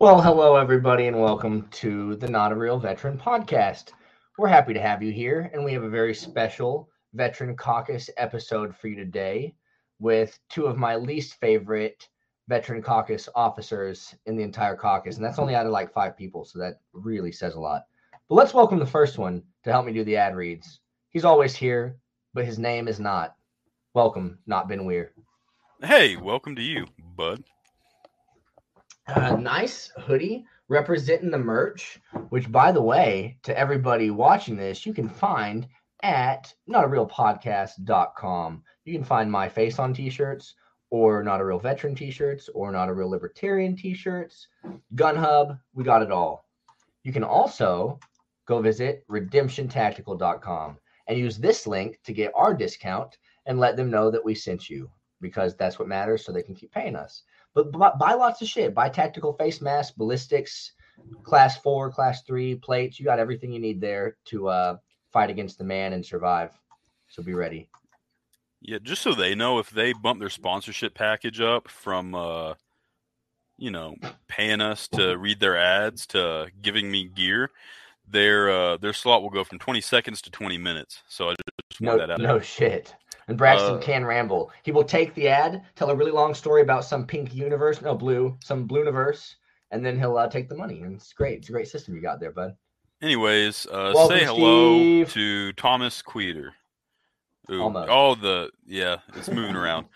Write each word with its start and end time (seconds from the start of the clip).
Well, 0.00 0.22
hello, 0.22 0.56
everybody, 0.56 1.08
and 1.08 1.20
welcome 1.20 1.68
to 1.72 2.16
the 2.16 2.26
Not 2.26 2.52
a 2.52 2.54
Real 2.54 2.78
Veteran 2.78 3.18
podcast. 3.18 3.90
We're 4.38 4.48
happy 4.48 4.72
to 4.72 4.80
have 4.80 5.02
you 5.02 5.12
here, 5.12 5.50
and 5.52 5.62
we 5.62 5.74
have 5.74 5.82
a 5.82 5.90
very 5.90 6.14
special 6.14 6.88
Veteran 7.12 7.54
Caucus 7.54 8.08
episode 8.16 8.74
for 8.74 8.88
you 8.88 8.96
today 8.96 9.54
with 9.98 10.38
two 10.48 10.64
of 10.64 10.78
my 10.78 10.96
least 10.96 11.34
favorite 11.34 12.08
Veteran 12.48 12.80
Caucus 12.80 13.28
officers 13.34 14.14
in 14.24 14.38
the 14.38 14.42
entire 14.42 14.74
caucus. 14.74 15.16
And 15.16 15.24
that's 15.24 15.38
only 15.38 15.54
out 15.54 15.66
of 15.66 15.72
like 15.72 15.92
five 15.92 16.16
people, 16.16 16.46
so 16.46 16.58
that 16.60 16.80
really 16.94 17.30
says 17.30 17.56
a 17.56 17.60
lot. 17.60 17.82
But 18.30 18.36
let's 18.36 18.54
welcome 18.54 18.78
the 18.78 18.86
first 18.86 19.18
one 19.18 19.42
to 19.64 19.70
help 19.70 19.84
me 19.84 19.92
do 19.92 20.02
the 20.02 20.16
ad 20.16 20.34
reads. 20.34 20.80
He's 21.10 21.26
always 21.26 21.54
here, 21.54 21.98
but 22.32 22.46
his 22.46 22.58
name 22.58 22.88
is 22.88 23.00
not. 23.00 23.36
Welcome, 23.92 24.38
not 24.46 24.66
Ben 24.66 24.86
Weir. 24.86 25.12
Hey, 25.82 26.16
welcome 26.16 26.56
to 26.56 26.62
you, 26.62 26.86
bud. 27.16 27.44
Nice 29.16 29.92
hoodie 29.98 30.44
representing 30.68 31.30
the 31.30 31.38
merch, 31.38 32.00
which, 32.28 32.50
by 32.50 32.70
the 32.70 32.82
way, 32.82 33.36
to 33.42 33.58
everybody 33.58 34.10
watching 34.10 34.56
this, 34.56 34.86
you 34.86 34.94
can 34.94 35.08
find 35.08 35.66
at 36.02 36.54
notarealpodcast.com. 36.68 38.62
You 38.84 38.92
can 38.92 39.04
find 39.04 39.30
my 39.30 39.48
face 39.48 39.78
on 39.78 39.92
t 39.92 40.10
shirts, 40.10 40.54
or 40.90 41.22
not 41.22 41.40
a 41.40 41.44
real 41.44 41.58
veteran 41.58 41.94
t 41.94 42.10
shirts, 42.10 42.48
or 42.54 42.70
not 42.70 42.88
a 42.88 42.94
real 42.94 43.10
libertarian 43.10 43.76
t 43.76 43.94
shirts, 43.94 44.48
Gun 44.94 45.16
Hub, 45.16 45.58
we 45.74 45.84
got 45.84 46.02
it 46.02 46.12
all. 46.12 46.46
You 47.02 47.12
can 47.12 47.24
also 47.24 47.98
go 48.46 48.60
visit 48.60 49.04
redemptiontactical.com 49.08 50.78
and 51.08 51.18
use 51.18 51.38
this 51.38 51.66
link 51.66 51.98
to 52.04 52.12
get 52.12 52.32
our 52.34 52.54
discount 52.54 53.18
and 53.46 53.58
let 53.58 53.76
them 53.76 53.90
know 53.90 54.10
that 54.10 54.24
we 54.24 54.34
sent 54.34 54.70
you 54.70 54.90
because 55.20 55.56
that's 55.56 55.78
what 55.78 55.88
matters 55.88 56.24
so 56.24 56.32
they 56.32 56.42
can 56.42 56.54
keep 56.54 56.72
paying 56.72 56.96
us. 56.96 57.22
But 57.54 57.72
buy, 57.72 57.92
buy 57.98 58.14
lots 58.14 58.42
of 58.42 58.48
shit. 58.48 58.74
Buy 58.74 58.88
tactical 58.88 59.32
face 59.32 59.60
masks, 59.60 59.96
ballistics, 59.96 60.72
class 61.22 61.56
four, 61.58 61.90
class 61.90 62.22
three 62.22 62.54
plates. 62.54 62.98
You 62.98 63.04
got 63.04 63.18
everything 63.18 63.52
you 63.52 63.60
need 63.60 63.80
there 63.80 64.16
to 64.26 64.48
uh, 64.48 64.76
fight 65.12 65.30
against 65.30 65.58
the 65.58 65.64
man 65.64 65.92
and 65.92 66.04
survive. 66.04 66.52
So 67.08 67.22
be 67.22 67.34
ready. 67.34 67.68
Yeah, 68.60 68.78
just 68.82 69.02
so 69.02 69.14
they 69.14 69.34
know, 69.34 69.58
if 69.58 69.70
they 69.70 69.92
bump 69.92 70.20
their 70.20 70.30
sponsorship 70.30 70.94
package 70.94 71.40
up 71.40 71.68
from, 71.68 72.14
uh, 72.14 72.54
you 73.56 73.70
know, 73.70 73.96
paying 74.28 74.60
us 74.60 74.86
to 74.88 75.16
read 75.16 75.40
their 75.40 75.56
ads 75.56 76.06
to 76.08 76.48
giving 76.60 76.90
me 76.90 77.08
gear, 77.08 77.50
their 78.06 78.50
uh, 78.50 78.76
their 78.76 78.92
slot 78.92 79.22
will 79.22 79.30
go 79.30 79.44
from 79.44 79.58
20 79.58 79.80
seconds 79.80 80.20
to 80.22 80.30
20 80.30 80.58
minutes. 80.58 81.02
So 81.08 81.30
I 81.30 81.34
just 81.70 81.80
no, 81.80 81.96
that 81.96 82.10
out. 82.10 82.20
No 82.20 82.38
shit. 82.38 82.94
And 83.30 83.38
Braxton 83.38 83.76
Uh, 83.76 83.78
can 83.78 84.04
ramble. 84.04 84.50
He 84.64 84.72
will 84.72 84.84
take 84.84 85.14
the 85.14 85.28
ad, 85.28 85.62
tell 85.76 85.88
a 85.90 85.94
really 85.94 86.10
long 86.10 86.34
story 86.34 86.62
about 86.62 86.84
some 86.84 87.06
pink 87.06 87.32
universe, 87.32 87.80
no 87.80 87.94
blue, 87.94 88.36
some 88.42 88.66
blue 88.66 88.80
universe, 88.80 89.36
and 89.70 89.86
then 89.86 89.98
he'll 89.98 90.18
uh, 90.18 90.28
take 90.28 90.48
the 90.48 90.56
money. 90.56 90.80
And 90.82 90.96
it's 90.96 91.12
great. 91.12 91.38
It's 91.38 91.48
a 91.48 91.52
great 91.52 91.68
system 91.68 91.94
you 91.94 92.02
got 92.02 92.18
there, 92.20 92.32
bud. 92.32 92.56
Anyways, 93.00 93.66
uh, 93.66 93.92
Welcome, 93.94 94.18
say 94.18 94.24
hello 94.24 94.78
Steve. 94.78 95.12
to 95.12 95.52
Thomas 95.52 96.02
Queeter. 96.02 96.52
Ooh, 97.52 97.62
Almost. 97.62 97.88
Oh, 97.90 98.14
the 98.16 98.50
yeah, 98.66 98.96
it's 99.14 99.30
moving 99.30 99.54
around. 99.56 99.86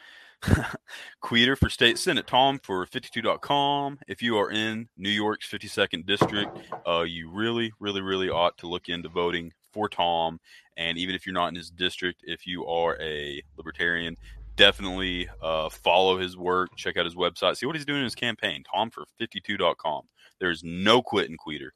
Queeter 1.21 1.57
for 1.57 1.69
state 1.69 1.99
senate. 1.99 2.27
Tom 2.27 2.61
for 2.63 2.87
52.com. 2.87 3.99
If 4.09 4.23
you 4.23 4.37
are 4.39 4.51
in 4.51 4.89
New 4.97 5.11
York's 5.11 5.49
52nd 5.51 6.07
district, 6.07 6.57
uh, 6.87 7.03
you 7.03 7.31
really, 7.31 7.73
really, 7.81 8.01
really 8.01 8.29
ought 8.31 8.57
to 8.59 8.67
look 8.69 8.89
into 8.89 9.09
voting 9.09 9.53
for 9.73 9.89
Tom. 9.89 10.39
And 10.77 10.99
even 10.99 11.15
if 11.15 11.27
you're 11.27 11.35
not 11.35 11.49
in 11.49 11.55
his 11.55 11.71
district, 11.71 12.23
if 12.25 12.47
you 12.47 12.67
are 12.67 13.01
a 13.01 13.43
libertarian, 13.57 14.17
definitely 14.57 15.29
uh, 15.43 15.69
follow 15.69 16.19
his 16.19 16.37
work. 16.37 16.71
Check 16.77 16.97
out 16.97 17.05
his 17.05 17.15
website. 17.15 17.57
See 17.57 17.67
what 17.67 17.77
he's 17.77 17.85
doing 17.85 18.01
in 18.01 18.05
his 18.05 18.15
campaign. 18.15 18.65
Tom 18.73 18.91
for 18.91 19.05
52.com. 19.21 20.03
There's 20.41 20.63
no 20.65 21.03
quitting 21.03 21.37
Queeter. 21.37 21.73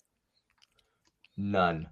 None. 1.37 1.88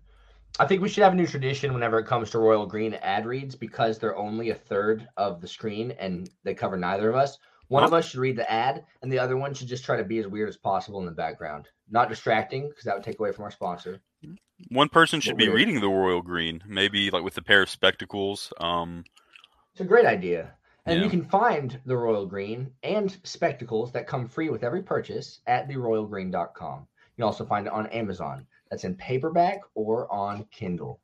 I 0.58 0.66
think 0.66 0.80
we 0.80 0.88
should 0.88 1.04
have 1.04 1.12
a 1.12 1.16
new 1.16 1.26
tradition 1.26 1.74
whenever 1.74 1.98
it 1.98 2.06
comes 2.06 2.30
to 2.30 2.38
Royal 2.38 2.66
Green 2.66 2.94
ad 2.94 3.26
reads 3.26 3.54
because 3.54 3.98
they're 3.98 4.16
only 4.16 4.50
a 4.50 4.54
third 4.54 5.06
of 5.16 5.40
the 5.40 5.48
screen 5.48 5.92
and 5.98 6.30
they 6.44 6.54
cover 6.54 6.76
neither 6.76 7.10
of 7.10 7.16
us. 7.16 7.38
One 7.68 7.84
of 7.84 7.92
us 7.92 8.06
should 8.08 8.20
read 8.20 8.36
the 8.36 8.50
ad, 8.50 8.84
and 9.02 9.10
the 9.10 9.18
other 9.18 9.36
one 9.36 9.54
should 9.54 9.68
just 9.68 9.84
try 9.84 9.96
to 9.96 10.04
be 10.04 10.18
as 10.18 10.26
weird 10.26 10.48
as 10.48 10.56
possible 10.56 11.00
in 11.00 11.06
the 11.06 11.12
background. 11.12 11.68
Not 11.90 12.08
distracting 12.08 12.68
because 12.68 12.84
that 12.84 12.94
would 12.94 13.04
take 13.04 13.18
away 13.18 13.32
from 13.32 13.44
our 13.44 13.50
sponsor. 13.50 14.00
One 14.68 14.88
person 14.88 15.20
should 15.20 15.36
be 15.36 15.46
weird. 15.48 15.56
reading 15.56 15.80
the 15.80 15.88
royal 15.88 16.22
green, 16.22 16.62
maybe 16.66 17.10
like 17.10 17.22
with 17.22 17.36
a 17.38 17.42
pair 17.42 17.62
of 17.62 17.68
spectacles. 17.70 18.52
Um, 18.58 19.04
It's 19.72 19.80
a 19.80 19.84
great 19.84 20.06
idea. 20.06 20.52
And 20.86 21.02
you 21.02 21.10
can 21.10 21.24
find 21.24 21.80
the 21.84 21.96
Royal 21.96 22.26
Green 22.26 22.70
and 22.84 23.16
spectacles 23.24 23.90
that 23.90 24.06
come 24.06 24.28
free 24.28 24.50
with 24.50 24.62
every 24.62 24.84
purchase 24.84 25.40
at 25.48 25.68
theroyalgreen.com. 25.68 26.78
You 26.78 27.14
can 27.16 27.24
also 27.24 27.44
find 27.44 27.66
it 27.66 27.72
on 27.72 27.88
Amazon. 27.88 28.46
That's 28.70 28.84
in 28.84 28.94
paperback 28.94 29.62
or 29.74 30.10
on 30.12 30.44
Kindle. 30.52 31.00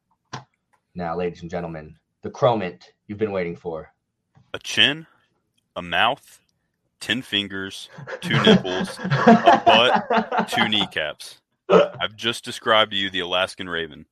Now, 0.95 1.17
ladies 1.17 1.43
and 1.43 1.51
gentlemen, 1.51 1.97
the 2.23 2.31
chromant 2.31 2.83
you've 3.09 3.19
been 3.19 3.33
waiting 3.33 3.57
for. 3.57 3.93
a 4.55 4.59
chin, 4.61 5.05
a 5.75 5.83
mouth, 5.83 6.41
ten 7.03 7.21
fingers, 7.21 7.91
two 8.23 8.41
nipples, 8.43 8.99
a 8.99 9.63
butt, 9.67 10.49
two 10.49 10.69
kneecaps. 10.69 11.41
I've 11.69 12.17
just 12.17 12.45
described 12.45 12.93
to 12.93 12.97
you 12.97 13.11
the 13.11 13.21
Alaskan 13.21 13.69
raven, 13.69 14.07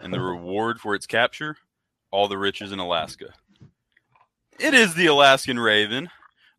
and 0.00 0.12
the 0.12 0.20
reward 0.20 0.80
for 0.80 0.94
its 0.96 1.06
capture: 1.06 1.56
all 2.10 2.26
the 2.26 2.38
riches 2.38 2.72
in 2.72 2.80
Alaska. 2.80 3.26
It 4.58 4.74
is 4.74 4.94
the 4.94 5.06
Alaskan 5.06 5.60
raven. 5.60 6.10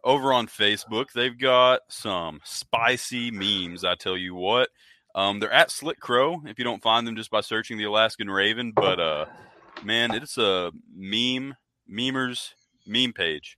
Over 0.03 0.33
on 0.33 0.47
Facebook, 0.47 1.11
they've 1.11 1.37
got 1.37 1.81
some 1.87 2.41
spicy 2.43 3.29
memes. 3.29 3.83
I 3.83 3.93
tell 3.93 4.17
you 4.17 4.33
what, 4.33 4.69
um, 5.13 5.39
they're 5.39 5.51
at 5.51 5.69
Slick 5.69 5.99
Crow. 5.99 6.41
If 6.45 6.57
you 6.57 6.63
don't 6.63 6.81
find 6.81 7.05
them 7.05 7.15
just 7.15 7.29
by 7.29 7.41
searching 7.41 7.77
the 7.77 7.83
Alaskan 7.83 8.27
Raven, 8.27 8.71
but 8.71 8.99
uh, 8.99 9.25
man, 9.83 10.11
it's 10.15 10.39
a 10.39 10.71
meme 10.95 11.55
memers 11.87 12.53
meme 12.87 13.13
page. 13.13 13.57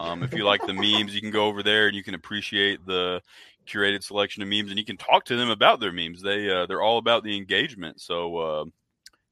Um, 0.00 0.22
if 0.22 0.32
you 0.32 0.44
like 0.44 0.66
the 0.66 0.72
memes, 0.72 1.14
you 1.14 1.20
can 1.20 1.30
go 1.30 1.46
over 1.46 1.62
there 1.62 1.86
and 1.86 1.94
you 1.94 2.02
can 2.02 2.14
appreciate 2.14 2.86
the 2.86 3.20
curated 3.66 4.02
selection 4.02 4.42
of 4.42 4.48
memes, 4.48 4.70
and 4.70 4.78
you 4.78 4.84
can 4.84 4.96
talk 4.96 5.24
to 5.26 5.36
them 5.36 5.50
about 5.50 5.78
their 5.78 5.92
memes. 5.92 6.22
They 6.22 6.50
uh, 6.50 6.66
they're 6.66 6.82
all 6.82 6.98
about 6.98 7.22
the 7.22 7.36
engagement. 7.36 8.00
So 8.00 8.36
uh, 8.38 8.64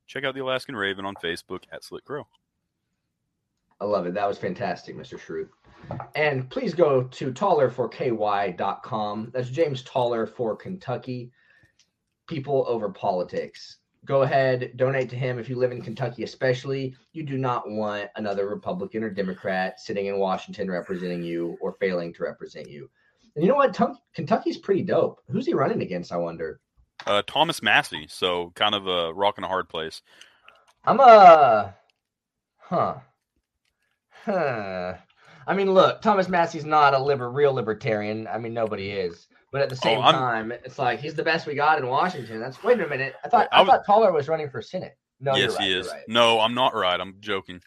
check 0.06 0.24
out 0.24 0.34
the 0.34 0.42
Alaskan 0.42 0.76
Raven 0.76 1.04
on 1.04 1.14
Facebook 1.14 1.62
at 1.72 1.82
Slick 1.82 2.04
Crow. 2.04 2.26
I 3.80 3.84
love 3.84 4.06
it. 4.06 4.14
That 4.14 4.28
was 4.28 4.38
fantastic, 4.38 4.96
Mr. 4.96 5.18
Shrew. 5.18 5.48
And 6.16 6.50
please 6.50 6.74
go 6.74 7.04
to 7.04 7.32
tallerforky.com. 7.32 9.30
That's 9.32 9.50
James 9.50 9.82
Taller 9.82 10.26
for 10.26 10.56
Kentucky. 10.56 11.30
People 12.26 12.64
over 12.66 12.90
politics. 12.90 13.78
Go 14.04 14.22
ahead, 14.22 14.72
donate 14.76 15.10
to 15.10 15.16
him 15.16 15.38
if 15.38 15.48
you 15.48 15.56
live 15.56 15.72
in 15.72 15.82
Kentucky, 15.82 16.22
especially. 16.22 16.94
You 17.12 17.24
do 17.24 17.36
not 17.36 17.68
want 17.70 18.08
another 18.16 18.48
Republican 18.48 19.04
or 19.04 19.10
Democrat 19.10 19.80
sitting 19.80 20.06
in 20.06 20.18
Washington 20.18 20.70
representing 20.70 21.22
you 21.22 21.58
or 21.60 21.76
failing 21.80 22.14
to 22.14 22.22
represent 22.22 22.70
you. 22.70 22.88
And 23.34 23.44
you 23.44 23.50
know 23.50 23.56
what? 23.56 23.74
Tum- 23.74 23.98
Kentucky's 24.14 24.56
pretty 24.56 24.82
dope. 24.82 25.20
Who's 25.28 25.46
he 25.46 25.54
running 25.54 25.82
against? 25.82 26.10
I 26.12 26.16
wonder. 26.16 26.60
Uh, 27.06 27.22
Thomas 27.26 27.62
Massie, 27.62 28.06
so 28.08 28.50
kind 28.54 28.74
of 28.74 28.86
a 28.86 29.12
rock 29.12 29.36
and 29.36 29.44
a 29.44 29.48
hard 29.48 29.68
place. 29.68 30.02
I'm 30.84 31.00
a, 31.00 31.74
huh, 32.56 32.94
huh. 34.10 34.94
I 35.46 35.54
mean, 35.54 35.72
look, 35.72 36.02
Thomas 36.02 36.28
Massie's 36.28 36.64
not 36.64 36.94
a 36.94 36.98
liber- 36.98 37.30
real 37.30 37.54
libertarian. 37.54 38.26
I 38.26 38.38
mean, 38.38 38.54
nobody 38.54 38.90
is. 38.90 39.28
But 39.50 39.62
at 39.62 39.70
the 39.70 39.76
same 39.76 39.98
I'm- 40.00 40.14
time, 40.14 40.52
it's 40.52 40.78
like 40.78 41.00
he's 41.00 41.14
the 41.14 41.22
best 41.22 41.46
we 41.46 41.54
got 41.54 41.78
in 41.78 41.86
Washington. 41.86 42.38
That's 42.40 42.62
wait 42.62 42.80
a 42.80 42.86
minute. 42.86 43.14
I 43.24 43.28
thought 43.28 43.48
I 43.50 43.62
I, 43.62 43.64
thought 43.64 43.86
Taller 43.86 44.12
was 44.12 44.28
running 44.28 44.50
for 44.50 44.60
Senate. 44.60 44.96
No, 45.20 45.34
yes, 45.34 45.54
right, 45.56 45.64
he 45.64 45.72
is. 45.74 45.88
right. 45.88 46.02
No, 46.06 46.38
I'm 46.40 46.54
not 46.54 46.74
right. 46.74 47.00
I'm 47.00 47.16
joking. 47.20 47.60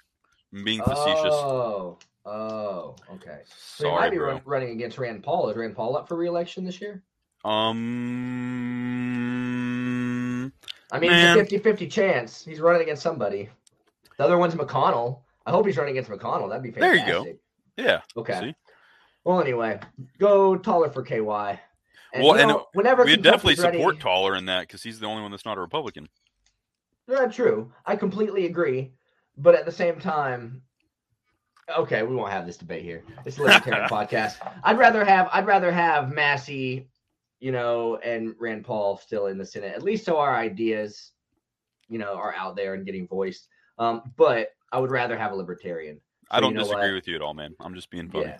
I'm 0.53 0.63
being 0.63 0.81
facetious. 0.83 1.33
Oh, 1.33 1.97
oh, 2.25 2.95
okay. 3.13 3.39
So 3.45 3.85
he 3.85 3.89
Sorry, 3.89 4.01
might 4.01 4.11
be 4.11 4.17
bro. 4.17 4.39
running 4.45 4.71
against 4.71 4.97
Rand 4.97 5.23
Paul. 5.23 5.49
Is 5.49 5.57
Rand 5.57 5.75
Paul 5.75 5.97
up 5.97 6.07
for 6.07 6.15
re-election 6.15 6.63
this 6.63 6.79
year? 6.79 7.03
Um, 9.61 10.51
I 10.91 10.99
mean, 10.99 11.11
Man. 11.11 11.37
it's 11.39 11.51
a 11.53 11.59
50-50 11.59 11.91
chance. 11.91 12.43
He's 12.45 12.59
running 12.59 12.81
against 12.83 13.01
somebody. 13.01 13.49
The 14.17 14.23
other 14.23 14.37
one's 14.37 14.53
McConnell. 14.55 15.19
I 15.45 15.51
hope 15.51 15.65
he's 15.65 15.77
running 15.77 15.97
against 15.97 16.11
McConnell. 16.11 16.49
That'd 16.49 16.63
be 16.63 16.71
fantastic. 16.71 17.05
There 17.07 17.17
you 17.27 17.33
go. 17.33 17.83
yeah. 17.83 18.01
Okay. 18.15 18.39
See? 18.39 18.55
Well, 19.23 19.41
anyway, 19.41 19.79
go 20.19 20.55
taller 20.57 20.89
for 20.89 21.03
KY. 21.03 21.59
And, 22.13 22.23
Well, 22.23 22.35
you 22.37 22.49
and 22.49 22.59
whenever 22.73 23.03
We 23.05 23.15
definitely 23.17 23.55
ready- 23.63 23.77
support 23.77 23.99
Taller 23.99 24.35
in 24.35 24.45
that 24.45 24.61
because 24.61 24.83
he's 24.83 24.99
the 24.99 25.05
only 25.07 25.21
one 25.21 25.31
that's 25.31 25.45
not 25.45 25.57
a 25.57 25.61
Republican. 25.61 26.09
Yeah, 27.07 27.25
true. 27.27 27.71
I 27.85 27.95
completely 27.95 28.45
agree. 28.45 28.91
But 29.37 29.55
at 29.55 29.65
the 29.65 29.71
same 29.71 29.99
time, 29.99 30.61
okay, 31.77 32.03
we 32.03 32.15
won't 32.15 32.31
have 32.31 32.45
this 32.45 32.57
debate 32.57 32.83
here. 32.83 33.03
It's 33.25 33.37
a 33.37 33.43
libertarian 33.43 33.87
podcast. 33.89 34.35
I'd 34.63 34.77
rather 34.77 35.05
have 35.05 35.29
I'd 35.31 35.45
rather 35.47 35.71
have 35.71 36.11
Massie, 36.13 36.89
you 37.39 37.51
know, 37.51 37.95
and 37.97 38.35
Rand 38.39 38.65
Paul 38.65 38.97
still 38.97 39.27
in 39.27 39.37
the 39.37 39.45
Senate, 39.45 39.73
at 39.73 39.83
least 39.83 40.05
so 40.05 40.17
our 40.17 40.35
ideas, 40.35 41.11
you 41.89 41.97
know, 41.97 42.13
are 42.13 42.35
out 42.35 42.55
there 42.55 42.73
and 42.73 42.85
getting 42.85 43.07
voiced. 43.07 43.47
Um, 43.77 44.13
but 44.17 44.49
I 44.71 44.79
would 44.79 44.91
rather 44.91 45.17
have 45.17 45.31
a 45.31 45.35
libertarian. 45.35 45.99
I 46.29 46.39
don't 46.39 46.51
you 46.51 46.57
know 46.57 46.63
disagree 46.63 46.89
what? 46.89 46.95
with 46.95 47.07
you 47.07 47.15
at 47.15 47.21
all, 47.21 47.33
man. 47.33 47.55
I'm 47.59 47.73
just 47.73 47.89
being 47.89 48.09
funny. 48.09 48.25
Yeah, 48.25 48.37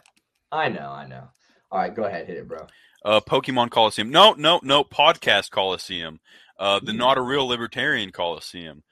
I 0.51 0.69
know, 0.69 0.89
I 0.91 1.07
know. 1.07 1.27
All 1.71 1.79
right, 1.79 1.93
go 1.93 2.03
ahead, 2.03 2.27
hit 2.27 2.37
it, 2.37 2.47
bro. 2.47 2.67
Uh, 3.03 3.19
Pokemon 3.19 3.71
Coliseum. 3.71 4.09
No, 4.09 4.33
no, 4.33 4.59
no. 4.63 4.83
Podcast 4.83 5.49
Coliseum. 5.51 6.19
Uh, 6.59 6.79
the 6.79 6.93
Not 6.93 7.17
a 7.17 7.21
Real 7.21 7.47
Libertarian 7.47 8.11
Coliseum. 8.11 8.83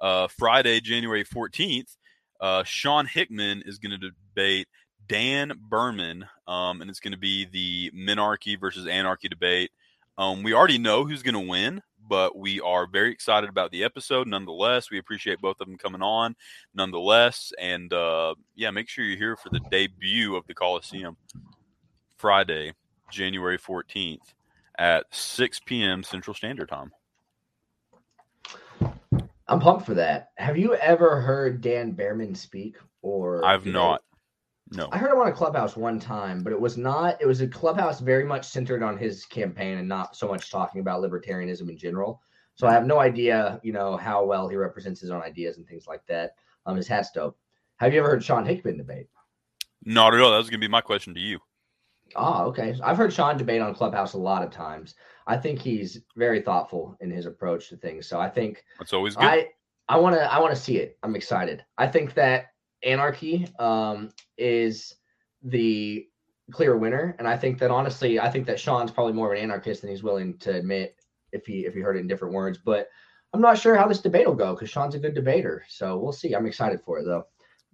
Uh, 0.00 0.28
Friday, 0.28 0.80
January 0.80 1.24
14th, 1.24 1.96
uh, 2.40 2.62
Sean 2.64 3.06
Hickman 3.06 3.62
is 3.66 3.78
going 3.78 3.98
to 3.98 4.10
debate 4.10 4.68
Dan 5.08 5.52
Behrman, 5.70 6.26
um, 6.46 6.80
and 6.80 6.90
it's 6.90 7.00
going 7.00 7.12
to 7.12 7.18
be 7.18 7.46
the 7.46 7.90
Minarchy 7.96 8.58
versus 8.60 8.86
Anarchy 8.86 9.28
debate. 9.28 9.70
Um, 10.18 10.42
we 10.42 10.54
already 10.54 10.78
know 10.78 11.04
who's 11.04 11.22
going 11.22 11.34
to 11.34 11.50
win, 11.50 11.82
but 12.08 12.36
we 12.36 12.60
are 12.60 12.86
very 12.86 13.12
excited 13.12 13.50
about 13.50 13.70
the 13.70 13.84
episode 13.84 14.26
nonetheless. 14.26 14.90
We 14.90 14.98
appreciate 14.98 15.40
both 15.40 15.60
of 15.60 15.66
them 15.66 15.78
coming 15.78 16.02
on 16.02 16.36
nonetheless. 16.74 17.52
And 17.58 17.92
uh, 17.92 18.34
yeah, 18.54 18.70
make 18.70 18.88
sure 18.88 19.04
you're 19.04 19.18
here 19.18 19.36
for 19.36 19.50
the 19.50 19.60
debut 19.70 20.36
of 20.36 20.46
the 20.46 20.54
Coliseum 20.54 21.16
Friday, 22.16 22.72
January 23.10 23.58
14th 23.58 24.34
at 24.78 25.06
6 25.10 25.60
p.m. 25.66 26.02
Central 26.02 26.34
Standard 26.34 26.68
Time. 26.68 26.92
I'm 29.48 29.60
pumped 29.60 29.86
for 29.86 29.94
that. 29.94 30.30
Have 30.36 30.58
you 30.58 30.74
ever 30.74 31.20
heard 31.20 31.60
Dan 31.60 31.92
Behrman 31.92 32.34
speak? 32.34 32.76
Or 33.02 33.44
I've 33.44 33.66
not. 33.66 34.02
No. 34.72 34.88
I 34.90 34.98
heard 34.98 35.12
him 35.12 35.20
on 35.20 35.28
a 35.28 35.32
clubhouse 35.32 35.76
one 35.76 36.00
time, 36.00 36.42
but 36.42 36.52
it 36.52 36.60
was 36.60 36.76
not. 36.76 37.20
It 37.20 37.26
was 37.26 37.40
a 37.40 37.46
clubhouse 37.46 38.00
very 38.00 38.24
much 38.24 38.44
centered 38.46 38.82
on 38.82 38.98
his 38.98 39.24
campaign 39.24 39.78
and 39.78 39.88
not 39.88 40.16
so 40.16 40.26
much 40.26 40.50
talking 40.50 40.80
about 40.80 41.02
libertarianism 41.02 41.68
in 41.68 41.78
general. 41.78 42.20
So 42.56 42.66
I 42.66 42.72
have 42.72 42.86
no 42.86 42.98
idea, 42.98 43.60
you 43.62 43.72
know, 43.72 43.96
how 43.96 44.24
well 44.24 44.48
he 44.48 44.56
represents 44.56 45.00
his 45.00 45.10
own 45.10 45.22
ideas 45.22 45.58
and 45.58 45.68
things 45.68 45.86
like 45.86 46.04
that. 46.06 46.32
Um, 46.64 46.76
his 46.76 46.88
hat's 46.88 47.12
dope. 47.12 47.38
Have 47.76 47.92
you 47.92 48.00
ever 48.00 48.08
heard 48.08 48.24
Sean 48.24 48.44
Hickman 48.44 48.78
debate? 48.78 49.06
Not 49.84 50.14
at 50.14 50.20
all. 50.20 50.32
That 50.32 50.38
was 50.38 50.50
going 50.50 50.60
to 50.60 50.66
be 50.66 50.70
my 50.70 50.80
question 50.80 51.14
to 51.14 51.20
you. 51.20 51.38
Ah, 52.14 52.44
okay. 52.44 52.74
I've 52.82 52.96
heard 52.96 53.12
Sean 53.12 53.36
debate 53.36 53.60
on 53.60 53.74
Clubhouse 53.74 54.14
a 54.14 54.18
lot 54.18 54.42
of 54.42 54.50
times. 54.50 54.94
I 55.26 55.36
think 55.36 55.58
he's 55.60 56.00
very 56.16 56.40
thoughtful 56.40 56.96
in 57.00 57.10
his 57.10 57.26
approach 57.26 57.68
to 57.70 57.76
things. 57.76 58.06
So 58.08 58.20
I 58.20 58.28
think 58.28 58.64
That's 58.78 58.92
always 58.92 59.16
good. 59.16 59.24
I 59.24 59.48
I 59.88 59.98
want 59.98 60.16
to 60.16 60.32
I 60.32 60.38
want 60.38 60.54
to 60.54 60.60
see 60.60 60.78
it. 60.78 60.98
I'm 61.02 61.16
excited. 61.16 61.64
I 61.78 61.86
think 61.86 62.14
that 62.14 62.46
Anarchy 62.82 63.48
um, 63.58 64.10
is 64.38 64.94
the 65.42 66.06
clear 66.52 66.76
winner, 66.76 67.16
and 67.18 67.26
I 67.26 67.36
think 67.36 67.58
that 67.58 67.70
honestly, 67.70 68.20
I 68.20 68.30
think 68.30 68.46
that 68.46 68.60
Sean's 68.60 68.90
probably 68.90 69.12
more 69.12 69.32
of 69.32 69.38
an 69.38 69.42
anarchist 69.42 69.80
than 69.80 69.90
he's 69.90 70.02
willing 70.02 70.38
to 70.38 70.54
admit 70.54 70.96
if 71.32 71.46
he 71.46 71.66
if 71.66 71.74
he 71.74 71.80
heard 71.80 71.96
it 71.96 72.00
in 72.00 72.06
different 72.06 72.34
words. 72.34 72.58
But 72.58 72.88
I'm 73.32 73.40
not 73.40 73.58
sure 73.58 73.76
how 73.76 73.88
this 73.88 74.00
debate 74.00 74.26
will 74.26 74.34
go 74.34 74.54
because 74.54 74.70
Sean's 74.70 74.94
a 74.94 75.00
good 75.00 75.14
debater. 75.14 75.64
So 75.68 75.98
we'll 75.98 76.12
see. 76.12 76.34
I'm 76.34 76.46
excited 76.46 76.80
for 76.84 76.98
it 76.98 77.04
though. 77.04 77.26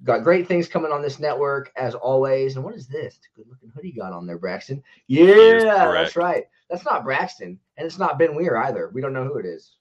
Got 0.04 0.24
great 0.24 0.48
things 0.48 0.66
coming 0.66 0.90
on 0.90 1.00
this 1.00 1.20
network 1.20 1.70
as 1.76 1.94
always. 1.94 2.56
And 2.56 2.64
what 2.64 2.74
is 2.74 2.88
this? 2.88 3.16
It's 3.16 3.28
a 3.34 3.36
good 3.36 3.48
looking 3.48 3.70
hoodie 3.74 3.92
got 3.92 4.12
on 4.12 4.26
there, 4.26 4.38
Braxton. 4.38 4.82
Yeah, 5.06 5.92
that's 5.92 6.16
right. 6.16 6.44
That's 6.68 6.84
not 6.84 7.04
Braxton, 7.04 7.58
and 7.76 7.86
it's 7.86 7.98
not 7.98 8.18
Ben 8.18 8.34
Weir 8.34 8.56
either. 8.56 8.90
We 8.92 9.00
don't 9.00 9.12
know 9.12 9.24
who 9.24 9.38
it 9.38 9.46
is. 9.46 9.76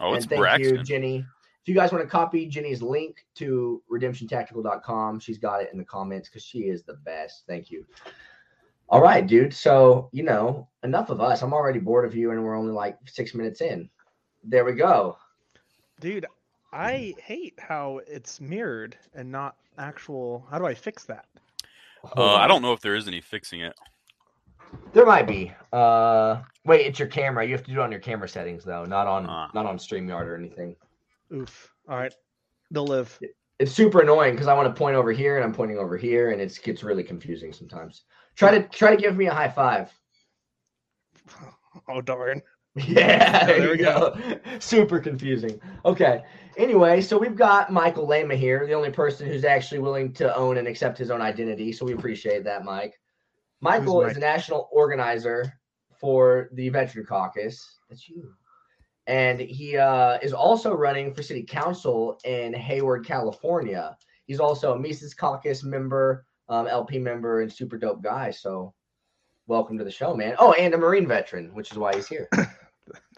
oh, 0.00 0.14
it's 0.14 0.24
and 0.24 0.30
thank 0.30 0.40
Braxton. 0.40 0.76
you, 0.76 0.82
Jenny. 0.82 1.26
If 1.60 1.68
you 1.68 1.74
guys 1.74 1.92
want 1.92 2.02
to 2.02 2.08
copy 2.08 2.46
Jenny's 2.46 2.80
link 2.80 3.26
to 3.34 3.82
redemptiontactical.com, 3.92 5.20
she's 5.20 5.38
got 5.38 5.60
it 5.60 5.68
in 5.72 5.78
the 5.78 5.84
comments 5.84 6.28
because 6.28 6.44
she 6.44 6.60
is 6.60 6.82
the 6.84 6.94
best. 7.04 7.44
Thank 7.46 7.70
you. 7.70 7.84
All 8.88 9.02
right, 9.02 9.26
dude. 9.26 9.52
So, 9.52 10.08
you 10.12 10.22
know, 10.22 10.68
enough 10.82 11.10
of 11.10 11.20
us. 11.20 11.42
I'm 11.42 11.52
already 11.52 11.78
bored 11.78 12.06
of 12.06 12.16
you, 12.16 12.30
and 12.30 12.42
we're 12.42 12.56
only 12.56 12.72
like 12.72 12.96
six 13.06 13.34
minutes 13.34 13.60
in. 13.60 13.90
There 14.44 14.64
we 14.64 14.72
go. 14.72 15.18
Dude, 16.00 16.26
I 16.72 17.14
hate 17.22 17.54
how 17.58 18.00
it's 18.06 18.40
mirrored 18.40 18.96
and 19.14 19.30
not 19.30 19.56
actual. 19.78 20.46
How 20.50 20.58
do 20.58 20.66
I 20.66 20.74
fix 20.74 21.04
that? 21.04 21.26
Uh, 22.16 22.34
I 22.34 22.46
don't 22.46 22.62
know 22.62 22.72
if 22.72 22.80
there 22.80 22.94
is 22.94 23.08
any 23.08 23.20
fixing 23.20 23.60
it. 23.60 23.74
There 24.92 25.06
might 25.06 25.26
be. 25.26 25.52
Uh, 25.72 26.42
wait, 26.66 26.86
it's 26.86 26.98
your 26.98 27.08
camera. 27.08 27.44
You 27.44 27.52
have 27.52 27.64
to 27.64 27.70
do 27.72 27.80
it 27.80 27.82
on 27.82 27.90
your 27.90 28.00
camera 28.00 28.28
settings 28.28 28.64
though, 28.64 28.84
not 28.84 29.06
on 29.06 29.26
Ah. 29.26 29.50
not 29.54 29.64
on 29.66 29.78
Streamyard 29.78 30.26
or 30.26 30.36
anything. 30.36 30.76
Oof. 31.32 31.72
All 31.88 31.96
right. 31.96 32.12
They'll 32.70 32.86
live. 32.86 33.18
It's 33.58 33.72
super 33.72 34.02
annoying 34.02 34.34
because 34.34 34.46
I 34.46 34.54
want 34.54 34.68
to 34.68 34.78
point 34.78 34.94
over 34.94 35.10
here 35.10 35.36
and 35.36 35.44
I'm 35.44 35.54
pointing 35.54 35.78
over 35.78 35.96
here, 35.96 36.30
and 36.32 36.40
it 36.40 36.58
gets 36.62 36.82
really 36.82 37.02
confusing 37.02 37.52
sometimes. 37.52 38.04
Try 38.36 38.58
to 38.58 38.68
try 38.68 38.94
to 38.94 39.00
give 39.00 39.16
me 39.16 39.26
a 39.26 39.34
high 39.34 39.48
five. 39.48 39.90
Oh, 41.88 42.00
darn. 42.00 42.42
Yeah, 42.88 43.46
there, 43.46 43.60
there 43.60 43.70
we 43.70 43.76
we 43.76 43.82
go. 43.82 44.16
Super 44.58 44.98
confusing. 45.00 45.60
Okay. 45.84 46.22
Anyway, 46.56 47.00
so 47.00 47.16
we've 47.16 47.36
got 47.36 47.72
Michael 47.72 48.06
Lama 48.06 48.34
here, 48.34 48.66
the 48.66 48.72
only 48.72 48.90
person 48.90 49.28
who's 49.28 49.44
actually 49.44 49.78
willing 49.78 50.12
to 50.14 50.34
own 50.36 50.58
and 50.58 50.66
accept 50.66 50.98
his 50.98 51.10
own 51.10 51.20
identity. 51.20 51.72
So 51.72 51.86
we 51.86 51.92
appreciate 51.92 52.44
that, 52.44 52.64
Mike. 52.64 52.98
Michael 53.60 54.02
Who's 54.02 54.12
is 54.12 54.16
a 54.16 54.20
national 54.20 54.68
organizer 54.72 55.52
for 56.00 56.48
the 56.52 56.68
Veteran 56.68 57.06
Caucus. 57.06 57.78
That's 57.88 58.08
you. 58.08 58.32
And 59.06 59.40
he 59.40 59.76
uh, 59.76 60.18
is 60.22 60.32
also 60.32 60.74
running 60.74 61.14
for 61.14 61.22
city 61.22 61.42
council 61.42 62.18
in 62.24 62.52
Hayward, 62.52 63.06
California. 63.06 63.96
He's 64.26 64.40
also 64.40 64.74
a 64.74 64.78
Mises 64.78 65.14
Caucus 65.14 65.64
member, 65.64 66.26
um, 66.48 66.66
LP 66.66 66.98
member, 66.98 67.40
and 67.40 67.52
super 67.52 67.78
dope 67.78 68.02
guy. 68.02 68.30
So 68.30 68.74
welcome 69.46 69.78
to 69.78 69.84
the 69.84 69.90
show, 69.90 70.14
man. 70.14 70.36
Oh, 70.38 70.52
and 70.52 70.74
a 70.74 70.78
Marine 70.78 71.08
veteran, 71.08 71.54
which 71.54 71.72
is 71.72 71.78
why 71.78 71.94
he's 71.94 72.06
here. 72.06 72.28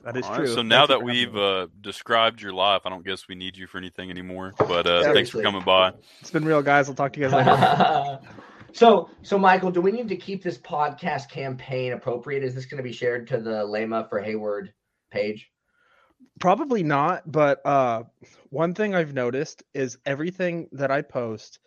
That 0.05 0.17
is 0.17 0.25
All 0.25 0.31
right, 0.31 0.39
true. 0.39 0.55
So 0.55 0.63
now 0.63 0.87
Thank 0.87 1.01
that 1.01 1.05
we've 1.05 1.37
uh, 1.37 1.67
described 1.81 2.41
your 2.41 2.53
life, 2.53 2.83
I 2.85 2.91
don't 2.91 3.05
guess 3.05 3.29
we 3.29 3.35
need 3.35 3.57
you 3.57 3.67
for 3.67 3.79
anything 3.79 4.11
anymore. 4.11 4.53
But 4.59 4.87
uh, 4.87 5.03
Yeah, 5.05 5.13
thanks 5.13 5.31
for 5.31 5.43
coming 5.43 5.63
by. 5.63 5.93
it's 6.21 6.31
been 6.31 6.45
real, 6.45 6.63
guys. 6.63 6.89
I'll 6.89 6.95
talk 6.95 7.13
to 7.15 7.21
you 7.21 7.29
guys 7.29 7.47
later. 7.47 8.19
so, 8.73 9.11
so 9.23 9.39
Michael, 9.39 9.71
do 9.71 9.81
we 9.81 9.93
need 9.93 10.09
to 10.09 10.17
keep 10.17 10.43
this 10.43 10.57
podcast 10.59 11.31
campaign 11.31 11.93
appropriate? 11.93 12.43
Is 12.43 12.55
this 12.55 12.67
going 12.67 12.79
to 12.79 12.83
be 12.83 12.93
shared 12.93 13.27
to 13.29 13.39
the 13.39 13.65
Lema 13.65 14.09
for 14.09 14.21
Hayward 14.21 14.73
page? 15.11 15.51
Probably 16.39 16.83
not, 16.83 17.31
but 17.31 17.65
uh, 17.67 18.05
one 18.49 18.75
thing 18.75 18.95
I've 18.95 19.13
noticed 19.13 19.63
is 19.75 19.99
everything 20.07 20.69
that 20.73 20.91
I 20.91 21.03
post 21.03 21.59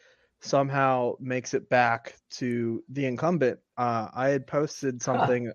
somehow 0.42 1.14
makes 1.20 1.54
it 1.54 1.70
back 1.70 2.16
to 2.32 2.84
the 2.90 3.06
incumbent. 3.06 3.60
Uh, 3.78 4.08
I 4.14 4.30
had 4.30 4.48
posted 4.48 5.02
something. 5.04 5.52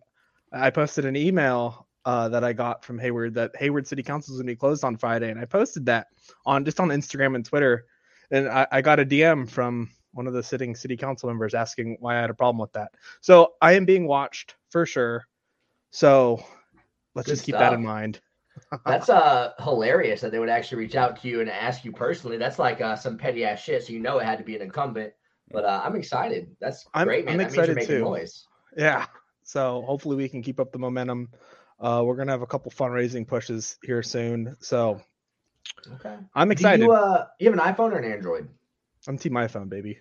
I 0.52 0.70
posted 0.70 1.04
an 1.04 1.16
email 1.16 1.87
uh, 2.08 2.26
that 2.26 2.42
I 2.42 2.54
got 2.54 2.86
from 2.86 2.98
Hayward 2.98 3.34
that 3.34 3.54
Hayward 3.56 3.86
City 3.86 4.02
Council 4.02 4.32
is 4.32 4.38
going 4.38 4.46
to 4.46 4.52
be 4.52 4.56
closed 4.56 4.82
on 4.82 4.96
Friday, 4.96 5.30
and 5.30 5.38
I 5.38 5.44
posted 5.44 5.84
that 5.86 6.06
on 6.46 6.64
just 6.64 6.80
on 6.80 6.88
Instagram 6.88 7.34
and 7.34 7.44
Twitter, 7.44 7.84
and 8.30 8.48
I, 8.48 8.66
I 8.72 8.80
got 8.80 8.98
a 8.98 9.04
DM 9.04 9.46
from 9.46 9.90
one 10.12 10.26
of 10.26 10.32
the 10.32 10.42
sitting 10.42 10.74
city 10.74 10.96
council 10.96 11.28
members 11.28 11.52
asking 11.52 11.98
why 12.00 12.16
I 12.16 12.20
had 12.22 12.30
a 12.30 12.34
problem 12.34 12.58
with 12.58 12.72
that. 12.72 12.92
So 13.20 13.52
I 13.60 13.74
am 13.74 13.84
being 13.84 14.06
watched 14.06 14.54
for 14.70 14.86
sure. 14.86 15.26
So 15.90 16.42
let's 17.14 17.26
Good 17.26 17.32
just 17.32 17.44
keep 17.44 17.56
that 17.56 17.74
in 17.74 17.84
mind. 17.84 18.20
That's 18.86 19.10
uh 19.10 19.52
hilarious 19.58 20.22
that 20.22 20.32
they 20.32 20.38
would 20.38 20.48
actually 20.48 20.78
reach 20.78 20.96
out 20.96 21.20
to 21.20 21.28
you 21.28 21.42
and 21.42 21.50
ask 21.50 21.84
you 21.84 21.92
personally. 21.92 22.38
That's 22.38 22.58
like 22.58 22.80
uh, 22.80 22.96
some 22.96 23.18
petty 23.18 23.44
ass 23.44 23.60
shit. 23.60 23.84
So 23.84 23.92
you 23.92 24.00
know 24.00 24.18
it 24.18 24.24
had 24.24 24.38
to 24.38 24.44
be 24.44 24.56
an 24.56 24.62
incumbent. 24.62 25.12
But 25.50 25.66
uh, 25.66 25.82
I'm 25.84 25.94
excited. 25.94 26.56
That's 26.58 26.86
I'm- 26.94 27.06
great, 27.06 27.26
man. 27.26 27.34
I'm 27.34 27.38
that 27.40 27.48
excited 27.48 27.76
making 27.76 27.96
too. 27.96 28.00
noise. 28.00 28.46
Yeah. 28.78 29.04
So 29.44 29.82
hopefully 29.86 30.16
we 30.16 30.28
can 30.30 30.42
keep 30.42 30.58
up 30.58 30.72
the 30.72 30.78
momentum. 30.78 31.28
Uh, 31.80 32.02
we're 32.04 32.16
gonna 32.16 32.32
have 32.32 32.42
a 32.42 32.46
couple 32.46 32.70
fundraising 32.70 33.26
pushes 33.26 33.78
here 33.82 34.02
soon. 34.02 34.56
So 34.60 35.00
Okay. 35.94 36.16
I'm 36.34 36.48
Do 36.48 36.52
excited. 36.52 36.82
you 36.84 36.92
uh 36.92 37.26
you 37.38 37.50
have 37.50 37.58
an 37.58 37.64
iPhone 37.74 37.92
or 37.92 37.98
an 37.98 38.10
Android? 38.10 38.48
I'm 39.06 39.18
Team 39.18 39.32
iPhone, 39.32 39.68
baby. 39.68 39.98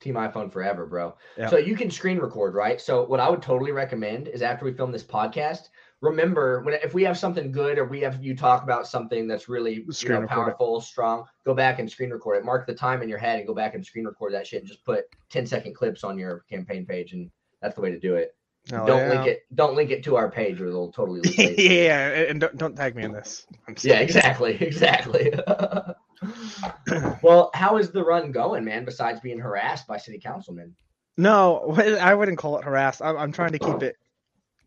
Team 0.00 0.14
iPhone 0.14 0.50
forever, 0.52 0.86
bro. 0.86 1.16
Yeah. 1.36 1.48
So 1.48 1.56
you 1.58 1.76
can 1.76 1.90
screen 1.90 2.18
record, 2.18 2.54
right? 2.54 2.80
So 2.80 3.04
what 3.04 3.20
I 3.20 3.28
would 3.28 3.42
totally 3.42 3.72
recommend 3.72 4.28
is 4.28 4.42
after 4.42 4.64
we 4.64 4.72
film 4.72 4.92
this 4.92 5.02
podcast, 5.02 5.68
remember 6.00 6.62
when 6.62 6.74
if 6.74 6.94
we 6.94 7.02
have 7.02 7.18
something 7.18 7.50
good 7.50 7.78
or 7.78 7.84
we 7.84 8.00
have 8.02 8.22
you 8.24 8.36
talk 8.36 8.62
about 8.62 8.86
something 8.86 9.26
that's 9.26 9.48
really 9.48 9.74
you 9.74 9.80
know, 10.08 10.20
record 10.20 10.24
it. 10.24 10.28
powerful, 10.28 10.80
strong, 10.80 11.24
go 11.44 11.52
back 11.52 11.78
and 11.80 11.90
screen 11.90 12.10
record 12.10 12.36
it. 12.38 12.44
Mark 12.44 12.66
the 12.66 12.74
time 12.74 13.02
in 13.02 13.08
your 13.08 13.18
head 13.18 13.38
and 13.38 13.46
go 13.46 13.54
back 13.54 13.74
and 13.74 13.84
screen 13.84 14.04
record 14.06 14.32
that 14.34 14.46
shit 14.46 14.60
and 14.60 14.68
just 14.68 14.84
put 14.84 15.04
10 15.30 15.46
second 15.46 15.74
clips 15.74 16.04
on 16.04 16.16
your 16.16 16.44
campaign 16.48 16.86
page 16.86 17.12
and 17.12 17.30
that's 17.60 17.74
the 17.74 17.80
way 17.80 17.90
to 17.90 17.98
do 17.98 18.14
it. 18.14 18.36
Hell 18.70 18.86
don't 18.86 18.98
yeah. 18.98 19.08
link 19.08 19.26
it 19.26 19.46
don't 19.54 19.74
link 19.74 19.90
it 19.90 20.04
to 20.04 20.16
our 20.16 20.30
page 20.30 20.60
or 20.60 20.66
they'll 20.70 20.92
totally 20.92 21.20
yeah, 21.58 22.26
and 22.28 22.40
don't, 22.40 22.56
don't 22.56 22.76
tag 22.76 22.94
me 22.94 23.04
in 23.04 23.12
this. 23.12 23.46
Yeah, 23.82 24.00
exactly, 24.00 24.54
exactly. 24.60 25.32
well, 27.22 27.50
how 27.54 27.78
is 27.78 27.90
the 27.90 28.04
run 28.04 28.32
going, 28.32 28.64
man? 28.64 28.84
Besides 28.84 29.20
being 29.20 29.38
harassed 29.38 29.86
by 29.86 29.96
city 29.96 30.18
councilmen? 30.18 30.74
No, 31.16 31.74
I 32.00 32.14
wouldn't 32.14 32.38
call 32.38 32.58
it 32.58 32.64
harassed. 32.64 33.02
I'm, 33.02 33.16
I'm 33.16 33.32
trying 33.32 33.52
to 33.52 33.58
keep 33.58 33.82
it 33.82 33.96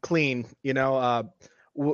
clean, 0.02 0.46
you 0.64 0.74
know. 0.74 0.98
Uh, 0.98 1.24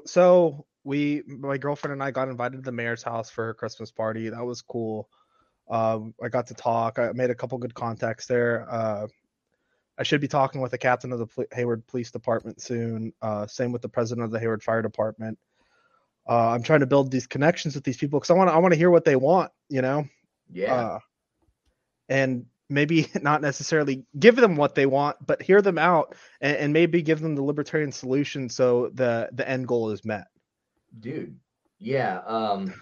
so 0.05 0.65
we, 0.83 1.23
my 1.27 1.57
girlfriend 1.57 1.93
and 1.93 2.01
I, 2.01 2.11
got 2.11 2.29
invited 2.29 2.57
to 2.57 2.61
the 2.63 2.71
mayor's 2.71 3.03
house 3.03 3.29
for 3.29 3.45
her 3.45 3.53
Christmas 3.53 3.91
party. 3.91 4.29
That 4.29 4.43
was 4.43 4.61
cool. 4.61 5.09
Um, 5.69 6.15
I 6.23 6.29
got 6.29 6.47
to 6.47 6.53
talk. 6.53 6.97
I 6.97 7.11
made 7.11 7.29
a 7.29 7.35
couple 7.35 7.57
good 7.57 7.75
contacts 7.75 8.25
there. 8.25 8.65
Uh, 8.69 9.07
I 9.97 10.03
should 10.03 10.21
be 10.21 10.27
talking 10.27 10.61
with 10.61 10.71
the 10.71 10.77
captain 10.77 11.11
of 11.11 11.19
the 11.19 11.25
Pol- 11.25 11.45
Hayward 11.53 11.85
Police 11.87 12.11
Department 12.11 12.61
soon. 12.61 13.13
Uh, 13.21 13.47
same 13.47 13.71
with 13.71 13.81
the 13.81 13.89
president 13.89 14.25
of 14.25 14.31
the 14.31 14.39
Hayward 14.39 14.63
Fire 14.63 14.81
Department. 14.81 15.37
Uh, 16.29 16.49
I'm 16.49 16.63
trying 16.63 16.81
to 16.81 16.85
build 16.85 17.09
these 17.09 17.25
connections 17.25 17.75
with 17.75 17.83
these 17.83 17.97
people 17.97 18.19
because 18.19 18.29
I 18.29 18.33
want 18.33 18.49
to. 18.49 18.53
I 18.53 18.57
want 18.57 18.73
to 18.73 18.77
hear 18.77 18.91
what 18.91 19.05
they 19.05 19.15
want, 19.15 19.51
you 19.69 19.81
know. 19.81 20.05
Yeah. 20.51 20.73
Uh, 20.73 20.99
and 22.09 22.45
maybe 22.69 23.07
not 23.21 23.41
necessarily 23.41 24.05
give 24.17 24.35
them 24.35 24.55
what 24.55 24.75
they 24.75 24.85
want, 24.85 25.17
but 25.25 25.41
hear 25.41 25.61
them 25.61 25.77
out 25.77 26.15
and, 26.41 26.57
and 26.57 26.73
maybe 26.73 27.01
give 27.01 27.21
them 27.21 27.35
the 27.35 27.43
libertarian 27.43 27.91
solution 27.91 28.49
so 28.49 28.89
the 28.93 29.29
the 29.31 29.47
end 29.47 29.67
goal 29.67 29.91
is 29.91 30.03
met. 30.05 30.27
Dude, 30.99 31.37
yeah. 31.79 32.19
Um, 32.25 32.73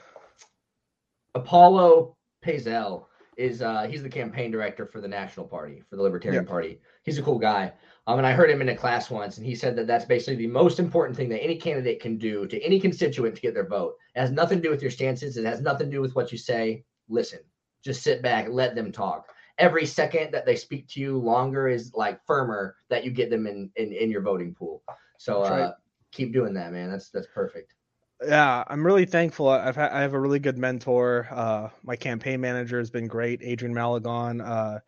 Apollo 1.34 2.16
Pazell 2.44 3.06
is 3.38 3.62
uh, 3.62 3.88
he's 3.90 4.04
the 4.04 4.10
campaign 4.10 4.52
director 4.52 4.86
for 4.86 5.02
the 5.02 5.08
National 5.08 5.46
Party 5.46 5.84
for 5.90 5.96
the 5.96 6.02
Libertarian 6.02 6.44
Yeah. 6.44 6.50
Party. 6.50 6.80
He's 7.04 7.18
a 7.18 7.24
cool 7.24 7.40
guy. 7.40 7.74
Um, 8.08 8.18
and 8.20 8.28
I 8.28 8.34
heard 8.34 8.50
him 8.50 8.62
in 8.62 8.70
a 8.70 8.76
class 8.76 9.10
once, 9.10 9.38
and 9.38 9.46
he 9.46 9.56
said 9.56 9.76
that 9.76 9.88
that's 9.88 10.06
basically 10.06 10.36
the 10.36 10.48
most 10.48 10.80
important 10.80 11.18
thing 11.18 11.30
that 11.30 11.42
any 11.42 11.56
candidate 11.56 12.00
can 12.00 12.18
do 12.18 12.46
to 12.48 12.62
any 12.62 12.80
constituent 12.80 13.36
to 13.36 13.42
get 13.42 13.54
their 13.54 13.68
vote. 13.68 13.96
It 14.16 14.20
has 14.20 14.32
nothing 14.32 14.60
to 14.60 14.64
do 14.64 14.70
with 14.70 14.82
your 14.82 14.92
stances. 14.92 15.38
It 15.38 15.46
has 15.46 15.62
nothing 15.62 15.88
to 15.88 15.92
do 15.92 16.02
with 16.02 16.16
what 16.16 16.32
you 16.32 16.38
say. 16.38 16.84
Listen, 17.10 17.40
just 17.84 18.04
sit 18.04 18.22
back, 18.22 18.48
let 18.50 18.76
them 18.76 18.92
talk. 18.92 19.28
Every 19.58 19.86
second 19.86 20.32
that 20.34 20.46
they 20.46 20.56
speak 20.56 20.88
to 20.90 21.00
you 21.00 21.18
longer 21.18 21.68
is 21.68 21.94
like 21.94 22.20
firmer 22.26 22.76
that 22.90 23.06
you 23.06 23.12
get 23.12 23.30
them 23.30 23.48
in 23.48 23.72
in, 23.76 23.94
in 23.94 24.10
your 24.12 24.22
voting 24.22 24.54
pool. 24.54 24.84
So 25.18 25.44
uh, 25.44 25.50
right. 25.50 25.74
keep 26.12 26.34
doing 26.34 26.54
that, 26.56 26.74
man. 26.74 26.92
That's 26.92 27.10
that's 27.10 27.28
perfect. 27.34 27.75
Yeah, 28.24 28.64
I'm 28.68 28.86
really 28.86 29.06
thankful. 29.06 29.50
I've 29.50 29.76
had, 29.76 29.92
I 29.92 30.02
have 30.02 30.14
a 30.14 30.20
really 30.20 30.40
good 30.40 30.58
mentor. 30.58 31.28
Uh, 31.32 31.70
my 31.84 31.96
campaign 31.96 32.40
manager 32.40 32.80
has 32.80 32.90
been 32.90 33.08
great, 33.08 33.42
Adrian 33.44 33.74
Malagon. 33.74 34.42
Uh, 34.42 34.80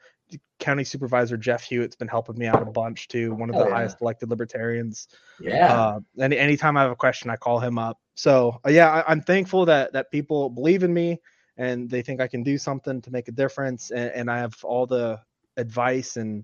County 0.60 0.84
Supervisor 0.84 1.38
Jeff 1.38 1.64
Hewitt's 1.64 1.96
been 1.96 2.08
helping 2.08 2.38
me 2.38 2.48
out 2.48 2.62
a 2.62 2.66
bunch 2.66 3.08
too. 3.08 3.34
One 3.34 3.50
of 3.50 3.56
Oh, 3.56 3.60
the 3.60 3.70
yeah. 3.70 3.76
highest 3.76 4.02
elected 4.02 4.30
libertarians. 4.30 5.08
Yeah. 5.40 5.74
Uh, 5.74 6.00
any 6.20 6.38
anytime 6.38 6.78
I 6.78 6.82
have 6.82 6.92
a 6.92 6.96
question, 6.96 7.30
I 7.30 7.36
call 7.36 7.60
him 7.60 7.78
up. 7.78 8.00
So 8.16 8.60
uh, 8.66 8.70
yeah, 8.70 8.90
I, 8.90 9.12
I'm 9.12 9.22
thankful 9.22 9.66
that 9.66 9.94
that 9.94 10.12
people 10.12 10.50
believe 10.50 10.84
in 10.84 10.94
me 10.94 11.22
and 11.58 11.90
they 11.90 12.02
think 12.02 12.22
I 12.22 12.28
can 12.28 12.44
do 12.44 12.58
something 12.58 13.02
to 13.02 13.12
make 13.12 13.28
a 13.28 13.32
difference, 13.32 13.92
and, 13.92 14.12
and 14.12 14.32
I 14.32 14.40
have 14.40 14.56
all 14.64 14.86
the 14.86 15.20
advice 15.58 16.18
and 16.18 16.44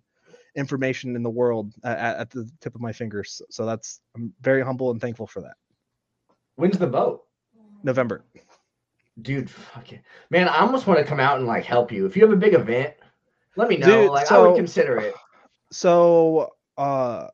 information 0.56 1.16
in 1.16 1.24
the 1.24 1.30
world 1.30 1.74
at, 1.84 1.98
at 2.18 2.30
the 2.30 2.50
tip 2.62 2.76
of 2.76 2.82
my 2.82 2.94
fingers. 2.94 3.42
So 3.50 3.66
that's 3.66 4.00
I'm 4.16 4.34
very 4.42 4.62
humble 4.64 4.92
and 4.92 5.02
thankful 5.02 5.28
for 5.28 5.42
that. 5.42 5.56
When's 6.56 6.78
the 6.78 6.88
vote? 6.88 7.24
November. 7.84 8.24
Dude, 9.22 9.50
fuck 9.50 9.94
it. 9.94 10.02
Man, 10.30 10.48
I 10.48 10.60
almost 10.60 10.88
want 10.88 11.00
to 11.00 11.06
come 11.06 11.20
out 11.20 11.38
and 11.38 11.46
like 11.46 11.66
help 11.66 11.92
you. 11.92 12.06
If 12.06 12.16
you 12.16 12.24
have 12.24 12.32
a 12.32 12.38
big 12.38 12.54
event, 12.54 12.94
let 13.56 13.70
me 13.70 13.78
know. 13.78 14.04
Dude, 14.04 14.12
like 14.12 14.32
I 14.32 14.40
would 14.40 14.56
consider 14.56 14.98
it. 14.98 15.14
So 15.72 16.52
uh 16.78 17.28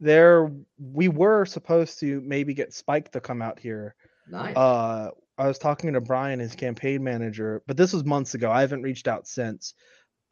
there 0.00 0.50
we 0.78 1.08
were 1.08 1.44
supposed 1.44 2.00
to 2.00 2.22
maybe 2.22 2.54
get 2.54 2.72
Spike 2.72 3.10
to 3.12 3.20
come 3.20 3.42
out 3.42 3.58
here. 3.58 3.94
Nice. 4.30 4.56
Uh 4.56 5.10
I 5.36 5.46
was 5.46 5.58
talking 5.58 5.92
to 5.92 6.00
Brian, 6.00 6.38
his 6.38 6.54
campaign 6.54 7.02
manager, 7.02 7.62
but 7.66 7.76
this 7.76 7.92
was 7.92 8.04
months 8.04 8.34
ago. 8.34 8.50
I 8.50 8.60
haven't 8.60 8.82
reached 8.82 9.08
out 9.08 9.26
since. 9.26 9.74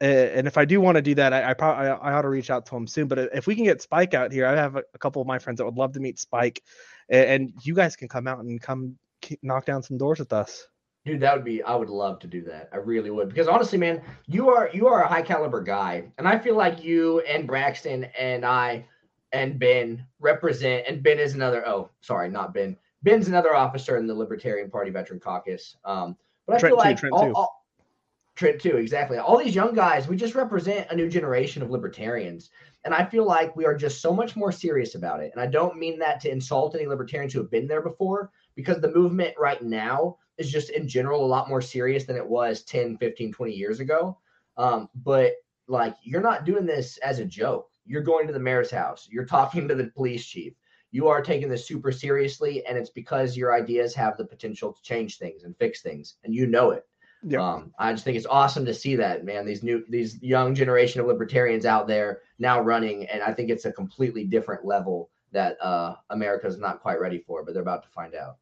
And 0.01 0.47
if 0.47 0.57
I 0.57 0.63
do 0.63 0.79
want 0.79 0.95
to 0.95 1.01
do 1.01 1.15
that, 1.15 1.33
I, 1.33 1.49
I 1.49 1.53
probably 1.53 1.87
I 1.87 2.13
ought 2.13 2.21
to 2.21 2.29
reach 2.29 2.49
out 2.49 2.65
to 2.67 2.75
him 2.75 2.87
soon. 2.87 3.07
But 3.07 3.19
if 3.33 3.47
we 3.47 3.55
can 3.55 3.65
get 3.65 3.81
Spike 3.81 4.13
out 4.13 4.31
here, 4.31 4.45
I 4.45 4.55
have 4.55 4.77
a, 4.77 4.83
a 4.93 4.97
couple 4.97 5.21
of 5.21 5.27
my 5.27 5.39
friends 5.39 5.57
that 5.57 5.65
would 5.65 5.77
love 5.77 5.91
to 5.93 5.99
meet 5.99 6.19
Spike, 6.19 6.63
and, 7.09 7.29
and 7.29 7.53
you 7.63 7.75
guys 7.75 7.95
can 7.95 8.07
come 8.07 8.27
out 8.27 8.39
and 8.39 8.61
come 8.61 8.97
knock 9.41 9.65
down 9.65 9.83
some 9.83 9.97
doors 9.97 10.19
with 10.19 10.31
us. 10.31 10.67
Dude, 11.05 11.21
that 11.21 11.35
would 11.35 11.45
be 11.45 11.63
I 11.63 11.75
would 11.75 11.89
love 11.89 12.19
to 12.19 12.27
do 12.27 12.41
that. 12.43 12.69
I 12.73 12.77
really 12.77 13.09
would. 13.09 13.29
Because 13.29 13.47
honestly, 13.47 13.77
man, 13.77 14.01
you 14.27 14.49
are 14.49 14.69
you 14.73 14.87
are 14.87 15.03
a 15.03 15.07
high 15.07 15.21
caliber 15.21 15.61
guy. 15.61 16.03
And 16.17 16.27
I 16.27 16.37
feel 16.37 16.55
like 16.55 16.83
you 16.83 17.21
and 17.21 17.47
Braxton 17.47 18.05
and 18.17 18.45
I 18.45 18.85
and 19.31 19.59
Ben 19.59 20.05
represent 20.19 20.85
and 20.87 21.01
Ben 21.01 21.19
is 21.19 21.33
another 21.33 21.67
oh, 21.67 21.89
sorry, 22.01 22.29
not 22.29 22.53
Ben. 22.53 22.77
Ben's 23.01 23.29
another 23.29 23.55
officer 23.55 23.97
in 23.97 24.07
the 24.07 24.13
Libertarian 24.13 24.69
Party 24.69 24.91
Veteran 24.91 25.21
Caucus. 25.21 25.77
Um, 25.85 26.17
but 26.45 26.57
I 26.57 26.59
Trent 26.59 26.71
feel 26.73 26.77
like 26.77 26.97
Trent 26.97 27.13
all, 27.13 27.31
all- 27.33 27.58
Trent 28.39 28.61
too, 28.61 28.77
exactly. 28.77 29.17
All 29.17 29.37
these 29.37 29.53
young 29.53 29.75
guys, 29.75 30.07
we 30.07 30.15
just 30.15 30.33
represent 30.33 30.89
a 30.89 30.95
new 30.95 31.09
generation 31.09 31.61
of 31.61 31.71
libertarians. 31.71 32.51
And 32.85 32.93
I 32.93 33.03
feel 33.03 33.25
like 33.25 33.53
we 33.57 33.65
are 33.65 33.75
just 33.75 34.01
so 34.01 34.13
much 34.13 34.37
more 34.37 34.53
serious 34.53 34.95
about 34.95 35.21
it. 35.21 35.33
And 35.33 35.41
I 35.41 35.45
don't 35.45 35.77
mean 35.77 35.99
that 35.99 36.21
to 36.21 36.31
insult 36.31 36.73
any 36.73 36.87
libertarians 36.87 37.33
who 37.33 37.41
have 37.41 37.51
been 37.51 37.67
there 37.67 37.81
before, 37.81 38.31
because 38.55 38.79
the 38.79 38.93
movement 38.93 39.33
right 39.37 39.61
now 39.61 40.19
is 40.37 40.49
just 40.49 40.69
in 40.69 40.87
general 40.87 41.25
a 41.25 41.27
lot 41.27 41.49
more 41.49 41.61
serious 41.61 42.05
than 42.05 42.15
it 42.15 42.25
was 42.25 42.63
10, 42.63 42.95
15, 42.95 43.33
20 43.33 43.51
years 43.51 43.81
ago. 43.81 44.17
Um, 44.55 44.87
but 44.95 45.33
like, 45.67 45.97
you're 46.01 46.21
not 46.21 46.45
doing 46.45 46.65
this 46.65 46.95
as 46.99 47.19
a 47.19 47.25
joke. 47.25 47.69
You're 47.85 48.03
going 48.03 48.25
to 48.27 48.31
the 48.31 48.39
mayor's 48.39 48.71
house, 48.71 49.05
you're 49.11 49.25
talking 49.25 49.67
to 49.67 49.75
the 49.75 49.91
police 49.97 50.25
chief. 50.25 50.53
You 50.91 51.09
are 51.09 51.21
taking 51.21 51.49
this 51.49 51.67
super 51.67 51.91
seriously, 51.91 52.65
and 52.65 52.77
it's 52.77 52.89
because 52.89 53.35
your 53.35 53.53
ideas 53.53 53.93
have 53.95 54.15
the 54.15 54.23
potential 54.23 54.71
to 54.71 54.81
change 54.81 55.17
things 55.17 55.43
and 55.43 55.57
fix 55.57 55.81
things, 55.81 56.15
and 56.23 56.33
you 56.33 56.47
know 56.47 56.71
it. 56.71 56.85
Yeah. 57.23 57.43
Um, 57.43 57.73
I 57.77 57.91
just 57.91 58.05
think 58.05 58.17
it's 58.17 58.25
awesome 58.25 58.65
to 58.65 58.73
see 58.73 58.95
that, 58.95 59.25
man. 59.25 59.45
These 59.45 59.63
new, 59.63 59.83
these 59.89 60.21
young 60.21 60.55
generation 60.55 61.01
of 61.01 61.07
libertarians 61.07 61.65
out 61.65 61.87
there 61.87 62.21
now 62.37 62.61
running, 62.61 63.07
and 63.07 63.21
I 63.21 63.33
think 63.33 63.49
it's 63.49 63.65
a 63.65 63.71
completely 63.71 64.23
different 64.23 64.65
level 64.65 65.09
that 65.31 65.57
uh, 65.61 65.95
America's 66.09 66.57
not 66.57 66.81
quite 66.81 66.99
ready 66.99 67.19
for, 67.19 67.43
but 67.43 67.53
they're 67.53 67.61
about 67.61 67.83
to 67.83 67.89
find 67.89 68.15
out. 68.15 68.37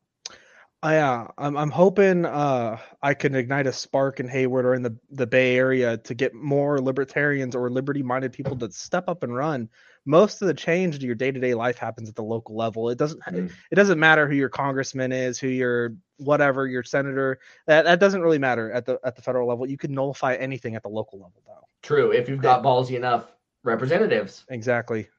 I, 0.84 0.98
uh, 0.98 1.27
I'm 1.39 1.57
I'm 1.57 1.72
hoping 1.72 2.24
uh, 2.25 2.77
I 3.01 3.15
can 3.15 3.34
ignite 3.34 3.65
a 3.65 3.74
spark 3.74 4.19
in 4.19 4.27
Hayward 4.27 4.63
or 4.63 4.75
in 4.75 4.84
the, 4.84 4.96
the 5.10 5.25
Bay 5.25 5.57
Area 5.57 5.98
to 5.98 6.13
get 6.13 6.36
more 6.36 6.79
libertarians 6.79 7.55
or 7.55 7.72
liberty 7.72 8.03
minded 8.03 8.31
people 8.31 8.55
to 8.57 8.72
step 8.72 9.10
up 9.10 9.24
and 9.24 9.36
run. 9.36 9.69
Most 10.08 10.42
of 10.42 10.48
the 10.48 10.54
change 10.54 10.98
to 10.98 11.06
your 11.06 11.16
day 11.16 11.32
to 11.32 11.40
day 11.40 11.54
life 11.54 11.78
happens 11.78 12.08
at 12.08 12.16
the 12.16 12.24
local 12.24 12.56
level. 12.56 12.90
It 12.90 12.98
doesn't 12.98 13.22
Mm. 13.24 13.52
it 13.70 13.76
doesn't 13.76 14.00
matter 14.00 14.28
who 14.28 14.36
your 14.36 14.50
congressman 14.50 15.12
is, 15.12 15.38
who 15.38 15.50
your 15.50 15.94
whatever 16.18 16.66
your 16.66 16.84
senator. 16.84 17.40
That 17.68 17.84
that 17.84 18.00
doesn't 18.00 18.22
really 18.22 18.40
matter 18.40 18.72
at 18.72 18.86
the 18.86 19.00
at 19.04 19.16
the 19.18 19.22
federal 19.22 19.48
level. 19.48 19.70
You 19.70 19.78
can 19.78 19.94
nullify 19.94 20.36
anything 20.36 20.76
at 20.76 20.84
the 20.84 20.90
local 20.90 21.20
level 21.20 21.44
though. 21.46 21.68
True, 21.84 22.12
if 22.12 22.30
you've 22.30 22.42
got 22.42 22.64
ballsy 22.64 22.96
enough 22.96 23.26
representatives. 23.64 24.46
Exactly. 24.50 25.10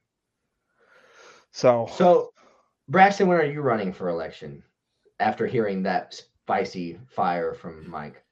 So 1.51 1.87
So, 1.93 2.33
Braxton, 2.87 3.27
when 3.27 3.37
are 3.39 3.45
you 3.45 3.61
running 3.61 3.93
for 3.93 4.09
election? 4.09 4.63
After 5.19 5.45
hearing 5.45 5.83
that 5.83 6.13
spicy 6.13 6.99
fire 7.07 7.53
from 7.53 7.87
Mike. 7.89 8.23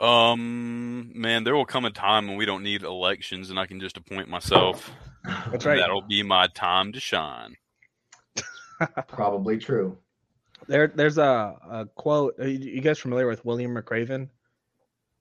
Um, 0.00 1.12
man, 1.14 1.44
there 1.44 1.54
will 1.54 1.66
come 1.66 1.84
a 1.84 1.90
time 1.90 2.28
when 2.28 2.36
we 2.36 2.46
don't 2.46 2.62
need 2.62 2.82
elections, 2.82 3.50
and 3.50 3.58
I 3.58 3.66
can 3.66 3.80
just 3.80 3.96
appoint 3.96 4.28
myself. 4.28 4.90
That's 5.50 5.64
right. 5.64 5.78
That'll 5.78 6.02
be 6.02 6.22
my 6.22 6.46
time 6.48 6.92
to 6.92 7.00
shine. 7.00 7.56
Probably 9.08 9.58
true. 9.58 9.98
There 10.66 10.88
there's 10.88 11.18
a, 11.18 11.56
a 11.70 11.88
quote. 11.94 12.38
Are 12.38 12.48
you, 12.48 12.58
you 12.58 12.80
guys 12.80 12.98
familiar 12.98 13.26
with 13.26 13.44
William 13.44 13.74
McRaven? 13.74 14.28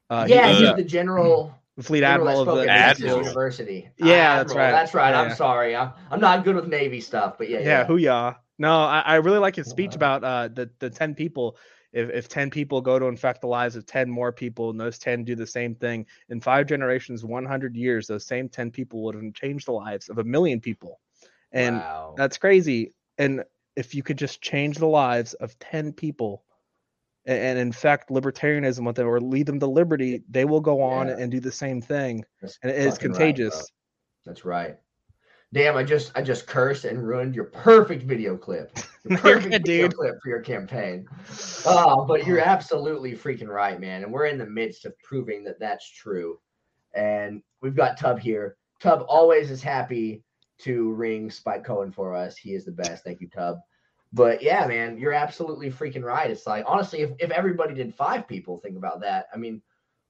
Uh, 0.09 0.25
he- 0.25 0.35
yeah, 0.35 0.47
uh, 0.47 0.53
he's 0.53 0.75
the 0.75 0.83
general 0.83 1.55
Fleet 1.81 2.03
Admiral 2.03 2.41
of 2.49 2.57
the 2.57 2.63
at 2.63 2.99
Admiral. 2.99 3.17
University. 3.17 3.89
Yeah, 3.97 4.37
that's 4.37 4.53
right. 4.53 4.71
That's 4.71 4.93
right. 4.93 5.11
Yeah, 5.11 5.21
I'm 5.21 5.29
yeah. 5.29 5.35
sorry. 5.35 5.75
I'm, 5.75 5.91
I'm 6.09 6.19
not 6.19 6.43
good 6.43 6.55
with 6.55 6.67
Navy 6.67 7.01
stuff, 7.01 7.37
but 7.37 7.49
yeah, 7.49 7.59
yeah, 7.59 7.65
yeah. 7.65 7.85
who 7.85 7.97
ya? 7.97 8.35
No, 8.57 8.81
I, 8.81 9.01
I 9.01 9.15
really 9.15 9.37
like 9.37 9.55
his 9.55 9.67
speech 9.67 9.95
about 9.95 10.23
uh 10.23 10.47
the 10.47 10.69
the 10.79 10.89
ten 10.89 11.13
people. 11.13 11.57
If 11.93 12.09
if 12.09 12.27
ten 12.27 12.49
people 12.49 12.81
go 12.81 12.99
to 12.99 13.05
infect 13.05 13.41
the 13.41 13.47
lives 13.47 13.75
of 13.75 13.85
ten 13.85 14.09
more 14.09 14.31
people, 14.31 14.69
and 14.69 14.79
those 14.79 14.97
ten 14.99 15.23
do 15.23 15.35
the 15.35 15.47
same 15.47 15.73
thing 15.75 16.05
in 16.29 16.41
five 16.41 16.67
generations, 16.67 17.23
one 17.23 17.45
hundred 17.45 17.75
years, 17.75 18.07
those 18.07 18.25
same 18.25 18.49
ten 18.49 18.71
people 18.71 19.03
would 19.03 19.15
have 19.15 19.33
changed 19.33 19.67
the 19.67 19.71
lives 19.71 20.09
of 20.09 20.17
a 20.17 20.23
million 20.23 20.59
people, 20.59 20.99
and 21.51 21.77
wow. 21.77 22.13
that's 22.17 22.37
crazy. 22.37 22.93
And 23.17 23.43
if 23.75 23.95
you 23.95 24.03
could 24.03 24.17
just 24.17 24.41
change 24.41 24.77
the 24.77 24.87
lives 24.87 25.33
of 25.35 25.57
ten 25.59 25.93
people. 25.93 26.43
a- 27.27 27.31
And 27.31 27.59
infect 27.59 28.09
libertarianism 28.09 28.85
with 28.85 28.95
them, 28.95 29.07
or 29.07 29.19
lead 29.19 29.45
them 29.47 29.59
to 29.59 29.67
liberty, 29.67 30.23
they 30.29 30.45
will 30.45 30.61
go 30.61 30.81
on 30.81 31.07
Yeah. 31.07 31.17
and 31.19 31.29
do 31.31 31.39
the 31.41 31.51
same 31.51 31.81
thing, 31.81 32.23
That's 32.41 32.57
and 32.63 32.71
it 32.71 32.77
is 32.77 32.93
fucking 32.93 33.11
right, 33.11 33.17
contagious. 33.17 33.71
That's 34.25 34.45
right. 34.45 34.77
Damn, 35.53 35.77
I 35.77 35.83
just 35.83 36.11
I 36.15 36.21
just 36.21 36.45
cursed 36.45 36.85
and 36.85 37.07
ruined 37.07 37.33
your 37.33 37.45
perfect 37.45 38.03
video 38.03 38.35
clip. 38.35 38.77
Your 39.09 39.19
perfect 39.19 39.65
video 39.65 39.87
dude. 39.87 39.95
clip 39.95 40.15
for 40.21 40.27
your 40.27 40.41
campaign. 40.41 41.07
Oh, 41.65 42.03
but 42.03 42.27
you're 42.27 42.41
absolutely 42.41 43.13
freaking 43.13 43.47
right, 43.47 43.79
man. 43.79 44.03
And 44.03 44.11
we're 44.11 44.25
in 44.25 44.37
the 44.37 44.45
midst 44.45 44.83
of 44.83 44.99
proving 44.99 45.45
that 45.45 45.61
that's 45.61 45.89
true. 45.89 46.41
And 46.93 47.41
we've 47.61 47.75
got 47.75 47.97
Tub 47.97 48.19
here. 48.19 48.57
Tub 48.81 49.05
always 49.07 49.49
is 49.49 49.63
happy 49.63 50.25
to 50.57 50.91
ring 50.91 51.31
Spike 51.31 51.63
Cohen 51.63 51.89
for 51.89 52.13
us. 52.13 52.35
He 52.35 52.53
is 52.53 52.65
the 52.65 52.73
best. 52.73 53.05
Thank 53.05 53.21
you, 53.21 53.29
Tub. 53.29 53.59
But 54.11 54.41
yeah, 54.41 54.67
man, 54.67 54.97
you're 54.97 55.13
absolutely 55.13 55.71
freaking 55.71 56.03
right. 56.03 56.29
It's 56.29 56.45
like 56.45 56.65
honestly, 56.67 56.99
if, 56.99 57.11
if 57.19 57.31
everybody 57.31 57.73
did 57.73 57.95
five 57.95 58.27
people, 58.27 58.57
think 58.57 58.75
about 58.75 58.99
that. 59.01 59.27
I 59.33 59.37
mean, 59.37 59.61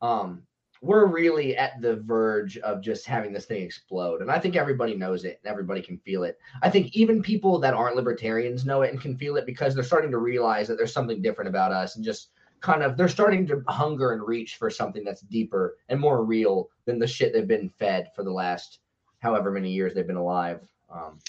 um, 0.01 0.41
we're 0.81 1.05
really 1.05 1.57
at 1.57 1.81
the 1.81 1.95
verge 1.95 2.57
of 2.59 2.81
just 2.81 3.05
having 3.05 3.33
this 3.33 3.45
thing 3.45 3.63
explode. 3.63 4.21
And 4.21 4.31
I 4.31 4.39
think 4.39 4.55
everybody 4.55 4.95
knows 4.95 5.25
it 5.25 5.39
and 5.43 5.49
everybody 5.49 5.81
can 5.81 5.97
feel 5.97 6.23
it. 6.23 6.39
I 6.61 6.69
think 6.69 6.95
even 6.95 7.21
people 7.21 7.59
that 7.59 7.73
aren't 7.73 7.95
libertarians 7.95 8.65
know 8.65 8.83
it 8.83 8.91
and 8.91 9.01
can 9.01 9.17
feel 9.17 9.37
it 9.37 9.45
because 9.45 9.73
they're 9.73 9.83
starting 9.83 10.11
to 10.11 10.17
realize 10.17 10.67
that 10.67 10.77
there's 10.77 10.93
something 10.93 11.21
different 11.21 11.49
about 11.49 11.71
us 11.71 11.95
and 11.95 12.05
just 12.05 12.29
kind 12.59 12.83
of 12.83 12.97
they're 12.97 13.07
starting 13.07 13.45
to 13.47 13.63
hunger 13.67 14.13
and 14.13 14.27
reach 14.27 14.55
for 14.55 14.69
something 14.69 15.03
that's 15.03 15.21
deeper 15.21 15.77
and 15.89 15.99
more 15.99 16.23
real 16.23 16.69
than 16.85 16.99
the 16.99 17.07
shit 17.07 17.33
they've 17.33 17.47
been 17.47 17.69
fed 17.69 18.11
for 18.15 18.23
the 18.23 18.31
last 18.31 18.79
however 19.19 19.51
many 19.51 19.71
years 19.71 19.93
they've 19.93 20.07
been 20.07 20.15
alive. 20.15 20.61
Um, 20.89 21.19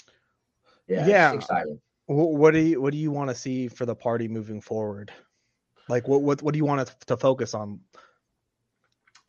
yeah, 0.87 1.07
Yeah. 1.07 1.33
exciting. 1.33 1.79
What 2.07 2.55
do 2.55 2.59
you 2.59 2.81
what 2.81 2.91
do 2.91 2.97
you 2.97 3.11
want 3.11 3.29
to 3.29 3.35
see 3.35 3.67
for 3.67 3.85
the 3.85 3.95
party 3.95 4.27
moving 4.27 4.61
forward? 4.61 5.11
Like 5.87 6.07
what 6.07 6.23
what 6.23 6.41
what 6.41 6.53
do 6.53 6.57
you 6.57 6.65
want 6.65 6.87
to, 6.87 7.05
to 7.05 7.17
focus 7.17 7.53
on? 7.53 7.79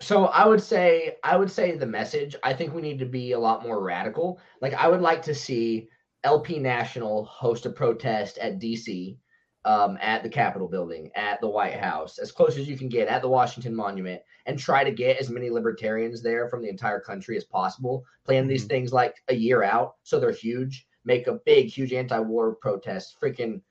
So 0.01 0.27
I 0.27 0.47
would 0.47 0.63
say 0.63 1.17
I 1.25 1.37
would 1.37 1.51
say 1.51 1.77
the 1.77 1.87
message. 1.87 2.35
I 2.43 2.55
think 2.55 2.73
we 2.75 2.83
need 2.83 2.99
to 3.01 3.07
be 3.07 3.33
a 3.33 3.39
lot 3.39 3.63
more 3.63 3.83
radical. 3.83 4.41
Like 4.61 4.75
I 4.75 4.89
would 4.89 5.01
like 5.03 5.23
to 5.23 5.35
see 5.35 5.89
LP 6.25 6.59
National 6.59 7.25
host 7.27 7.67
a 7.67 7.71
protest 7.71 8.39
at 8.39 8.59
DC, 8.59 9.19
um, 9.67 9.99
at 10.01 10.23
the 10.23 10.29
Capitol 10.29 10.69
building, 10.69 11.11
at 11.15 11.41
the 11.41 11.49
White 11.49 11.79
House, 11.79 12.19
as 12.19 12.33
close 12.33 12.57
as 12.57 12.67
you 12.69 12.79
can 12.79 12.89
get, 12.89 13.09
at 13.09 13.21
the 13.23 13.29
Washington 13.29 13.75
Monument, 13.75 14.23
and 14.47 14.59
try 14.59 14.85
to 14.85 14.91
get 14.91 15.19
as 15.19 15.29
many 15.31 15.51
libertarians 15.51 16.23
there 16.23 16.49
from 16.49 16.63
the 16.63 16.69
entire 16.69 17.01
country 17.01 17.37
as 17.37 17.45
possible. 17.45 18.05
Plan 18.25 18.47
these 18.47 18.65
Mhm. 18.65 18.69
things 18.69 18.93
like 18.93 19.23
a 19.29 19.35
year 19.35 19.63
out 19.63 19.97
so 20.03 20.19
they're 20.19 20.33
huge. 20.33 20.87
Make 21.05 21.27
a 21.27 21.41
big, 21.45 21.69
huge 21.69 21.93
anti-war 21.93 22.57
protest. 22.57 23.17
Freaking 23.21 23.63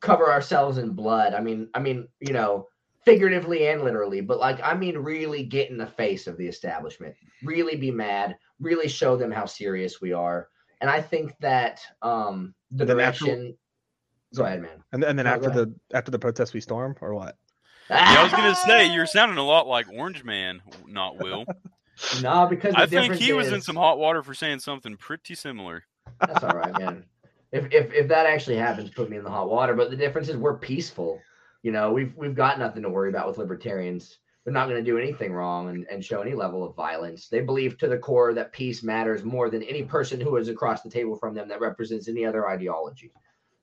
cover 0.00 0.30
ourselves 0.30 0.78
in 0.78 0.90
blood. 0.92 1.34
I 1.34 1.40
mean, 1.40 1.70
I 1.74 1.80
mean, 1.80 2.08
you 2.20 2.32
know, 2.34 2.68
figuratively 3.04 3.68
and 3.68 3.82
literally, 3.82 4.20
but 4.20 4.38
like 4.38 4.60
I 4.62 4.74
mean 4.74 4.98
really 4.98 5.42
get 5.42 5.70
in 5.70 5.76
the 5.78 5.86
face 5.86 6.26
of 6.26 6.36
the 6.36 6.46
establishment. 6.46 7.14
Really 7.42 7.76
be 7.76 7.90
mad, 7.90 8.36
really 8.60 8.88
show 8.88 9.16
them 9.16 9.30
how 9.30 9.46
serious 9.46 10.00
we 10.00 10.12
are. 10.12 10.48
And 10.80 10.90
I 10.90 11.00
think 11.00 11.34
that 11.40 11.80
um 12.02 12.54
the 12.70 12.84
The 12.84 12.94
natural- 12.94 13.30
direction 13.30 13.56
Go 14.34 14.44
ahead, 14.44 14.62
man. 14.62 14.82
And, 14.92 15.04
and 15.04 15.16
then 15.16 15.26
No, 15.26 15.32
after 15.32 15.50
the 15.50 15.74
after 15.92 16.10
the 16.10 16.18
protest, 16.18 16.54
we 16.54 16.60
storm 16.60 16.96
or 17.00 17.14
what? 17.14 17.36
Yeah, 17.88 18.04
I 18.18 18.22
was 18.22 18.32
gonna 18.32 18.54
say 18.54 18.92
you're 18.92 19.06
sounding 19.06 19.38
a 19.38 19.44
lot 19.44 19.66
like 19.68 19.86
Orange 19.92 20.24
Man, 20.24 20.60
not 20.88 21.18
Will. 21.22 21.44
no, 22.22 22.46
because 22.46 22.74
the 22.74 22.80
I 22.80 22.86
think 22.86 23.02
difference 23.02 23.20
he 23.22 23.32
was 23.32 23.52
in 23.52 23.60
some 23.60 23.76
hot 23.76 23.98
water 23.98 24.22
for 24.22 24.34
saying 24.34 24.58
something 24.60 24.96
pretty 24.96 25.34
similar. 25.34 25.84
That's 26.20 26.42
all 26.42 26.56
right, 26.56 26.76
man. 26.78 27.04
If, 27.52 27.66
if 27.72 27.92
if 27.92 28.08
that 28.08 28.26
actually 28.26 28.56
happens, 28.56 28.90
put 28.90 29.08
me 29.08 29.16
in 29.18 29.24
the 29.24 29.30
hot 29.30 29.48
water. 29.48 29.74
But 29.74 29.90
the 29.90 29.96
difference 29.96 30.28
is 30.28 30.36
we're 30.36 30.58
peaceful. 30.58 31.20
You 31.64 31.72
know, 31.72 31.92
we've 31.92 32.14
we've 32.14 32.34
got 32.34 32.58
nothing 32.58 32.82
to 32.82 32.90
worry 32.90 33.08
about 33.08 33.26
with 33.26 33.38
libertarians. 33.38 34.18
They're 34.44 34.52
not 34.52 34.68
going 34.68 34.84
to 34.84 34.90
do 34.90 34.98
anything 34.98 35.32
wrong 35.32 35.70
and, 35.70 35.86
and 35.90 36.04
show 36.04 36.20
any 36.20 36.34
level 36.34 36.62
of 36.62 36.76
violence. 36.76 37.28
They 37.28 37.40
believe 37.40 37.78
to 37.78 37.88
the 37.88 37.96
core 37.96 38.34
that 38.34 38.52
peace 38.52 38.82
matters 38.82 39.24
more 39.24 39.48
than 39.48 39.62
any 39.62 39.82
person 39.82 40.20
who 40.20 40.36
is 40.36 40.48
across 40.48 40.82
the 40.82 40.90
table 40.90 41.16
from 41.16 41.34
them 41.34 41.48
that 41.48 41.62
represents 41.62 42.06
any 42.06 42.26
other 42.26 42.46
ideology. 42.46 43.10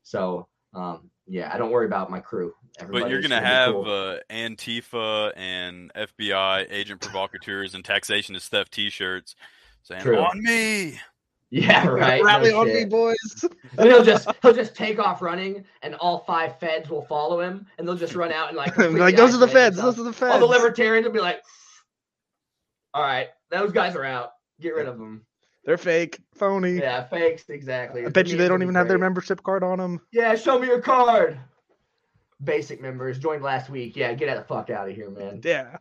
So, 0.02 0.48
um, 0.74 1.12
yeah, 1.28 1.52
I 1.54 1.60
don't 1.60 1.70
worry 1.70 1.86
about 1.86 2.10
my 2.10 2.20
crew. 2.20 2.56
But 2.90 3.12
you're 3.12 3.22
gonna 3.22 3.40
have 3.40 3.74
cool. 3.74 3.86
uh, 3.86 4.18
Antifa 4.32 5.34
and 5.36 5.94
FBI 5.94 6.66
agent 6.72 7.02
provocateurs 7.02 7.76
and 7.76 7.86
taxation 7.86 8.36
is 8.36 8.48
theft 8.48 8.72
T-shirts 8.72 9.36
saying 9.84 10.02
True. 10.02 10.18
on 10.18 10.42
me. 10.42 11.00
Yeah, 11.52 11.86
right. 11.86 12.24
Rally 12.24 12.52
no 12.52 12.62
on 12.62 12.68
me, 12.68 12.86
boys. 12.86 13.46
And 13.78 13.90
he'll 13.90 14.06
just 14.06 14.28
he'll 14.42 14.54
just 14.54 14.74
take 14.74 15.00
off 15.00 15.22
running, 15.22 15.66
and 15.82 15.96
all 15.96 16.20
five 16.20 16.58
feds 16.60 16.90
will 16.90 17.04
follow 17.04 17.42
him, 17.42 17.68
and 17.78 17.86
they'll 17.86 17.96
just 17.96 18.16
run 18.16 18.32
out 18.32 18.48
and 18.48 18.58
like 18.58 18.78
like 18.78 19.18
those 19.18 19.36
are 19.36 19.38
the 19.38 19.48
feds. 19.50 19.76
Those 19.76 20.00
are 20.00 20.04
the 20.04 20.14
feds. 20.14 20.34
All 20.34 20.40
the 20.40 20.46
libertarians 20.46 21.06
will 21.06 21.14
be 21.14 21.20
like, 21.20 21.42
"All 22.94 23.04
right, 23.04 23.28
those 23.50 23.74
guys 23.74 23.98
are 23.98 24.06
out. 24.06 24.32
Get 24.62 24.76
rid 24.76 24.88
of 24.88 24.98
them." 24.98 25.26
They're 25.66 25.78
fake, 25.78 26.20
phony. 26.34 26.80
Yeah, 26.80 27.04
fakes 27.04 27.50
exactly. 27.50 28.06
I 28.06 28.10
bet 28.10 28.28
you 28.28 28.38
they 28.38 28.48
don't 28.48 28.64
even 28.64 28.76
have 28.76 28.88
their 28.88 28.98
membership 28.98 29.44
card 29.44 29.64
on 29.64 29.78
them. 29.78 30.00
Yeah, 30.12 30.36
show 30.36 30.58
me 30.58 30.68
your 30.68 30.82
card. 30.82 31.38
Basic 32.44 32.82
members 32.82 33.20
joined 33.20 33.44
last 33.44 33.70
week. 33.70 33.96
Yeah, 33.96 34.14
get 34.14 34.36
the 34.36 34.44
fuck 34.44 34.70
out 34.70 34.90
of 34.90 34.96
here, 34.96 35.12
man. 35.12 35.42
Yeah. 35.44 35.76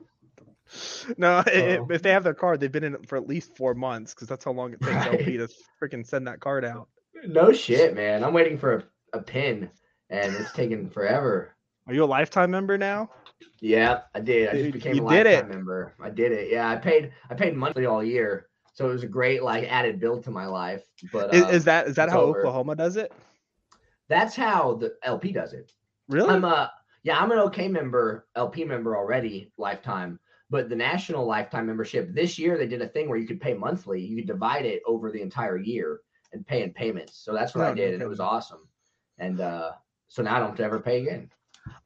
No, 1.16 1.38
i- 1.46 1.50
i- 1.50 1.78
Oh. 1.78 1.86
if 1.90 2.02
they 2.02 2.10
have 2.12 2.24
their 2.24 2.34
card, 2.34 2.60
they've 2.60 2.70
been 2.72 2.84
in 2.84 2.94
it 2.94 3.08
for 3.08 3.16
at 3.16 3.26
least 3.26 3.56
four 3.56 3.74
months 3.74 4.14
because 4.14 4.28
that's 4.28 4.44
how 4.44 4.52
long 4.52 4.72
it 4.72 4.80
takes 4.80 4.92
Right. 4.94 5.12
LP 5.20 5.36
to 5.38 5.48
freaking 5.82 6.06
send 6.06 6.26
that 6.26 6.40
card 6.40 6.64
out. 6.64 6.88
No 7.26 7.52
shit, 7.52 7.94
man. 7.94 8.22
I'm 8.24 8.32
waiting 8.32 8.56
for 8.58 8.76
a, 9.12 9.18
a 9.18 9.22
pin, 9.22 9.68
and 10.10 10.34
it's 10.36 10.52
taking 10.52 10.88
forever. 10.88 11.54
Are 11.86 11.94
you 11.94 12.04
a 12.04 12.06
lifetime 12.06 12.50
member 12.50 12.78
now? 12.78 13.10
Yeah, 13.60 14.02
I 14.14 14.20
did. 14.20 14.48
I 14.48 14.52
just 14.52 14.72
became 14.72 14.94
you 14.96 15.06
a 15.06 15.10
did 15.10 15.26
lifetime 15.26 15.50
it. 15.50 15.54
member. 15.54 15.94
I 16.00 16.08
did 16.10 16.32
it. 16.32 16.50
Yeah, 16.50 16.70
I 16.70 16.76
paid. 16.76 17.12
I 17.30 17.34
paid 17.34 17.54
monthly 17.56 17.84
all 17.86 18.02
year, 18.04 18.46
so 18.72 18.88
it 18.88 18.92
was 18.92 19.02
a 19.02 19.06
great 19.08 19.42
like 19.42 19.64
added 19.70 19.98
build 20.00 20.24
to 20.24 20.30
my 20.30 20.46
life. 20.46 20.82
But 21.12 21.34
Is, 21.34 21.42
uh, 21.44 21.48
is 21.48 21.64
that 21.64 21.88
is 21.88 21.96
that 21.96 22.08
how 22.10 22.20
over. 22.20 22.38
Oklahoma 22.40 22.76
does 22.76 22.96
it? 22.96 23.12
that's 24.08 24.34
how 24.34 24.74
the 24.74 24.94
LP 25.04 25.30
does 25.32 25.52
it. 25.52 25.72
Really? 26.08 26.28
I'm 26.30 26.44
a 26.44 26.72
yeah, 27.02 27.18
I'm 27.18 27.30
an 27.32 27.38
OK 27.38 27.68
member, 27.68 28.26
LP 28.36 28.64
member 28.64 28.96
already, 28.96 29.52
lifetime. 29.56 30.18
But 30.50 30.68
the 30.68 30.76
national 30.76 31.26
lifetime 31.26 31.66
membership 31.66 32.12
this 32.12 32.38
year, 32.38 32.58
they 32.58 32.66
did 32.66 32.82
a 32.82 32.88
thing 32.88 33.08
where 33.08 33.18
you 33.18 33.26
could 33.26 33.40
pay 33.40 33.54
monthly. 33.54 34.00
You 34.04 34.16
could 34.16 34.26
divide 34.26 34.66
it 34.66 34.82
over 34.86 35.10
the 35.12 35.22
entire 35.22 35.56
year 35.56 36.00
and 36.32 36.46
pay 36.46 36.62
in 36.62 36.72
payments. 36.72 37.20
So 37.24 37.32
that's 37.32 37.54
what 37.54 37.62
Oh, 37.62 37.66
I 37.66 37.70
no 37.70 37.74
did, 37.76 37.94
and 37.94 38.02
it 38.02 38.08
was 38.08 38.20
awesome. 38.20 38.66
And 39.18 39.40
uh, 39.40 39.72
so 40.08 40.22
now 40.22 40.36
I 40.36 40.38
don't 40.40 40.48
have 40.48 40.56
to 40.58 40.64
ever 40.64 40.80
pay 40.80 41.02
again. 41.02 41.30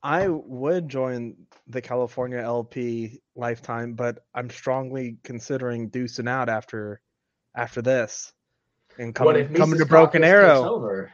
I 0.03 0.29
would 0.29 0.89
join 0.89 1.37
the 1.67 1.81
California 1.81 2.39
LP 2.39 3.21
lifetime, 3.37 3.95
but 3.95 4.21
I'm 4.35 4.49
strongly 4.49 5.19
considering 5.25 5.91
deucing 5.91 6.29
out 6.29 6.49
after 6.49 7.01
after 7.57 7.83
this 7.83 8.33
and 8.99 9.09
what 9.19 9.35
coming 9.35 9.43
if 9.43 9.47
coming 9.49 9.71
Mises 9.71 9.79
to 9.81 9.87
Broken 9.87 10.23
Caucus 10.23 10.31
Arrow. 10.31 10.69
Over? 10.75 11.13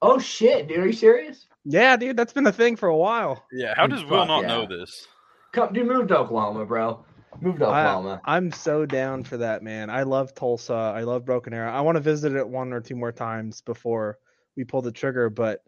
Oh 0.00 0.18
shit, 0.18 0.68
dude, 0.68 0.78
are 0.78 0.86
you 0.86 0.92
serious? 0.92 1.46
Yeah, 1.64 1.96
dude, 1.96 2.16
that's 2.16 2.32
been 2.32 2.46
a 2.46 2.52
thing 2.52 2.76
for 2.76 2.88
a 2.88 2.96
while. 2.96 3.44
Yeah, 3.52 3.74
how 3.76 3.86
does 3.86 4.04
Will 4.04 4.26
not 4.26 4.42
yeah. 4.42 4.48
know 4.48 4.66
this? 4.66 5.06
Come, 5.52 5.72
dude, 5.72 5.86
move 5.86 6.08
to 6.08 6.18
Oklahoma, 6.18 6.64
bro. 6.64 7.04
Move 7.40 7.58
to 7.58 7.66
I- 7.66 7.80
Oklahoma. 7.80 8.20
I'm 8.24 8.50
so 8.52 8.86
down 8.86 9.22
for 9.24 9.36
that, 9.36 9.62
man. 9.62 9.90
I 9.90 10.02
love 10.02 10.34
Tulsa. 10.34 10.72
I 10.72 11.02
love 11.02 11.24
Broken 11.24 11.52
Arrow. 11.52 11.70
I 11.70 11.80
want 11.82 11.96
to 11.96 12.00
visit 12.00 12.34
it 12.34 12.48
one 12.48 12.72
or 12.72 12.80
two 12.80 12.96
more 12.96 13.12
times 13.12 13.60
before 13.60 14.18
we 14.56 14.64
pull 14.64 14.82
the 14.82 14.92
trigger, 14.92 15.28
but 15.30 15.62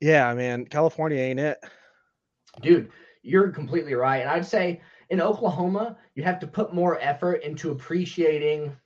yeah, 0.00 0.32
man, 0.34 0.64
California 0.66 1.18
ain't 1.18 1.40
it. 1.40 1.58
Dude, 2.60 2.90
you're 3.22 3.50
completely 3.50 3.94
right. 3.94 4.18
And 4.18 4.30
I'd 4.30 4.46
say 4.46 4.80
in 5.10 5.20
Oklahoma, 5.20 5.96
you 6.14 6.22
have 6.22 6.38
to 6.40 6.46
put 6.46 6.74
more 6.74 6.98
effort 7.00 7.42
into 7.42 7.70
appreciating 7.70 8.76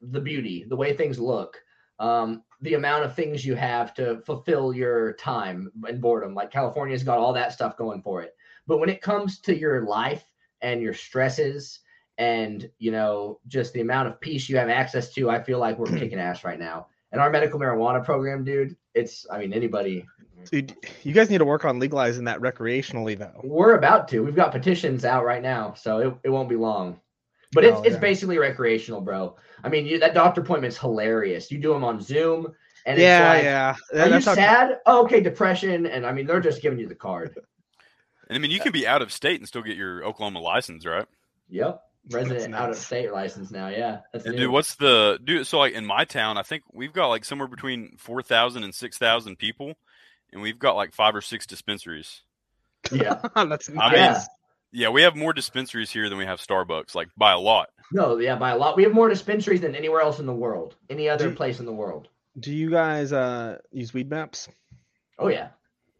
the 0.00 0.20
beauty, 0.20 0.64
the 0.68 0.76
way 0.76 0.96
things 0.96 1.18
look, 1.18 1.62
um, 1.98 2.42
the 2.60 2.74
amount 2.74 3.04
of 3.04 3.14
things 3.14 3.44
you 3.44 3.54
have 3.54 3.94
to 3.94 4.20
fulfill 4.26 4.72
your 4.72 5.12
time 5.14 5.70
and 5.86 6.00
boredom. 6.00 6.34
Like 6.34 6.50
California's 6.50 7.04
got 7.04 7.18
all 7.18 7.32
that 7.32 7.52
stuff 7.52 7.76
going 7.76 8.02
for 8.02 8.22
it. 8.22 8.34
But 8.66 8.78
when 8.78 8.88
it 8.88 9.02
comes 9.02 9.40
to 9.40 9.56
your 9.56 9.82
life 9.82 10.24
and 10.60 10.80
your 10.82 10.94
stresses 10.94 11.80
and, 12.18 12.68
you 12.78 12.92
know, 12.92 13.40
just 13.48 13.72
the 13.72 13.80
amount 13.80 14.08
of 14.08 14.20
peace 14.20 14.48
you 14.48 14.56
have 14.56 14.68
access 14.68 15.12
to, 15.14 15.30
I 15.30 15.42
feel 15.42 15.58
like 15.58 15.78
we're 15.78 15.86
kicking 15.98 16.18
ass 16.18 16.44
right 16.44 16.58
now. 16.58 16.86
And 17.10 17.20
our 17.20 17.30
medical 17.30 17.60
marijuana 17.60 18.04
program, 18.04 18.44
dude, 18.44 18.76
it's, 18.94 19.26
I 19.30 19.38
mean, 19.38 19.52
anybody, 19.52 20.06
Dude, 20.50 20.74
you 21.04 21.12
guys 21.12 21.30
need 21.30 21.38
to 21.38 21.44
work 21.44 21.64
on 21.64 21.78
legalizing 21.78 22.24
that 22.24 22.40
recreationally, 22.40 23.16
though. 23.16 23.40
We're 23.44 23.76
about 23.76 24.08
to. 24.08 24.20
We've 24.20 24.34
got 24.34 24.50
petitions 24.50 25.04
out 25.04 25.24
right 25.24 25.42
now, 25.42 25.74
so 25.74 25.98
it, 25.98 26.14
it 26.24 26.30
won't 26.30 26.48
be 26.48 26.56
long. 26.56 27.00
But 27.52 27.64
it's 27.64 27.78
Oh, 27.78 27.82
it's 27.82 27.96
basically 27.96 28.38
recreational, 28.38 29.00
bro. 29.00 29.36
I 29.62 29.68
mean, 29.68 29.86
you, 29.86 29.98
that 30.00 30.14
doctor 30.14 30.40
appointment's 30.40 30.76
hilarious. 30.76 31.50
You 31.50 31.58
do 31.58 31.72
them 31.72 31.84
on 31.84 32.00
Zoom, 32.00 32.52
and 32.86 32.98
yeah, 32.98 33.34
it's 33.34 33.36
like, 33.36 33.44
yeah. 33.44 34.02
Are 34.02 34.06
you 34.06 34.10
That's 34.12 34.24
how- 34.26 34.34
sad? 34.34 34.78
Oh, 34.86 35.04
okay, 35.04 35.20
depression, 35.20 35.86
and 35.86 36.04
I 36.06 36.12
mean, 36.12 36.26
they're 36.26 36.40
just 36.40 36.62
giving 36.62 36.78
you 36.78 36.88
the 36.88 36.94
card. 36.94 37.38
And 38.32 38.38
I 38.38 38.40
mean, 38.40 38.50
you 38.50 38.60
can 38.60 38.72
be 38.72 38.86
out 38.86 39.02
of 39.02 39.12
state 39.12 39.38
and 39.40 39.46
still 39.46 39.62
get 39.62 39.76
your 39.76 40.02
Oklahoma 40.04 40.40
license, 40.40 40.86
right? 40.86 41.06
Yep, 41.50 41.82
resident 42.10 42.52
That's 42.52 42.62
out 42.62 42.70
of 42.70 42.76
state 42.76 43.12
license 43.12 43.50
now. 43.50 43.68
Yeah, 43.68 44.00
that's 44.12 44.24
And 44.24 44.36
dude, 44.36 44.50
what's 44.50 44.76
the 44.76 45.18
dude? 45.22 45.46
So 45.46 45.58
like 45.58 45.74
in 45.74 45.84
my 45.84 46.04
town, 46.06 46.38
I 46.38 46.42
think 46.42 46.62
we've 46.72 46.92
got 46.92 47.08
like 47.08 47.24
somewhere 47.26 47.48
between 47.48 47.96
four 47.98 48.22
thousand 48.22 48.64
and 48.64 48.74
six 48.74 48.96
thousand 48.96 49.36
people, 49.36 49.74
and 50.32 50.40
we've 50.40 50.58
got 50.58 50.76
like 50.76 50.94
five 50.94 51.14
or 51.14 51.20
six 51.20 51.46
dispensaries. 51.46 52.22
yeah. 52.90 53.20
That's 53.34 53.68
I 53.68 53.72
nice. 53.74 53.92
mean, 53.92 54.00
Yeah. 54.00 54.24
Yeah, 54.74 54.88
we 54.88 55.02
have 55.02 55.14
more 55.14 55.34
dispensaries 55.34 55.90
here 55.90 56.08
than 56.08 56.16
we 56.16 56.24
have 56.24 56.40
Starbucks, 56.40 56.94
like 56.94 57.08
by 57.14 57.32
a 57.32 57.38
lot. 57.38 57.68
No, 57.92 58.16
yeah, 58.16 58.36
by 58.36 58.52
a 58.52 58.56
lot. 58.56 58.74
We 58.74 58.84
have 58.84 58.94
more 58.94 59.10
dispensaries 59.10 59.60
than 59.60 59.74
anywhere 59.74 60.00
else 60.00 60.18
in 60.18 60.24
the 60.24 60.32
world. 60.32 60.76
Any 60.88 61.10
other 61.10 61.28
Do- 61.28 61.36
place 61.36 61.60
in 61.60 61.66
the 61.66 61.72
world. 61.72 62.08
Do 62.40 62.50
you 62.54 62.70
guys 62.70 63.12
uh 63.12 63.58
use 63.70 63.92
Weedmaps? 63.92 64.48
Oh 65.18 65.28
yeah. 65.28 65.48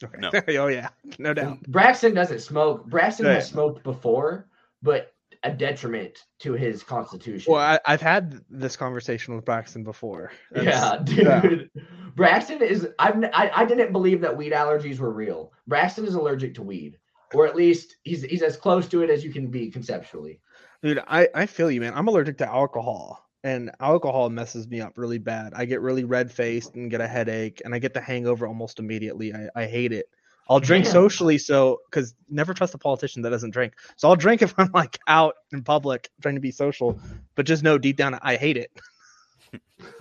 Okay. 0.04 0.18
No. 0.18 0.30
oh 0.64 0.66
yeah, 0.68 0.88
no 1.18 1.34
doubt. 1.34 1.62
Braxton 1.68 2.14
doesn't 2.14 2.40
smoke. 2.40 2.86
Braxton 2.86 3.26
Right. 3.26 3.34
has 3.36 3.48
smoked 3.48 3.82
before, 3.84 4.48
but 4.82 5.12
a 5.44 5.50
detriment 5.50 6.18
to 6.40 6.52
his 6.52 6.82
constitution. 6.84 7.52
Well, 7.52 7.60
I, 7.62 7.78
I've 7.84 8.00
had 8.02 8.40
this 8.48 8.76
conversation 8.76 9.34
with 9.34 9.44
Braxton 9.44 9.82
before. 9.82 10.30
Yeah, 10.54 10.98
That's- 11.04 11.42
dude. 11.42 11.70
Braxton 12.14 12.62
is. 12.62 12.88
I've, 12.98 13.16
n- 13.16 13.30
I 13.32 13.50
I 13.54 13.64
didn't 13.64 13.92
believe 13.92 14.20
that 14.20 14.36
weed 14.36 14.52
allergies 14.52 14.98
were 14.98 15.12
real. 15.12 15.52
Braxton 15.66 16.04
is 16.04 16.14
allergic 16.14 16.54
to 16.56 16.62
weed, 16.62 16.98
or 17.34 17.46
at 17.46 17.56
least 17.56 17.96
he's 18.02 18.22
he's 18.22 18.42
as 18.42 18.56
close 18.56 18.86
to 18.88 19.02
it 19.02 19.10
as 19.10 19.24
you 19.24 19.32
can 19.32 19.48
be 19.48 19.70
conceptually. 19.70 20.40
Dude, 20.82 21.02
I, 21.06 21.28
I 21.34 21.46
feel 21.46 21.70
you, 21.70 21.80
man. 21.80 21.94
I'm 21.94 22.08
allergic 22.08 22.38
to 22.38 22.46
alcohol, 22.48 23.28
and 23.44 23.70
alcohol 23.81 24.31
messes 24.31 24.68
me 24.68 24.81
up 24.81 24.94
really 24.96 25.18
bad. 25.18 25.52
I 25.55 25.64
get 25.64 25.81
really 25.81 26.05
red 26.05 26.31
faced 26.31 26.74
and 26.74 26.90
get 26.90 27.00
a 27.00 27.09
headache, 27.09 27.62
and 27.64 27.74
I 27.74 27.78
get 27.78 27.94
the 27.94 28.00
hangover 28.00 28.46
almost 28.46 28.78
immediately. 28.78 29.35
I, 29.35 29.48
I 29.55 29.66
hate 29.66 29.92
it. 29.92 30.07
I'll 30.48 30.61
drink 30.61 30.85
Damn. 30.85 30.92
socially, 30.92 31.38
so 31.38 31.81
because 31.90 32.14
never 32.28 32.52
trust 32.55 32.74
a 32.74 32.78
politician 32.78 33.22
that 33.22 33.31
doesn't 33.31 33.50
drink. 33.50 33.74
So 33.96 34.09
I'll 34.09 34.16
drink 34.16 34.42
if 34.42 34.55
I'm 34.59 34.70
like 34.72 34.98
out 35.07 35.35
in 35.52 35.62
public 35.62 36.11
trying 36.20 36.35
to 36.35 36.40
be 36.40 36.50
social, 36.50 36.98
but 37.35 37.46
just 37.46 37.62
know 37.62 37.78
deep 37.78 37.96
down 37.96 38.18
I 38.22 38.37
hate 38.37 38.57
it. 38.57 38.70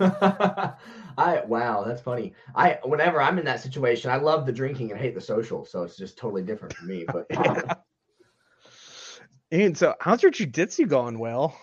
I 0.00 1.42
wow, 1.46 1.84
that's 1.84 2.00
funny. 2.00 2.34
I 2.54 2.78
whenever 2.84 3.20
I'm 3.20 3.38
in 3.38 3.44
that 3.46 3.60
situation, 3.60 4.10
I 4.10 4.16
love 4.16 4.46
the 4.46 4.52
drinking 4.52 4.90
and 4.92 5.00
hate 5.00 5.14
the 5.14 5.20
social, 5.20 5.64
so 5.64 5.82
it's 5.82 5.96
just 5.96 6.16
totally 6.16 6.42
different 6.42 6.76
for 6.76 6.84
me. 6.84 7.04
But 7.10 7.26
um 7.36 7.62
And 9.52 9.76
so, 9.76 9.94
how's 10.00 10.22
your 10.22 10.32
jujitsu 10.32 10.88
going, 10.88 11.18
Will? 11.18 11.54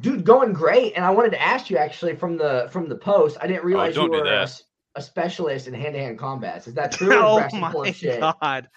Dude, 0.00 0.24
going 0.24 0.52
great. 0.52 0.94
And 0.96 1.04
I 1.04 1.10
wanted 1.10 1.30
to 1.32 1.42
ask 1.42 1.68
you 1.68 1.76
actually 1.76 2.16
from 2.16 2.36
the 2.38 2.68
from 2.72 2.88
the 2.88 2.96
post. 2.96 3.36
I 3.40 3.46
didn't 3.46 3.64
realize 3.64 3.94
don't 3.94 4.04
you 4.06 4.12
do 4.12 4.18
were 4.18 4.24
a, 4.26 4.30
that. 4.30 4.42
s- 4.44 4.62
a 4.94 5.02
specialist 5.02 5.66
in 5.68 5.74
hand 5.74 5.94
to 5.94 6.00
hand 6.00 6.18
combats. 6.18 6.66
Is 6.66 6.74
that 6.74 6.92
true? 6.98 7.14
or 7.18 7.46
oh 7.52 7.56
my 7.58 7.90
shit? 7.92 8.20
god! 8.20 8.68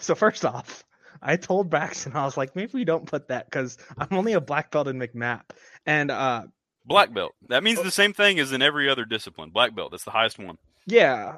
So 0.00 0.14
first 0.14 0.44
off, 0.44 0.82
I 1.20 1.36
told 1.36 1.68
Braxton 1.68 2.16
I 2.16 2.24
was 2.24 2.36
like, 2.36 2.56
maybe 2.56 2.70
we 2.72 2.84
don't 2.84 3.04
put 3.06 3.28
that 3.28 3.44
because 3.50 3.76
I'm 3.98 4.16
only 4.16 4.32
a 4.32 4.40
black 4.40 4.70
belt 4.70 4.88
in 4.88 4.98
McMap, 4.98 5.42
and 5.84 6.10
uh, 6.10 6.44
Black 6.86 7.12
belt. 7.14 7.32
That 7.48 7.62
means 7.62 7.82
the 7.82 7.90
same 7.90 8.12
thing 8.14 8.38
as 8.38 8.52
in 8.52 8.60
every 8.62 8.88
other 8.88 9.04
discipline. 9.04 9.50
Black 9.50 9.74
belt. 9.74 9.90
That's 9.90 10.04
the 10.04 10.10
highest 10.12 10.38
one. 10.38 10.56
yeah. 10.86 11.36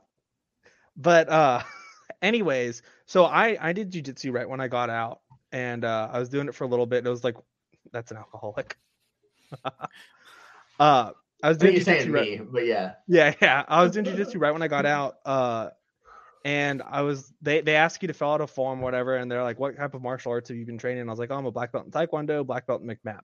But 0.96 1.28
uh, 1.28 1.62
anyways, 2.22 2.82
so 3.06 3.24
I 3.24 3.56
I 3.60 3.72
did 3.72 3.90
jujitsu 3.92 4.32
right 4.32 4.48
when 4.48 4.60
I 4.60 4.68
got 4.68 4.88
out, 4.90 5.20
and 5.52 5.84
uh, 5.84 6.08
I 6.12 6.18
was 6.20 6.28
doing 6.28 6.48
it 6.48 6.54
for 6.54 6.64
a 6.64 6.68
little 6.68 6.86
bit. 6.86 6.98
And 6.98 7.06
it 7.06 7.10
was 7.10 7.24
like, 7.24 7.36
that's 7.92 8.10
an 8.12 8.16
alcoholic. 8.18 8.76
uh, 10.80 11.10
I 11.42 11.48
was 11.48 11.58
I 11.58 11.60
doing 11.60 11.74
you're 11.74 11.82
saying 11.84 12.08
jujitsu 12.08 12.12
right- 12.14 12.40
me, 12.40 12.46
but 12.50 12.66
yeah. 12.66 12.94
Yeah, 13.06 13.34
yeah. 13.40 13.64
I 13.68 13.82
was 13.82 13.92
doing 13.92 14.06
jujitsu 14.06 14.40
right 14.40 14.52
when 14.52 14.62
I 14.62 14.68
got 14.68 14.86
out. 14.86 15.16
Uh 15.24 15.70
and 16.44 16.80
I 16.88 17.02
was 17.02 17.32
they 17.42 17.60
they 17.60 17.74
ask 17.74 18.02
you 18.02 18.08
to 18.08 18.14
fill 18.14 18.32
out 18.32 18.40
a 18.40 18.46
form, 18.46 18.80
whatever, 18.80 19.16
and 19.16 19.30
they're 19.30 19.42
like, 19.42 19.58
What 19.58 19.76
type 19.76 19.94
of 19.94 20.02
martial 20.02 20.32
arts 20.32 20.48
have 20.48 20.56
you 20.56 20.64
been 20.64 20.78
training? 20.78 21.00
And 21.02 21.10
I 21.10 21.12
was 21.12 21.18
like, 21.18 21.30
Oh, 21.30 21.36
I'm 21.36 21.46
a 21.46 21.50
black 21.52 21.72
belt 21.72 21.86
in 21.86 21.90
Taekwondo, 21.90 22.46
black 22.46 22.66
belt 22.66 22.82
in 22.82 22.88
McMap. 22.88 23.20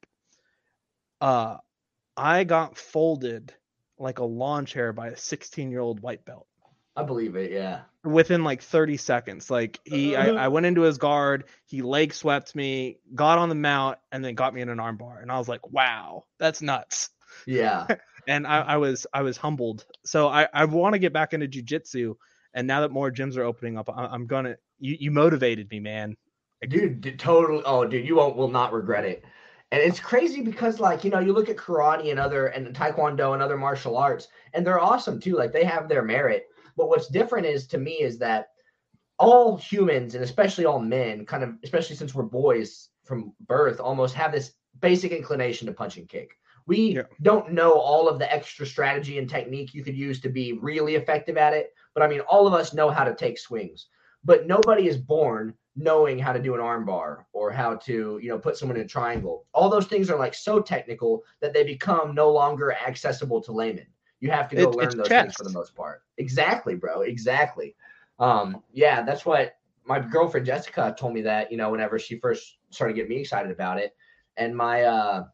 Uh 1.21 1.57
I 2.17 2.45
got 2.45 2.77
folded 2.77 3.55
like 3.99 4.19
a 4.19 4.25
lawn 4.25 4.67
chair 4.67 4.93
by 4.93 5.09
a 5.09 5.17
16 5.17 5.71
year 5.71 5.81
old 5.81 6.01
white 6.01 6.25
belt 6.25 6.47
I 6.95 7.03
believe 7.03 7.37
it, 7.37 7.51
yeah. 7.53 7.81
within 8.05 8.45
like 8.45 8.63
30 8.63 8.97
seconds. 8.99 9.51
Like 9.51 9.81
he 9.85 10.15
I, 10.15 10.29
uh-huh. 10.29 10.39
I 10.39 10.49
went 10.49 10.67
into 10.67 10.83
his 10.83 10.99
guard, 10.99 11.45
he 11.67 11.83
leg 11.83 12.13
swept 12.13 12.55
me, 12.55 12.99
got 13.15 13.39
on 13.39 13.49
the 13.49 13.55
mount, 13.55 13.99
and 14.11 14.25
then 14.25 14.35
got 14.35 14.53
me 14.53 14.61
in 14.61 14.69
an 14.69 14.79
armbar. 14.79 15.23
And 15.23 15.33
I 15.33 15.39
was 15.39 15.49
like, 15.49 15.71
Wow, 15.71 16.25
that's 16.39 16.61
nuts 16.61 17.11
Yeah. 17.47 17.87
and 18.29 18.47
I, 18.47 18.61
I 18.61 18.77
was 18.77 19.07
I 19.13 19.23
was 19.23 19.37
humbled. 19.37 19.85
So 20.05 20.29
I, 20.29 20.49
I 20.53 20.65
want 20.65 20.95
to 20.95 20.99
get 20.99 21.13
back 21.13 21.33
into 21.33 21.47
jujitsu, 21.49 22.15
and 22.55 22.67
now 22.67 22.81
that 22.83 22.91
more 22.91 23.11
gyms 23.11 23.37
are 23.37 23.43
opening 23.43 23.79
up, 23.79 23.89
I, 23.89 24.07
I'm 24.07 24.27
gonna. 24.27 24.57
You, 24.79 24.97
you 24.99 25.11
motivated 25.11 25.71
me, 25.71 25.81
man. 25.81 26.17
dude, 26.69 27.01
d- 27.01 27.13
totally. 27.13 27.63
Oh, 27.65 27.85
dude, 27.85 28.07
you 28.07 28.17
won't 28.17 28.37
will 28.37 28.51
not 28.51 28.73
regret 28.73 29.05
it. 29.05 29.25
And 29.71 29.81
it's 29.81 30.01
crazy 30.01 30.43
because, 30.43 30.81
like, 30.81 31.03
you 31.03 31.11
know, 31.11 31.19
you 31.19 31.33
look 31.33 31.49
at 31.49 31.57
karate 31.57 32.11
and 32.11 32.21
other 32.21 32.49
and 32.49 32.75
taekwondo 32.77 33.33
and 33.33 33.43
other 33.43 33.57
martial 33.57 33.97
arts, 33.97 34.29
and 34.53 34.67
they're 34.67 34.81
awesome 34.81 35.21
too. 35.21 35.37
Like, 35.37 35.53
they 35.53 35.65
have 35.65 35.89
their 35.89 36.03
merit. 36.03 36.49
But 36.77 36.89
what's 36.89 37.09
different 37.09 37.47
is 37.47 37.67
to 37.69 37.79
me 37.79 38.01
is 38.01 38.19
that 38.19 38.49
all 39.19 39.57
humans 39.57 40.15
and 40.15 40.25
especially 40.25 40.65
all 40.65 40.79
men, 40.81 41.25
kind 41.27 41.45
of, 41.45 41.55
especially 41.63 41.97
since 41.97 42.15
we're 42.15 42.25
boys 42.25 42.89
from 43.05 43.33
birth, 43.47 43.81
almost 43.81 44.15
have 44.15 44.33
this 44.33 44.53
basic 44.81 45.13
inclination 45.13 45.67
to 45.67 45.73
punch 45.73 45.97
and 45.97 46.09
kick. 46.09 46.37
We 46.67 46.97
Yeah. 46.97 47.03
don't 47.23 47.53
know 47.53 47.75
all 47.75 48.09
of 48.09 48.19
the 48.19 48.33
extra 48.33 48.65
strategy 48.65 49.19
and 49.19 49.29
technique 49.29 49.75
you 49.75 49.85
could 49.85 49.97
use 49.97 50.21
to 50.21 50.29
be 50.29 50.53
really 50.55 50.95
effective 50.95 51.37
at 51.37 51.53
it. 51.53 51.75
But 51.95 52.03
I 52.03 52.09
mean, 52.09 52.21
all 52.21 52.47
of 52.47 52.55
us 52.55 52.73
know 52.73 52.91
how 52.91 53.05
to 53.05 53.15
take 53.15 53.39
swings, 53.39 53.89
but 54.25 54.47
nobody 54.47 54.89
is 54.89 54.97
born 54.97 55.55
knowing 55.75 56.19
how 56.19 56.33
to 56.33 56.43
do 56.43 56.55
an 56.55 56.61
armbar 56.61 57.25
or 57.33 57.51
how 57.51 57.77
to, 57.77 58.19
you 58.23 58.29
know, 58.29 58.39
put 58.39 58.57
someone 58.57 58.77
in 58.77 58.85
a 58.85 58.89
triangle. 58.89 59.47
All 59.55 59.69
those 59.71 59.87
things 59.87 60.11
are 60.11 60.19
like 60.19 60.35
so 60.35 60.61
technical 60.61 61.25
that 61.41 61.53
they 61.53 61.65
become 61.65 62.15
no 62.15 62.31
longer 62.31 62.73
accessible 62.73 63.41
to 63.43 63.53
laymen. 63.53 63.87
You 64.23 64.31
have 64.31 64.49
to 64.51 64.57
go 64.57 64.71
It- 64.71 64.77
learn 64.77 64.97
those 64.97 65.09
things 65.09 65.35
for 65.35 65.43
the 65.43 65.51
most 65.51 65.75
part. 65.75 66.03
Exactly, 66.17 66.77
bro. 66.77 67.03
Exactly. 67.03 67.75
Um, 68.21 68.63
yeah, 68.73 69.03
that's 69.03 69.27
what 69.27 69.57
my 69.85 69.99
girlfriend 69.99 70.47
Jessica 70.47 70.95
told 70.97 71.13
me 71.13 71.23
that, 71.23 71.51
you 71.51 71.59
know, 71.59 71.71
whenever 71.71 71.99
she 71.99 72.21
first 72.21 72.59
started 72.71 72.95
getting 72.95 73.11
me 73.11 73.21
excited 73.23 73.51
about 73.51 73.79
it. 73.79 73.97
And 74.37 74.57
my 74.57 74.85
uh 74.85 75.25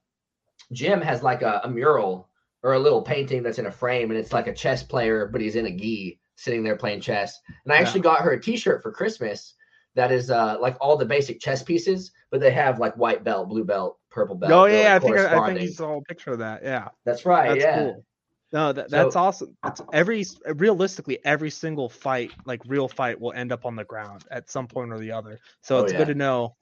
gym 0.72 1.02
has 1.02 1.22
like 1.22 1.42
a, 1.42 1.60
a 1.64 1.70
mural 1.70 2.28
or 2.62 2.72
a 2.72 2.78
little 2.78 3.02
painting 3.02 3.42
that's 3.42 3.58
in 3.58 3.66
a 3.66 3.70
frame 3.70 4.10
and 4.10 4.18
it's 4.18 4.32
like 4.32 4.46
a 4.46 4.54
chess 4.54 4.82
player, 4.82 5.26
but 5.30 5.40
he's 5.42 5.56
in 5.56 5.66
a 5.66 5.70
gi 5.76 6.18
sitting 6.36 6.62
there 6.64 6.76
playing 6.76 7.00
chess. 7.02 7.38
And 7.64 7.72
I 7.72 7.76
Yeah. 7.76 7.82
actually 7.82 8.00
got 8.00 8.22
her 8.22 8.32
a 8.32 8.40
t-shirt 8.40 8.82
for 8.82 8.90
Christmas 8.90 9.54
that 9.96 10.10
is 10.12 10.30
uh 10.30 10.56
like 10.60 10.78
all 10.80 10.96
the 10.96 11.04
basic 11.04 11.40
chess 11.40 11.62
pieces, 11.62 12.12
but 12.30 12.40
they 12.40 12.52
have 12.52 12.78
like 12.78 12.96
white 12.96 13.22
belt, 13.22 13.50
blue 13.50 13.64
belt, 13.64 13.98
purple 14.10 14.36
belt. 14.36 14.52
oh 14.52 14.64
yeah, 14.64 14.94
I 14.94 14.98
think 14.98 15.18
I, 15.18 15.36
I 15.36 15.46
think 15.46 15.60
you 15.60 15.68
saw 15.72 15.98
a 15.98 16.02
picture 16.02 16.32
of 16.32 16.38
that. 16.38 16.62
Yeah, 16.62 16.88
That's 17.04 17.26
right. 17.26 17.48
that's 17.50 17.64
yeah. 17.64 17.82
cool. 17.82 18.04
No, 18.52 18.72
that, 18.72 18.90
So- 18.90 18.96
that's 18.96 19.16
awesome. 19.16 19.56
That's 19.62 19.82
every 19.92 20.24
realistically 20.46 21.18
every 21.24 21.50
single 21.50 21.88
fight, 21.88 22.30
like 22.46 22.62
real 22.66 22.88
fight, 22.88 23.20
will 23.20 23.32
end 23.32 23.52
up 23.52 23.66
on 23.66 23.76
the 23.76 23.84
ground 23.84 24.24
at 24.30 24.50
some 24.50 24.66
point 24.66 24.92
or 24.92 24.98
the 24.98 25.12
other. 25.12 25.38
So 25.62 25.78
Oh, 25.78 25.82
it's 25.84 25.92
yeah. 25.92 25.98
good 25.98 26.08
to 26.08 26.14
know. 26.14 26.56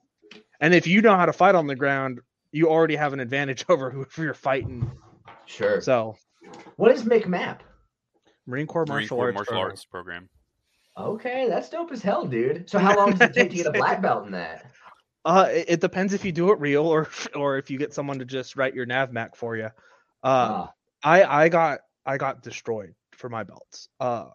And 0.59 0.73
if 0.73 0.85
you 0.87 1.01
know 1.01 1.15
how 1.15 1.25
to 1.25 1.33
fight 1.33 1.55
on 1.55 1.67
the 1.67 1.75
ground, 1.75 2.19
you 2.51 2.69
already 2.69 2.95
have 2.95 3.13
an 3.13 3.19
advantage 3.19 3.63
over 3.69 3.89
whoever 3.89 4.23
you're 4.23 4.33
fighting. 4.33 4.91
Sure. 5.45 5.79
So 5.81 6.17
what 6.75 6.91
is 6.91 7.03
McMap? 7.03 7.59
Marine 8.45 8.67
Corps 8.67 8.85
Marine 8.85 9.03
martial 9.03 9.17
Corps 9.17 9.25
arts. 9.27 9.35
martial 9.35 9.51
program. 9.53 9.71
arts 9.71 9.85
program. 9.85 10.29
Okay, 10.97 11.47
that's 11.47 11.69
dope 11.69 11.91
as 11.91 12.01
hell, 12.01 12.25
dude. 12.25 12.69
So 12.69 12.79
how 12.79 12.95
long 12.97 13.11
does 13.11 13.21
it 13.21 13.33
take 13.33 13.49
to 13.51 13.55
get 13.55 13.67
a 13.67 13.71
black 13.73 14.01
belt 14.01 14.25
in 14.25 14.31
that? 14.31 14.71
Uh, 15.25 15.47
it, 15.51 15.65
it 15.67 15.81
depends 15.81 16.13
if 16.13 16.25
you 16.25 16.31
do 16.31 16.51
it 16.51 16.59
real 16.59 16.85
or 16.87 17.07
or 17.35 17.57
if 17.57 17.69
you 17.69 17.77
get 17.77 17.93
someone 17.93 18.19
to 18.19 18.25
just 18.25 18.55
write 18.55 18.73
your 18.73 18.85
navmac 18.87 19.35
for 19.35 19.55
you. 19.55 19.65
Uh, 19.65 19.69
Ah, 20.23 20.71
I 21.03 21.23
I 21.23 21.49
got 21.49 21.79
I 22.05 22.17
got 22.17 22.41
destroyed 22.41 22.93
for 23.11 23.29
my 23.29 23.43
belts. 23.43 23.89
Uh, 23.99 24.25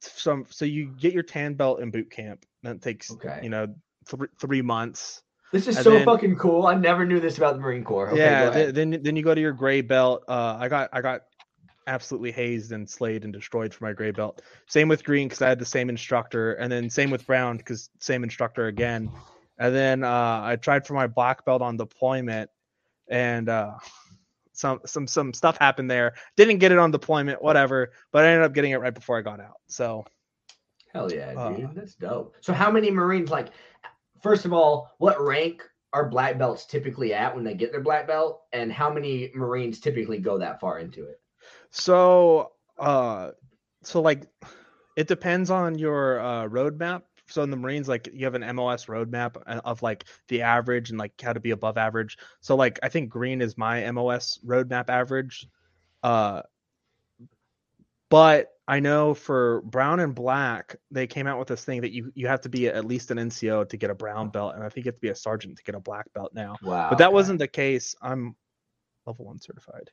some 0.00 0.46
so 0.50 0.64
you 0.64 0.86
get 0.98 1.12
your 1.12 1.22
tan 1.22 1.54
belt 1.54 1.80
in 1.80 1.90
boot 1.90 2.10
camp. 2.10 2.44
That 2.62 2.82
takes 2.82 3.10
Okay. 3.12 3.40
you 3.42 3.48
know 3.50 3.74
three 4.06 4.28
three 4.40 4.62
months. 4.62 5.22
this 5.52 5.68
is 5.68 5.76
and 5.76 5.84
so 5.84 5.90
then- 5.90 6.04
fucking 6.04 6.36
cool. 6.36 6.66
I 6.66 6.74
never 6.74 7.04
knew 7.06 7.20
this 7.20 7.38
about 7.38 7.54
the 7.54 7.60
Marine 7.60 7.84
Corps. 7.84 8.10
Okay, 8.10 8.18
yeah. 8.18 8.50
th- 8.50 8.74
then 8.74 8.98
then 9.02 9.16
you 9.16 9.22
go 9.22 9.34
to 9.34 9.40
your 9.40 9.52
gray 9.52 9.80
belt. 9.80 10.24
Uh, 10.28 10.56
I 10.58 10.68
got 10.68 10.88
I 10.92 11.00
got 11.00 11.22
absolutely 11.88 12.30
hazed 12.30 12.70
and 12.72 12.88
slayed 12.88 13.24
and 13.24 13.32
destroyed 13.32 13.74
for 13.74 13.84
my 13.84 13.92
gray 13.92 14.12
belt. 14.12 14.40
Same 14.68 14.88
with 14.88 15.02
green 15.04 15.26
because 15.28 15.42
I 15.42 15.48
had 15.48 15.58
the 15.58 15.64
same 15.64 15.88
instructor, 15.88 16.54
and 16.54 16.70
then 16.70 16.88
same 16.90 17.10
with 17.10 17.26
brown 17.26 17.56
because 17.56 17.90
same 18.00 18.22
instructor 18.24 18.66
again. 18.68 19.10
And 19.58 19.74
then 19.74 20.02
uh, 20.04 20.40
I 20.42 20.56
tried 20.56 20.86
for 20.86 20.94
my 20.94 21.06
black 21.06 21.44
belt 21.44 21.60
on 21.62 21.76
deployment, 21.76 22.50
and 23.08 23.48
uh, 23.48 23.74
some 24.52 24.80
some 24.86 25.06
some 25.06 25.32
stuff 25.32 25.56
happened 25.58 25.90
there. 25.90 26.14
Didn't 26.36 26.58
get 26.58 26.72
it 26.72 26.78
on 26.78 26.90
deployment, 26.90 27.42
whatever. 27.42 27.92
But 28.12 28.24
I 28.24 28.28
ended 28.28 28.44
up 28.44 28.54
getting 28.54 28.72
it 28.72 28.76
right 28.76 28.94
before 28.94 29.18
I 29.18 29.22
got 29.22 29.40
out. 29.40 29.56
So 29.68 30.04
Hell 30.92 31.10
yeah, 31.12 31.32
Uh, 31.36 31.52
dude. 31.52 31.74
That's 31.74 31.94
dope. 31.94 32.34
So 32.40 32.52
how 32.52 32.70
many 32.70 32.90
Marines 32.90 33.30
like 33.30 33.48
first 34.22 34.44
of 34.44 34.52
all, 34.52 34.90
what 34.98 35.20
rank 35.20 35.62
are 35.92 36.08
black 36.08 36.38
belts 36.38 36.64
typically 36.64 37.12
at 37.12 37.34
when 37.34 37.44
they 37.44 37.54
get 37.54 37.72
their 37.72 37.82
black 37.82 38.06
belt? 38.06 38.42
And 38.52 38.72
how 38.72 38.92
many 38.92 39.30
Marines 39.34 39.80
typically 39.80 40.18
go 40.18 40.38
that 40.38 40.60
far 40.60 40.78
into 40.78 41.04
it? 41.04 41.20
So, 41.70 42.52
uh, 42.78 43.32
so 43.82 44.00
like, 44.00 44.26
it 44.96 45.08
depends 45.08 45.50
on 45.50 45.78
your 45.78 46.20
uh, 46.20 46.48
roadmap. 46.48 47.02
So 47.32 47.42
in 47.42 47.50
the 47.50 47.56
Marines, 47.56 47.88
like 47.88 48.08
you 48.12 48.24
have 48.24 48.34
an 48.34 48.56
MOS 48.56 48.86
roadmap 48.86 49.36
uh, 49.46 49.60
of 49.64 49.82
like 49.82 50.04
the 50.28 50.42
average 50.42 50.90
and 50.90 50.98
like 50.98 51.20
how 51.20 51.32
to 51.32 51.40
be 51.40 51.50
above 51.50 51.78
average. 51.78 52.18
So 52.40 52.56
like 52.56 52.78
I 52.82 52.88
think 52.88 53.10
green 53.10 53.40
is 53.40 53.56
my 53.56 53.90
MOS 53.90 54.38
roadmap 54.44 54.88
average. 54.88 55.46
Uh, 56.02 56.42
but 58.10 58.48
I 58.68 58.80
know 58.80 59.14
for 59.14 59.62
brown 59.62 60.00
and 60.00 60.14
black, 60.14 60.76
they 60.90 61.06
came 61.06 61.26
out 61.26 61.38
with 61.38 61.48
this 61.48 61.64
thing 61.64 61.80
that 61.80 61.92
you 61.92 62.12
you 62.14 62.28
have 62.28 62.42
to 62.42 62.48
be 62.48 62.68
at 62.68 62.84
least 62.84 63.10
an 63.10 63.18
NCO 63.18 63.68
to 63.68 63.76
get 63.76 63.90
a 63.90 63.94
brown 63.94 64.28
belt, 64.28 64.54
and 64.54 64.62
I 64.62 64.68
think 64.68 64.86
you 64.86 64.90
have 64.90 64.96
to 64.96 65.00
be 65.00 65.08
a 65.08 65.16
sergeant 65.16 65.56
to 65.56 65.64
get 65.64 65.74
a 65.74 65.80
black 65.80 66.12
belt 66.12 66.32
now. 66.34 66.56
Wow. 66.62 66.88
But 66.90 66.98
that 66.98 67.08
okay. 67.08 67.14
wasn't 67.14 67.38
the 67.38 67.48
case. 67.48 67.94
I'm 68.02 68.36
level 69.06 69.24
one 69.24 69.40
certified. 69.40 69.90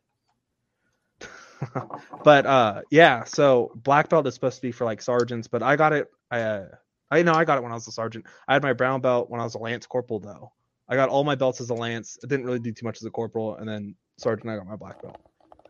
but 2.23 2.45
uh 2.45 2.81
yeah, 2.91 3.23
so 3.23 3.71
black 3.75 4.09
belt 4.09 4.27
is 4.27 4.33
supposed 4.33 4.57
to 4.57 4.61
be 4.61 4.71
for 4.71 4.85
like 4.85 5.01
sergeants, 5.01 5.47
but 5.47 5.63
I 5.63 5.75
got 5.75 5.93
it 5.93 6.09
uh, 6.31 6.65
I 7.11 7.23
know 7.23 7.33
I 7.33 7.43
got 7.45 7.57
it 7.57 7.61
when 7.61 7.71
I 7.71 7.75
was 7.75 7.87
a 7.87 7.91
sergeant. 7.91 8.25
I 8.47 8.53
had 8.53 8.63
my 8.63 8.73
brown 8.73 9.01
belt 9.01 9.29
when 9.29 9.41
I 9.41 9.43
was 9.43 9.55
a 9.55 9.59
lance 9.59 9.85
corporal 9.85 10.19
though. 10.19 10.51
I 10.87 10.95
got 10.95 11.09
all 11.09 11.23
my 11.23 11.35
belts 11.35 11.61
as 11.61 11.69
a 11.69 11.73
lance. 11.75 12.17
I 12.23 12.27
didn't 12.27 12.45
really 12.45 12.59
do 12.59 12.71
too 12.71 12.85
much 12.85 12.97
as 12.97 13.05
a 13.05 13.11
corporal 13.11 13.55
and 13.55 13.67
then 13.67 13.95
sergeant 14.17 14.49
I 14.49 14.57
got 14.57 14.67
my 14.67 14.75
black 14.75 15.01
belt. 15.01 15.17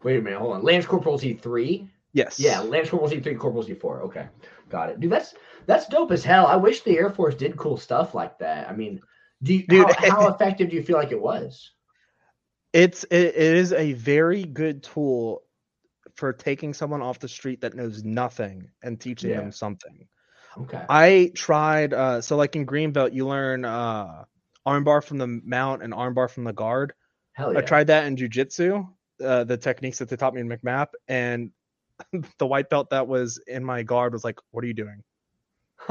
Wait 0.04 0.17
a 0.17 0.21
minute, 0.21 0.39
hold 0.39 0.56
on. 0.56 0.63
Lance 0.63 0.86
Corporal 0.86 1.19
E3? 1.19 1.88
Yes. 2.13 2.39
Yeah, 2.39 2.60
Lance 2.62 2.89
Corporal 2.89 3.12
E3, 3.12 3.38
Corporal 3.38 3.63
E4. 3.63 4.02
Okay. 4.04 4.28
Got 4.69 4.89
it. 4.89 4.99
Dude, 4.99 5.12
that's 5.12 5.36
that's 5.65 5.88
dope 5.88 6.12
as 6.12 6.23
hell. 6.23 6.47
I 6.47 6.56
wish 6.56 6.82
the 6.82 6.97
Air 6.97 7.10
Force 7.10 7.36
did 7.36 7.58
cool 7.58 7.78
stuff 7.78 8.15
like 8.15 8.39
that. 8.39 8.69
I 8.69 8.75
mean, 8.75 9.02
do 9.43 9.54
you, 9.54 9.67
Dude. 9.67 9.91
how, 9.91 10.10
how 10.12 10.28
effective 10.34 10.69
do 10.69 10.75
you 10.75 10.84
feel 10.84 10.97
like 10.97 11.12
it 11.12 11.21
was? 11.21 11.71
It's 12.71 13.04
it, 13.06 13.36
it 13.36 13.36
is 13.36 13.73
a 13.73 13.93
very 13.93 14.43
good 14.43 14.84
tool 14.84 15.43
for 16.15 16.34
taking 16.34 16.73
someone 16.73 17.02
off 17.02 17.19
the 17.19 17.28
street 17.28 17.62
that 17.62 17.75
knows 17.75 18.04
nothing 18.04 18.69
and 18.84 18.99
teaching 18.99 19.32
Yeah. 19.32 19.41
them 19.41 19.52
something. 19.52 20.08
Okay. 20.57 20.83
I 20.89 21.31
tried 21.35 21.93
uh 21.93 22.21
so 22.21 22.35
like 22.38 22.55
in 22.55 22.65
Greenbelt 22.65 23.13
you 23.13 23.27
learn 23.27 23.65
uh 23.65 24.25
armbar 24.67 25.03
from 25.03 25.17
the 25.17 25.27
mount 25.27 25.83
and 25.83 25.93
armbar 25.93 26.29
from 26.29 26.43
the 26.43 26.53
guard. 26.53 26.93
Hell 27.33 27.53
yeah. 27.53 27.59
I 27.59 27.62
tried 27.62 27.88
that 27.88 28.05
in 28.07 28.15
jujitsu, 28.15 28.88
uh 29.23 29.43
the 29.43 29.57
techniques 29.57 29.99
that 29.99 30.09
they 30.09 30.15
taught 30.15 30.33
me 30.33 30.41
in 30.41 30.49
McMap 30.49 30.88
and 31.07 31.51
the 32.39 32.47
white 32.47 32.69
belt 32.69 32.89
that 32.91 33.07
was 33.07 33.39
in 33.47 33.63
my 33.63 33.83
guard 33.83 34.13
was 34.13 34.23
like, 34.23 34.39
What 34.51 34.63
are 34.63 34.67
you 34.67 34.73
doing? 34.73 35.03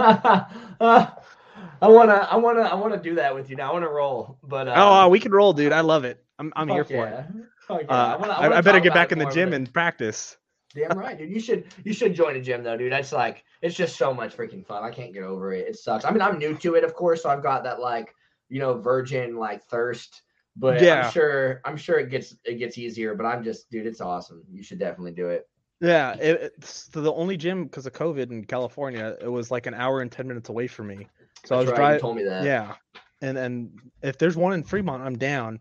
I 1.80 1.88
wanna, 1.88 2.14
I 2.14 2.36
wanna, 2.36 2.62
I 2.62 2.74
wanna 2.74 3.00
do 3.02 3.16
that 3.16 3.34
with 3.34 3.50
you 3.50 3.56
now. 3.56 3.70
I 3.70 3.72
wanna 3.72 3.88
roll, 3.88 4.38
but 4.42 4.68
uh, 4.68 4.74
oh, 4.76 4.92
uh, 4.92 5.08
we 5.08 5.20
can 5.20 5.32
roll, 5.32 5.52
dude. 5.52 5.72
I 5.80 5.80
love 5.80 6.04
it. 6.04 6.22
I'm 6.38 6.52
I'm 6.54 6.68
here 6.68 6.84
fuck 6.84 6.92
for 6.92 7.06
it. 7.06 7.10
yeah. 7.10 7.22
Yeah. 7.70 7.76
Uh, 7.88 8.18
wanna- 8.18 8.32
I, 8.32 8.40
wanna 8.42 8.56
I 8.56 8.60
better 8.60 8.80
get 8.80 8.94
back 8.94 9.12
in 9.12 9.18
the 9.18 9.26
gym 9.26 9.52
and 9.52 9.72
practice. 9.72 10.36
Damn 10.78 10.98
right, 10.98 11.18
dude. 11.18 11.30
You 11.30 11.40
should 11.40 11.64
you 11.84 11.92
should 11.92 12.14
join 12.14 12.36
a 12.36 12.40
gym 12.40 12.62
though, 12.62 12.76
dude. 12.76 12.92
That's 12.92 13.12
like 13.12 13.44
it's 13.62 13.76
just 13.76 13.96
so 13.96 14.14
much 14.14 14.36
freaking 14.36 14.64
fun. 14.66 14.84
I 14.84 14.90
can't 14.90 15.12
get 15.12 15.24
over 15.24 15.52
it. 15.52 15.66
It 15.68 15.76
sucks. 15.76 16.04
I 16.04 16.10
mean, 16.10 16.22
I'm 16.22 16.38
new 16.38 16.54
to 16.58 16.74
it, 16.74 16.84
of 16.84 16.94
course, 16.94 17.22
so 17.22 17.30
I've 17.30 17.42
got 17.42 17.64
that 17.64 17.80
like 17.80 18.14
you 18.48 18.60
know 18.60 18.74
virgin 18.78 19.36
like 19.36 19.64
thirst. 19.64 20.22
But 20.56 20.82
Yeah. 20.82 21.06
I'm 21.06 21.12
sure 21.12 21.60
I'm 21.64 21.76
sure 21.76 21.98
it 21.98 22.10
gets 22.10 22.36
it 22.44 22.54
gets 22.54 22.78
easier. 22.78 23.14
But 23.14 23.26
I'm 23.26 23.44
just 23.44 23.70
dude, 23.70 23.86
it's 23.86 24.00
awesome. 24.00 24.42
You 24.50 24.62
should 24.62 24.78
definitely 24.78 25.12
do 25.12 25.28
it. 25.28 25.48
Yeah, 25.80 26.14
it, 26.14 26.54
it's 26.58 26.88
the 26.88 27.12
only 27.12 27.36
gym 27.36 27.64
because 27.64 27.86
of 27.86 27.92
COVID 27.92 28.30
in 28.32 28.44
California. 28.44 29.16
It 29.20 29.28
was 29.28 29.50
like 29.50 29.66
an 29.66 29.74
hour 29.74 30.00
and 30.00 30.10
ten 30.10 30.26
minutes 30.26 30.48
away 30.48 30.66
from 30.66 30.88
me. 30.88 31.06
So 31.44 31.54
I 31.54 31.58
was 31.60 31.68
right. 31.68 31.76
Driving. 31.76 32.00
told 32.00 32.16
me 32.16 32.24
that. 32.24 32.44
Yeah, 32.44 32.74
and 33.20 33.38
and 33.38 33.80
if 34.02 34.18
there's 34.18 34.36
one 34.36 34.54
in 34.54 34.64
Fremont, 34.64 35.02
I'm 35.04 35.16
down. 35.16 35.60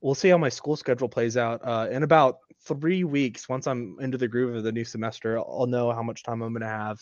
We'll 0.00 0.14
see 0.14 0.28
how 0.28 0.38
my 0.38 0.48
school 0.48 0.76
schedule 0.76 1.08
plays 1.08 1.36
out. 1.36 1.60
Uh, 1.64 1.88
in 1.90 2.02
about 2.02 2.38
three 2.60 3.04
weeks, 3.04 3.48
once 3.48 3.66
I'm 3.66 3.96
into 4.00 4.18
the 4.18 4.28
groove 4.28 4.54
of 4.54 4.62
the 4.62 4.72
new 4.72 4.84
semester, 4.84 5.38
I'll 5.38 5.66
know 5.66 5.92
how 5.92 6.02
much 6.02 6.22
time 6.22 6.42
I'm 6.42 6.52
gonna 6.52 6.66
have 6.66 7.00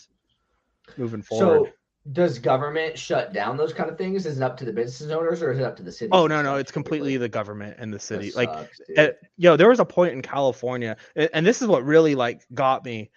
moving 0.97 1.21
forward. 1.21 1.67
So 1.67 1.73
does 2.13 2.39
government 2.39 2.97
shut 2.97 3.33
down 3.33 3.57
those 3.57 3.73
kind 3.73 3.89
of 3.89 3.97
things? 3.97 4.25
Is 4.25 4.37
it 4.37 4.43
up 4.43 4.57
to 4.57 4.65
the 4.65 4.71
business 4.71 5.11
owners 5.11 5.41
or 5.41 5.51
is 5.51 5.59
it 5.59 5.63
up 5.63 5.75
to 5.77 5.83
the 5.83 5.91
city? 5.91 6.09
oh 6.13 6.27
no, 6.27 6.41
no, 6.41 6.55
it's 6.55 6.71
completely 6.71 7.17
the 7.17 7.29
government 7.29 7.75
and 7.79 7.93
the 7.93 7.99
city. 7.99 8.31
Like 8.31 8.49
uh, 8.97 9.09
yo, 9.35 9.57
there 9.57 9.69
was 9.69 9.79
a 9.79 9.85
point 9.85 10.13
in 10.13 10.21
California, 10.21 10.97
and 11.15 11.45
this 11.45 11.61
is 11.61 11.67
what 11.67 11.83
really 11.83 12.15
like 12.15 12.43
got 12.53 12.85
me. 12.85 13.11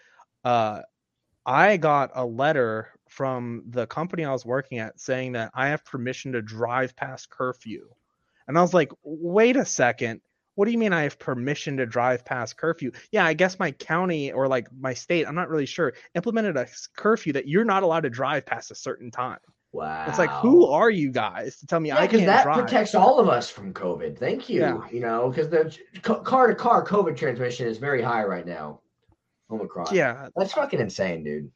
Uh, 0.45 0.81
I 1.47 1.77
got 1.77 2.11
a 2.15 2.25
letter 2.25 2.89
from 3.09 3.65
the 3.69 3.87
company 3.87 4.25
I 4.25 4.33
was 4.33 4.45
working 4.45 4.79
at 4.79 5.01
saying 5.01 5.33
that 5.33 5.51
I 5.55 5.69
have 5.69 5.85
permission 5.85 6.33
to 6.33 6.43
drive 6.43 6.95
past 6.97 7.31
curfew, 7.31 7.89
and 8.51 8.59
I 8.59 8.63
was 8.63 8.75
like, 8.75 8.91
wait 9.03 9.57
a 9.57 9.65
second. 9.65 10.21
What 10.57 10.67
do 10.67 10.73
you 10.73 10.79
mean 10.79 10.93
I 10.93 11.05
have 11.05 11.19
permission 11.19 11.77
to 11.79 11.87
drive 11.87 12.25
past 12.25 12.57
curfew? 12.59 12.91
Yeah, 13.13 13.25
I 13.25 13.33
guess 13.33 13.59
my 13.59 13.71
county 13.71 14.31
or 14.33 14.47
like 14.49 14.69
my 14.79 14.93
state, 14.93 15.27
I'm 15.27 15.35
not 15.35 15.49
really 15.49 15.65
sure, 15.65 15.95
implemented 16.15 16.57
a 16.59 16.67
curfew 16.97 17.33
that 17.33 17.49
you're 17.49 17.65
not 17.65 17.83
allowed 17.83 18.01
to 18.03 18.11
drive 18.11 18.45
past 18.45 18.71
a 18.71 18.75
certain 18.75 19.11
time. 19.11 19.39
wow. 19.73 20.05
It's 20.09 20.19
like, 20.19 20.29
who 20.31 20.67
are 20.67 20.91
you 20.91 21.13
guys 21.13 21.57
to 21.61 21.67
tell 21.67 21.81
me 21.81 21.89
Yeah, 21.89 21.99
I 21.99 22.03
because 22.03 22.19
can't 22.21 22.27
that 22.27 22.43
drive? 22.43 22.59
protects 22.59 22.95
all 22.95 23.19
of 23.21 23.29
us 23.29 23.49
from 23.49 23.73
COVID. 23.73 24.19
Thank 24.19 24.51
you. 24.51 24.61
Yeah. 24.61 24.81
You 24.93 25.01
know, 25.01 25.31
because 25.31 25.49
the 25.49 25.75
car 26.03 26.49
to 26.49 26.55
car 26.55 26.85
COVID 26.85 27.17
transmission 27.17 27.67
is 27.67 27.79
very 27.79 28.03
high 28.03 28.25
right 28.25 28.45
now. 28.47 28.81
Omicron. 29.51 29.87
yeah, 29.93 30.29
That's 30.37 30.53
fucking 30.53 30.81
insane, 30.81 31.25
dude. 31.25 31.51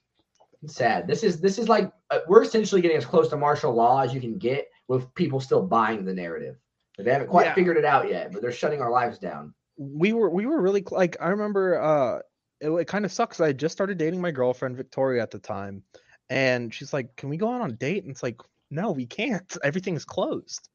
It's 0.63 0.77
sad. 0.77 1.07
This 1.07 1.23
is 1.23 1.41
this 1.41 1.59
is 1.59 1.69
like 1.69 1.93
uh, 2.11 2.21
we're 2.27 2.43
essentially 2.43 2.81
getting 2.81 2.97
as 2.97 3.05
close 3.05 3.29
to 3.29 3.37
martial 3.37 3.75
law 3.75 4.01
as 4.01 4.15
you 4.15 4.21
can 4.21 4.39
get 4.39 4.69
with 4.89 5.13
people 5.15 5.39
still 5.41 5.63
buying 5.63 6.05
the 6.07 6.15
narrative. 6.15 6.57
They 6.99 7.11
haven't 7.11 7.29
quite 7.29 7.47
Yeah. 7.47 7.55
figured 7.55 7.77
it 7.77 7.85
out 7.85 8.09
yet, 8.09 8.33
but 8.33 8.41
they're 8.43 8.53
shutting 8.53 8.81
our 8.81 8.91
lives 8.91 9.19
down. 9.19 9.55
we 9.77 10.13
were 10.13 10.31
we 10.31 10.47
were 10.47 10.61
really 10.61 10.85
like 10.93 11.17
I 11.21 11.29
remember 11.31 11.81
uh 11.81 12.21
it, 12.61 12.71
it 12.71 12.87
kind 12.87 13.05
of 13.05 13.11
sucks. 13.13 13.41
I 13.41 13.53
just 13.53 13.73
started 13.73 13.99
dating 13.99 14.21
my 14.21 14.31
girlfriend 14.31 14.77
Victoria 14.77 15.21
at 15.23 15.33
the 15.33 15.41
time, 15.41 15.83
and 16.31 16.73
she's 16.73 16.93
like, 16.93 17.17
"Can 17.17 17.29
we 17.29 17.37
go 17.37 17.53
out 17.53 17.61
on 17.61 17.71
a 17.71 17.75
date?" 17.75 18.05
And 18.05 18.13
it's 18.13 18.23
like, 18.23 18.41
"No, 18.71 18.93
we 18.93 19.07
can't. 19.07 19.57
Everything's 19.65 20.05
closed." 20.05 20.69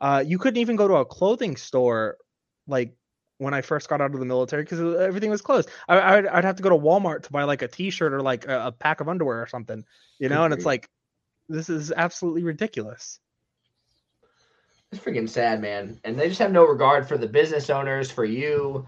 Uh, 0.00 0.22
you 0.26 0.38
couldn't 0.38 0.60
even 0.60 0.76
go 0.76 0.88
to 0.88 0.94
a 0.94 1.04
clothing 1.04 1.56
store 1.56 2.16
like 2.68 2.94
when 3.38 3.52
I 3.54 3.62
first 3.62 3.88
got 3.88 4.00
out 4.00 4.14
of 4.14 4.20
the 4.20 4.26
military 4.26 4.62
because 4.62 4.80
everything 4.80 5.30
was 5.30 5.42
closed. 5.42 5.68
I, 5.88 6.00
I'd, 6.18 6.26
I'd 6.26 6.44
have 6.44 6.56
to 6.56 6.62
go 6.62 6.68
to 6.70 6.76
Walmart 6.76 7.22
to 7.24 7.32
buy 7.32 7.44
like 7.44 7.62
a 7.62 7.68
T-shirt 7.68 8.12
or 8.12 8.22
like 8.22 8.46
a, 8.46 8.66
a 8.68 8.72
pack 8.72 9.00
of 9.00 9.08
underwear 9.08 9.42
or 9.42 9.46
something, 9.46 9.84
you 10.18 10.28
know. 10.28 10.44
And 10.44 10.54
it's 10.54 10.64
like, 10.66 10.88
this 11.48 11.68
is 11.68 11.90
absolutely 11.92 12.44
ridiculous. 12.44 13.18
It's 14.92 15.00
freaking 15.00 15.28
sad, 15.28 15.60
man. 15.60 16.00
And 16.02 16.18
they 16.18 16.28
just 16.28 16.40
have 16.40 16.50
no 16.50 16.64
regard 16.64 17.06
for 17.06 17.16
the 17.16 17.28
business 17.28 17.70
owners, 17.70 18.10
for 18.10 18.24
you. 18.24 18.86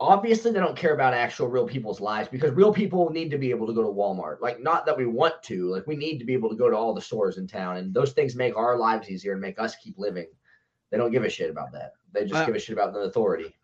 Obviously, 0.00 0.50
they 0.50 0.60
don't 0.60 0.76
care 0.76 0.94
about 0.94 1.14
actual 1.14 1.48
real 1.48 1.66
people's 1.66 2.00
lives 2.00 2.28
because 2.28 2.52
real 2.52 2.72
people 2.72 3.10
need 3.10 3.30
to 3.30 3.38
be 3.38 3.50
able 3.50 3.66
to 3.66 3.72
go 3.74 3.82
to 3.82 3.88
Walmart. 3.88 4.40
Like, 4.40 4.62
not 4.62 4.86
that 4.86 4.96
we 4.96 5.06
want 5.06 5.42
to, 5.44 5.70
like, 5.72 5.86
we 5.86 5.96
need 5.96 6.18
to 6.18 6.24
be 6.24 6.32
able 6.32 6.48
to 6.50 6.56
go 6.56 6.70
to 6.70 6.76
all 6.76 6.94
the 6.94 7.00
stores 7.00 7.36
in 7.38 7.46
town. 7.46 7.76
And 7.76 7.92
those 7.92 8.12
things 8.12 8.34
make 8.34 8.56
our 8.56 8.78
lives 8.78 9.10
easier 9.10 9.32
and 9.32 9.40
make 9.40 9.58
us 9.58 9.76
keep 9.76 9.98
living. 9.98 10.26
They 10.90 10.96
don't 10.96 11.12
give 11.12 11.24
a 11.24 11.30
shit 11.30 11.50
about 11.50 11.72
that. 11.72 11.92
They 12.12 12.24
just 12.24 12.46
give 12.46 12.54
a 12.54 12.58
shit 12.58 12.74
about 12.74 12.94
the 12.94 13.00
authority. 13.00 13.54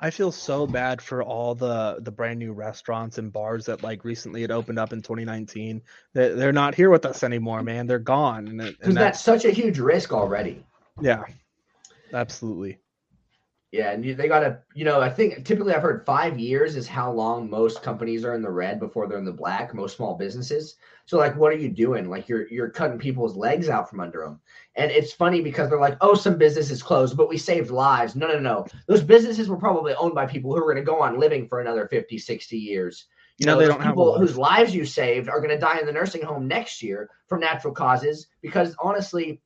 I 0.00 0.10
feel 0.10 0.32
so 0.32 0.66
bad 0.66 1.02
for 1.02 1.22
all 1.22 1.54
the 1.54 1.98
the 2.00 2.10
brand 2.10 2.38
new 2.38 2.52
restaurants 2.52 3.18
and 3.18 3.30
bars 3.30 3.66
that 3.66 3.82
like 3.82 4.02
recently 4.02 4.40
had 4.40 4.50
opened 4.50 4.78
up 4.78 4.94
in 4.94 5.02
2019. 5.02 5.82
They 6.14 6.30
they're 6.30 6.52
not 6.52 6.74
here 6.74 6.88
with 6.88 7.04
us 7.04 7.22
anymore, 7.22 7.62
man. 7.62 7.86
They're 7.86 7.98
gone, 7.98 8.48
and, 8.48 8.58
Because 8.58 8.76
and 8.80 8.96
that's 8.96 9.22
that's 9.22 9.42
such 9.42 9.44
a 9.44 9.50
huge 9.50 9.78
risk 9.78 10.14
already. 10.14 10.64
Yeah, 11.00 11.24
absolutely. 12.12 12.78
Yeah, 13.72 13.92
and 13.92 14.02
they 14.02 14.26
got 14.26 14.40
to, 14.40 14.58
you 14.74 14.84
know, 14.84 15.00
I 15.00 15.08
think 15.08 15.44
typically 15.44 15.72
I've 15.72 15.82
heard 15.82 16.04
five 16.04 16.40
years 16.40 16.74
is 16.74 16.88
how 16.88 17.12
long 17.12 17.48
most 17.48 17.84
companies 17.84 18.24
are 18.24 18.34
in 18.34 18.42
the 18.42 18.50
red 18.50 18.80
before 18.80 19.06
they're 19.06 19.18
in 19.18 19.24
the 19.24 19.32
black. 19.32 19.72
Most 19.74 19.96
small 19.96 20.16
businesses. 20.16 20.74
So, 21.06 21.18
like, 21.18 21.36
what 21.36 21.52
are 21.52 21.56
you 21.56 21.68
doing? 21.68 22.10
Like, 22.10 22.28
you're 22.28 22.48
you're 22.48 22.70
cutting 22.70 22.98
people's 22.98 23.36
legs 23.36 23.68
out 23.68 23.88
from 23.88 24.00
under 24.00 24.24
them. 24.24 24.40
And 24.74 24.90
it's 24.90 25.12
funny 25.12 25.40
because 25.40 25.70
they're 25.70 25.78
like, 25.78 25.96
oh, 26.00 26.14
some 26.14 26.36
businesses 26.36 26.82
closed, 26.82 27.16
but 27.16 27.28
we 27.28 27.36
saved 27.38 27.70
lives. 27.70 28.16
No, 28.16 28.26
no, 28.26 28.40
no. 28.40 28.66
Those 28.88 29.02
businesses 29.04 29.48
were 29.48 29.56
probably 29.56 29.94
owned 29.94 30.16
by 30.16 30.26
people 30.26 30.50
who 30.50 30.58
are 30.58 30.72
going 30.72 30.84
to 30.84 30.90
go 30.90 31.00
on 31.00 31.20
living 31.20 31.46
for 31.46 31.60
another 31.60 31.86
50, 31.86 32.18
60 32.18 32.56
years. 32.56 33.06
You 33.38 33.46
No, 33.46 33.54
know, 33.54 33.58
they 33.58 33.66
those 33.66 33.68
don't 33.68 33.80
people 33.82 34.12
life. 34.12 34.20
whose 34.20 34.36
lives 34.36 34.74
you 34.74 34.84
saved 34.84 35.28
are 35.28 35.40
going 35.40 35.50
to 35.50 35.58
die 35.58 35.78
in 35.78 35.86
the 35.86 35.92
nursing 35.92 36.22
home 36.22 36.48
next 36.48 36.82
year 36.82 37.08
from 37.28 37.40
natural 37.40 37.72
causes 37.72 38.26
because 38.42 38.74
honestly, 38.82 39.40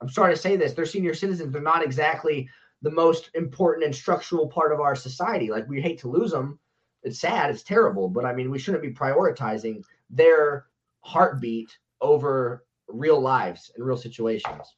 I'm 0.00 0.08
sorry 0.08 0.34
to 0.34 0.40
say 0.40 0.56
this, 0.56 0.72
they're 0.72 0.86
senior 0.86 1.14
citizens. 1.14 1.52
They're 1.52 1.62
not 1.62 1.84
exactly 1.84 2.48
the 2.82 2.90
most 2.90 3.30
important 3.34 3.84
and 3.84 3.94
structural 3.94 4.48
part 4.48 4.72
of 4.72 4.80
our 4.80 4.96
society. 4.96 5.50
Like 5.50 5.68
we 5.68 5.80
hate 5.80 5.98
to 6.00 6.08
lose 6.08 6.30
them. 6.30 6.58
It's 7.02 7.20
sad. 7.20 7.50
It's 7.50 7.62
terrible. 7.62 8.08
But 8.08 8.24
I 8.24 8.32
mean, 8.34 8.50
we 8.50 8.58
shouldn't 8.58 8.82
be 8.82 8.92
prioritizing 8.92 9.82
their 10.08 10.66
heartbeat 11.00 11.76
over 12.00 12.64
real 12.88 13.20
lives 13.20 13.70
and 13.76 13.84
real 13.84 13.96
situations. 13.96 14.74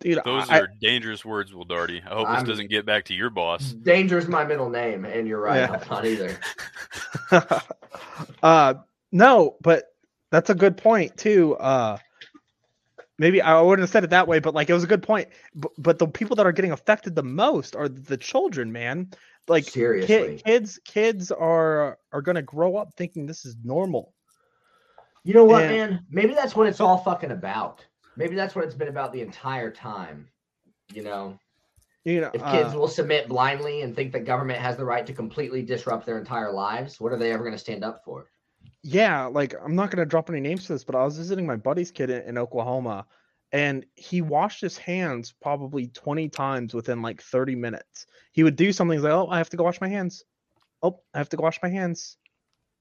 Dude, 0.00 0.20
Those 0.24 0.50
I, 0.50 0.60
are 0.60 0.68
dangerous 0.80 1.24
words, 1.24 1.54
Will 1.54 1.64
Darty. 1.64 2.04
I 2.04 2.14
hope 2.14 2.28
I'm- 2.28 2.40
this 2.40 2.48
doesn't 2.48 2.68
get 2.68 2.84
back 2.84 3.06
to 3.06 3.14
your 3.14 3.30
boss. 3.30 3.72
Danger's 3.72 4.28
my 4.28 4.44
middle 4.44 4.68
name, 4.68 5.04
and 5.04 5.26
you're 5.26 5.40
right. 5.40 5.60
Yeah. 5.60 5.80
I'm 5.80 5.88
not 5.88 6.04
either. 6.04 6.38
uh 8.42 8.74
no, 9.12 9.56
but 9.62 9.84
that's 10.30 10.50
a 10.50 10.54
good 10.54 10.76
point 10.76 11.16
too. 11.16 11.56
Uh 11.56 11.96
maybe 13.18 13.40
I 13.40 13.60
wouldn't 13.60 13.82
have 13.84 13.90
said 13.90 14.04
it 14.04 14.10
that 14.10 14.26
way, 14.28 14.38
but 14.38 14.54
like 14.54 14.70
it 14.70 14.74
was 14.74 14.84
a 14.84 14.88
good 14.88 15.02
point. 15.02 15.28
But, 15.54 15.72
but 15.78 15.98
the 15.98 16.06
people 16.08 16.36
that 16.36 16.46
are 16.46 16.52
getting 16.52 16.72
affected 16.72 17.14
the 17.14 17.22
most 17.22 17.76
are 17.76 17.88
the 17.88 18.16
children, 18.16 18.72
man. 18.72 19.10
Like 19.48 19.64
Seriously. 19.64 20.36
ki- 20.36 20.42
kids 20.44 20.80
kids 20.84 21.30
are 21.30 21.98
are 22.12 22.22
going 22.22 22.36
to 22.36 22.42
grow 22.42 22.76
up 22.76 22.94
thinking 22.96 23.26
this 23.26 23.44
is 23.44 23.56
normal. 23.62 24.14
You 25.22 25.34
know 25.34 25.44
what, 25.44 25.64
And- 25.64 25.72
man? 25.72 26.06
Maybe 26.10 26.34
that's 26.34 26.54
what 26.56 26.66
it's 26.66 26.80
all 26.80 26.98
fucking 26.98 27.30
about. 27.30 27.84
Maybe 28.16 28.34
that's 28.36 28.54
what 28.54 28.64
it's 28.64 28.74
been 28.74 28.88
about 28.88 29.12
the 29.12 29.20
entire 29.22 29.70
time. 29.70 30.28
You 30.92 31.02
know, 31.02 31.38
You 32.04 32.20
know, 32.20 32.30
if 32.34 32.42
kids 32.44 32.74
uh, 32.74 32.78
will 32.78 32.88
submit 32.88 33.28
blindly 33.28 33.82
and 33.82 33.96
think 33.96 34.12
that 34.12 34.24
government 34.24 34.60
has 34.60 34.76
the 34.76 34.84
right 34.84 35.06
to 35.06 35.12
completely 35.12 35.62
disrupt 35.62 36.04
their 36.06 36.18
entire 36.18 36.52
lives, 36.52 37.00
what 37.00 37.12
are 37.12 37.16
they 37.16 37.32
ever 37.32 37.42
going 37.42 37.54
to 37.54 37.58
stand 37.58 37.82
up 37.82 38.02
for? 38.04 38.26
Yeah, 38.84 39.24
like 39.26 39.54
I'm 39.64 39.74
not 39.74 39.90
going 39.90 39.98
to 40.00 40.06
drop 40.06 40.28
any 40.28 40.40
names 40.40 40.66
for 40.66 40.74
this, 40.74 40.84
but 40.84 40.94
I 40.94 41.04
was 41.04 41.16
visiting 41.16 41.46
my 41.46 41.56
buddy's 41.56 41.90
kid 41.90 42.10
in, 42.10 42.22
in 42.22 42.38
Oklahoma 42.38 43.06
and 43.50 43.86
he 43.94 44.20
washed 44.20 44.60
his 44.60 44.76
hands 44.76 45.32
probably 45.40 45.86
20 45.88 46.28
times 46.28 46.74
within 46.74 47.00
like 47.00 47.22
30 47.22 47.54
minutes. 47.54 48.06
He 48.32 48.42
would 48.42 48.56
do 48.56 48.72
something 48.72 48.98
he's 48.98 49.04
like, 49.04 49.12
"Oh, 49.12 49.28
I 49.28 49.38
have 49.38 49.48
to 49.50 49.56
go 49.56 49.64
wash 49.64 49.80
my 49.80 49.88
hands." 49.88 50.24
"Oh, 50.82 51.00
I 51.14 51.18
have 51.18 51.30
to 51.30 51.36
go 51.36 51.44
wash 51.44 51.60
my 51.62 51.70
hands." 51.70 52.18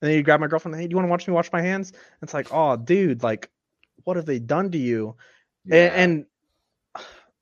And 0.02 0.10
then 0.10 0.18
he'd 0.18 0.26
grab 0.26 0.42
my 0.42 0.48
girlfriend, 0.48 0.76
and 0.76 0.82
"Hey, 0.82 0.88
do 0.88 0.92
you 0.92 0.98
want 0.98 1.08
to 1.08 1.12
watch 1.12 1.28
me 1.28 1.34
wash 1.34 1.52
my 1.54 1.62
hands?" 1.62 1.94
It's 2.22 2.34
like, 2.34 2.50
"Oh, 2.52 2.76
dude, 2.78 3.24
like 3.24 3.50
what 4.06 4.18
have 4.18 4.26
they 4.26 4.40
done 4.40 4.72
to 4.72 4.78
you?" 4.78 5.16
Yeah. 5.66 5.92
And, 5.94 6.26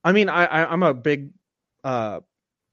I 0.04 0.12
mean, 0.12 0.30
I, 0.30 0.45
I 0.45 0.71
I'm 0.71 0.84
a 0.84 0.93
big 0.93 1.32
uh 1.84 2.19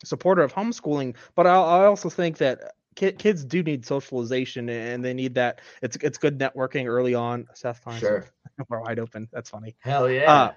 supporter 0.05 0.42
of 0.42 0.53
homeschooling, 0.53 1.16
but 1.35 1.46
I, 1.46 1.55
I 1.55 1.87
also 1.87 2.09
think 2.11 2.38
that 2.38 2.74
kids 2.99 3.45
do 3.45 3.63
need 3.63 3.85
socialization 3.87 4.69
and 4.69 5.05
they 5.05 5.15
need 5.15 5.35
that. 5.35 5.61
It's 5.83 5.97
it's 6.03 6.19
good 6.19 6.39
networking 6.39 6.87
early 6.87 7.15
on. 7.15 7.47
Seth 7.55 7.79
finds 7.79 8.01
Sure. 8.01 8.25
we're 8.69 8.81
wide 8.81 8.99
open. 8.99 9.29
That's 9.33 9.51
funny. 9.51 9.77
Hell 9.81 10.11
yeah. 10.11 10.31
Uh, 10.33 10.53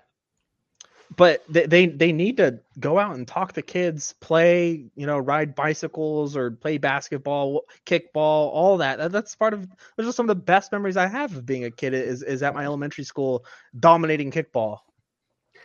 But 1.17 1.43
they, 1.49 1.65
they 1.65 1.86
they 1.88 2.12
need 2.13 2.38
to 2.38 2.60
go 2.80 2.97
out 2.97 3.15
and 3.15 3.27
talk 3.27 3.51
to 3.54 3.62
kids, 3.62 4.13
play, 4.21 4.86
you 4.95 5.06
know, 5.06 5.17
ride 5.19 5.56
bicycles 5.56 6.38
or 6.38 6.51
play 6.51 6.77
basketball, 6.77 7.63
kickball, 7.86 8.49
all 8.56 8.77
that. 8.77 8.97
That- 8.97 9.12
That's 9.12 9.36
part 9.36 9.54
of. 9.54 9.67
Those 9.97 10.08
are 10.08 10.13
some 10.13 10.30
of 10.30 10.36
the 10.38 10.41
best 10.43 10.71
memories 10.71 10.95
I 10.97 11.08
have 11.08 11.36
of 11.36 11.45
being 11.45 11.65
a 11.65 11.71
kid. 11.71 11.93
Is 11.93 12.23
is 12.23 12.41
at 12.43 12.54
my 12.54 12.63
elementary 12.63 13.04
school 13.04 13.45
dominating 13.77 14.32
kickball. 14.32 14.80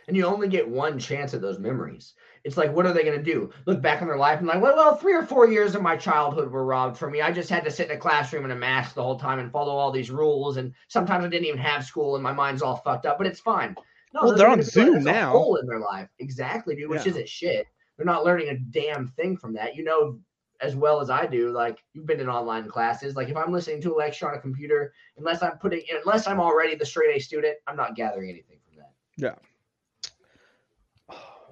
and 0.07 0.17
you 0.17 0.25
only 0.25 0.47
get 0.49 0.67
one 0.67 0.99
chance 0.99 1.33
at 1.33 1.41
those 1.41 1.59
memories. 1.59 2.13
It's 2.47 2.55
like, 2.55 2.73
what 2.73 2.85
are 2.85 2.93
they 2.93 3.03
going 3.03 3.17
to 3.17 3.23
do? 3.23 3.51
Look 3.65 3.81
back 3.81 4.01
on 4.01 4.07
their 4.07 4.15
life 4.17 4.39
and 4.39 4.47
like, 4.47 4.61
well, 4.61 4.73
well, 4.73 4.95
three 4.95 5.13
or 5.13 5.25
four 5.25 5.49
years 5.49 5.75
of 5.75 5.81
my 5.81 5.97
childhood 5.97 6.49
were 6.49 6.63
robbed 6.65 6.97
from 6.97 7.11
me. 7.11 7.21
I 7.21 7.29
just 7.29 7.49
had 7.49 7.65
to 7.65 7.69
sit 7.71 7.91
in 7.91 7.97
a 7.97 7.99
classroom 7.99 8.45
in 8.45 8.51
a 8.51 8.55
mask 8.55 8.95
the 8.95 9.03
whole 9.03 9.19
time 9.19 9.39
and 9.39 9.51
follow 9.51 9.75
all 9.75 9.91
these 9.91 10.09
rules. 10.09 10.55
And 10.55 10.73
sometimes 10.87 11.25
I 11.25 11.27
didn't 11.27 11.45
even 11.45 11.59
have 11.59 11.83
school 11.83 12.15
and 12.15 12.23
my 12.23 12.31
mind's 12.31 12.61
all 12.61 12.77
fucked 12.77 13.05
up, 13.05 13.17
but 13.17 13.27
it's 13.27 13.41
fine. 13.41 13.75
No, 14.13 14.21
Well, 14.23 14.35
they're 14.37 14.47
on 14.47 14.61
Zoom 14.63 15.03
now. 15.03 15.31
Hole 15.31 15.57
in 15.57 15.67
their 15.67 15.81
life, 15.81 16.07
exactly, 16.19 16.73
dude. 16.73 16.89
Which 16.89 17.03
Yeah. 17.05 17.09
isn't 17.11 17.27
shit. 17.27 17.67
They're 17.97 18.05
not 18.05 18.23
learning 18.23 18.47
a 18.47 18.57
damn 18.57 19.09
thing 19.09 19.35
from 19.35 19.51
that. 19.55 19.75
You 19.75 19.83
know 19.83 20.17
as 20.61 20.73
well 20.73 21.01
as 21.01 21.09
I 21.09 21.25
do. 21.25 21.51
Like 21.51 21.83
you've 21.93 22.05
been 22.05 22.21
in 22.21 22.29
online 22.29 22.69
classes. 22.69 23.17
Like 23.17 23.27
if 23.27 23.35
I'm 23.35 23.51
listening 23.51 23.81
to 23.81 23.93
a 23.93 23.97
lecture 23.97 24.29
on 24.29 24.35
a 24.37 24.39
computer, 24.41 24.93
unless 25.17 25.43
I'm 25.43 25.57
putting, 25.57 25.83
unless 26.01 26.27
I'm 26.27 26.39
already 26.39 26.75
the 26.75 26.85
straight 26.85 27.15
A 27.15 27.19
student, 27.19 27.57
I'm 27.67 27.75
not 27.75 27.95
gathering 27.95 28.29
anything 28.29 28.57
from 28.65 28.77
that. 28.77 28.93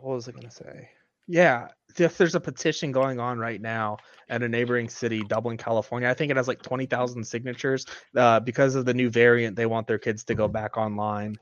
What 0.06 0.16
was 0.16 0.30
I 0.30 0.32
gonna 0.32 0.52
say? 0.52 0.88
Yeah, 1.28 1.70
if 1.98 2.18
there's 2.18 2.36
a 2.36 2.40
petition 2.40 2.92
going 2.92 3.20
on 3.20 3.40
right 3.40 3.60
now 3.60 3.98
at 4.30 4.44
a 4.44 4.48
neighboring 4.48 4.88
city, 4.88 5.24
Dublin, 5.24 5.58
California, 5.58 6.08
I 6.08 6.14
think 6.14 6.30
it 6.30 6.38
has 6.38 6.48
like 6.48 6.62
twenty 6.62 6.86
thousand 6.86 7.24
signatures. 7.24 7.88
Uh, 8.16 8.40
because 8.40 8.76
of 8.76 8.86
the 8.86 8.94
new 8.94 9.10
variant, 9.10 9.56
they 9.56 9.66
want 9.66 9.88
their 9.88 9.98
kids 9.98 10.24
to 10.26 10.36
go 10.36 10.48
back 10.48 10.78
online. 10.78 11.38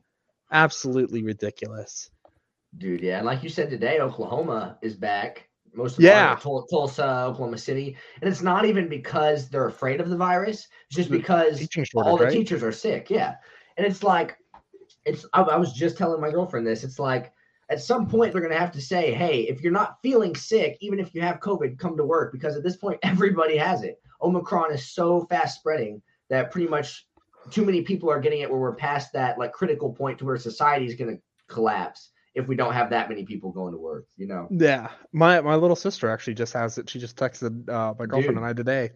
Absolutely 0.52 1.23
ridiculous. 1.23 2.10
Dude, 2.78 3.02
yeah, 3.02 3.17
and 3.17 3.26
like 3.26 3.43
you 3.43 3.49
said 3.49 3.69
today, 3.69 3.99
Oklahoma 3.99 4.78
is 4.82 4.95
back. 4.95 5.49
Most 5.73 5.97
of 5.97 6.04
Yeah. 6.06 6.30
yeah. 6.32 6.36
Tulsa, 6.69 7.26
Oklahoma 7.26 7.58
City, 7.58 7.97
and 8.21 8.32
it's 8.32 8.41
not 8.41 8.63
even 8.63 8.88
because 8.88 9.49
they're 9.49 9.67
afraid 9.67 9.99
of 9.99 10.10
the 10.10 10.15
virus. 10.17 10.67
It's 10.88 10.95
just 10.95 11.12
because 11.12 11.60
Teaching 11.60 11.86
all 11.95 12.15
the 12.15 12.26
right? 12.26 12.34
teachers 12.34 12.63
are 12.63 12.71
sick. 12.71 13.10
Yeah, 13.10 13.36
and 13.76 13.86
it's 13.86 14.04
like, 14.04 14.38
it's. 15.04 15.26
I, 15.34 15.41
I 15.41 15.58
was 15.58 15.73
just 15.73 15.97
telling 15.97 16.21
my 16.21 16.32
girlfriend 16.32 16.65
this. 16.65 16.86
It's 16.86 16.99
like 16.99 17.34
at 17.69 17.82
some 17.82 18.08
point 18.08 18.32
they're 18.32 18.41
gonna 18.41 18.58
have 18.58 18.71
to 18.73 18.82
say, 18.82 19.13
hey, 19.13 19.41
if 19.41 19.62
you're 19.62 19.71
not 19.71 19.97
feeling 20.02 20.36
sick, 20.36 20.78
even 20.82 20.99
if 20.99 21.13
you 21.13 21.21
have 21.21 21.39
COVID, 21.39 21.78
come 21.80 21.97
to 21.97 22.06
work 22.06 22.32
because 22.32 22.56
at 22.56 22.63
this 22.63 22.78
point 22.78 22.99
everybody 23.04 23.58
has 23.58 23.84
it. 23.84 24.02
Omicron 24.21 24.73
is 24.73 24.93
so 24.93 25.26
fast 25.26 25.60
spreading 25.60 26.02
that 26.30 26.52
pretty 26.52 26.67
much 26.67 27.06
too 27.52 27.65
many 27.65 27.82
people 27.82 28.10
are 28.10 28.19
getting 28.19 28.41
it 28.41 28.49
where 28.49 28.60
we're 28.60 28.76
past 28.76 29.12
that 29.13 29.38
like 29.38 29.52
critical 29.52 29.91
point 29.91 30.19
to 30.19 30.26
where 30.26 30.38
society 30.38 30.86
is 30.86 30.95
gonna 30.95 31.17
collapse 31.47 32.10
if 32.36 32.47
we 32.47 32.56
don't 32.56 32.73
have 32.73 32.89
that 32.89 33.10
many 33.10 33.23
people 33.23 33.52
going 33.52 33.73
to 33.73 33.80
work. 33.80 34.06
You 34.17 34.28
know. 34.28 34.47
Yeah, 34.49 34.89
my 35.12 35.41
my 35.41 35.56
little 35.56 35.76
sister 35.76 36.10
actually 36.10 36.36
just 36.36 36.54
has 36.54 36.78
it. 36.78 36.89
She 36.89 36.99
just 36.99 37.15
texted 37.15 37.69
uh, 37.69 37.93
my 37.97 38.06
girlfriend 38.06 38.36
Dude. 38.36 38.38
and 38.38 38.45
I 38.45 38.54
today. 38.54 38.91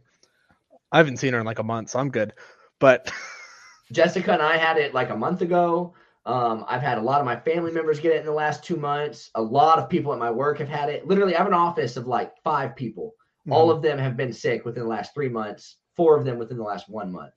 I 0.92 0.98
haven't 0.98 1.18
seen 1.18 1.34
her 1.34 1.40
in 1.40 1.46
like 1.46 1.60
a 1.60 1.64
month, 1.64 1.90
so 1.90 2.00
I'm 2.00 2.10
good. 2.10 2.34
But 2.80 3.12
Jessica 3.92 4.34
and 4.34 4.42
I 4.42 4.58
had 4.58 4.78
it 4.78 4.94
like 4.94 5.10
a 5.10 5.18
month 5.18 5.42
ago. 5.42 5.94
Um, 6.28 6.66
I've 6.68 6.82
had 6.82 6.98
a 6.98 7.02
lot 7.02 7.22
of 7.22 7.26
my 7.26 7.38
family 7.38 7.72
members 7.72 8.02
get 8.02 8.12
it 8.12 8.20
in 8.20 8.26
the 8.26 8.34
last 8.34 8.62
two 8.62 8.76
months. 8.76 9.32
A 9.36 9.42
lot 9.42 9.80
of 9.80 9.88
people 9.88 10.12
at 10.12 10.20
my 10.20 10.30
work 10.30 10.60
have 10.60 10.68
had 10.68 10.90
it. 10.90 11.08
Literally, 11.08 11.34
I 11.34 11.38
have 11.38 11.48
an 11.48 11.54
office 11.54 11.96
of 11.96 12.06
like 12.06 12.34
five 12.44 12.76
people. 12.76 13.16
All 13.50 13.72
of 13.72 13.82
them 13.82 13.98
have 13.98 14.18
been 14.18 14.34
sick 14.34 14.66
within 14.66 14.84
the 14.84 14.90
last 14.90 15.14
three 15.14 15.30
months. 15.30 15.78
Four 15.96 16.18
of 16.18 16.26
them 16.26 16.38
within 16.38 16.58
the 16.58 16.64
last 16.64 16.90
one 16.90 17.14
month. 17.14 17.32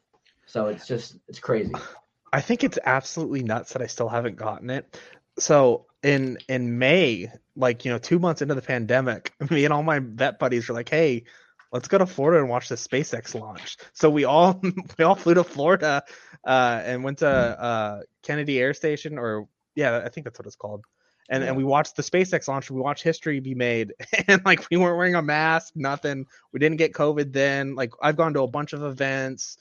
So 0.44 0.66
it's 0.66 0.88
just 0.88 1.16
it's 1.29 1.38
crazy. 1.38 1.72
I 2.33 2.40
think 2.40 2.64
it's 2.64 2.81
absolutely 2.85 3.44
nuts 3.44 3.72
that 3.74 3.83
I 3.83 3.87
still 3.87 4.09
haven't 4.09 4.35
gotten 4.35 4.70
it. 4.70 4.98
So 5.38 5.87
in 6.03 6.38
in 6.48 6.76
May, 6.76 7.31
like 7.55 7.85
you 7.85 7.92
know, 7.92 7.98
two 7.98 8.18
months 8.18 8.42
into 8.42 8.57
the 8.57 8.62
pandemic, 8.62 9.33
me 9.50 9.64
and 9.64 9.72
all 9.72 9.85
my 9.85 10.00
vet 10.00 10.40
buddies 10.40 10.68
were 10.68 10.74
like, 10.74 10.88
"Hey, 10.88 11.24
let's 11.73 11.89
go 11.89 11.99
to 11.99 12.07
Florida 12.07 12.41
and 12.41 12.49
watch 12.49 12.69
the 12.69 12.75
SpaceX 12.77 13.39
launch." 13.39 13.77
So 13.93 14.11
we 14.11 14.25
all 14.25 14.61
we 14.99 15.05
all 15.05 15.15
flew 15.15 15.35
to 15.35 15.45
Florida 15.45 16.03
uh, 16.45 16.83
and 16.85 17.05
went 17.05 17.19
to 17.19 17.29
uh, 17.29 18.01
Kennedy 18.23 18.59
Air 18.59 18.75
Station, 18.75 19.19
or 19.19 19.47
yeah, 19.75 20.03
I 20.05 20.09
think 20.09 20.25
that's 20.25 20.39
what 20.39 20.47
it's 20.47 20.57
called. 20.57 20.85
And 21.29 21.45
and 21.45 21.57
we 21.57 21.63
watched 21.63 21.95
the 21.95 22.03
SpaceX 22.03 22.49
launch. 22.49 22.71
We 22.71 22.81
watched 22.81 23.05
history 23.05 23.39
be 23.41 23.55
made, 23.55 23.93
and 24.29 24.45
like 24.45 24.67
we 24.71 24.77
weren't 24.77 24.97
wearing 24.97 25.15
a 25.15 25.23
mask, 25.23 25.73
nothing. 25.77 26.27
We 26.53 26.59
didn't 26.59 26.79
get 26.79 26.93
COVID 26.93 27.33
then. 27.33 27.75
Like 27.77 27.93
I've 28.03 28.17
gone 28.17 28.35
to 28.35 28.41
a 28.43 28.49
bunch 28.49 28.73
of 28.73 28.83
events. 28.83 29.57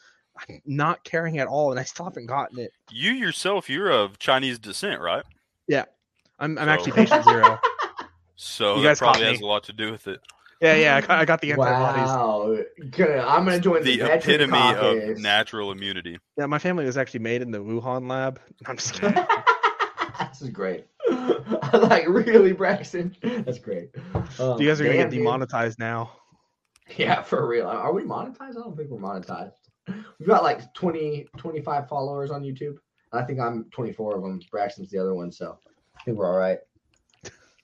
I'm 0.47 0.61
not 0.65 1.03
caring 1.03 1.37
at 1.37 1.47
all, 1.47 1.71
and 1.71 1.79
I 1.79 1.83
still 1.83 2.05
haven't 2.05 2.27
gotten 2.27 2.59
it. 2.59 2.71
You 2.91 3.11
yourself, 3.11 3.69
you're 3.69 3.91
of 3.91 4.17
Chinese 4.19 4.57
descent, 4.57 5.01
right? 5.01 5.23
Yeah, 5.67 5.83
I'm, 6.39 6.57
I'm 6.57 6.65
So- 6.65 6.71
actually 6.71 6.91
patient 6.93 7.23
zero. 7.25 7.59
So 8.41 8.77
You 8.77 8.83
that 8.83 8.97
probably 8.97 9.25
has 9.25 9.41
a 9.41 9.45
lot 9.45 9.65
to 9.65 9.73
do 9.73 9.91
with 9.91 10.07
it. 10.07 10.21
Yeah, 10.61 10.75
yeah, 10.75 11.01
I 11.07 11.23
got, 11.23 11.39
the 11.39 11.53
antibodies. 11.53 12.03
Wow. 12.03 12.57
Gonna, 12.91 13.25
I'm 13.25 13.45
gonna 13.45 13.61
join 13.61 13.81
the, 13.81 13.97
The 13.97 14.13
epitome 14.13 14.51
caucus. 14.51 15.17
of 15.17 15.17
natural 15.19 15.71
immunity. 15.71 16.17
Yeah, 16.37 16.47
my 16.47 16.59
family 16.59 16.83
was 16.83 16.97
actually 16.97 17.21
made 17.21 17.41
in 17.41 17.51
the 17.51 17.59
Wuhan 17.59 18.09
lab. 18.09 18.41
I'm 18.65 18.75
just 18.75 18.93
kidding. 18.93 19.13
this 20.29 20.41
is 20.41 20.49
great. 20.49 20.85
I 21.09 21.77
like 21.77 22.07
really 22.09 22.51
Braxton. 22.51 23.15
That's 23.21 23.59
great. 23.59 23.91
Um, 24.37 24.59
you 24.59 24.67
guys 24.67 24.81
are 24.81 24.83
gonna 24.83 24.97
damn, 24.97 25.05
get 25.05 25.11
dude. 25.11 25.19
demonetized 25.19 25.79
now. 25.79 26.11
Yeah, 26.97 27.21
for 27.21 27.47
real. 27.47 27.67
Are 27.67 27.93
we 27.93 28.03
monetized? 28.03 28.41
I 28.41 28.51
don't 28.51 28.75
think 28.75 28.89
we're 28.89 28.99
monetized. 28.99 29.53
We've 29.87 30.27
got 30.27 30.43
like 30.43 30.73
20, 30.73 31.27
25 31.37 31.87
followers 31.87 32.31
on 32.31 32.43
YouTube. 32.43 32.75
I 33.13 33.23
think 33.23 33.39
I'm 33.39 33.65
24 33.71 34.17
of 34.17 34.23
them. 34.23 34.39
Braxton's 34.51 34.89
the 34.89 34.97
other 34.97 35.13
one, 35.13 35.31
so 35.31 35.57
I 35.97 36.03
think 36.03 36.17
we're 36.17 36.27
all 36.27 36.37
right. 36.37 36.59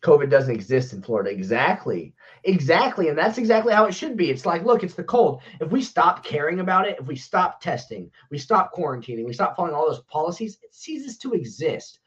COVID 0.06 0.30
doesn't 0.30 0.54
exist 0.54 0.94
in 0.94 1.02
Florida. 1.02 1.32
Exactly. 1.32 2.14
Exactly. 2.44 3.10
And 3.10 3.18
that's 3.18 3.40
exactly 3.40 3.74
how 3.74 3.86
it 3.86 3.94
should 3.96 4.16
be. 4.16 4.30
It's 4.30 4.46
like, 4.46 4.64
look, 4.64 4.84
it's 4.84 4.94
the 4.94 5.04
cold. 5.04 5.42
If 5.60 5.72
we 5.72 5.82
stop 5.82 6.24
caring 6.24 6.60
about 6.60 6.88
it, 6.88 6.98
if 7.00 7.08
we 7.08 7.16
stop 7.16 7.60
testing, 7.60 8.12
we 8.30 8.38
stop 8.38 8.72
quarantining, 8.72 9.26
we 9.26 9.34
stop 9.34 9.56
following 9.56 9.74
all 9.74 9.90
those 9.90 10.02
policies, 10.02 10.60
it 10.62 10.76
ceases 10.76 11.18
to 11.20 11.34
exist. 11.34 12.00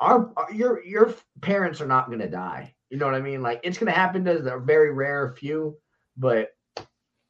Our, 0.00 0.32
our 0.36 0.52
your 0.52 0.84
your 0.84 1.14
parents 1.40 1.80
are 1.80 1.86
not 1.86 2.10
gonna 2.10 2.28
die. 2.28 2.74
You 2.90 2.96
know 2.96 3.06
what 3.06 3.14
I 3.14 3.20
mean? 3.20 3.42
Like 3.42 3.60
it's 3.62 3.78
gonna 3.78 3.92
happen 3.92 4.24
to 4.24 4.40
the 4.40 4.58
very 4.58 4.92
rare 4.92 5.32
few, 5.38 5.76
but 6.16 6.48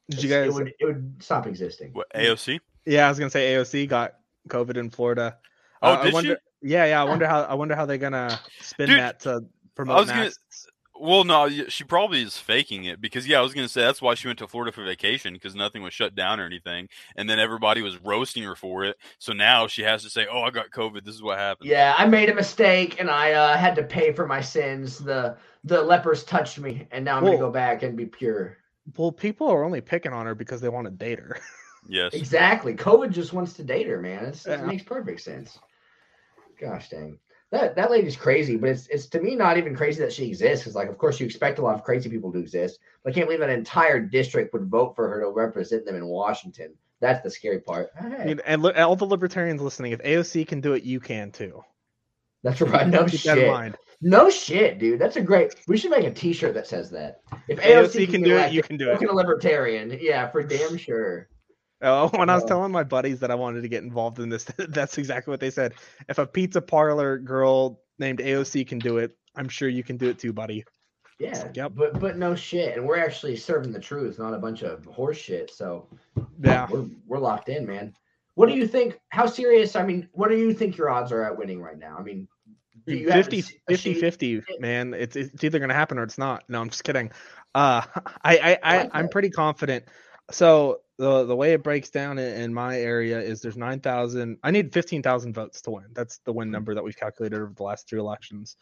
Did 0.09 0.23
you 0.23 0.29
guys? 0.29 0.47
It 0.47 0.53
would 0.53 0.73
it 0.79 0.85
would 0.85 1.21
stop 1.21 1.45
existing. 1.45 1.91
What 1.93 2.11
AOC? 2.15 2.59
Yeah, 2.85 3.05
I 3.05 3.09
was 3.09 3.19
gonna 3.19 3.29
say 3.29 3.53
AOC 3.53 3.87
got 3.87 4.15
COVID 4.49 4.77
in 4.77 4.89
Florida. 4.89 5.37
Oh, 5.83 5.91
Uh, 5.91 5.97
I 5.97 6.03
did 6.05 6.13
wonder, 6.13 6.37
Yeah, 6.63 6.85
yeah. 6.85 7.01
I 7.01 7.03
wonder 7.03 7.27
how. 7.27 7.43
I 7.43 7.53
wonder 7.53 7.75
how 7.75 7.85
they're 7.85 7.99
gonna 7.99 8.39
spin 8.61 8.89
Dude, 8.89 8.99
that 8.99 9.19
to 9.21 9.41
promote 9.77 9.97
was 9.97 10.09
gonna- 10.09 10.31
Well, 10.99 11.23
no, 11.23 11.47
she 11.69 11.83
probably 11.83 12.23
is 12.23 12.37
faking 12.37 12.85
it 12.85 12.99
because 12.99 13.27
yeah, 13.27 13.37
I 13.37 13.41
was 13.41 13.53
gonna 13.53 13.69
say 13.69 13.81
that's 13.81 14.01
why 14.01 14.15
she 14.15 14.27
went 14.27 14.39
to 14.39 14.47
Florida 14.47 14.71
for 14.71 14.83
vacation 14.83 15.33
because 15.33 15.53
nothing 15.53 15.83
was 15.83 15.93
shut 15.93 16.15
down 16.15 16.39
or 16.39 16.45
anything, 16.45 16.89
and 17.15 17.29
then 17.29 17.37
everybody 17.39 17.83
was 17.83 17.97
roasting 18.03 18.41
her 18.43 18.55
for 18.55 18.83
it. 18.83 18.97
So 19.19 19.31
now 19.31 19.67
she 19.67 19.83
has 19.83 20.01
to 20.03 20.09
say, 20.09 20.25
"Oh, 20.29 20.41
I 20.41 20.49
got 20.49 20.71
COVID. 20.71 21.05
This 21.05 21.13
is 21.13 21.21
what 21.21 21.37
happened." 21.37 21.69
Yeah, 21.69 21.93
I 21.97 22.07
made 22.07 22.29
a 22.29 22.33
mistake 22.33 22.99
and 22.99 23.11
I 23.11 23.33
uh, 23.33 23.57
had 23.57 23.75
to 23.75 23.83
pay 23.83 24.11
for 24.11 24.25
my 24.25 24.41
sins. 24.41 24.97
The 24.97 25.37
the 25.63 25.81
lepers 25.83 26.23
touched 26.23 26.57
me, 26.57 26.87
and 26.91 27.05
now 27.05 27.17
I'm 27.17 27.23
Well- 27.23 27.33
gonna 27.33 27.45
go 27.45 27.51
back 27.51 27.83
and 27.83 27.95
be 27.95 28.07
pure. 28.07 28.57
Well, 28.97 29.11
people 29.11 29.47
are 29.49 29.63
only 29.63 29.81
picking 29.81 30.13
on 30.13 30.25
her 30.25 30.33
because 30.33 30.61
they 30.61 30.69
want 30.69 30.85
to 30.85 30.91
date 30.91 31.19
her. 31.19 31.37
Yes. 31.89 32.13
Exactly. 32.13 32.75
COVID 32.75 33.11
just 33.11 33.31
wants 33.31 33.53
to 33.53 33.63
date 33.63 33.87
her, 33.87 34.01
man. 34.01 34.25
It's, 34.25 34.45
Yeah. 34.45 34.55
It 34.61 34.65
makes 34.65 34.83
perfect 34.83 35.21
sense. 35.21 35.57
Gosh 36.59 36.89
dang. 36.89 37.17
That 37.51 37.75
that 37.77 37.89
lady's 37.91 38.17
crazy, 38.17 38.57
but 38.57 38.69
it's 38.69 38.87
it's 38.87 39.05
to 39.07 39.21
me 39.21 39.35
not 39.35 39.57
even 39.57 39.75
crazy 39.75 40.01
that 40.01 40.11
she 40.11 40.25
exists. 40.27 40.63
Because 40.63 40.75
like, 40.75 40.89
of 40.89 40.97
course, 40.97 41.19
you 41.19 41.25
expect 41.25 41.59
a 41.59 41.61
lot 41.61 41.75
of 41.75 41.83
crazy 41.83 42.09
people 42.09 42.31
to 42.33 42.39
exist, 42.39 42.79
but 43.03 43.11
I 43.11 43.13
can't 43.13 43.27
believe 43.27 43.41
an 43.41 43.49
entire 43.49 43.99
district 44.01 44.51
would 44.53 44.65
vote 44.65 44.95
for 44.95 45.07
her 45.07 45.21
to 45.21 45.29
represent 45.29 45.85
them 45.85 45.95
in 45.95 46.05
Washington. 46.05 46.73
That's 46.99 47.23
the 47.23 47.31
scary 47.31 47.59
part. 47.59 47.91
I 47.99 48.25
mean, 48.25 48.41
and 48.45 48.61
look, 48.61 48.77
all 48.77 48.95
the 48.95 49.05
libertarians 49.05 49.61
listening, 49.61 49.91
if 49.93 50.01
AOC 50.01 50.47
can 50.47 50.61
do 50.61 50.73
it, 50.73 50.83
you 50.83 50.99
can 50.99 51.31
too. 51.31 51.63
that's 52.43 52.59
right. 52.61 52.87
No 52.87 53.05
Keep 53.05 53.19
shit. 53.21 53.47
mind. 53.47 53.77
No 54.01 54.29
shit, 54.29 54.77
dude. 54.77 54.99
That's 54.99 55.15
a 55.15 55.21
great. 55.21 55.55
We 55.67 55.77
should 55.77 55.91
make 55.91 56.05
a 56.05 56.11
T-shirt 56.11 56.53
that 56.53 56.67
says 56.67 56.89
that. 56.91 57.21
If 57.47 57.59
AOC 57.59 58.09
can 58.11 58.21
be 58.21 58.29
do 58.29 58.35
it, 58.35 58.37
elected, 58.37 58.55
you 58.55 58.63
can 58.63 58.77
do 58.77 58.91
it. 58.91 58.99
can 58.99 59.09
a 59.09 59.13
libertarian. 59.13 59.97
Yeah, 60.01 60.29
for 60.29 60.43
damn 60.43 60.77
sure. 60.77 61.29
Oh, 61.81 62.07
when 62.17 62.29
I 62.29 62.35
was 62.35 62.43
telling 62.45 62.71
my 62.71 62.83
buddies 62.83 63.19
that 63.19 63.31
I 63.31 63.35
wanted 63.35 63.61
to 63.61 63.67
get 63.67 63.83
involved 63.83 64.19
in 64.19 64.29
this, 64.29 64.43
that's 64.69 64.97
exactly 64.97 65.31
what 65.31 65.39
they 65.39 65.51
said. 65.51 65.73
If 66.09 66.17
a 66.17 66.25
pizza 66.25 66.61
parlor 66.61 67.17
girl 67.17 67.81
named 67.99 68.19
AOC 68.19 68.67
can 68.67 68.79
do 68.79 68.97
it, 68.97 69.15
I'm 69.35 69.49
sure 69.49 69.69
you 69.69 69.83
can 69.83 69.97
do 69.97 70.09
it 70.09 70.19
too, 70.19 70.33
buddy. 70.33 70.63
Yeah. 71.19 71.37
like, 71.43 71.55
yep. 71.55 71.71
But 71.75 71.99
but 71.99 72.17
no 72.17 72.35
shit, 72.35 72.77
and 72.77 72.87
we're 72.87 72.99
actually 72.99 73.35
serving 73.37 73.71
the 73.71 73.79
truth, 73.79 74.19
not 74.19 74.33
a 74.33 74.37
bunch 74.37 74.61
of 74.61 74.85
horse 74.85 75.17
shit. 75.17 75.51
So 75.51 75.87
Yeah. 76.41 76.67
we're 76.69 76.85
we're 77.07 77.19
locked 77.19 77.49
in, 77.49 77.65
man. 77.65 77.93
What 78.35 78.49
do 78.49 78.55
you 78.55 78.67
think? 78.67 78.99
How 79.09 79.25
serious? 79.25 79.75
I 79.75 79.83
mean, 79.83 80.07
what 80.11 80.29
do 80.29 80.37
you 80.37 80.53
think 80.53 80.77
your 80.77 80.91
odds 80.91 81.11
are 81.11 81.23
at 81.23 81.35
winning 81.35 81.59
right 81.59 81.77
now? 81.77 81.97
I 81.97 82.03
mean, 82.03 82.27
do 82.85 82.93
you 82.95 83.11
50, 83.11 83.37
a- 83.37 83.39
a 83.39 83.43
50, 83.75 83.93
sheet? 83.93 83.99
50, 83.99 84.41
man. 84.59 84.93
It's 84.93 85.15
it's 85.15 85.43
either 85.43 85.57
gonna 85.57 85.73
happen 85.73 85.97
or 85.97 86.03
it's 86.03 86.19
not. 86.19 86.43
No, 86.47 86.61
I'm 86.61 86.69
just 86.69 86.83
kidding. 86.83 87.11
Uh, 87.55 87.81
I 88.23 88.37
I, 88.37 88.59
I 88.61 88.77
like 88.83 88.91
that. 88.93 89.11
pretty 89.11 89.31
confident. 89.31 89.85
So 90.31 90.81
the 90.97 91.25
the 91.25 91.35
way 91.35 91.53
it 91.53 91.63
breaks 91.63 91.89
down 91.89 92.17
in, 92.17 92.41
in 92.41 92.53
my 92.53 92.79
area 92.79 93.19
is 93.19 93.41
there's 93.41 93.57
nine 93.57 93.79
thousand. 93.79 94.37
I 94.43 94.51
need 94.51 94.73
fifteen 94.73 95.01
thousand 95.01 95.33
votes 95.33 95.61
to 95.63 95.71
win. 95.71 95.85
That's 95.93 96.19
the 96.25 96.33
win 96.33 96.51
number 96.51 96.75
that 96.75 96.83
we've 96.83 96.97
calculated 96.97 97.35
over 97.35 97.53
the 97.55 97.63
last 97.63 97.87
three 97.87 97.99
elections. 97.99 98.57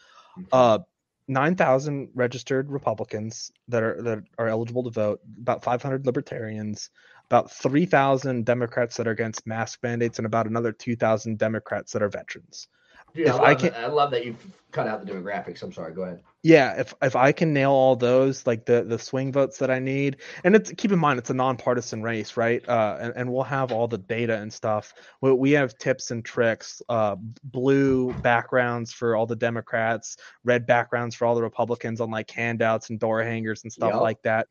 Uh, 0.51 0.79
nine 1.27 1.55
thousand 1.55 2.09
registered 2.13 2.69
Republicans 2.69 3.51
that 3.69 3.83
are 3.83 4.01
that 4.03 4.23
are 4.37 4.47
eligible 4.47 4.83
to 4.83 4.91
vote. 4.91 5.21
About 5.39 5.63
five 5.63 5.81
hundred 5.81 6.05
Libertarians. 6.05 6.89
About 7.25 7.51
three 7.51 7.87
thousand 7.87 8.45
Democrats 8.45 8.97
that 8.97 9.07
are 9.07 9.11
against 9.11 9.47
mask 9.47 9.79
mandates, 9.81 10.19
and 10.19 10.27
about 10.27 10.45
another 10.45 10.71
two 10.71 10.95
thousand 10.95 11.39
Democrats 11.39 11.93
that 11.93 12.03
are 12.03 12.09
veterans. 12.09 12.67
Dude, 13.15 13.27
I 13.27 13.29
If 13.31 13.35
love, 13.37 13.43
I 13.43 13.55
can- 13.55 13.71
that- 13.73 13.83
I 13.83 13.87
love 13.87 14.11
that 14.11 14.25
you've 14.25 14.45
cut 14.71 14.87
out 14.87 15.05
the 15.05 15.11
demographics. 15.11 15.63
I'm 15.63 15.71
sorry. 15.71 15.93
Go 15.93 16.01
ahead. 16.03 16.21
yeah 16.43 16.73
if 16.79 16.93
if 17.01 17.15
i 17.15 17.31
can 17.31 17.53
nail 17.53 17.71
all 17.71 17.95
those 17.95 18.45
like 18.45 18.65
the 18.65 18.83
the 18.83 18.99
swing 18.99 19.31
votes 19.31 19.57
that 19.57 19.71
i 19.71 19.79
need 19.79 20.17
and 20.43 20.55
it's 20.55 20.71
keep 20.77 20.91
in 20.91 20.99
mind 20.99 21.17
it's 21.17 21.31
a 21.31 21.33
nonpartisan 21.33 22.03
race 22.03 22.37
right 22.37 22.67
uh 22.69 22.97
and, 23.01 23.13
and 23.15 23.33
we'll 23.33 23.41
have 23.41 23.71
all 23.71 23.87
the 23.87 23.97
data 23.97 24.35
and 24.35 24.53
stuff 24.53 24.93
we, 25.21 25.31
we 25.31 25.51
have 25.51 25.75
tips 25.79 26.11
and 26.11 26.23
tricks 26.23 26.83
uh 26.89 27.15
blue 27.45 28.13
backgrounds 28.21 28.91
for 28.93 29.15
all 29.15 29.25
the 29.25 29.35
democrats 29.35 30.17
red 30.43 30.67
backgrounds 30.67 31.15
for 31.15 31.25
all 31.25 31.33
the 31.33 31.41
republicans 31.41 31.99
on 31.99 32.11
like 32.11 32.29
handouts 32.29 32.91
and 32.91 32.99
door 32.99 33.23
hangers 33.23 33.63
and 33.63 33.71
stuff 33.73 33.93
Yup. 33.93 34.01
like 34.01 34.21
that 34.21 34.47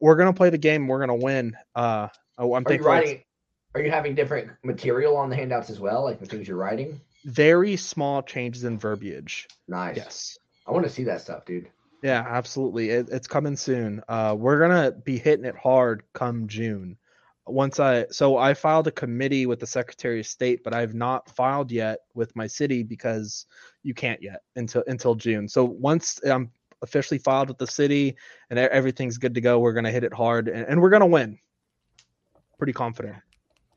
we're 0.00 0.16
gonna 0.16 0.32
play 0.32 0.50
the 0.50 0.58
game 0.58 0.88
we're 0.88 0.98
gonna 1.00 1.14
win 1.14 1.56
uh 1.76 2.08
oh, 2.38 2.54
i'm 2.54 2.64
Are 2.66 2.72
you 2.72 2.80
writing? 2.82 3.22
Are 3.76 3.80
you 3.82 3.90
having 3.90 4.14
different 4.16 4.50
material 4.64 5.16
on 5.16 5.30
the 5.30 5.36
handouts 5.36 5.68
as 5.70 5.78
well, 5.80 6.02
like 6.04 6.18
the 6.20 6.26
things 6.26 6.46
you're 6.48 6.56
writing? 6.56 7.00
Very 7.24 7.76
small 7.76 8.22
changes 8.22 8.64
in 8.64 8.78
verbiage 8.78 9.48
Nice. 9.68 9.96
yes 9.96 10.38
I 10.66 10.72
want 10.72 10.84
to 10.84 10.90
see 10.90 11.04
that 11.04 11.20
stuff, 11.20 11.44
dude. 11.44 11.68
Yeah, 12.02 12.24
absolutely. 12.26 12.90
It, 12.90 13.08
it's 13.10 13.26
coming 13.26 13.56
soon. 13.56 14.02
Uh, 14.08 14.34
we're 14.38 14.60
gonna 14.60 14.92
be 14.92 15.18
hitting 15.18 15.44
it 15.44 15.56
hard 15.56 16.02
come 16.12 16.48
June. 16.48 16.96
Once 17.46 17.78
I 17.80 18.06
so 18.10 18.38
I 18.38 18.54
filed 18.54 18.86
a 18.86 18.90
committee 18.90 19.46
with 19.46 19.60
the 19.60 19.66
Secretary 19.66 20.20
of 20.20 20.26
State, 20.26 20.64
but 20.64 20.74
I've 20.74 20.94
not 20.94 21.34
filed 21.34 21.70
yet 21.70 22.00
with 22.14 22.34
my 22.36 22.46
city 22.46 22.82
because 22.82 23.46
you 23.82 23.94
can't 23.94 24.22
yet 24.22 24.40
until 24.56 24.84
until 24.86 25.14
June. 25.14 25.48
So 25.48 25.64
once 25.64 26.20
I'm 26.24 26.50
officially 26.82 27.18
filed 27.18 27.48
with 27.48 27.58
the 27.58 27.66
city 27.66 28.16
and 28.50 28.58
everything's 28.58 29.18
good 29.18 29.34
to 29.34 29.40
go, 29.40 29.58
we're 29.58 29.72
gonna 29.72 29.90
hit 29.90 30.04
it 30.04 30.14
hard 30.14 30.48
and, 30.48 30.66
and 30.66 30.80
we're 30.80 30.90
gonna 30.90 31.06
win. 31.06 31.38
Pretty 32.58 32.72
confident. 32.72 33.16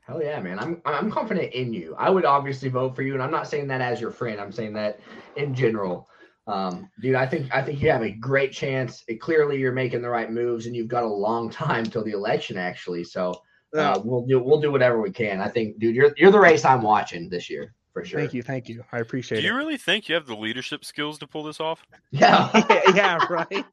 Hell 0.08 0.22
yeah, 0.22 0.40
man. 0.40 0.58
I'm 0.58 0.80
I'm 0.86 1.10
confident 1.10 1.52
in 1.52 1.74
you. 1.74 1.94
I 1.98 2.08
would 2.08 2.24
obviously 2.24 2.70
vote 2.70 2.96
for 2.96 3.02
you, 3.02 3.12
and 3.12 3.22
I'm 3.22 3.30
not 3.30 3.46
saying 3.46 3.68
that 3.68 3.82
as 3.82 4.00
your 4.00 4.10
friend. 4.10 4.40
I'm 4.40 4.50
saying 4.50 4.72
that 4.72 5.00
in 5.36 5.54
general. 5.54 6.08
Um, 6.46 6.88
dude, 7.02 7.14
I 7.14 7.26
think 7.26 7.54
I 7.54 7.60
think 7.60 7.82
you 7.82 7.90
have 7.90 8.02
a 8.02 8.10
great 8.10 8.50
chance. 8.50 9.04
It, 9.06 9.20
clearly, 9.20 9.58
you're 9.58 9.70
making 9.70 10.00
the 10.00 10.08
right 10.08 10.32
moves, 10.32 10.64
and 10.64 10.74
you've 10.74 10.88
got 10.88 11.04
a 11.04 11.06
long 11.06 11.50
time 11.50 11.84
till 11.84 12.02
the 12.02 12.12
election, 12.12 12.56
actually. 12.56 13.04
So 13.04 13.34
uh, 13.76 14.00
we'll 14.02 14.24
do 14.24 14.42
we'll 14.42 14.62
do 14.62 14.72
whatever 14.72 14.98
we 14.98 15.10
can. 15.10 15.42
I 15.42 15.48
think, 15.48 15.78
dude, 15.78 15.94
you're 15.94 16.14
you're 16.16 16.30
the 16.30 16.40
race 16.40 16.64
I'm 16.64 16.80
watching 16.80 17.28
this 17.28 17.50
year 17.50 17.74
for 17.92 18.02
sure. 18.02 18.18
Thank 18.18 18.32
you, 18.32 18.42
thank 18.42 18.66
you. 18.70 18.82
I 18.90 19.00
appreciate 19.00 19.38
it. 19.38 19.40
Do 19.42 19.48
you 19.48 19.52
it. 19.52 19.58
really 19.58 19.76
think 19.76 20.08
you 20.08 20.14
have 20.14 20.26
the 20.26 20.36
leadership 20.36 20.86
skills 20.86 21.18
to 21.18 21.26
pull 21.26 21.42
this 21.42 21.60
off? 21.60 21.84
Yeah. 22.12 22.48
yeah, 22.70 22.80
yeah, 22.94 23.18
right. 23.28 23.66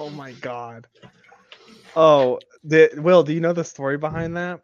Oh 0.00 0.08
my 0.08 0.32
god. 0.32 0.86
Oh, 1.94 2.38
the, 2.64 2.90
Will, 2.96 3.22
do 3.22 3.34
you 3.34 3.40
know 3.40 3.52
the 3.52 3.64
story 3.64 3.98
behind 3.98 4.34
that? 4.38 4.60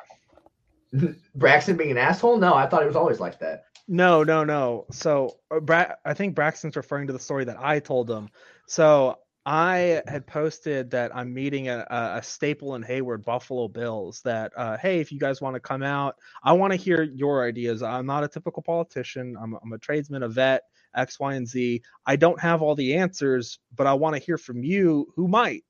Braxton 1.34 1.76
being 1.76 1.92
an 1.92 1.98
asshole? 1.98 2.38
No, 2.38 2.54
I 2.54 2.66
thought 2.68 2.82
it 2.82 2.86
was 2.88 2.96
always 2.96 3.20
like 3.20 3.40
that. 3.40 3.64
No, 3.88 4.22
no, 4.24 4.44
no. 4.44 4.86
So, 4.92 5.36
uh, 5.50 5.60
Bra- 5.60 5.94
I 6.04 6.14
think 6.14 6.34
Braxton's 6.34 6.76
referring 6.76 7.06
to 7.08 7.12
the 7.12 7.18
story 7.18 7.44
that 7.44 7.56
I 7.58 7.80
told 7.80 8.10
him. 8.10 8.28
So, 8.66 9.18
I 9.46 10.02
had 10.08 10.26
posted 10.26 10.90
that 10.92 11.14
I'm 11.14 11.34
meeting 11.34 11.68
a, 11.68 11.86
a 11.90 12.22
staple 12.22 12.76
in 12.76 12.82
Hayward, 12.82 13.24
Buffalo 13.26 13.68
Bills. 13.68 14.22
That 14.24 14.52
uh, 14.56 14.78
hey, 14.78 15.00
if 15.00 15.12
you 15.12 15.18
guys 15.18 15.42
want 15.42 15.54
to 15.54 15.60
come 15.60 15.82
out, 15.82 16.16
I 16.42 16.54
want 16.54 16.72
to 16.72 16.78
hear 16.78 17.02
your 17.02 17.46
ideas. 17.46 17.82
I'm 17.82 18.06
not 18.06 18.24
a 18.24 18.28
typical 18.28 18.62
politician. 18.62 19.36
I'm, 19.40 19.54
I'm 19.62 19.72
a 19.74 19.78
tradesman, 19.78 20.22
a 20.22 20.28
vet, 20.30 20.62
X, 20.96 21.20
Y, 21.20 21.34
and 21.34 21.46
Z. 21.46 21.82
I 22.06 22.16
don't 22.16 22.40
have 22.40 22.62
all 22.62 22.74
the 22.74 22.94
answers, 22.96 23.58
but 23.76 23.86
I 23.86 23.92
want 23.94 24.16
to 24.16 24.22
hear 24.22 24.38
from 24.38 24.64
you 24.64 25.12
who 25.14 25.28
might. 25.28 25.62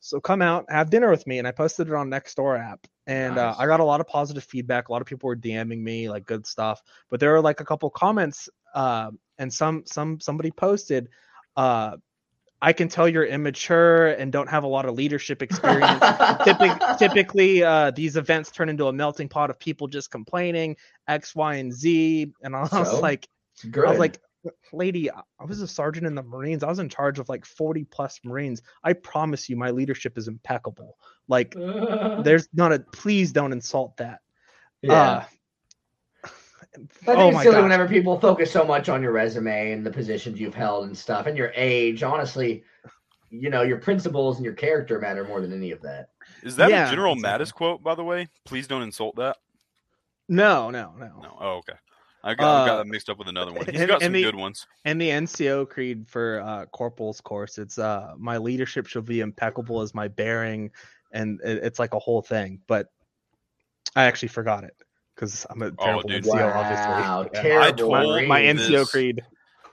So 0.00 0.20
come 0.20 0.42
out, 0.42 0.66
have 0.70 0.90
dinner 0.90 1.10
with 1.10 1.26
me, 1.26 1.38
and 1.38 1.48
I 1.48 1.52
posted 1.52 1.88
it 1.88 1.94
on 1.94 2.10
Nextdoor 2.10 2.58
app, 2.60 2.86
and 3.08 3.38
uh, 3.38 3.54
I 3.58 3.66
got 3.66 3.80
a 3.80 3.84
lot 3.84 4.00
of 4.00 4.06
positive 4.06 4.44
feedback. 4.44 4.88
A 4.88 4.92
lot 4.92 5.00
of 5.00 5.08
people 5.08 5.26
were 5.28 5.36
DMing 5.36 5.80
me 5.80 6.10
like 6.10 6.26
good 6.26 6.46
stuff, 6.46 6.82
but 7.10 7.18
there 7.20 7.32
were 7.32 7.40
like 7.40 7.60
a 7.60 7.64
couple 7.64 7.88
comments, 7.90 8.50
uh, 8.74 9.10
and 9.38 9.52
some 9.52 9.82
some 9.86 10.20
somebody 10.20 10.50
posted, 10.50 11.08
uh, 11.56 11.96
"I 12.60 12.74
can 12.74 12.88
tell 12.88 13.08
you're 13.08 13.24
immature 13.24 14.08
and 14.08 14.30
don't 14.30 14.48
have 14.50 14.64
a 14.64 14.66
lot 14.66 14.84
of 14.84 14.94
leadership 14.94 15.42
experience." 15.42 16.04
Typic, 16.44 16.70
typically, 16.98 17.64
uh, 17.64 17.90
these 17.92 18.16
events 18.16 18.50
turn 18.50 18.68
into 18.68 18.88
a 18.88 18.92
melting 18.92 19.30
pot 19.30 19.48
of 19.48 19.58
people 19.58 19.88
just 19.88 20.10
complaining 20.10 20.76
X, 21.08 21.34
Y, 21.34 21.54
and 21.54 21.72
Z, 21.72 22.30
and 22.42 22.54
I 22.54 22.60
was 22.60 22.70
So? 22.70 23.00
like, 23.00 23.26
Good. 23.70 23.86
I 23.86 23.90
was 23.90 23.98
like, 23.98 24.20
lady, 24.72 25.10
I 25.10 25.22
I 25.40 25.44
was 25.44 25.60
a 25.60 25.68
sergeant 25.68 26.06
in 26.06 26.14
the 26.14 26.22
Marines. 26.22 26.62
I 26.62 26.68
was 26.68 26.78
in 26.78 26.88
charge 26.88 27.18
of 27.18 27.28
like 27.28 27.44
40 27.44 27.84
plus 27.84 28.20
Marines. 28.24 28.62
I 28.84 28.92
promise 28.92 29.48
you, 29.48 29.56
my 29.56 29.70
leadership 29.70 30.16
is 30.18 30.28
impeccable. 30.28 30.98
Like, 31.28 31.54
there's 32.22 32.48
not 32.52 32.72
a 32.72 32.80
please 32.80 33.32
don't 33.32 33.52
insult 33.52 33.96
that. 33.98 34.20
yeah. 34.82 34.94
Uh, 34.94 35.24
I 36.24 36.66
think 36.76 37.18
oh 37.18 37.28
it's 37.30 37.42
silly 37.42 37.54
gosh. 37.54 37.62
whenever 37.62 37.88
people 37.88 38.20
focus 38.20 38.52
so 38.52 38.64
much 38.64 38.88
on 38.88 39.02
your 39.02 39.10
resume 39.12 39.72
and 39.72 39.84
the 39.84 39.90
positions 39.90 40.38
you've 40.38 40.54
held 40.54 40.84
and 40.86 40.96
stuff 40.96 41.26
and 41.26 41.36
your 41.36 41.50
age. 41.56 42.02
Honestly, 42.02 42.62
you 43.30 43.50
know, 43.50 43.62
your 43.62 43.78
principles 43.78 44.36
and 44.36 44.44
your 44.44 44.54
character 44.54 45.00
matter 45.00 45.24
more 45.24 45.40
than 45.40 45.52
any 45.52 45.70
of 45.70 45.80
that. 45.82 46.10
Is 46.42 46.56
that 46.56 46.70
Yeah, 46.70 46.86
a 46.86 46.90
General 46.90 47.14
exactly. 47.14 47.46
Mattis 47.46 47.52
quote, 47.52 47.82
by 47.82 47.94
the 47.94 48.04
way? 48.04 48.28
Please 48.44 48.66
don't 48.66 48.82
insult 48.82 49.16
that. 49.16 49.38
No, 50.28 50.70
no, 50.70 50.92
no. 50.98 51.06
No. 51.22 51.36
Oh, 51.40 51.48
okay. 51.58 51.72
I 52.24 52.34
got, 52.34 52.62
I 52.62 52.66
got 52.66 52.74
Uh, 52.74 52.76
that 52.78 52.86
mixed 52.88 53.08
up 53.08 53.18
with 53.18 53.28
another 53.28 53.52
one. 53.52 53.64
He's 53.66 53.80
and- 53.80 53.88
got 53.88 54.02
some 54.02 54.12
the- 54.12 54.22
good 54.22 54.34
ones. 54.34 54.66
And 54.84 55.00
the 55.00 55.08
NCO 55.10 55.68
creed 55.68 56.06
for 56.08 56.40
uh, 56.40 56.66
corporal's 56.66 57.20
course, 57.20 57.58
it's 57.58 57.78
uh, 57.78 58.14
my 58.18 58.38
leadership 58.38 58.86
should 58.86 59.04
be 59.04 59.20
impeccable 59.20 59.80
as 59.80 59.94
my 59.94 60.08
bearing, 60.08 60.70
and 61.12 61.40
it, 61.44 61.62
it's 61.64 61.78
like 61.78 61.94
a 61.94 61.98
whole 61.98 62.22
thing. 62.22 62.60
But 62.66 62.88
I 63.96 64.04
actually 64.04 64.28
forgot 64.28 64.64
it 64.64 64.74
because 65.14 65.46
I'm 65.50 65.62
a 65.62 65.70
terrible 65.72 66.02
dude. 66.02 66.24
NCO, 66.24 66.34
wow, 66.34 66.60
obviously. 66.60 67.40
Yeah. 67.40 67.42
terrible. 67.42 67.64
I 67.66 67.72
told 67.72 67.90
My, 67.92 68.26
my 68.26 68.40
NCO 68.42 68.68
this- 68.68 68.90
creed. 68.90 69.22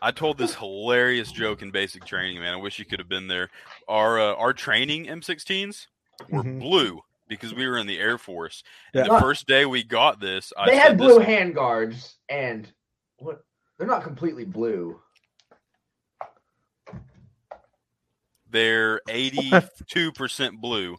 I 0.01 0.11
told 0.11 0.37
this 0.37 0.53
hilarious 0.53 1.31
joke 1.31 1.63
in 1.63 1.71
basic 1.71 2.05
training, 2.05 2.39
man. 2.39 2.53
I 2.53 2.57
wish 2.57 2.77
you 2.77 2.85
could 2.85 2.99
have 2.99 3.09
been 3.09 3.27
there. 3.27 3.49
Our 3.87 4.19
uh, 4.19 4.35
our 4.35 4.53
training 4.53 5.05
M16s 5.07 5.87
were 6.29 6.43
Mhm. 6.43 6.59
blue 6.59 6.99
because 7.27 7.53
we 7.53 7.67
were 7.67 7.77
in 7.77 7.87
the 7.87 7.99
Air 7.99 8.17
Force. 8.17 8.63
And 8.93 9.05
Yeah. 9.05 9.13
the 9.15 9.19
first 9.19 9.47
day 9.47 9.65
we 9.65 9.83
got 9.83 10.19
this, 10.19 10.51
I 10.57 10.65
They 10.69 10.77
said 10.77 10.81
had 10.83 10.97
this- 10.99 11.05
blue 11.07 11.19
handguards 11.23 12.13
and 12.29 12.71
what? 13.17 13.41
They're 13.77 13.87
not 13.87 14.03
completely 14.03 14.45
blue. 14.45 14.99
They're 18.49 19.01
82% 19.09 20.61
blue. 20.61 20.95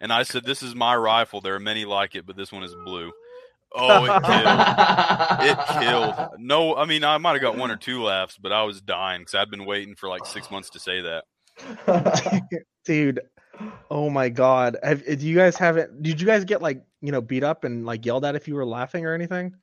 And 0.00 0.12
I 0.12 0.22
said, 0.24 0.44
This 0.44 0.62
is 0.62 0.74
my 0.74 0.94
rifle. 0.96 1.40
There 1.40 1.54
are 1.54 1.60
many 1.60 1.84
like 1.84 2.14
it, 2.14 2.26
but 2.26 2.36
this 2.36 2.52
one 2.52 2.62
is 2.62 2.74
blue. 2.84 3.12
Oh, 3.74 4.04
it 4.04 4.22
killed. 4.24 5.48
It 5.48 5.80
killed. 5.80 6.28
No, 6.38 6.76
I 6.76 6.84
mean, 6.84 7.04
I 7.04 7.16
might 7.18 7.32
have 7.32 7.40
got 7.40 7.56
one 7.56 7.70
or 7.70 7.76
two 7.76 8.02
laughs, 8.02 8.36
but 8.36 8.52
I 8.52 8.62
was 8.64 8.80
dying 8.82 9.22
because 9.22 9.34
I'd 9.34 9.50
been 9.50 9.64
waiting 9.64 9.94
for 9.94 10.08
like 10.08 10.26
six 10.26 10.50
months 10.50 10.70
to 10.70 10.78
say 10.78 11.00
that. 11.00 11.24
dude 12.84 13.20
oh 13.90 14.08
my 14.10 14.28
god 14.28 14.76
have, 14.82 15.04
do 15.04 15.26
you 15.26 15.36
guys 15.36 15.56
have 15.56 15.76
it 15.76 16.02
did 16.02 16.20
you 16.20 16.26
guys 16.26 16.44
get 16.44 16.62
like 16.62 16.82
you 17.00 17.12
know 17.12 17.20
beat 17.20 17.44
up 17.44 17.64
and 17.64 17.84
like 17.86 18.04
yelled 18.06 18.24
at 18.24 18.34
if 18.34 18.48
you 18.48 18.54
were 18.54 18.64
laughing 18.66 19.04
or 19.06 19.14
anything 19.14 19.54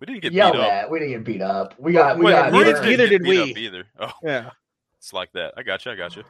We 0.00 0.06
didn't 0.06 0.22
get 0.22 0.32
Yelled 0.32 0.52
beat 0.54 0.60
up. 0.60 0.70
at. 0.72 0.90
We 0.90 0.98
didn't 1.00 1.14
get 1.14 1.24
beat 1.24 1.42
up. 1.42 1.74
We 1.78 1.92
got. 1.92 2.18
We 2.18 2.26
Wait, 2.26 2.32
got. 2.32 2.52
Neither- 2.52 2.82
neither 2.82 3.08
didn't 3.08 3.24
did 3.26 3.46
get 3.46 3.56
we. 3.56 3.64
either. 3.66 3.84
Oh, 3.98 4.12
yeah 4.22 4.50
it's 4.98 5.12
like 5.12 5.30
that. 5.32 5.54
I 5.56 5.62
got 5.62 5.84
you. 5.84 5.92
I 5.92 5.96
got 5.96 6.16
you. 6.16 6.24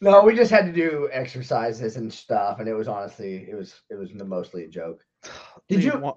No, 0.00 0.22
we 0.22 0.36
just 0.36 0.50
had 0.50 0.66
to 0.66 0.72
do 0.72 1.08
exercises 1.12 1.96
and 1.96 2.12
stuff, 2.12 2.58
and 2.60 2.68
it 2.68 2.74
was 2.74 2.88
honestly, 2.88 3.46
it 3.50 3.54
was, 3.54 3.80
it 3.90 3.94
was 3.94 4.12
mostly 4.12 4.64
a 4.64 4.68
joke. 4.68 5.02
Did 5.68 5.82
you- 5.82 5.98
wa- 5.98 6.16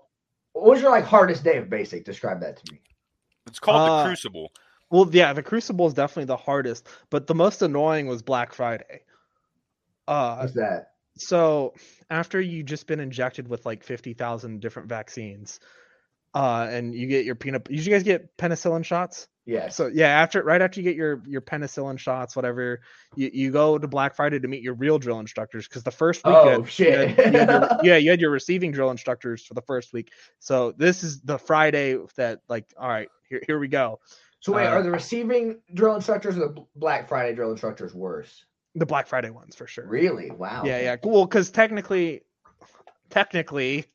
What 0.53 0.65
was 0.65 0.81
your 0.81 0.91
like 0.91 1.05
hardest 1.05 1.43
day 1.43 1.57
of 1.57 1.69
basic? 1.69 2.03
Describe 2.05 2.41
that 2.41 2.57
to 2.57 2.73
me. 2.73 2.81
It's 3.47 3.59
called 3.59 3.89
Uh, 3.89 4.03
the 4.03 4.09
Crucible. 4.09 4.51
well 4.91 5.07
yeah 5.11 5.31
the 5.33 5.43
crucible 5.43 5.87
is 5.87 5.93
definitely 5.93 6.25
the 6.25 6.35
hardest 6.37 6.87
but 7.09 7.27
the 7.27 7.35
most 7.35 7.61
annoying 7.61 8.07
was 8.07 8.21
black 8.21 8.53
friday 8.53 9.01
uh 10.07 10.37
What's 10.37 10.53
that? 10.53 10.91
so 11.17 11.73
after 12.09 12.39
you 12.39 12.63
just 12.63 12.87
been 12.87 12.99
injected 12.99 13.47
with 13.47 13.65
like 13.65 13.83
50,000 13.83 14.59
different 14.61 14.87
vaccines 14.89 15.59
uh 16.35 16.67
and 16.69 16.93
you 16.93 17.07
get 17.07 17.25
your 17.25 17.35
peanut 17.35 17.63
did 17.65 17.85
you 17.85 17.91
guys 17.91 18.03
get 18.03 18.37
penicillin 18.37 18.83
shots 18.85 19.27
Yeah. 19.45 19.69
So 19.69 19.87
yeah, 19.87 20.09
after 20.09 20.43
right 20.43 20.61
after 20.61 20.81
you 20.81 20.83
get 20.83 20.97
your 20.97 21.23
your 21.25 21.39
penicillin 21.41 21.97
shots, 21.97 22.35
whatever, 22.35 22.81
you, 23.15 23.29
you 23.33 23.49
go 23.49 23.77
to 23.77 23.87
Black 23.87 24.13
Friday 24.13 24.39
to 24.39 24.47
meet 24.49 24.61
your 24.61 24.73
real 24.73 24.99
drill 24.99 25.21
instructors 25.21 25.65
because 25.69 25.83
the 25.83 25.91
first 26.03 26.25
week, 26.25 26.33
you 26.35 26.39
oh 26.41 26.49
had- 26.49 26.59
you 26.59 26.65
shit. 26.67 27.09
had- 27.17 27.33
you 27.33 27.39
had 27.39 27.49
your- 27.49 27.69
yeah, 27.83 27.95
you 27.97 28.09
had 28.09 28.19
your 28.19 28.31
receiving 28.31 28.71
drill 28.73 28.91
instructors 28.91 29.45
for 29.45 29.53
the 29.53 29.61
first 29.61 29.93
week. 29.93 30.11
So 30.39 30.73
this 30.77 31.01
is 31.01 31.21
the 31.21 31.37
Friday 31.39 31.97
that 32.17 32.41
like, 32.49 32.65
all 32.77 32.89
right, 32.89 33.07
here 33.29 33.41
here 33.47 33.57
we 33.57 33.69
go. 33.69 34.01
so 34.41 34.51
wait, 34.51 34.67
uh, 34.67 34.71
are 34.71 34.83
the 34.83 34.91
receiving 34.91 35.61
drill 35.73 35.95
instructors 35.95 36.35
or 36.35 36.41
the 36.49 36.65
Black 36.75 37.07
Friday 37.07 37.33
drill 37.33 37.51
instructors 37.51 37.95
worse? 37.95 38.43
The 38.77 38.85
Black 38.85 39.07
Friday 39.07 39.29
ones 39.31 39.55
for 39.55 39.67
sure. 39.67 39.87
Really? 39.87 40.29
Wow. 40.29 40.63
Yeah, 40.65 40.79
yeah, 40.79 40.95
cool. 40.97 41.25
Because 41.25 41.49
technically, 41.49 42.21
technically, 43.09 43.85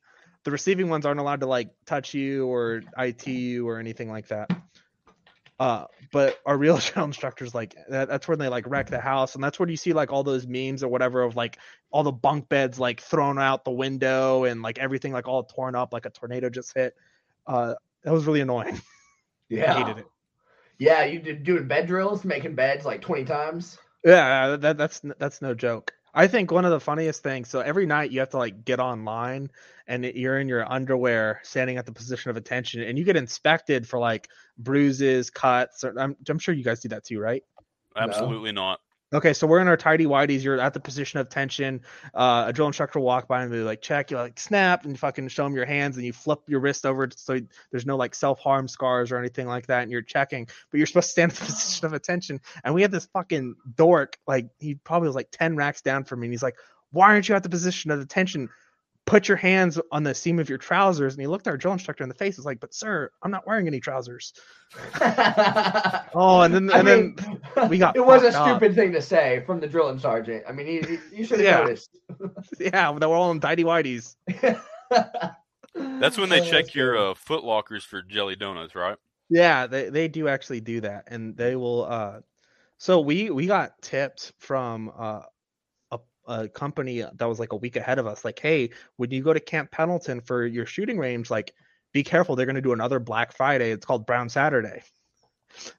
the 0.43 0.51
receiving 0.51 0.89
ones 0.89 1.05
aren't 1.05 1.19
allowed 1.19 1.39
to 1.39 1.45
like 1.45 1.69
touch 1.85 2.13
you 2.13 2.47
or 2.47 2.83
IT 2.97 3.25
you 3.27 3.67
or 3.67 3.79
anything 3.79 4.11
like 4.11 4.27
that. 4.27 4.51
Uh, 5.59 5.85
but 6.11 6.39
our 6.45 6.57
real 6.57 6.77
drill 6.79 7.05
instructors 7.05 7.55
like 7.55 7.75
that, 7.87 8.09
that's 8.09 8.27
when 8.27 8.39
they 8.39 8.49
like 8.49 8.65
wreck 8.67 8.89
the 8.89 8.99
house, 8.99 9.35
and 9.35 9.43
that's 9.43 9.57
where 9.57 9.69
you 9.69 9.77
see 9.77 9.93
like 9.93 10.11
all 10.11 10.23
those 10.23 10.45
memes 10.45 10.83
or 10.83 10.89
whatever 10.89 11.21
of 11.21 11.37
like 11.37 11.57
all 11.89 12.03
the 12.03 12.11
bunk 12.11 12.49
beds 12.49 12.77
like 12.79 12.99
thrown 12.99 13.39
out 13.39 13.63
the 13.63 13.71
window 13.71 14.43
and 14.43 14.61
like 14.61 14.79
everything 14.79 15.13
like 15.13 15.27
all 15.27 15.43
torn 15.43 15.75
up 15.75 15.93
like 15.93 16.05
a 16.05 16.09
tornado 16.09 16.49
just 16.49 16.73
hit. 16.75 16.93
Uh, 17.47 17.75
that 18.03 18.11
was 18.11 18.25
really 18.25 18.41
annoying. 18.41 18.81
Yeah. 19.49 19.73
hated 19.73 19.99
it. 19.99 20.07
Yeah, 20.79 21.03
you 21.03 21.19
did 21.19 21.43
doing 21.43 21.67
bed 21.67 21.85
drills, 21.85 22.25
making 22.25 22.55
beds 22.55 22.85
like 22.85 23.01
20 23.01 23.25
times. 23.25 23.77
Yeah, 24.03 24.57
that, 24.57 24.77
that's 24.77 25.01
that's 25.17 25.41
no 25.41 25.53
joke. 25.53 25.93
I 26.13 26.27
think 26.27 26.51
one 26.51 26.65
of 26.65 26.71
the 26.71 26.79
funniest 26.79 27.23
things. 27.23 27.49
So 27.49 27.61
every 27.61 27.85
night 27.85 28.11
you 28.11 28.19
have 28.19 28.29
to 28.29 28.37
like 28.37 28.65
get 28.65 28.79
online, 28.79 29.49
and 29.87 30.05
you're 30.05 30.39
in 30.39 30.47
your 30.47 30.69
underwear, 30.71 31.41
standing 31.43 31.77
at 31.77 31.85
the 31.85 31.91
position 31.91 32.29
of 32.29 32.37
attention, 32.37 32.81
and 32.81 32.97
you 32.99 33.03
get 33.05 33.15
inspected 33.15 33.87
for 33.87 33.99
like 33.99 34.29
bruises, 34.57 35.29
cuts. 35.29 35.83
Or, 35.83 35.97
I'm 35.99 36.15
I'm 36.29 36.39
sure 36.39 36.53
you 36.53 36.63
guys 36.63 36.81
do 36.81 36.89
that 36.89 37.03
too, 37.05 37.19
right? 37.19 37.43
Absolutely 37.97 38.51
not. 38.51 38.79
Okay, 39.13 39.33
so 39.33 39.45
we're 39.45 39.59
in 39.59 39.67
our 39.67 39.77
tidy 39.77 40.05
whities. 40.05 40.43
You're 40.43 40.59
at 40.59 40.73
the 40.73 40.79
position 40.79 41.19
of 41.19 41.29
tension. 41.29 41.81
Uh, 42.15 42.45
a 42.47 42.53
drill 42.53 42.65
instructor 42.65 42.97
will 42.97 43.05
walk 43.05 43.27
by 43.27 43.43
and 43.43 43.51
be 43.51 43.59
like, 43.59 43.79
check. 43.79 44.09
You 44.09 44.17
like 44.17 44.39
snap 44.39 44.85
and 44.85 44.97
fucking 44.97 45.27
show 45.27 45.43
them 45.43 45.53
your 45.53 45.65
hands 45.65 45.97
and 45.97 46.05
you 46.05 46.11
flip 46.11 46.39
your 46.47 46.59
wrist 46.59 46.83
over 46.83 47.07
so 47.15 47.39
there's 47.69 47.85
no 47.85 47.95
like 47.95 48.15
self 48.15 48.39
harm 48.39 48.67
scars 48.67 49.11
or 49.11 49.17
anything 49.19 49.45
like 49.45 49.67
that. 49.67 49.83
And 49.83 49.91
you're 49.91 50.01
checking, 50.01 50.45
but 50.45 50.77
you're 50.79 50.87
supposed 50.87 51.09
to 51.09 51.11
stand 51.11 51.31
at 51.31 51.37
the 51.37 51.45
position 51.45 51.85
of 51.85 51.93
attention. 51.93 52.41
And 52.63 52.73
we 52.73 52.81
had 52.81 52.91
this 52.91 53.05
fucking 53.13 53.53
dork, 53.75 54.17
like 54.25 54.47
he 54.59 54.75
probably 54.75 55.09
was 55.09 55.15
like 55.15 55.29
10 55.31 55.55
racks 55.55 55.81
down 55.83 56.05
from 56.05 56.21
me. 56.21 56.27
And 56.27 56.33
he's 56.33 56.43
like, 56.43 56.55
why 56.89 57.07
aren't 57.07 57.29
you 57.29 57.35
at 57.35 57.43
the 57.43 57.49
position 57.49 57.91
of 57.91 57.99
attention? 57.99 58.49
Put 59.05 59.27
your 59.27 59.37
hands 59.37 59.79
on 59.91 60.03
the 60.03 60.15
seam 60.15 60.39
of 60.39 60.47
your 60.49 60.57
trousers. 60.57 61.13
And 61.13 61.21
he 61.21 61.27
looked 61.27 61.47
our 61.47 61.57
drill 61.57 61.73
instructor 61.73 62.03
in 62.03 62.09
the 62.09 62.15
face. 62.15 62.37
He's 62.37 62.45
like, 62.45 62.59
but 62.59 62.73
sir, 62.73 63.11
I'm 63.21 63.31
not 63.31 63.45
wearing 63.45 63.67
any 63.67 63.79
trousers. 63.79 64.33
Oh, 66.15 66.41
and 66.41 66.53
then 66.53 66.69
I 66.71 66.77
and 66.79 66.87
then 66.87 67.15
we 67.69 67.77
got 67.77 67.95
it 67.95 68.05
was 68.05 68.21
a 68.23 68.31
fucked 68.31 68.35
up. 68.35 68.57
stupid 68.61 68.75
thing 68.75 68.91
to 68.93 69.01
say 69.01 69.43
from 69.45 69.59
the 69.59 69.67
drilling 69.67 69.99
sergeant. 69.99 70.43
I 70.47 70.51
mean, 70.51 70.67
he, 70.67 70.81
he- 70.81 71.17
you 71.17 71.25
should 71.25 71.39
have 71.39 71.45
Yeah. 71.45 71.57
noticed. 71.59 71.89
yeah, 72.59 72.91
they 72.91 73.05
were 73.07 73.15
all 73.15 73.31
in 73.31 73.39
tidy 73.39 73.63
whities. 73.63 74.15
That's 75.75 76.17
when 76.17 76.29
they 76.29 76.39
Oh, 76.41 76.43
check 76.45 76.75
your 76.75 76.97
uh, 76.97 77.13
foot 77.15 77.43
lockers 77.43 77.83
for 77.83 78.01
jelly 78.03 78.35
donuts, 78.35 78.75
right? 78.75 78.97
Yeah, 79.29 79.65
they 79.67 79.89
they 79.89 80.07
do 80.07 80.27
actually 80.27 80.61
do 80.61 80.81
that, 80.81 81.05
and 81.07 81.35
they 81.35 81.55
will. 81.55 81.85
uh 81.85 82.19
So 82.77 82.99
we 83.01 83.29
we 83.31 83.47
got 83.47 83.81
tipped 83.81 84.33
from 84.39 84.91
uh, 84.95 85.21
a 86.27 86.47
company 86.47 87.01
that 87.01 87.25
was 87.25 87.39
like 87.39 87.53
a 87.53 87.57
week 87.57 87.75
ahead 87.75 87.99
of 87.99 88.07
us. 88.07 88.23
Like, 88.25 88.39
hey, 88.39 88.69
when 88.97 89.11
you 89.11 89.21
go 89.21 89.33
to 89.33 89.39
Camp 89.39 89.71
Pendleton 89.71 90.21
for 90.21 90.45
your 90.45 90.65
shooting 90.65 90.97
range, 90.97 91.29
like, 91.29 91.53
be 91.91 92.03
careful. 92.03 92.35
They're 92.35 92.45
going 92.45 92.55
to 92.55 92.61
do 92.61 92.73
another 92.73 92.99
Black 92.99 93.33
Friday. 93.33 93.71
It's 93.71 93.85
called 93.85 94.05
Brown 94.05 94.29
Saturday. 94.29 94.83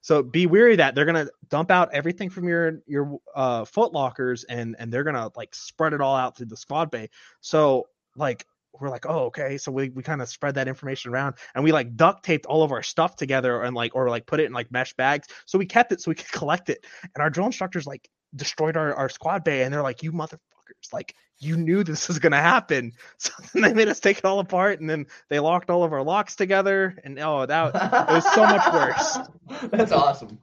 So 0.00 0.22
be 0.22 0.46
weary 0.46 0.76
that 0.76 0.94
they're 0.94 1.04
gonna 1.04 1.28
dump 1.48 1.70
out 1.70 1.92
everything 1.92 2.30
from 2.30 2.48
your 2.48 2.80
your 2.86 3.18
uh, 3.34 3.64
foot 3.64 3.92
lockers 3.92 4.44
and 4.44 4.76
and 4.78 4.92
they're 4.92 5.04
gonna 5.04 5.30
like 5.36 5.54
spread 5.54 5.92
it 5.92 6.00
all 6.00 6.16
out 6.16 6.36
through 6.36 6.46
the 6.46 6.56
squad 6.56 6.90
bay. 6.90 7.10
So 7.40 7.88
like 8.16 8.46
we're 8.80 8.90
like, 8.90 9.06
oh 9.06 9.26
okay. 9.26 9.56
So 9.56 9.70
we, 9.70 9.90
we 9.90 10.02
kind 10.02 10.20
of 10.20 10.28
spread 10.28 10.56
that 10.56 10.68
information 10.68 11.12
around 11.12 11.36
and 11.54 11.62
we 11.62 11.72
like 11.72 11.96
duct 11.96 12.24
taped 12.24 12.46
all 12.46 12.62
of 12.62 12.72
our 12.72 12.82
stuff 12.82 13.16
together 13.16 13.62
and 13.62 13.74
like 13.74 13.94
or 13.94 14.10
like 14.10 14.26
put 14.26 14.40
it 14.40 14.46
in 14.46 14.52
like 14.52 14.70
mesh 14.72 14.94
bags. 14.94 15.28
So 15.46 15.58
we 15.58 15.66
kept 15.66 15.92
it 15.92 16.00
so 16.00 16.10
we 16.10 16.16
could 16.16 16.30
collect 16.32 16.70
it. 16.70 16.84
And 17.02 17.22
our 17.22 17.30
drill 17.30 17.46
instructors 17.46 17.86
like 17.86 18.08
destroyed 18.36 18.76
our, 18.76 18.94
our 18.94 19.08
squad 19.08 19.44
bay 19.44 19.62
and 19.62 19.72
they're 19.72 19.82
like, 19.82 20.02
you 20.02 20.12
motherfuckers, 20.12 20.92
like 20.92 21.14
you 21.38 21.56
knew 21.56 21.84
this 21.84 22.08
was 22.08 22.18
gonna 22.18 22.40
happen. 22.40 22.92
So 23.18 23.32
then 23.52 23.62
they 23.62 23.72
made 23.72 23.88
us 23.88 24.00
take 24.00 24.18
it 24.18 24.24
all 24.24 24.40
apart 24.40 24.80
and 24.80 24.88
then 24.88 25.06
they 25.28 25.38
locked 25.38 25.70
all 25.70 25.84
of 25.84 25.92
our 25.92 26.02
locks 26.02 26.36
together 26.36 26.98
and 27.04 27.18
oh 27.18 27.46
that 27.46 27.74
it 27.74 28.12
was 28.12 28.34
so 28.34 28.42
much 28.42 28.72
worse. 28.72 29.18
That's 29.70 29.92
awesome. 29.92 30.38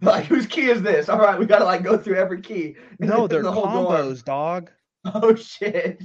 Like, 0.00 0.26
whose 0.26 0.46
key 0.46 0.70
is 0.70 0.82
this? 0.82 1.08
All 1.08 1.18
right, 1.18 1.38
we 1.38 1.46
gotta 1.46 1.64
like 1.64 1.82
go 1.82 1.96
through 1.96 2.16
every 2.16 2.40
key. 2.40 2.76
No, 2.98 3.26
they're 3.26 3.42
the 3.42 3.52
combos, 3.52 4.24
dog. 4.24 4.70
Oh 5.04 5.34
shit! 5.34 6.02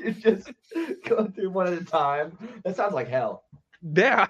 you 0.00 0.12
just 0.12 0.52
go 1.08 1.26
through 1.26 1.50
one 1.50 1.66
at 1.66 1.80
a 1.80 1.84
time. 1.84 2.36
That 2.64 2.76
sounds 2.76 2.94
like 2.94 3.08
hell. 3.08 3.44
Yeah. 3.82 4.26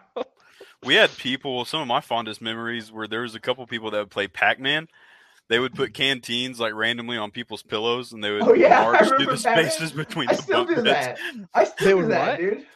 We 0.84 0.94
had 0.94 1.10
people. 1.16 1.64
Some 1.64 1.80
of 1.80 1.88
my 1.88 2.00
fondest 2.00 2.40
memories 2.40 2.92
were 2.92 3.08
there 3.08 3.22
was 3.22 3.34
a 3.34 3.40
couple 3.40 3.66
people 3.66 3.90
that 3.90 3.98
would 3.98 4.10
play 4.10 4.28
Pac 4.28 4.60
Man. 4.60 4.88
They 5.48 5.58
would 5.58 5.74
put 5.74 5.94
canteens 5.94 6.60
like 6.60 6.74
randomly 6.74 7.16
on 7.16 7.30
people's 7.30 7.62
pillows, 7.62 8.12
and 8.12 8.22
they 8.22 8.30
would 8.30 8.42
Oh, 8.42 8.52
yeah, 8.54 8.82
march 8.82 9.08
through 9.08 9.18
the 9.26 9.40
Pac-Man. 9.42 9.70
spaces 9.70 9.92
between 9.92 10.28
I 10.28 10.34
the 10.34 10.42
still 10.42 10.64
bunk 10.64 10.76
do 10.76 10.82
beds. 10.84 11.20
that. 11.20 11.48
I 11.54 11.64
still 11.64 11.86
They 11.86 11.90
do 11.92 11.96
would 11.98 12.08
that, 12.10 12.28
what? 12.28 12.38
dude. 12.38 12.66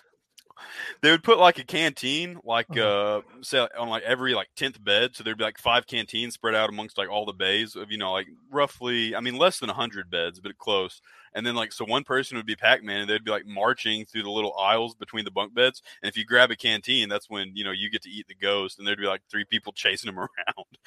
They 1.02 1.10
would 1.10 1.24
put 1.24 1.38
like 1.38 1.58
a 1.58 1.64
canteen, 1.64 2.38
like 2.44 2.66
Uh-huh. 2.70 3.18
uh, 3.18 3.42
say 3.42 3.66
on 3.76 3.88
like 3.88 4.04
every 4.04 4.34
like 4.34 4.48
tenth 4.54 4.82
bed. 4.82 5.16
So 5.16 5.24
there'd 5.24 5.36
be 5.36 5.42
like 5.42 5.58
five 5.58 5.86
canteens 5.88 6.34
spread 6.34 6.54
out 6.54 6.68
amongst 6.68 6.96
like 6.96 7.08
all 7.10 7.26
the 7.26 7.32
bays 7.32 7.74
of 7.74 7.90
you 7.90 7.98
know 7.98 8.12
like 8.12 8.28
roughly, 8.50 9.16
I 9.16 9.20
mean 9.20 9.36
less 9.36 9.58
than 9.58 9.68
hundred 9.68 10.10
beds, 10.10 10.38
but 10.40 10.56
close. 10.58 11.00
And 11.34 11.44
then 11.44 11.54
like 11.56 11.72
so 11.72 11.84
one 11.84 12.04
person 12.04 12.36
would 12.36 12.46
be 12.46 12.54
Pac 12.54 12.84
Man, 12.84 13.00
and 13.00 13.10
they'd 13.10 13.24
be 13.24 13.30
like 13.32 13.46
marching 13.46 14.04
through 14.04 14.22
the 14.22 14.30
little 14.30 14.54
aisles 14.56 14.94
between 14.94 15.24
the 15.24 15.30
bunk 15.32 15.54
beds. 15.54 15.82
And 16.02 16.08
if 16.08 16.16
you 16.16 16.24
grab 16.24 16.50
a 16.52 16.56
canteen, 16.56 17.08
that's 17.08 17.28
when 17.28 17.50
you 17.56 17.64
know 17.64 17.72
you 17.72 17.90
get 17.90 18.02
to 18.02 18.10
eat 18.10 18.28
the 18.28 18.34
ghost, 18.36 18.78
and 18.78 18.86
there'd 18.86 18.98
be 18.98 19.06
like 19.06 19.22
three 19.28 19.44
people 19.44 19.72
chasing 19.72 20.08
him 20.08 20.18
around. 20.20 20.28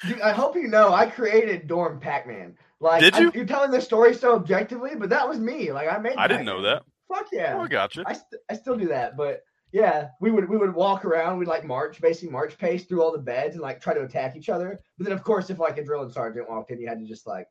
Dude, 0.08 0.20
I 0.22 0.32
hope 0.32 0.56
you 0.56 0.68
know 0.68 0.94
I 0.94 1.06
created 1.10 1.66
Dorm 1.66 2.00
Pac-Man. 2.00 2.56
Like, 2.80 3.02
Did 3.02 3.14
I- 3.14 3.20
you? 3.20 3.32
you're 3.34 3.44
telling 3.44 3.70
this 3.70 3.84
story 3.84 4.14
so 4.14 4.34
objectively, 4.34 4.92
but 4.96 5.10
that 5.10 5.28
was 5.28 5.38
me. 5.38 5.72
Like, 5.72 5.92
I 5.92 5.98
made. 5.98 6.16
I 6.16 6.26
didn't 6.26 6.46
know 6.46 6.62
that. 6.62 6.84
Fuck 7.08 7.26
yeah! 7.32 7.54
Oh, 7.58 7.62
I 7.64 7.68
gotcha. 7.68 8.02
I, 8.06 8.14
st- 8.14 8.40
I 8.50 8.54
still 8.54 8.76
do 8.76 8.88
that, 8.88 9.16
but 9.16 9.42
yeah, 9.76 10.08
we 10.20 10.30
would 10.30 10.48
we 10.48 10.56
would 10.56 10.74
walk 10.74 11.04
around, 11.04 11.38
we'd 11.38 11.48
like 11.48 11.64
march, 11.64 12.00
basically 12.00 12.30
march 12.30 12.56
pace 12.56 12.84
through 12.84 13.02
all 13.02 13.12
the 13.12 13.18
beds 13.18 13.54
and 13.56 13.62
like 13.62 13.78
try 13.80 13.92
to 13.92 14.02
attack 14.02 14.34
each 14.36 14.48
other. 14.48 14.80
But 14.96 15.04
then 15.04 15.12
of 15.12 15.22
course, 15.22 15.50
if 15.50 15.58
like 15.58 15.76
a 15.78 15.84
drilling 15.84 16.10
sergeant 16.10 16.48
walked 16.48 16.70
in, 16.70 16.80
you 16.80 16.88
had 16.88 16.98
to 16.98 17.04
just 17.06 17.26
like 17.26 17.46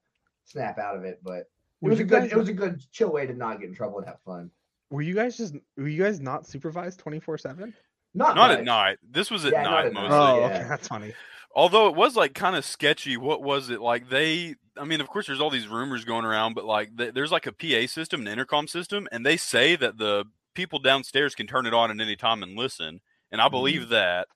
snap 0.45 0.79
out 0.79 0.95
of 0.97 1.03
it. 1.03 1.19
But 1.23 1.39
it 1.39 1.47
Were 1.81 1.91
was 1.91 1.99
a 1.99 2.03
good 2.03 2.21
guys- 2.23 2.31
it 2.31 2.37
was 2.37 2.49
a 2.49 2.53
good 2.53 2.81
chill 2.91 3.11
way 3.11 3.27
to 3.27 3.33
not 3.33 3.59
get 3.59 3.69
in 3.69 3.75
trouble 3.75 3.99
and 3.99 4.07
have 4.07 4.19
fun. 4.25 4.49
Were 4.89 5.01
you 5.03 5.13
guys 5.13 5.37
just 5.37 5.55
were 5.77 5.87
you 5.87 6.01
guys 6.01 6.19
not 6.19 6.47
supervised 6.47 6.99
twenty 6.99 7.19
four 7.19 7.37
seven? 7.37 7.73
Not 8.15 8.35
Not 8.35 8.49
at 8.51 8.63
night. 8.63 8.97
This 9.07 9.29
was 9.29 9.45
at 9.45 9.51
Yeah, 9.51 9.63
not 9.63 9.71
night 9.71 9.85
at 9.87 9.93
night. 9.93 10.09
mostly. 10.09 10.17
Oh, 10.17 10.39
yeah. 10.39 10.45
okay, 10.57 10.67
that's 10.69 10.87
funny. 10.87 11.13
Although 11.53 11.87
it 11.89 11.95
was 11.95 12.15
like 12.15 12.33
kind 12.33 12.55
of 12.55 12.65
sketchy. 12.65 13.17
What 13.17 13.43
was 13.43 13.69
it 13.69 13.81
like? 13.81 14.09
They, 14.09 14.55
I 14.77 14.83
mean, 14.85 14.99
of 15.01 15.07
course, 15.09 15.27
there's 15.27 15.39
all 15.41 15.49
these 15.49 15.67
rumors 15.67 16.03
going 16.05 16.25
around, 16.25 16.53
but 16.53 16.65
like, 16.65 16.97
th- 16.97 17.13
there's 17.13 17.31
like 17.31 17.45
a 17.45 17.51
PA 17.51 17.87
system, 17.87 18.21
an 18.21 18.27
intercom 18.27 18.67
system, 18.67 19.07
and 19.11 19.25
they 19.25 19.37
say 19.37 19.75
that 19.77 19.97
the 19.97 20.25
people 20.55 20.79
downstairs 20.79 21.35
can 21.35 21.47
turn 21.47 21.65
it 21.65 21.73
on 21.73 21.91
at 21.91 21.99
any 21.99 22.15
time 22.15 22.41
and 22.41 22.57
listen. 22.57 23.01
And 23.31 23.41
I 23.41 23.49
believe 23.49 23.89
that. 23.89 24.27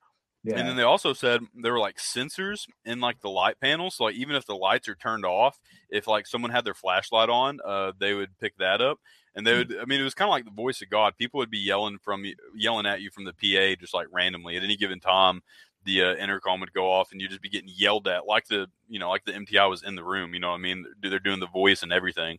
Yeah. 0.42 0.58
And 0.58 0.68
then 0.68 0.76
they 0.76 0.82
also 0.82 1.12
said 1.12 1.42
there 1.54 1.72
were 1.72 1.78
like 1.78 1.98
sensors 1.98 2.66
in 2.84 3.00
like 3.00 3.20
the 3.20 3.28
light 3.28 3.60
panels. 3.60 3.96
So 3.96 4.04
like 4.04 4.14
even 4.14 4.36
if 4.36 4.46
the 4.46 4.54
lights 4.54 4.88
are 4.88 4.94
turned 4.94 5.26
off, 5.26 5.58
if 5.90 6.06
like 6.06 6.26
someone 6.26 6.50
had 6.50 6.64
their 6.64 6.74
flashlight 6.74 7.28
on, 7.28 7.58
uh, 7.64 7.92
they 7.98 8.14
would 8.14 8.38
pick 8.38 8.56
that 8.56 8.80
up. 8.80 8.98
And 9.34 9.46
they 9.46 9.54
would, 9.54 9.76
I 9.80 9.84
mean, 9.84 10.00
it 10.00 10.04
was 10.04 10.14
kind 10.14 10.28
of 10.28 10.32
like 10.32 10.44
the 10.44 10.50
voice 10.50 10.82
of 10.82 10.90
God. 10.90 11.16
People 11.18 11.38
would 11.38 11.50
be 11.50 11.58
yelling 11.58 11.98
from 11.98 12.24
yelling 12.56 12.86
at 12.86 13.00
you 13.00 13.10
from 13.10 13.24
the 13.24 13.32
PA 13.32 13.78
just 13.78 13.94
like 13.94 14.06
randomly 14.10 14.56
at 14.56 14.62
any 14.62 14.76
given 14.76 14.98
time. 14.98 15.42
The 15.84 16.02
uh, 16.02 16.14
intercom 16.16 16.60
would 16.60 16.74
go 16.74 16.90
off, 16.90 17.10
and 17.10 17.20
you'd 17.20 17.30
just 17.30 17.40
be 17.40 17.48
getting 17.48 17.70
yelled 17.74 18.06
at, 18.06 18.26
like 18.26 18.46
the 18.48 18.66
you 18.86 18.98
know, 18.98 19.08
like 19.08 19.24
the 19.24 19.32
MTI 19.32 19.70
was 19.70 19.82
in 19.82 19.94
the 19.94 20.04
room. 20.04 20.34
You 20.34 20.40
know, 20.40 20.50
what 20.50 20.56
I 20.56 20.58
mean, 20.58 20.84
they're 21.00 21.18
doing 21.18 21.40
the 21.40 21.46
voice 21.46 21.82
and 21.82 21.90
everything. 21.90 22.38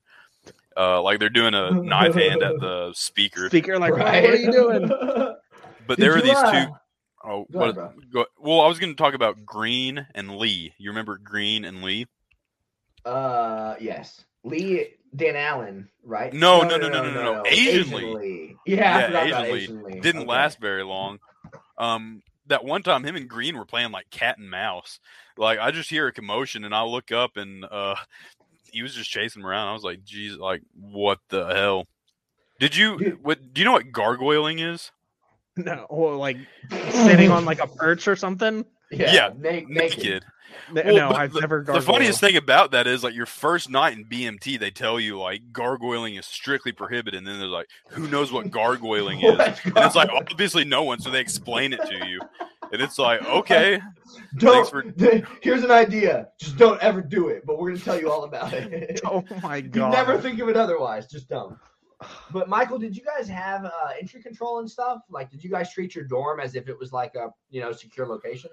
Uh, 0.78 1.02
like 1.02 1.20
they're 1.20 1.30
doing 1.30 1.54
a 1.54 1.72
knife 1.84 2.16
hand 2.16 2.42
at 2.42 2.60
the 2.60 2.92
speaker. 2.94 3.48
Speaker 3.50 3.78
like, 3.78 3.94
Right? 3.94 4.24
what 4.24 4.34
are 4.34 4.38
you 4.38 4.52
doing? 4.52 4.92
But 5.88 5.98
Did 5.98 6.06
there 6.06 6.12
were 6.12 6.18
you, 6.18 6.24
these 6.24 6.38
uh, 6.38 6.52
two 6.52 6.76
Oh, 7.24 7.46
Go 7.52 7.60
what? 7.60 7.78
ahead. 7.78 7.92
Go, 8.14 8.26
well, 8.39 8.62
I 8.62 8.68
was 8.68 8.80
going 8.80 8.92
to 8.92 8.96
talk 8.96 9.14
about 9.14 9.46
Green 9.46 10.06
and 10.16 10.38
Lee. 10.38 10.74
You 10.78 10.89
remember 10.89 11.18
Green 11.18 11.66
and 11.66 11.84
Lee? 11.84 12.08
Uh, 13.06 13.76
yes, 13.80 14.24
Lee 14.44 14.88
Dan 15.16 15.36
Allen, 15.36 15.89
right? 16.04 16.34
No, 16.34 16.64
no, 16.64 16.78
no, 16.78 16.89
no, 16.89 17.04
no, 17.04 17.14
no, 17.14 17.24
no. 17.24 17.44
Asian 17.46 17.92
Lee. 17.92 18.56
Yeah, 18.66 18.96
I 18.96 19.00
Yeah, 19.02 19.08
forgot 19.08 19.28
about 19.28 19.46
Asian 19.46 19.54
Lee. 19.54 19.60
Asian 19.60 19.84
Lee. 19.84 20.00
Didn't 20.02 20.22
Okay. 20.22 20.30
last 20.30 20.60
very 20.60 20.84
long. 20.84 21.20
Um, 21.78 22.22
that 22.48 22.64
one 22.64 22.84
time, 22.84 23.04
him 23.04 23.16
and 23.16 23.30
Green 23.30 23.58
were 23.58 23.66
playing 23.66 23.92
like 23.92 24.10
cat 24.10 24.38
and 24.38 24.50
mouse. 24.50 25.00
Like 25.38 25.60
I 25.60 25.72
just 25.72 25.89
hear 25.89 26.08
a 26.08 26.12
commotion, 26.12 26.64
and 26.64 26.74
I 26.76 26.84
look 26.84 27.12
up, 27.12 27.38
and 27.38 27.66
uh, 27.66 27.96
he 28.72 28.82
was 28.84 28.93
just 28.95 29.09
chasing 29.09 29.41
him 29.41 29.47
around. 29.47 29.69
I 29.69 29.74
was 29.74 29.84
like, 29.84 30.03
"Geez, 30.03 30.38
like 30.38 30.61
what 30.74 31.19
the 31.30 31.45
hell?" 31.53 31.86
Did 32.59 32.76
you? 32.76 32.97
Dude. 32.97 33.24
What? 33.24 33.53
Do 33.53 33.61
you 33.61 33.65
know 33.65 33.72
what 33.74 33.91
gargoyling 33.91 34.59
is? 34.59 34.91
No, 35.57 35.86
or 35.89 36.15
like 36.15 36.38
sitting 36.91 37.32
on 37.32 37.45
like 37.45 37.59
a 37.61 37.67
perch 37.67 38.07
or 38.07 38.15
something. 38.15 38.65
Yeah, 38.89 39.13
Yeah, 39.13 39.30
na- 39.38 39.51
naked. 39.67 39.67
Naked. 39.67 40.24
Well, 40.74 40.95
no, 40.95 41.09
I've 41.11 41.34
the, 41.34 41.41
never. 41.41 41.63
The 41.65 41.82
funniest 41.82 42.19
thing 42.19 42.36
about 42.38 42.72
that 42.72 42.88
is 42.88 43.03
like 43.03 43.13
your 43.13 43.26
first 43.26 43.69
night 43.69 43.97
in 43.97 44.05
BMT, 44.05 44.59
they 44.59 44.72
tell 44.72 44.99
you 44.99 45.19
like 45.19 45.51
gargoyling 45.51 46.15
is 46.15 46.26
strictly 46.26 46.72
prohibited, 46.72 47.17
and 47.17 47.28
then 47.28 47.39
they're 47.39 47.47
like, 47.47 47.67
"Who 47.89 48.07
knows 48.07 48.32
what 48.32 48.51
gargoyling 48.51 49.22
is?" 49.24 49.39
And 49.39 49.78
it's 49.78 49.95
like 49.95 50.09
obviously 50.09 50.63
no 50.65 50.84
one, 50.84 50.99
so 50.99 51.09
they 51.09 51.19
explain 51.19 51.74
it 51.74 51.82
to 51.86 52.07
you, 52.07 52.19
and 52.72 52.82
it's 52.82 52.97
like, 52.99 53.24
okay, 53.28 53.80
don't. 54.38 54.69
for- 54.69 54.84
Here's 55.41 55.63
an 55.63 55.72
idea. 55.72 56.30
Just 56.39 56.57
don't 56.57 56.82
ever 56.82 57.01
do 57.01 57.30
it. 57.30 57.45
But 57.45 57.57
we're 57.59 57.69
gonna 57.72 57.84
tell 57.84 57.99
you 57.99 58.11
all 58.11 58.24
about 58.24 58.53
it. 58.53 59.01
Oh 59.05 59.24
my 59.43 59.57
you 59.57 59.63
god! 59.69 59.91
never 59.93 60.17
think 60.19 60.39
of 60.39 60.49
it 60.49 60.57
otherwise. 60.57 61.07
Just 61.07 61.28
don't. 61.30 61.57
But 62.32 62.49
Michael, 62.49 62.80
did 62.80 62.97
you 62.97 63.03
guys 63.03 63.28
have 63.30 63.63
uh, 63.65 63.72
entry 63.99 64.24
control 64.24 64.59
and 64.59 64.69
stuff? 64.69 65.01
Like, 65.09 65.30
did 65.30 65.43
you 65.43 65.49
guys 65.51 65.72
treat 65.72 65.93
your 65.93 66.03
dorm 66.05 66.39
as 66.39 66.55
if 66.55 66.67
it 66.67 66.78
was 66.80 66.91
like 66.91 67.13
a 67.15 67.30
you 67.51 67.61
know 67.61 67.72
secure 67.72 68.07
location? 68.07 68.49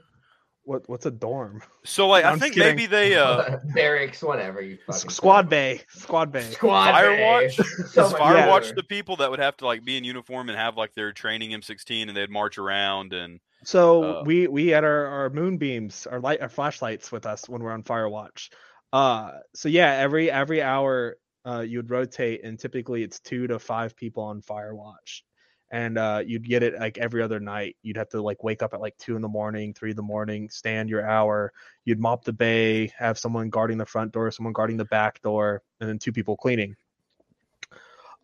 What 0.64 0.86
what's 0.86 1.06
a 1.06 1.10
dorm? 1.10 1.62
So 1.84 2.06
like 2.08 2.26
I 2.26 2.30
I'm 2.30 2.38
think 2.38 2.52
kidding. 2.54 2.76
maybe 2.76 2.84
they 2.84 3.14
uh 3.16 3.56
barracks, 3.74 4.22
whatever. 4.22 4.60
You 4.60 4.76
S- 4.90 4.96
fucking 4.98 5.10
Squad 5.10 5.48
bay, 5.48 5.80
squad 5.88 6.30
bay. 6.30 6.42
Squad 6.50 6.92
Firewatch? 6.94 7.56
bay. 7.56 7.64
does 7.64 7.92
So 7.92 8.02
much 8.10 8.20
Firewatch 8.20 8.60
better. 8.64 8.74
the 8.74 8.82
people 8.82 9.16
that 9.16 9.30
would 9.30 9.40
have 9.40 9.56
to 9.58 9.66
like 9.66 9.82
be 9.82 9.96
in 9.96 10.04
uniform 10.04 10.50
and 10.50 10.58
have 10.58 10.76
like 10.76 10.92
their 10.92 11.10
training 11.12 11.52
M16 11.52 12.08
and 12.08 12.14
they'd 12.16 12.28
march 12.28 12.58
around 12.58 13.14
and 13.14 13.40
So 13.64 14.04
Uh, 14.04 14.22
we 14.24 14.46
we 14.46 14.68
had 14.68 14.84
our, 14.84 15.06
our 15.06 15.30
moonbeams, 15.30 16.06
our 16.06 16.20
light, 16.20 16.40
our 16.40 16.48
flashlights 16.48 17.10
with 17.12 17.26
us 17.26 17.48
when 17.48 17.62
we're 17.62 17.72
on 17.72 17.82
fire 17.82 18.08
watch. 18.08 18.50
Uh, 18.92 19.32
so 19.54 19.68
yeah, 19.68 19.92
every 19.94 20.30
every 20.30 20.62
hour, 20.62 21.18
uh, 21.44 21.60
you'd 21.60 21.90
rotate, 21.90 22.44
and 22.44 22.58
typically 22.58 23.02
it's 23.02 23.20
two 23.20 23.46
to 23.48 23.58
five 23.58 23.96
people 23.96 24.22
on 24.22 24.40
fire 24.42 24.74
watch, 24.74 25.24
and 25.70 25.98
uh, 25.98 26.22
you'd 26.24 26.48
get 26.48 26.62
it 26.62 26.78
like 26.78 26.98
every 26.98 27.22
other 27.22 27.40
night. 27.40 27.76
You'd 27.82 27.96
have 27.98 28.08
to 28.10 28.22
like 28.22 28.42
wake 28.44 28.62
up 28.62 28.74
at 28.74 28.80
like 28.80 28.96
two 28.98 29.16
in 29.16 29.22
the 29.22 29.28
morning, 29.28 29.74
three 29.74 29.90
in 29.90 29.96
the 29.96 30.02
morning, 30.02 30.48
stand 30.50 30.88
your 30.88 31.06
hour. 31.06 31.52
You'd 31.84 32.00
mop 32.00 32.24
the 32.24 32.32
bay, 32.32 32.92
have 32.96 33.18
someone 33.18 33.50
guarding 33.50 33.78
the 33.78 33.86
front 33.86 34.12
door, 34.12 34.30
someone 34.30 34.52
guarding 34.54 34.76
the 34.78 34.84
back 34.86 35.20
door, 35.22 35.62
and 35.80 35.88
then 35.88 35.98
two 35.98 36.12
people 36.12 36.36
cleaning. 36.36 36.76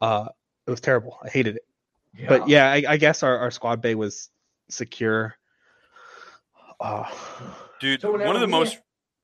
Uh, 0.01 0.29
it 0.67 0.71
was 0.71 0.81
terrible. 0.81 1.19
I 1.23 1.29
hated 1.29 1.57
it 1.57 1.67
Yeah. 2.17 2.29
but 2.29 2.49
yeah, 2.49 2.71
I, 2.71 2.85
I 2.89 2.97
guess 2.97 3.23
our, 3.23 3.39
our 3.39 3.51
squad 3.51 3.81
bay 3.83 3.95
was 3.95 4.31
secure. 4.71 5.35
Uh, 6.81 7.05
Dude, 7.81 8.01
So 8.01 8.13
one 8.13 8.35
of 8.35 8.41
the 8.41 8.47
most 8.47 8.75
had- 8.75 8.83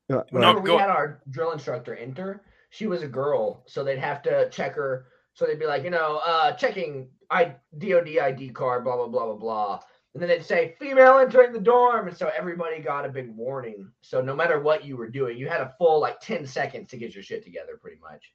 No, 0.09 0.25
Whenever 0.31 0.61
go- 0.61 0.75
we 0.75 0.81
had 0.81 0.91
our 0.91 1.23
drill 1.31 1.53
instructor 1.53 1.95
enter, 1.95 2.43
she 2.71 2.87
was 2.89 3.03
a 3.03 3.09
girl, 3.09 3.63
so 3.69 3.85
they'd 3.85 3.99
have 3.99 4.23
to 4.23 4.49
check 4.51 4.75
her. 4.75 5.07
So 5.35 5.47
they'd 5.47 5.59
be 5.59 5.67
like, 5.67 5.85
you 5.85 5.91
know, 5.91 6.21
uh, 6.27 6.53
checking 6.53 7.09
I 7.31 7.55
DOD 7.79 8.19
ID 8.19 8.51
card, 8.51 8.83
blah 8.83 8.97
blah 8.97 9.07
blah 9.07 9.27
blah 9.27 9.37
blah, 9.37 9.81
and 10.15 10.21
then 10.23 10.29
they'd 10.29 10.45
say 10.45 10.75
female 10.81 11.19
entering 11.19 11.53
the 11.53 11.61
dorm, 11.61 12.09
and 12.09 12.17
so 12.17 12.29
everybody 12.37 12.81
got 12.81 13.07
a 13.07 13.09
big 13.09 13.31
warning. 13.37 13.91
So 14.03 14.21
no 14.21 14.35
matter 14.35 14.59
what 14.61 14.85
you 14.85 14.97
were 14.97 15.09
doing, 15.09 15.39
you 15.39 15.49
had 15.49 15.61
a 15.61 15.75
full 15.79 16.01
like 16.01 16.19
ten 16.21 16.45
seconds 16.45 16.91
to 16.91 16.97
get 16.97 17.15
your 17.15 17.23
shit 17.23 17.45
together, 17.45 17.79
pretty 17.81 17.99
much. 18.01 18.33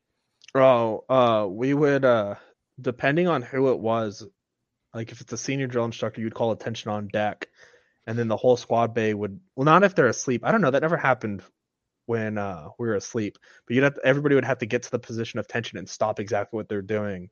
Oh, 0.55 1.03
uh, 1.09 1.45
we 1.49 1.73
would 1.73 2.05
uh, 2.05 2.35
depending 2.79 3.27
on 3.27 3.41
who 3.41 3.69
it 3.73 3.79
was, 3.79 4.25
like 4.95 5.11
if 5.11 5.21
it's 5.21 5.33
a 5.33 5.37
senior 5.37 5.67
drill 5.67 5.85
instructor, 5.85 6.21
you'd 6.21 6.33
call 6.33 6.51
attention 6.51 6.89
on 6.89 7.09
deck, 7.09 7.47
and 8.07 8.17
then 8.17 8.29
the 8.29 8.37
whole 8.37 8.57
squad 8.57 8.93
bay 8.93 9.13
would. 9.13 9.39
Well, 9.55 9.65
not 9.65 9.83
if 9.83 9.93
they're 9.93 10.07
asleep. 10.07 10.41
I 10.43 10.51
don't 10.51 10.61
know. 10.61 10.71
That 10.71 10.81
never 10.81 10.97
happened 10.97 11.43
when 12.05 12.37
uh, 12.37 12.69
we 12.79 12.87
were 12.87 12.95
asleep. 12.95 13.37
But 13.67 13.75
you'd 13.75 13.83
have 13.83 13.99
everybody 14.03 14.35
would 14.35 14.45
have 14.45 14.59
to 14.59 14.65
get 14.65 14.83
to 14.83 14.91
the 14.91 14.99
position 14.99 15.39
of 15.39 15.47
tension 15.47 15.77
and 15.77 15.89
stop 15.89 16.19
exactly 16.19 16.57
what 16.57 16.69
they're 16.69 16.81
doing, 16.81 17.29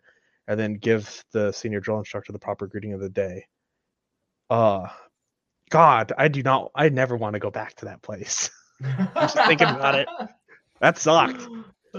and 0.47 0.59
then 0.59 0.73
give 0.73 1.23
the 1.31 1.53
senior 1.53 1.79
drill 1.79 1.99
instructor 1.99 2.33
the 2.33 2.39
proper 2.39 2.67
greeting 2.67 2.93
of 2.93 2.99
the 2.99 3.09
day. 3.09 3.47
Uh, 4.49 4.87
God, 5.69 6.11
I 6.17 6.27
do 6.27 6.43
not. 6.43 6.71
I 6.75 6.89
never 6.89 7.15
want 7.15 7.33
to 7.33 7.39
go 7.39 7.49
back 7.49 7.75
to 7.75 7.85
that 7.85 8.01
place. 8.01 8.51
just 9.15 9.37
thinking 9.37 9.69
about 9.69 9.95
it. 9.95 10.07
That 10.81 10.97
sucked. 10.97 11.47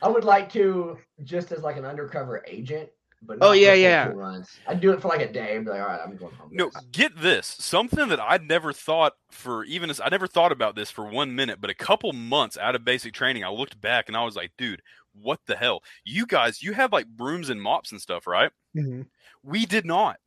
I 0.00 0.08
would 0.08 0.24
like 0.24 0.52
to 0.52 0.98
just 1.24 1.52
as 1.52 1.62
like 1.62 1.76
an 1.76 1.84
undercover 1.84 2.44
agent, 2.46 2.88
but 3.22 3.38
Oh, 3.40 3.52
yeah, 3.52 3.74
yeah. 3.74 4.08
Runs. 4.08 4.48
I'd 4.66 4.80
do 4.80 4.92
it 4.92 5.00
for 5.02 5.08
like 5.08 5.20
a 5.20 5.32
day 5.32 5.56
and 5.56 5.64
be 5.64 5.70
like, 5.72 5.80
all 5.80 5.86
right, 5.88 6.00
I'm 6.04 6.16
going 6.16 6.34
home. 6.34 6.50
No, 6.52 6.70
guys." 6.70 6.84
get 6.92 7.16
this. 7.16 7.46
Something 7.46 8.08
that 8.08 8.20
I'd 8.20 8.46
never 8.46 8.72
thought 8.72 9.14
for 9.30 9.64
even 9.64 9.90
as 9.90 10.00
I 10.00 10.08
never 10.08 10.26
thought 10.26 10.52
about 10.52 10.76
this 10.76 10.90
for 10.90 11.04
one 11.06 11.34
minute, 11.34 11.60
but 11.60 11.70
a 11.70 11.74
couple 11.74 12.12
months 12.12 12.56
out 12.56 12.74
of 12.74 12.84
basic 12.84 13.12
training, 13.12 13.44
I 13.44 13.48
looked 13.50 13.80
back 13.80 14.08
and 14.08 14.16
I 14.16 14.24
was 14.24 14.36
like, 14.36 14.52
dude, 14.56 14.82
what 15.12 15.40
the 15.46 15.56
hell? 15.56 15.82
You 16.04 16.26
guys, 16.26 16.62
you 16.62 16.72
have 16.74 16.92
like 16.92 17.06
brooms 17.06 17.50
and 17.50 17.60
mops 17.60 17.92
and 17.92 18.00
stuff, 18.00 18.26
right? 18.26 18.50
Mhm. 18.76 19.06
We 19.42 19.66
did 19.66 19.84
not. 19.84 20.18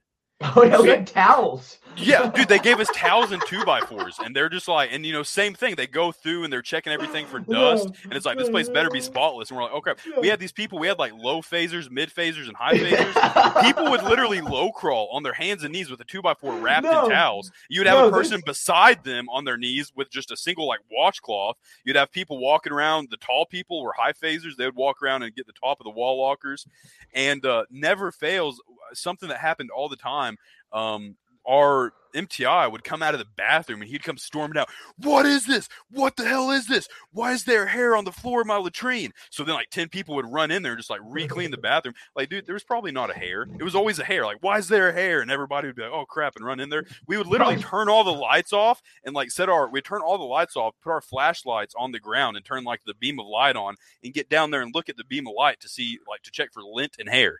Oh 0.55 0.63
yeah, 0.63 0.79
we 0.81 0.89
had 0.89 1.07
towels. 1.07 1.77
Yeah, 1.97 2.31
dude, 2.31 2.47
they 2.47 2.57
gave 2.59 2.79
us 2.79 2.87
towels 2.95 3.31
and 3.33 3.41
two 3.47 3.65
by 3.65 3.81
fours, 3.81 4.17
and 4.23 4.33
they're 4.33 4.47
just 4.47 4.67
like, 4.69 4.91
and 4.93 5.05
you 5.05 5.11
know, 5.11 5.23
same 5.23 5.53
thing. 5.53 5.75
They 5.75 5.87
go 5.87 6.13
through 6.13 6.45
and 6.45 6.51
they're 6.51 6.61
checking 6.61 6.93
everything 6.93 7.25
for 7.25 7.39
dust, 7.39 7.89
and 8.05 8.13
it's 8.13 8.25
like 8.25 8.37
this 8.37 8.49
place 8.49 8.69
better 8.69 8.89
be 8.89 9.01
spotless. 9.01 9.49
And 9.49 9.57
we're 9.57 9.63
like, 9.63 9.73
okay, 9.73 9.93
we 10.21 10.29
had 10.29 10.39
these 10.39 10.53
people. 10.53 10.79
We 10.79 10.87
had 10.87 10.97
like 10.97 11.11
low 11.13 11.41
phasers, 11.41 11.91
mid 11.91 12.09
phasers, 12.09 12.47
and 12.47 12.55
high 12.55 12.75
phasers. 12.77 13.61
People 13.61 13.91
would 13.91 14.03
literally 14.03 14.39
low 14.39 14.71
crawl 14.71 15.09
on 15.11 15.21
their 15.23 15.33
hands 15.33 15.63
and 15.65 15.73
knees 15.73 15.89
with 15.91 15.99
a 15.99 16.05
two 16.05 16.21
by 16.21 16.33
four 16.33 16.53
wrapped 16.55 16.85
No. 16.85 17.05
in 17.05 17.11
towels. 17.11 17.51
You'd 17.69 17.87
have 17.87 17.97
No, 17.99 18.07
a 18.07 18.11
person 18.11 18.35
this- 18.37 18.43
beside 18.45 19.03
them 19.03 19.27
on 19.29 19.43
their 19.43 19.57
knees 19.57 19.91
with 19.93 20.09
just 20.09 20.31
a 20.31 20.37
single 20.37 20.67
like 20.67 20.79
washcloth. 20.89 21.57
You'd 21.83 21.97
have 21.97 22.09
people 22.11 22.39
walking 22.39 22.71
around. 22.71 23.09
The 23.11 23.17
tall 23.17 23.45
people 23.45 23.83
were 23.83 23.93
high 23.97 24.13
phasers. 24.13 24.55
They 24.57 24.65
would 24.65 24.75
walk 24.77 25.03
around 25.03 25.23
and 25.23 25.35
get 25.35 25.45
the 25.45 25.53
top 25.53 25.81
of 25.81 25.83
the 25.83 25.91
wall 25.91 26.17
walkers, 26.17 26.65
and 27.13 27.45
uh, 27.45 27.65
never 27.69 28.13
fails 28.13 28.61
something 28.93 29.29
that 29.29 29.39
happened 29.39 29.69
all 29.71 29.89
the 29.89 29.95
time. 29.95 30.37
Um, 30.71 31.15
our 31.47 31.93
MTI 32.13 32.71
would 32.71 32.83
come 32.83 33.01
out 33.01 33.13
of 33.13 33.19
the 33.19 33.27
bathroom 33.37 33.81
and 33.81 33.89
he'd 33.89 34.03
come 34.03 34.17
storming 34.17 34.57
out. 34.57 34.69
What 34.97 35.25
is 35.25 35.45
this? 35.45 35.69
What 35.89 36.17
the 36.17 36.25
hell 36.25 36.51
is 36.51 36.67
this? 36.67 36.87
Why 37.13 37.31
is 37.31 37.45
there 37.45 37.65
hair 37.65 37.95
on 37.95 38.03
the 38.03 38.11
floor 38.11 38.41
of 38.41 38.47
my 38.47 38.57
latrine? 38.57 39.11
So 39.29 39.43
then, 39.43 39.55
like, 39.55 39.69
10 39.69 39.89
people 39.89 40.15
would 40.15 40.31
run 40.31 40.51
in 40.51 40.61
there 40.61 40.73
and 40.73 40.79
just 40.79 40.89
like 40.89 40.99
re 41.03 41.27
clean 41.27 41.51
the 41.51 41.57
bathroom. 41.57 41.95
Like, 42.15 42.29
dude, 42.29 42.45
there 42.45 42.53
was 42.53 42.63
probably 42.63 42.91
not 42.91 43.09
a 43.09 43.17
hair. 43.17 43.47
It 43.59 43.63
was 43.63 43.75
always 43.75 43.99
a 43.99 44.03
hair. 44.03 44.25
Like, 44.25 44.37
why 44.41 44.57
is 44.57 44.67
there 44.67 44.89
a 44.89 44.93
hair? 44.93 45.21
And 45.21 45.31
everybody 45.31 45.67
would 45.67 45.75
be 45.75 45.83
like, 45.83 45.91
oh, 45.91 46.05
crap, 46.05 46.35
and 46.35 46.45
run 46.45 46.59
in 46.59 46.69
there. 46.69 46.85
We 47.07 47.17
would 47.17 47.27
literally 47.27 47.57
turn 47.61 47.89
all 47.89 48.03
the 48.03 48.11
lights 48.11 48.53
off 48.53 48.81
and 49.05 49.15
like 49.15 49.31
set 49.31 49.49
our, 49.49 49.69
we'd 49.69 49.85
turn 49.85 50.01
all 50.01 50.17
the 50.17 50.23
lights 50.23 50.55
off, 50.55 50.75
put 50.83 50.91
our 50.91 51.01
flashlights 51.01 51.75
on 51.77 51.91
the 51.91 51.99
ground 51.99 52.35
and 52.35 52.45
turn 52.45 52.63
like 52.63 52.81
the 52.85 52.93
beam 52.95 53.19
of 53.19 53.27
light 53.27 53.55
on 53.55 53.75
and 54.03 54.13
get 54.13 54.29
down 54.29 54.51
there 54.51 54.61
and 54.61 54.75
look 54.75 54.89
at 54.89 54.97
the 54.97 55.05
beam 55.05 55.27
of 55.27 55.33
light 55.35 55.59
to 55.61 55.69
see, 55.69 55.99
like, 56.07 56.21
to 56.23 56.31
check 56.31 56.49
for 56.51 56.61
lint 56.61 56.97
and 56.99 57.09
hair. 57.09 57.39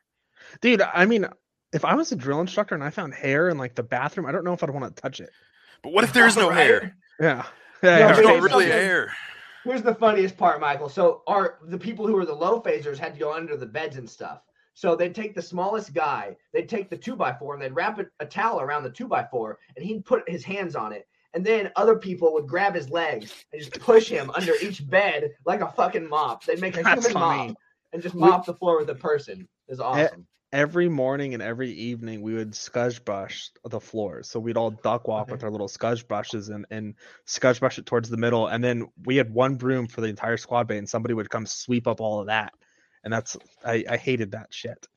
Dude, 0.62 0.82
I 0.82 1.06
mean, 1.06 1.28
if 1.74 1.86
I 1.86 1.96
was 1.96 2.12
a 2.12 2.16
drill 2.16 2.42
instructor 2.42 2.76
and 2.76 2.84
I 2.84 2.90
found 2.90 3.14
hair 3.14 3.50
in 3.50 3.58
like 3.58 3.76
the 3.76 3.84
bathroom, 3.84 4.26
I 4.26 4.32
don't 4.32 4.44
know 4.44 4.54
if 4.54 4.64
I'd 4.64 4.70
want 4.70 4.96
to 4.96 5.02
touch 5.02 5.20
it. 5.20 5.30
But 5.84 5.94
what 5.94 6.04
if 6.04 6.14
there's 6.14 6.36
no 6.36 6.50
Right? 6.52 6.58
hair? 6.58 6.98
Yeah. 7.20 7.46
No, 7.84 7.90
Yeah, 7.90 7.98
There's 8.14 8.18
but 8.18 8.24
not 8.24 8.28
right. 8.30 8.36
it's 8.36 8.44
really 8.46 8.64
something- 8.66 8.72
hair. 8.72 9.12
Here's 9.64 9.82
the 9.84 9.94
funniest 9.94 10.38
part, 10.38 10.60
Michael. 10.60 10.90
So 10.90 11.22
our 11.28 11.60
the 11.64 11.78
people 11.78 12.08
who 12.08 12.14
were 12.14 12.26
the 12.26 12.34
low 12.34 12.62
phasers 12.62 12.98
had 12.98 13.14
to 13.14 13.20
go 13.20 13.32
under 13.34 13.56
the 13.56 13.66
beds 13.68 13.98
and 13.98 14.10
stuff. 14.10 14.42
So 14.74 14.96
they'd 14.96 15.14
take 15.14 15.36
the 15.36 15.42
smallest 15.42 15.94
guy, 15.94 16.36
they'd 16.54 16.68
take 16.70 16.90
the 16.90 16.98
two 16.98 17.16
by 17.16 17.34
four, 17.34 17.54
and 17.54 17.62
they'd 17.62 17.74
wrap 17.76 18.00
a, 18.00 18.06
a 18.20 18.26
towel 18.26 18.60
around 18.62 18.84
the 18.84 18.90
two 18.90 19.08
by 19.08 19.24
four, 19.30 19.60
and 19.76 19.86
he'd 19.86 20.04
put 20.06 20.28
his 20.28 20.44
hands 20.44 20.76
on 20.76 20.94
it. 20.94 21.08
And 21.34 21.46
then 21.46 21.70
other 21.76 21.96
people 21.96 22.34
would 22.34 22.48
grab 22.48 22.74
his 22.74 22.90
legs 22.90 23.34
and 23.54 23.62
just 23.62 23.80
push 23.80 24.10
him 24.10 24.32
under 24.32 24.54
each 24.64 24.90
bed 24.90 25.32
like 25.46 25.62
a 25.62 25.70
fucking 25.72 26.10
mop. 26.10 26.44
They'd 26.46 26.60
make 26.60 26.78
a 26.78 26.82
That's 26.84 27.06
human 27.06 27.22
funny. 27.22 27.48
mop 27.50 27.58
and 27.94 28.02
just 28.02 28.16
We- 28.16 28.22
mop 28.22 28.46
the 28.48 28.56
floor 28.56 28.80
with 28.80 28.90
a 28.90 28.96
person. 28.96 29.48
It's 29.68 29.80
eh, 29.80 29.84
awesome. 29.84 30.26
Every 30.54 30.90
morning 30.90 31.34
and 31.34 31.42
every 31.42 31.72
evening, 31.72 32.22
we 32.22 32.34
would 32.34 32.54
scudge 32.54 33.06
brush 33.06 33.52
the 33.64 33.80
floors. 33.80 34.30
So 34.30 34.40
we'd 34.40 34.58
all 34.58 34.72
duck 34.72 35.08
walk 35.08 35.32
with 35.32 35.44
our 35.44 35.50
little 35.50 35.70
scudge 35.70 36.08
brushes 36.08 36.50
and, 36.50 36.66
and 36.70 36.96
scudge 37.24 37.62
brush 37.62 37.80
it 37.80 37.86
towards 37.86 38.10
the 38.10 38.18
middle. 38.18 38.48
And 38.48 38.62
then 38.62 38.90
we 39.06 39.16
had 39.16 39.34
one 39.34 39.56
broom 39.56 39.88
for 39.88 40.02
the 40.02 40.08
entire 40.08 40.36
squad 40.36 40.68
bay, 40.68 40.78
and 40.78 40.90
somebody 40.90 41.14
would 41.14 41.30
come 41.30 41.46
sweep 41.46 41.88
up 41.88 42.02
all 42.02 42.20
of 42.20 42.28
that. 42.28 42.54
And 43.04 43.14
that's, 43.14 43.38
I, 43.66 43.86
I 43.90 43.98
hated 43.98 44.32
that 44.32 44.54
shit. 44.54 44.88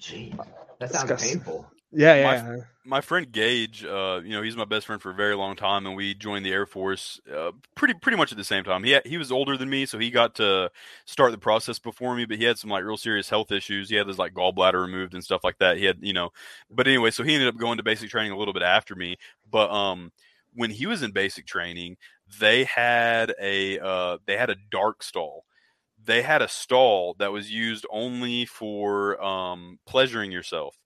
Jeez, 0.00 0.36
that 0.80 0.92
sounds 0.92 1.22
painful. 1.22 1.70
Yeah, 1.92 2.14
My 2.18 2.42
yeah. 2.46 2.56
my 2.84 3.00
friend 3.02 3.30
Gage, 3.30 3.84
uh, 3.84 4.20
you 4.24 4.30
know, 4.30 4.40
he's 4.42 4.56
my 4.56 4.64
best 4.64 4.86
friend 4.86 5.00
for 5.00 5.10
a 5.10 5.14
very 5.14 5.34
long 5.36 5.56
time, 5.56 5.86
and 5.86 5.94
we 5.94 6.14
joined 6.14 6.44
the 6.46 6.52
Air 6.52 6.64
Force 6.66 7.20
uh, 7.32 7.52
pretty 7.74 7.94
pretty 7.94 8.16
much 8.16 8.32
at 8.32 8.38
the 8.38 8.44
same 8.44 8.64
time. 8.64 8.82
He 8.84 8.92
had, 8.92 9.06
he 9.06 9.18
was 9.18 9.30
older 9.30 9.56
than 9.58 9.68
me, 9.68 9.84
so 9.86 9.98
he 9.98 10.10
got 10.10 10.34
to 10.36 10.70
start 11.04 11.32
the 11.32 11.38
process 11.38 11.78
before 11.78 12.14
me. 12.16 12.24
But 12.24 12.38
he 12.38 12.44
had 12.44 12.58
some 12.58 12.70
like 12.70 12.84
real 12.84 12.96
serious 12.96 13.28
health 13.28 13.52
issues. 13.52 13.90
He 13.90 13.96
had 13.96 14.06
his 14.08 14.18
like 14.18 14.32
gallbladder 14.34 14.80
removed 14.80 15.12
and 15.14 15.22
stuff 15.24 15.44
like 15.44 15.58
that. 15.58 15.76
He 15.76 15.84
had 15.84 15.98
you 16.00 16.12
know, 16.14 16.30
but 16.70 16.86
anyway, 16.86 17.10
so 17.10 17.22
he 17.24 17.34
ended 17.34 17.48
up 17.48 17.56
going 17.58 17.76
to 17.78 17.82
basic 17.82 18.10
training 18.10 18.32
a 18.32 18.38
little 18.38 18.54
bit 18.54 18.62
after 18.62 18.94
me. 18.94 19.16
But 19.50 19.70
um, 19.70 20.12
when 20.54 20.70
he 20.70 20.86
was 20.86 21.02
in 21.02 21.12
basic 21.12 21.46
training, 21.46 21.96
they 22.40 22.64
had 22.64 23.34
a 23.40 23.78
uh, 23.80 24.18
they 24.26 24.36
had 24.38 24.50
a 24.50 24.56
dark 24.70 25.02
stall. 25.02 25.44
They 26.02 26.22
had 26.22 26.42
a 26.42 26.48
stall 26.48 27.14
that 27.18 27.32
was 27.32 27.50
used 27.52 27.86
only 27.90 28.46
for 28.46 29.22
um, 29.22 29.78
pleasuring 29.86 30.32
yourself. 30.32 30.77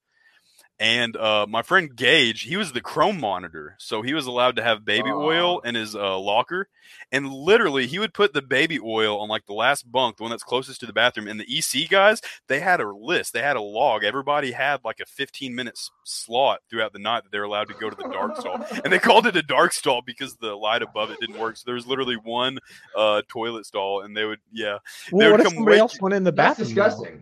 And 0.78 1.16
uh, 1.16 1.46
my 1.48 1.62
friend 1.62 1.94
Gage, 1.94 2.42
he 2.42 2.56
was 2.56 2.72
the 2.72 2.80
chrome 2.80 3.20
monitor, 3.20 3.76
so 3.78 4.02
he 4.02 4.14
was 4.14 4.26
allowed 4.26 4.56
to 4.56 4.64
have 4.64 4.84
baby 4.84 5.10
oil 5.10 5.60
in 5.60 5.76
his 5.76 5.94
uh, 5.94 6.18
locker. 6.18 6.66
And 7.12 7.32
literally, 7.32 7.86
he 7.86 8.00
would 8.00 8.12
put 8.12 8.32
the 8.32 8.42
baby 8.42 8.80
oil 8.80 9.20
on 9.20 9.28
like 9.28 9.46
the 9.46 9.52
last 9.52 9.90
bunk, 9.92 10.16
the 10.16 10.24
one 10.24 10.30
that's 10.30 10.42
closest 10.42 10.80
to 10.80 10.86
the 10.86 10.92
bathroom. 10.92 11.28
And 11.28 11.38
the 11.38 11.46
EC 11.46 11.88
guys, 11.88 12.20
they 12.48 12.58
had 12.58 12.80
a 12.80 12.90
list, 12.90 13.32
they 13.32 13.42
had 13.42 13.56
a 13.56 13.60
log. 13.62 14.02
Everybody 14.02 14.50
had 14.50 14.80
like 14.84 14.98
a 14.98 15.06
15 15.06 15.54
minute 15.54 15.74
s- 15.76 15.90
slot 16.04 16.60
throughout 16.68 16.92
the 16.92 16.98
night 16.98 17.22
that 17.22 17.30
they 17.30 17.38
were 17.38 17.44
allowed 17.44 17.68
to 17.68 17.74
go 17.74 17.88
to 17.88 17.96
the 17.96 18.08
dark 18.08 18.36
stall. 18.38 18.64
And 18.82 18.92
they 18.92 18.98
called 18.98 19.26
it 19.26 19.36
a 19.36 19.42
dark 19.42 19.72
stall 19.72 20.02
because 20.04 20.36
the 20.36 20.56
light 20.56 20.82
above 20.82 21.10
it 21.12 21.20
didn't 21.20 21.38
work. 21.38 21.58
So 21.58 21.62
there 21.66 21.76
was 21.76 21.86
literally 21.86 22.16
one 22.16 22.58
uh, 22.96 23.22
toilet 23.28 23.66
stall, 23.66 24.00
and 24.00 24.16
they 24.16 24.24
would, 24.24 24.40
yeah. 24.52 24.78
Well, 25.12 25.30
would 25.30 25.32
what 25.32 25.40
if 25.46 25.46
somebody 25.54 25.74
wake 25.74 25.80
else 25.80 26.00
went 26.00 26.14
in 26.14 26.24
the 26.24 26.32
That's 26.32 26.58
bathroom? 26.58 26.74
though? 26.74 27.18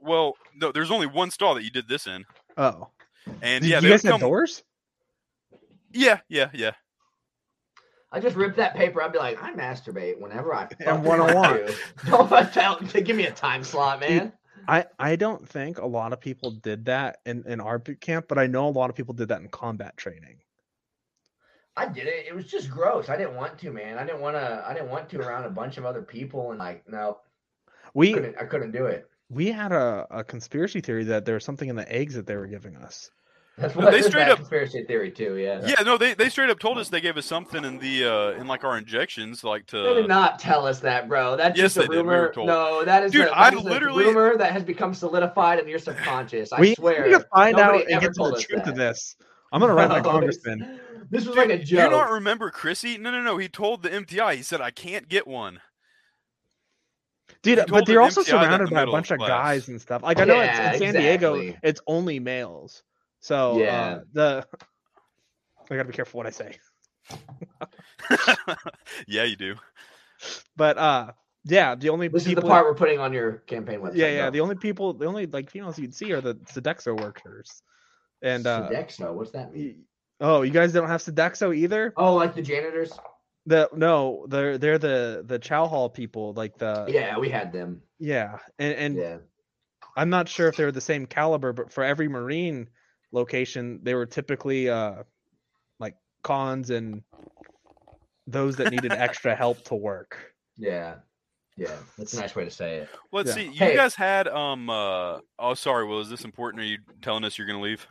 Well, 0.00 0.34
no, 0.56 0.72
there's 0.72 0.90
only 0.90 1.06
one 1.06 1.30
stall 1.30 1.54
that 1.54 1.62
you 1.62 1.70
did 1.70 1.86
this 1.86 2.06
in, 2.06 2.24
Oh, 2.56 2.88
and 3.42 3.62
Did 3.62 3.70
yeah, 3.70 3.80
you 3.80 3.90
guys 3.90 4.02
would 4.02 4.12
have 4.12 4.20
doors? 4.20 4.62
Yeah, 5.92 6.20
yeah, 6.28 6.50
yeah. 6.52 6.72
I 8.12 8.20
just 8.20 8.36
rip 8.36 8.56
that 8.56 8.74
paper. 8.74 9.02
I'd 9.02 9.12
be 9.12 9.18
like, 9.18 9.42
I 9.42 9.52
masturbate 9.52 10.20
whenever 10.20 10.52
I 10.54 10.66
fucking 10.66 11.04
when 11.04 11.20
I 11.20 11.32
want 11.34 11.66
to. 11.66 11.74
Don't 12.10 12.52
tell, 12.52 12.80
give 12.80 13.16
me 13.16 13.26
a 13.26 13.30
time 13.30 13.62
slot, 13.62 14.00
man. 14.00 14.32
I, 14.68 14.84
I 14.98 15.16
don't 15.16 15.48
think 15.48 15.78
a 15.78 15.86
lot 15.86 16.12
of 16.12 16.20
people 16.20 16.52
did 16.52 16.84
that 16.84 17.18
in, 17.26 17.42
in 17.46 17.60
our 17.60 17.78
boot 17.78 18.00
camp, 18.00 18.26
but 18.28 18.38
I 18.38 18.46
know 18.46 18.68
a 18.68 18.70
lot 18.70 18.90
of 18.90 18.94
people 18.94 19.14
did 19.14 19.28
that 19.28 19.40
in 19.40 19.48
combat 19.48 19.96
training. 19.96 20.36
I 21.76 21.86
did 21.86 22.06
it. 22.06 22.26
It 22.28 22.34
was 22.34 22.46
just 22.46 22.70
gross. 22.70 23.08
I 23.08 23.16
didn't 23.16 23.34
want 23.34 23.58
to, 23.58 23.72
man. 23.72 23.98
I 23.98 24.04
didn't 24.04 24.20
want 24.20 24.36
to. 24.36 24.64
I 24.66 24.74
didn't 24.74 24.90
want 24.90 25.08
to 25.08 25.20
around 25.20 25.44
a 25.44 25.50
bunch 25.50 25.76
of 25.76 25.84
other 25.84 26.02
people 26.02 26.50
and 26.50 26.58
like, 26.58 26.88
no, 26.88 27.18
I 27.68 27.72
We 27.94 28.12
couldn't. 28.12 28.36
I 28.38 28.44
couldn't 28.44 28.70
do 28.70 28.86
it. 28.86 29.09
We 29.30 29.50
had 29.52 29.72
a, 29.72 30.06
a 30.10 30.24
conspiracy 30.24 30.80
theory 30.80 31.04
that 31.04 31.24
there 31.24 31.34
was 31.34 31.44
something 31.44 31.68
in 31.68 31.76
the 31.76 31.90
eggs 31.90 32.14
that 32.14 32.26
they 32.26 32.36
were 32.36 32.46
giving 32.48 32.76
us. 32.76 33.10
That's 33.58 33.74
They 33.74 33.80
what 33.80 33.90
they 33.92 33.98
straight 34.00 34.10
straight 34.10 34.28
up- 34.28 34.38
conspiracy 34.38 34.84
theory 34.84 35.10
too. 35.10 35.36
Yeah. 35.36 35.60
Yeah, 35.66 35.82
no, 35.84 35.98
they, 35.98 36.14
they 36.14 36.28
straight 36.30 36.48
up 36.50 36.58
told 36.58 36.78
us 36.78 36.88
they 36.88 37.00
gave 37.00 37.16
us 37.18 37.26
something 37.26 37.62
in 37.64 37.78
the 37.78 38.04
uh 38.04 38.40
in 38.40 38.46
like 38.46 38.64
our 38.64 38.78
injections, 38.78 39.44
like 39.44 39.66
to. 39.66 39.82
They 39.82 39.94
to 39.94 40.00
did 40.02 40.08
not 40.08 40.38
tell 40.38 40.66
us 40.66 40.80
that, 40.80 41.08
bro. 41.08 41.36
That's 41.36 41.58
Yes, 41.58 41.74
just 41.74 41.76
a 41.76 41.80
they 41.80 41.86
did. 41.88 41.96
We 41.96 42.02
were 42.04 42.12
rumor. 42.22 42.32
told. 42.32 42.46
No, 42.46 42.84
that 42.84 43.02
is 43.04 43.12
Dude, 43.12 43.22
a, 43.22 43.24
that 43.26 43.36
I 43.38 43.48
is 43.50 43.54
a 43.54 43.60
literally- 43.60 44.04
rumor 44.04 44.36
that 44.38 44.52
has 44.52 44.62
become 44.64 44.94
solidified 44.94 45.58
in 45.58 45.68
your 45.68 45.78
subconscious. 45.78 46.52
I 46.52 46.60
we 46.60 46.74
swear. 46.74 47.02
we 47.04 47.10
need 47.10 47.18
to 47.18 47.26
find 47.34 47.58
out 47.58 47.74
and 47.74 48.00
get 48.00 48.14
to 48.14 48.30
the 48.30 48.40
truth 48.40 48.64
that. 48.64 48.68
of 48.70 48.76
this. 48.76 49.14
I'm 49.52 49.60
gonna 49.60 49.74
write 49.74 49.88
my 49.90 49.94
No, 50.00 50.00
it's- 50.00 50.12
congressman. 50.42 50.80
This 51.10 51.26
was 51.26 51.34
Dude, 51.34 51.48
like 51.48 51.60
a 51.60 51.62
Do 51.64 51.74
you 51.74 51.80
not 51.82 51.90
joke. 51.90 52.10
remember 52.12 52.50
Chrissy? 52.50 52.96
No, 52.96 53.10
no, 53.10 53.20
no. 53.20 53.36
He 53.36 53.48
told 53.48 53.82
the 53.82 53.90
MTI. 53.90 54.36
He 54.36 54.42
said 54.42 54.60
I 54.60 54.70
can't 54.70 55.08
get 55.08 55.26
one. 55.26 55.60
Dude, 57.42 57.64
but 57.68 57.86
they're 57.86 58.02
also 58.02 58.20
MTI 58.22 58.26
surrounded 58.26 58.68
the 58.68 58.74
by 58.74 58.82
a 58.82 58.84
middle 58.84 58.94
of 58.94 58.98
bunch 58.98 59.10
of 59.10 59.18
class. 59.18 59.28
guys 59.30 59.68
and 59.68 59.80
stuff. 59.80 60.02
Like 60.02 60.18
I 60.18 60.24
know 60.24 60.40
it's 60.40 60.80
in 60.80 60.92
San 60.92 60.94
Diego, 60.94 61.54
it's 61.62 61.80
only 61.86 62.18
males. 62.20 62.82
So 63.20 63.58
Yeah. 63.58 63.76
uh, 63.76 64.00
the 64.12 64.46
I 65.70 65.76
gotta 65.76 65.84
be 65.88 65.92
careful 65.94 66.18
what 66.18 66.26
I 66.26 66.30
say. 66.30 66.58
yeah, 69.06 69.24
you 69.24 69.36
do. 69.36 69.54
But 70.56 70.76
uh, 70.78 71.12
yeah, 71.44 71.74
the 71.74 71.88
only 71.88 72.08
This 72.08 72.26
is 72.26 72.34
the 72.34 72.42
part 72.42 72.66
we're 72.66 72.74
putting 72.74 72.98
on 72.98 73.12
your 73.12 73.32
campaign 73.46 73.80
website. 73.80 73.96
yeah, 73.96 74.08
yeah, 74.08 74.24
Go. 74.26 74.30
the 74.30 74.40
only 74.40 74.56
people, 74.56 74.92
the 74.92 75.06
only 75.06 75.26
like 75.26 75.50
females 75.50 75.78
you'd 75.78 75.94
see 75.94 76.12
are 76.12 76.20
the 76.20 76.34
Sodexo 76.34 76.98
workers. 77.00 77.62
And 78.22 78.46
uh, 78.46 78.68
Sodexo, 78.68 79.14
what's 79.14 79.30
that 79.30 79.52
mean? 79.52 79.84
oh, 80.20 80.42
you 80.42 80.50
guys 80.50 80.72
don't 80.72 80.88
have 80.88 81.00
Sodexo 81.02 81.56
either? 81.56 81.94
Oh, 81.96 82.14
like 82.14 82.34
the 82.34 82.42
janitors? 82.42 82.92
The 83.46 83.68
no, 83.74 84.26
they're 84.28 84.58
they're 84.58 84.78
the 84.78 85.22
the 85.26 85.38
chow 85.38 85.66
hall 85.66 85.88
people, 85.88 86.34
like 86.34 86.58
the 86.58 86.86
Yeah, 86.88 87.18
we 87.18 87.28
had 87.30 87.52
them. 87.52 87.82
yeah, 87.98 88.38
and 88.58 88.74
and 88.74 88.96
Yeah. 88.96 89.18
I'm 89.96 90.10
not 90.10 90.28
sure 90.28 90.48
if 90.48 90.56
they 90.56 90.64
were 90.64 90.72
the 90.72 90.80
same 90.80 91.06
caliber, 91.06 91.52
but 91.52 91.72
for 91.72 91.82
every 91.82 92.06
marine 92.08 92.68
location, 93.12 93.80
they 93.82 93.94
were 93.94 94.06
typically 94.06 94.68
uh 94.68 95.02
like 95.78 95.96
cons 96.22 96.70
and 96.70 97.02
those 98.26 98.56
that 98.56 98.70
needed 98.70 98.92
extra 98.92 99.34
help 99.34 99.62
to 99.64 99.74
work. 99.74 100.16
Yeah. 100.56 100.96
Yeah. 101.56 101.74
That's 101.96 102.12
a 102.12 102.20
nice 102.20 102.34
way 102.36 102.44
to 102.44 102.50
say 102.50 102.76
it. 102.80 102.88
Let's 103.12 103.30
Yeah. 103.30 103.34
see. 103.36 103.44
You 103.44 103.52
Hey. 103.52 103.76
guys 103.76 103.94
had 103.94 104.28
um. 104.28 104.68
uh 104.68 105.20
Oh, 105.38 105.54
sorry. 105.54 105.86
Well, 105.86 106.00
is 106.00 106.10
this 106.10 106.24
important? 106.24 106.62
Are 106.62 106.66
you 106.66 106.78
telling 107.00 107.24
us 107.24 107.38
you're 107.38 107.46
gonna 107.46 107.62
leave? 107.62 107.86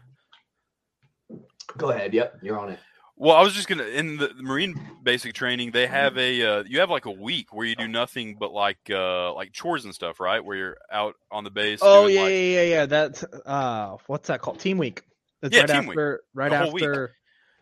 Go 1.77 1.89
ahead. 1.89 2.13
Yep, 2.13 2.39
you're 2.43 2.59
on 2.59 2.69
it. 2.69 2.79
Well, 3.21 3.35
I 3.35 3.41
was 3.43 3.53
just 3.53 3.67
gonna 3.67 3.83
in 3.83 4.15
the 4.15 4.31
Marine 4.39 4.79
basic 5.03 5.33
training. 5.33 5.71
They 5.71 5.87
have 5.87 6.17
a 6.17 6.41
uh, 6.41 6.63
you 6.65 6.79
have 6.79 6.89
like 6.89 7.05
a 7.05 7.11
week 7.11 7.53
where 7.53 7.67
you 7.67 7.75
do 7.75 7.87
nothing 7.87 8.37
but 8.39 8.53
like 8.53 8.77
uh 8.89 9.33
like 9.33 9.51
chores 9.51 9.83
and 9.83 9.93
stuff, 9.93 10.21
right? 10.21 10.43
Where 10.43 10.55
you're 10.55 10.77
out 10.89 11.15
on 11.29 11.43
the 11.43 11.51
base. 11.51 11.79
Oh 11.81 12.07
yeah, 12.07 12.21
like- 12.21 12.31
yeah, 12.31 12.37
yeah, 12.37 12.61
yeah. 12.63 12.85
That's 12.85 13.25
uh, 13.45 13.97
what's 14.07 14.29
that 14.29 14.41
called? 14.41 14.59
Team 14.59 14.77
week. 14.77 15.03
That's 15.41 15.53
Yeah, 15.53 15.61
right 15.61 15.69
team 15.69 15.79
week. 15.81 15.89
after, 15.89 16.21
right 16.33 16.49
The 16.49 16.57
whole 16.59 16.71
week. 16.71 16.83
after. 16.83 17.11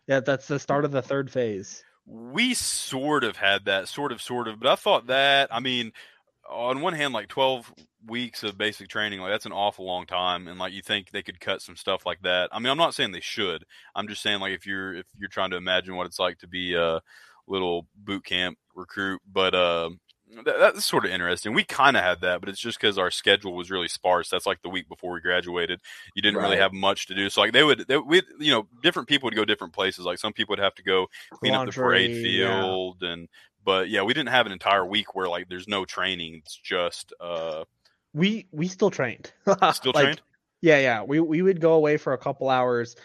Yeah, 0.08 0.20
that's 0.22 0.48
the 0.48 0.60
start 0.60 0.86
of 0.86 0.92
the 0.92 1.02
third 1.02 1.32
phase. 1.32 1.84
we 2.06 2.54
sort 2.54 3.24
of 3.24 3.36
had 3.36 3.66
that 3.66 3.88
sort 3.88 4.12
of 4.14 4.22
sort 4.22 4.48
of 4.48 4.58
but 4.62 4.70
i 4.72 4.76
thought 4.76 5.08
that 5.08 5.50
i 5.52 5.60
mean 5.60 5.92
on 6.50 6.82
one 6.82 6.94
hand 6.94 7.14
like 7.14 7.28
12 7.28 7.74
weeks 8.08 8.44
of 8.44 8.58
basic 8.58 8.88
training 8.88 9.20
like 9.20 9.32
that's 9.32 9.46
an 9.46 9.52
awful 9.52 9.86
long 9.86 10.06
time 10.06 10.48
and 10.48 10.60
like 10.60 10.72
you 10.72 10.82
think 10.82 11.12
they 11.12 11.22
could 11.22 11.40
cut 11.40 11.62
some 11.62 11.76
stuff 11.76 12.06
like 12.06 12.22
that 12.22 12.50
i 12.52 12.60
mean 12.60 12.70
i'm 12.70 12.78
not 12.78 12.94
saying 12.94 13.12
they 13.12 13.20
should 13.20 13.66
i'm 13.96 14.08
just 14.08 14.22
saying 14.22 14.40
like 14.40 14.54
if 14.54 14.66
you're 14.66 14.96
if 14.96 15.06
you're 15.18 15.30
trying 15.30 15.52
to 15.52 15.58
imagine 15.58 15.96
what 15.96 16.06
it's 16.06 16.20
like 16.20 16.38
to 16.38 16.48
be 16.48 16.74
a 16.74 17.02
little 17.48 17.86
boot 17.96 18.24
camp 18.24 18.58
recruit 18.76 19.22
but 19.32 19.54
uh 19.54 19.90
that, 20.44 20.60
that's 20.60 20.86
sort 20.86 21.06
of 21.06 21.12
interesting. 21.12 21.54
We 21.54 21.64
kind 21.64 21.96
of 21.96 22.04
had 22.04 22.22
that, 22.22 22.40
but 22.40 22.50
it's 22.50 22.60
just 22.60 22.80
because 22.80 22.98
our 22.98 23.12
schedule 23.12 23.56
was 23.56 23.72
really 23.72 23.88
sparse. 23.88 24.30
That's 24.30 24.46
like 24.46 24.62
the 24.62 24.70
week 24.70 24.90
before 24.90 25.14
we 25.14 25.22
graduated. 25.22 25.80
You 26.16 26.22
didn't 26.22 26.42
really 26.42 26.58
have 26.58 26.74
much 26.74 27.08
to 27.08 27.16
do. 27.16 27.30
So 27.30 27.42
like 27.42 27.54
they 27.54 27.64
would, 27.64 27.86
they, 27.88 27.98
we, 27.98 28.22
you 28.40 28.52
know, 28.52 28.68
different 28.84 29.08
people 29.08 29.28
would 29.28 29.36
go 29.36 29.46
different 29.46 29.74
places. 29.74 30.06
Like 30.06 30.20
some 30.20 30.34
people 30.34 30.54
would 30.54 30.64
have 30.64 30.76
to 30.76 30.84
go 30.84 31.08
clean 31.32 31.54
up 31.54 31.66
the 31.66 31.72
parade 31.72 32.12
Laundry, 32.12 32.30
yeah. 32.30 32.62
field 32.62 33.04
and 33.04 33.30
but 33.68 33.90
yeah 33.90 34.02
we 34.02 34.14
didn't 34.16 34.30
have 34.30 34.46
an 34.48 34.52
entire 34.52 34.86
week 34.86 35.14
where 35.14 35.28
like 35.30 35.48
there's 35.50 35.68
no 35.68 35.86
training 35.86 36.42
it's 36.44 36.56
just 36.56 37.14
uh 37.20 37.64
We 38.14 38.48
we 38.52 38.68
still 38.68 38.90
trained. 38.90 39.32
still 39.74 39.92
Like, 39.94 40.04
trained 40.06 40.22
Yeah, 40.62 40.80
yeah. 40.80 41.04
We 41.04 41.20
we 41.20 41.42
would 41.44 41.60
go 41.62 41.74
away 41.74 41.98
for 41.98 42.14
a 42.14 42.18
couple 42.18 42.50
hours, 42.50 42.96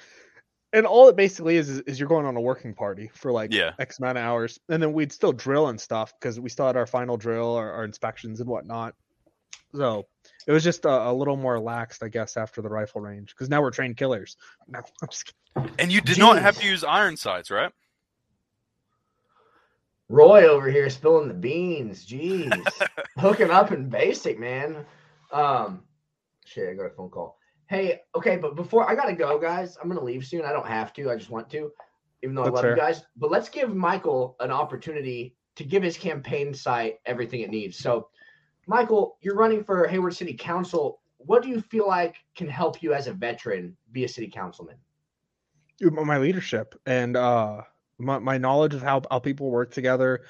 and 0.72 0.86
all 0.86 1.08
it 1.10 1.16
basically 1.16 1.56
is 1.56 1.68
is, 1.68 1.80
is 1.80 1.98
you're 2.00 2.08
going 2.08 2.24
on 2.24 2.36
a 2.36 2.40
working 2.40 2.72
party 2.74 3.10
for 3.12 3.30
like 3.32 3.52
Yeah. 3.52 3.72
X 3.78 3.98
amount 3.98 4.16
of 4.18 4.24
hours, 4.24 4.58
and 4.70 4.82
then 4.82 4.92
we'd 4.94 5.12
still 5.12 5.32
drill 5.32 5.66
and 5.68 5.78
stuff 5.78 6.14
because 6.18 6.40
we 6.40 6.48
still 6.48 6.66
had 6.66 6.76
our 6.76 6.86
final 6.86 7.16
drill, 7.18 7.56
our, 7.56 7.70
our 7.72 7.84
inspections 7.84 8.40
and 8.40 8.48
whatnot. 8.48 8.94
So 9.74 10.06
it 10.46 10.52
was 10.52 10.62
just 10.64 10.84
a, 10.84 11.10
a 11.10 11.12
little 11.12 11.36
more 11.36 11.54
relaxed, 11.54 12.02
I 12.02 12.08
guess, 12.08 12.36
after 12.36 12.62
the 12.62 12.68
rifle 12.68 13.00
range 13.00 13.34
because 13.34 13.48
now 13.50 13.60
we're 13.62 13.70
trained 13.70 13.96
killers. 13.96 14.36
No, 14.68 14.78
I'm 15.02 15.08
just 15.10 15.24
kidding. 15.56 15.70
and 15.78 15.92
you 15.92 16.00
did 16.00 16.18
not 16.18 16.38
have 16.40 16.56
to 16.60 16.66
use 16.66 16.84
iron 16.84 17.16
sights 17.16 17.50
right 17.50 17.72
Roy 20.12 20.46
over 20.46 20.70
here 20.70 20.90
spilling 20.90 21.26
the 21.26 21.34
beans. 21.34 22.04
Jeez. 22.04 22.52
Hooking 23.18 23.50
up 23.50 23.72
in 23.72 23.88
basic, 23.88 24.38
man. 24.38 24.84
Um 25.32 25.84
shit, 26.44 26.68
I 26.68 26.74
got 26.74 26.84
a 26.84 26.90
phone 26.90 27.08
call. 27.08 27.38
Hey, 27.66 28.00
okay, 28.14 28.36
but 28.36 28.54
before 28.54 28.88
I 28.88 28.94
gotta 28.94 29.14
go, 29.14 29.38
guys. 29.38 29.78
I'm 29.80 29.88
gonna 29.88 30.04
leave 30.04 30.26
soon. 30.26 30.44
I 30.44 30.52
don't 30.52 30.66
have 30.66 30.92
to, 30.94 31.10
I 31.10 31.16
just 31.16 31.30
want 31.30 31.48
to, 31.50 31.72
even 32.22 32.34
though 32.34 32.44
That's 32.44 32.52
I 32.52 32.56
love 32.56 32.62
fair. 32.62 32.70
you 32.72 32.76
guys. 32.76 33.04
But 33.16 33.30
let's 33.30 33.48
give 33.48 33.74
Michael 33.74 34.36
an 34.40 34.50
opportunity 34.50 35.34
to 35.56 35.64
give 35.64 35.82
his 35.82 35.96
campaign 35.96 36.52
site 36.52 36.96
everything 37.06 37.40
it 37.40 37.50
needs. 37.50 37.78
So 37.78 38.08
Michael, 38.66 39.16
you're 39.22 39.34
running 39.34 39.64
for 39.64 39.86
Hayward 39.86 40.14
City 40.14 40.34
Council. 40.34 41.00
What 41.16 41.42
do 41.42 41.48
you 41.48 41.62
feel 41.62 41.88
like 41.88 42.16
can 42.36 42.48
help 42.48 42.82
you 42.82 42.92
as 42.92 43.06
a 43.06 43.14
veteran 43.14 43.78
be 43.92 44.04
a 44.04 44.08
city 44.08 44.28
councilman? 44.28 44.76
My 45.80 46.18
leadership 46.18 46.78
and 46.84 47.16
uh 47.16 47.62
my, 48.02 48.18
my 48.18 48.38
knowledge 48.38 48.74
of 48.74 48.82
how, 48.82 49.02
how 49.10 49.18
people 49.18 49.50
work 49.50 49.72
together 49.72 50.22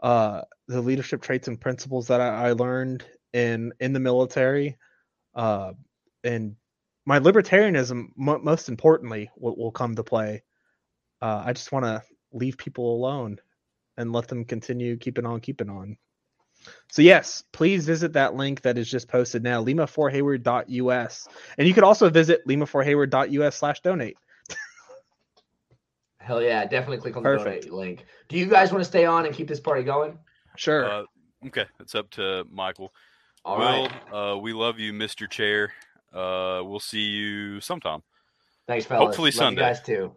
uh 0.00 0.42
the 0.68 0.80
leadership 0.80 1.22
traits 1.22 1.48
and 1.48 1.60
principles 1.60 2.08
that 2.08 2.20
I, 2.20 2.48
I 2.48 2.52
learned 2.52 3.04
in 3.32 3.72
in 3.80 3.92
the 3.92 4.00
military 4.00 4.76
uh 5.34 5.72
and 6.22 6.56
my 7.06 7.18
libertarianism 7.18 8.08
mo 8.16 8.38
most 8.38 8.68
importantly 8.68 9.30
will, 9.36 9.56
will 9.56 9.72
come 9.72 9.94
to 9.94 10.04
play. 10.04 10.42
Uh 11.22 11.42
i 11.46 11.52
just 11.52 11.72
want 11.72 11.84
to 11.84 12.02
leave 12.32 12.58
people 12.58 12.94
alone 12.94 13.38
and 13.96 14.12
let 14.12 14.28
them 14.28 14.44
continue 14.44 14.96
keeping 14.96 15.24
on 15.24 15.40
keeping 15.40 15.70
on. 15.70 15.96
So 16.90 17.02
yes 17.02 17.42
please 17.52 17.86
visit 17.86 18.12
that 18.14 18.34
link 18.34 18.60
that 18.62 18.76
is 18.78 18.90
just 18.90 19.08
posted 19.08 19.42
now 19.42 19.64
lima4hayward.us 19.64 21.28
and 21.56 21.68
you 21.68 21.74
could 21.74 21.84
also 21.84 22.10
visit 22.10 22.46
lima4hayward.us 22.46 23.56
slash 23.56 23.80
donate 23.80 24.18
Hell 26.24 26.42
yeah, 26.42 26.64
definitely 26.64 26.98
click 26.98 27.16
on 27.16 27.22
the 27.22 27.28
Perfect. 27.28 27.64
donate 27.66 27.72
link. 27.72 28.04
Do 28.28 28.38
you 28.38 28.46
guys 28.46 28.72
want 28.72 28.82
to 28.82 28.88
stay 28.88 29.04
on 29.04 29.26
and 29.26 29.34
keep 29.34 29.46
this 29.48 29.60
party 29.60 29.82
going? 29.82 30.18
sure 30.56 30.84
uh, 30.84 31.02
okay 31.48 31.64
it's 31.80 31.96
up 31.96 32.08
to 32.10 32.44
michael 32.48 32.92
All 33.44 33.58
will 33.58 33.64
right. 33.88 33.90
uh 34.12 34.38
we 34.38 34.52
love 34.52 34.78
you 34.78 34.92
mr 34.92 35.28
chair 35.28 35.72
uh 36.12 36.62
we'll 36.64 36.78
see 36.78 37.00
you 37.00 37.60
sometime 37.60 38.04
Thanks, 38.68 38.86
fellas. 38.86 39.04
hopefully 39.08 39.30
Love 39.32 39.34
Sunday. 39.34 39.62
You 39.62 39.66
guys 39.66 39.82
too. 39.82 40.12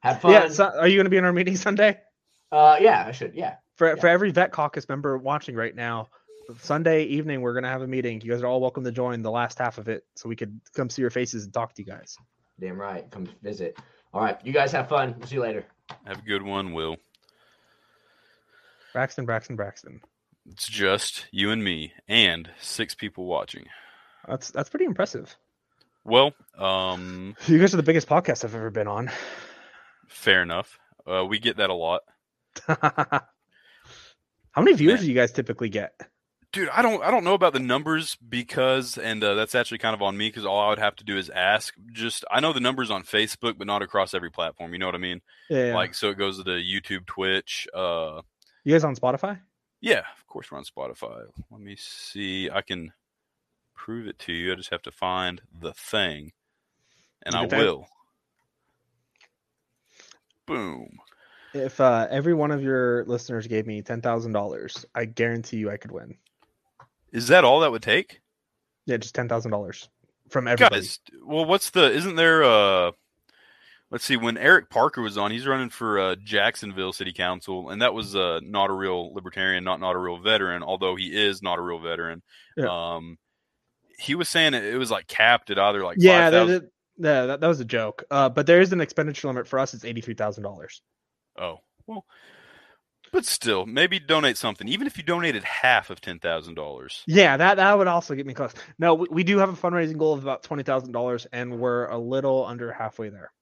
Have 0.00 0.20
fun. 0.22 0.32
Yeah, 0.32 0.48
so 0.48 0.64
are 0.64 0.88
you 0.88 0.96
going 0.96 1.04
to 1.04 1.10
be 1.10 1.18
in 1.18 1.24
our 1.26 1.32
meeting 1.32 1.56
Sunday? 1.56 1.98
uh, 2.50 2.78
yeah, 2.80 3.04
I 3.06 3.12
should. 3.12 3.34
Yeah. 3.34 3.56
For 3.76 3.88
Yeah. 3.90 3.94
for 4.00 4.08
every 4.08 4.30
vet 4.32 4.50
caucus 4.50 4.88
member 4.88 5.16
watching 5.18 5.54
right 5.54 5.74
now, 5.76 6.08
Sunday 6.58 7.04
evening 7.04 7.42
we're 7.42 7.52
going 7.52 7.62
to 7.64 7.68
have 7.68 7.82
a 7.82 7.86
meeting. 7.86 8.20
You 8.22 8.32
guys 8.32 8.42
are 8.42 8.46
all 8.46 8.60
welcome 8.62 8.82
to 8.84 8.90
join 8.92 9.20
the 9.22 9.30
last 9.30 9.58
half 9.58 9.76
of 9.78 9.88
it, 9.88 10.04
so 10.16 10.28
we 10.28 10.34
could 10.36 10.58
come 10.74 10.88
see 10.90 11.02
your 11.02 11.10
faces 11.10 11.44
and 11.44 11.52
talk 11.54 11.74
to 11.74 11.82
you 11.82 11.86
guys. 11.86 12.16
Damn 12.58 12.80
right. 12.80 13.08
Come 13.10 13.28
visit. 13.42 13.76
All 14.12 14.20
right. 14.22 14.38
You 14.44 14.52
guys 14.52 14.72
have 14.72 14.88
fun. 14.88 15.14
We'll 15.18 15.26
see 15.26 15.36
you 15.36 15.42
later. 15.42 15.64
have 16.06 16.18
a 16.18 16.22
good 16.22 16.42
one 16.42 16.72
will 16.72 16.96
Braxton, 18.92 19.24
Braxton, 19.24 19.56
Braxton. 19.56 20.00
it's 20.50 20.66
just 20.68 21.26
you 21.30 21.50
and 21.50 21.62
me 21.64 21.92
and 22.08 22.50
six 22.60 22.94
people 22.94 23.24
watching 23.24 23.64
That's 24.28 24.50
that's 24.50 24.68
pretty 24.68 24.84
impressive. 24.84 25.34
well 26.04 26.32
um 26.58 27.34
You 27.46 27.58
guys 27.58 27.72
are 27.74 27.78
the 27.78 27.82
biggest 27.82 28.08
podcast 28.08 28.44
I've 28.44 28.54
ever 28.54 28.70
been 28.70 28.88
on. 28.88 29.10
fair 30.08 30.42
enough 30.42 30.78
uh 31.10 31.24
we 31.24 31.38
get 31.38 31.56
that 31.56 31.70
a 31.70 31.74
lot 31.74 32.02
How 32.68 34.60
many 34.60 34.76
viewers 34.76 34.96
Man. 35.00 35.04
do 35.04 35.08
you 35.08 35.14
guys 35.14 35.32
typically 35.32 35.70
get? 35.70 35.98
Dude 36.52 36.68
i 36.68 36.82
don't 36.82 37.02
i 37.02 37.10
don't 37.10 37.24
know 37.24 37.34
about 37.34 37.52
the 37.52 37.58
numbers 37.58 38.16
because 38.28 38.98
and 38.98 39.24
uh, 39.24 39.34
that's 39.34 39.54
actually 39.54 39.78
kind 39.78 39.94
of 39.94 40.02
on 40.02 40.16
me 40.16 40.28
because 40.28 40.44
all 40.44 40.60
i 40.60 40.68
would 40.68 40.78
have 40.78 40.94
to 40.94 41.04
do 41.04 41.16
is 41.16 41.30
ask. 41.30 41.74
Just 41.92 42.24
i 42.30 42.40
know 42.40 42.52
the 42.52 42.60
numbers 42.60 42.90
on 42.90 43.02
facebook 43.02 43.56
but 43.58 43.66
not 43.66 43.82
across 43.82 44.14
every 44.14 44.30
platform 44.30 44.72
you 44.72 44.78
know 44.78 44.86
what 44.86 44.94
i 44.94 44.98
mean? 44.98 45.20
Yeah, 45.48 45.74
like 45.74 45.94
so 45.94 46.10
it 46.10 46.18
goes 46.18 46.36
to 46.38 46.44
the 46.44 46.62
youtube 46.62 47.06
twitch 47.06 47.66
uh 47.74 48.20
you 48.64 48.72
guys 48.72 48.84
on 48.84 48.94
Spotify? 48.94 49.40
yeah 49.80 50.02
of 50.16 50.26
course 50.26 50.50
we're 50.50 50.58
on 50.58 50.64
spotify. 50.64 51.24
Let 51.50 51.60
me 51.60 51.76
see 51.76 52.50
i 52.50 52.62
can 52.62 52.92
prove 53.74 54.06
it 54.06 54.18
to 54.20 54.32
you. 54.32 54.52
I 54.52 54.54
just 54.54 54.70
have 54.70 54.82
to 54.82 54.92
find 54.92 55.40
the 55.58 55.72
thing 55.72 56.32
and 57.24 57.34
i 57.34 57.46
will. 57.46 57.86
Boom. 60.46 60.98
If 61.54 61.80
uh, 61.80 62.08
every 62.10 62.34
one 62.34 62.50
of 62.50 62.62
your 62.62 63.04
listeners 63.04 63.46
gave 63.46 63.66
me 63.66 63.82
ten 63.82 64.00
thousand 64.00 64.32
dollars, 64.32 64.84
I 64.94 65.04
guarantee 65.04 65.58
you 65.58 65.70
I 65.70 65.76
could 65.76 65.92
win. 65.92 66.16
Is 67.12 67.28
that 67.28 67.44
all 67.44 67.60
that 67.60 67.70
would 67.70 67.82
take 67.82 68.20
Yeah, 68.86 68.96
just 68.96 69.14
ten 69.14 69.28
thousand 69.28 69.50
dollars 69.50 69.88
from 70.30 70.48
everybody. 70.48 70.76
guys 70.76 70.98
well 71.24 71.44
what's 71.44 71.70
the 71.70 71.92
isn't 71.92 72.16
there 72.16 72.42
uh 72.42 72.92
Let's 73.92 74.06
see. 74.06 74.16
When 74.16 74.38
Eric 74.38 74.70
Parker 74.70 75.02
was 75.02 75.18
on, 75.18 75.30
he's 75.30 75.46
running 75.46 75.68
for 75.68 76.00
uh, 76.00 76.16
Jacksonville 76.16 76.94
City 76.94 77.12
Council, 77.12 77.68
and 77.68 77.82
that 77.82 77.92
was 77.92 78.16
uh, 78.16 78.40
not 78.42 78.70
a 78.70 78.72
real 78.72 79.12
libertarian, 79.12 79.64
not 79.64 79.80
not 79.80 79.94
a 79.94 79.98
real 79.98 80.16
veteran, 80.16 80.62
although 80.62 80.96
he 80.96 81.14
is 81.14 81.42
not 81.42 81.58
a 81.58 81.60
real 81.60 81.78
veteran. 81.78 82.22
Yeah. 82.56 82.68
Um, 82.94 83.18
he 83.98 84.14
was 84.14 84.30
saying 84.30 84.54
it, 84.54 84.64
it 84.64 84.78
was 84.78 84.90
like 84.90 85.08
capped 85.08 85.50
at 85.50 85.58
either 85.58 85.84
like 85.84 85.98
yeah, 86.00 86.22
five 86.22 86.32
that, 86.32 86.38
thousand. 86.38 86.70
that, 87.00 87.26
that, 87.26 87.40
that 87.42 87.46
was 87.46 87.60
a 87.60 87.66
joke. 87.66 88.04
Uh, 88.10 88.30
but 88.30 88.46
there 88.46 88.62
is 88.62 88.72
an 88.72 88.80
expenditure 88.80 89.28
limit 89.28 89.46
for 89.46 89.58
us. 89.58 89.74
It's 89.74 89.84
eighty 89.84 90.00
three 90.00 90.14
thousand 90.14 90.42
dollars. 90.44 90.80
Oh 91.38 91.58
well, 91.86 92.06
but 93.12 93.24
still, 93.24 93.66
maybe 93.66 93.98
donate 94.00 94.36
something. 94.36 94.66
Even 94.68 94.86
if 94.86 94.96
you 94.96 95.02
donated 95.04 95.44
half 95.44 95.90
of 95.90 96.00
ten 96.00 96.18
thousand 96.18 96.54
dollars. 96.54 97.02
Yeah, 97.06 97.36
that 97.36 97.56
that 97.56 97.78
would 97.78 97.86
also 97.86 98.14
get 98.14 98.26
me 98.26 98.34
close. 98.34 98.52
No, 98.78 98.94
we, 98.94 99.06
we 99.10 99.24
do 99.24 99.38
have 99.38 99.50
a 99.50 99.52
fundraising 99.56 99.98
goal 99.98 100.14
of 100.14 100.22
about 100.22 100.42
twenty 100.42 100.62
thousand 100.62 100.92
dollars, 100.92 101.26
and 101.32 101.58
we're 101.60 101.86
a 101.86 101.98
little 101.98 102.44
under 102.44 102.72
halfway 102.72 103.10
there. 103.10 103.32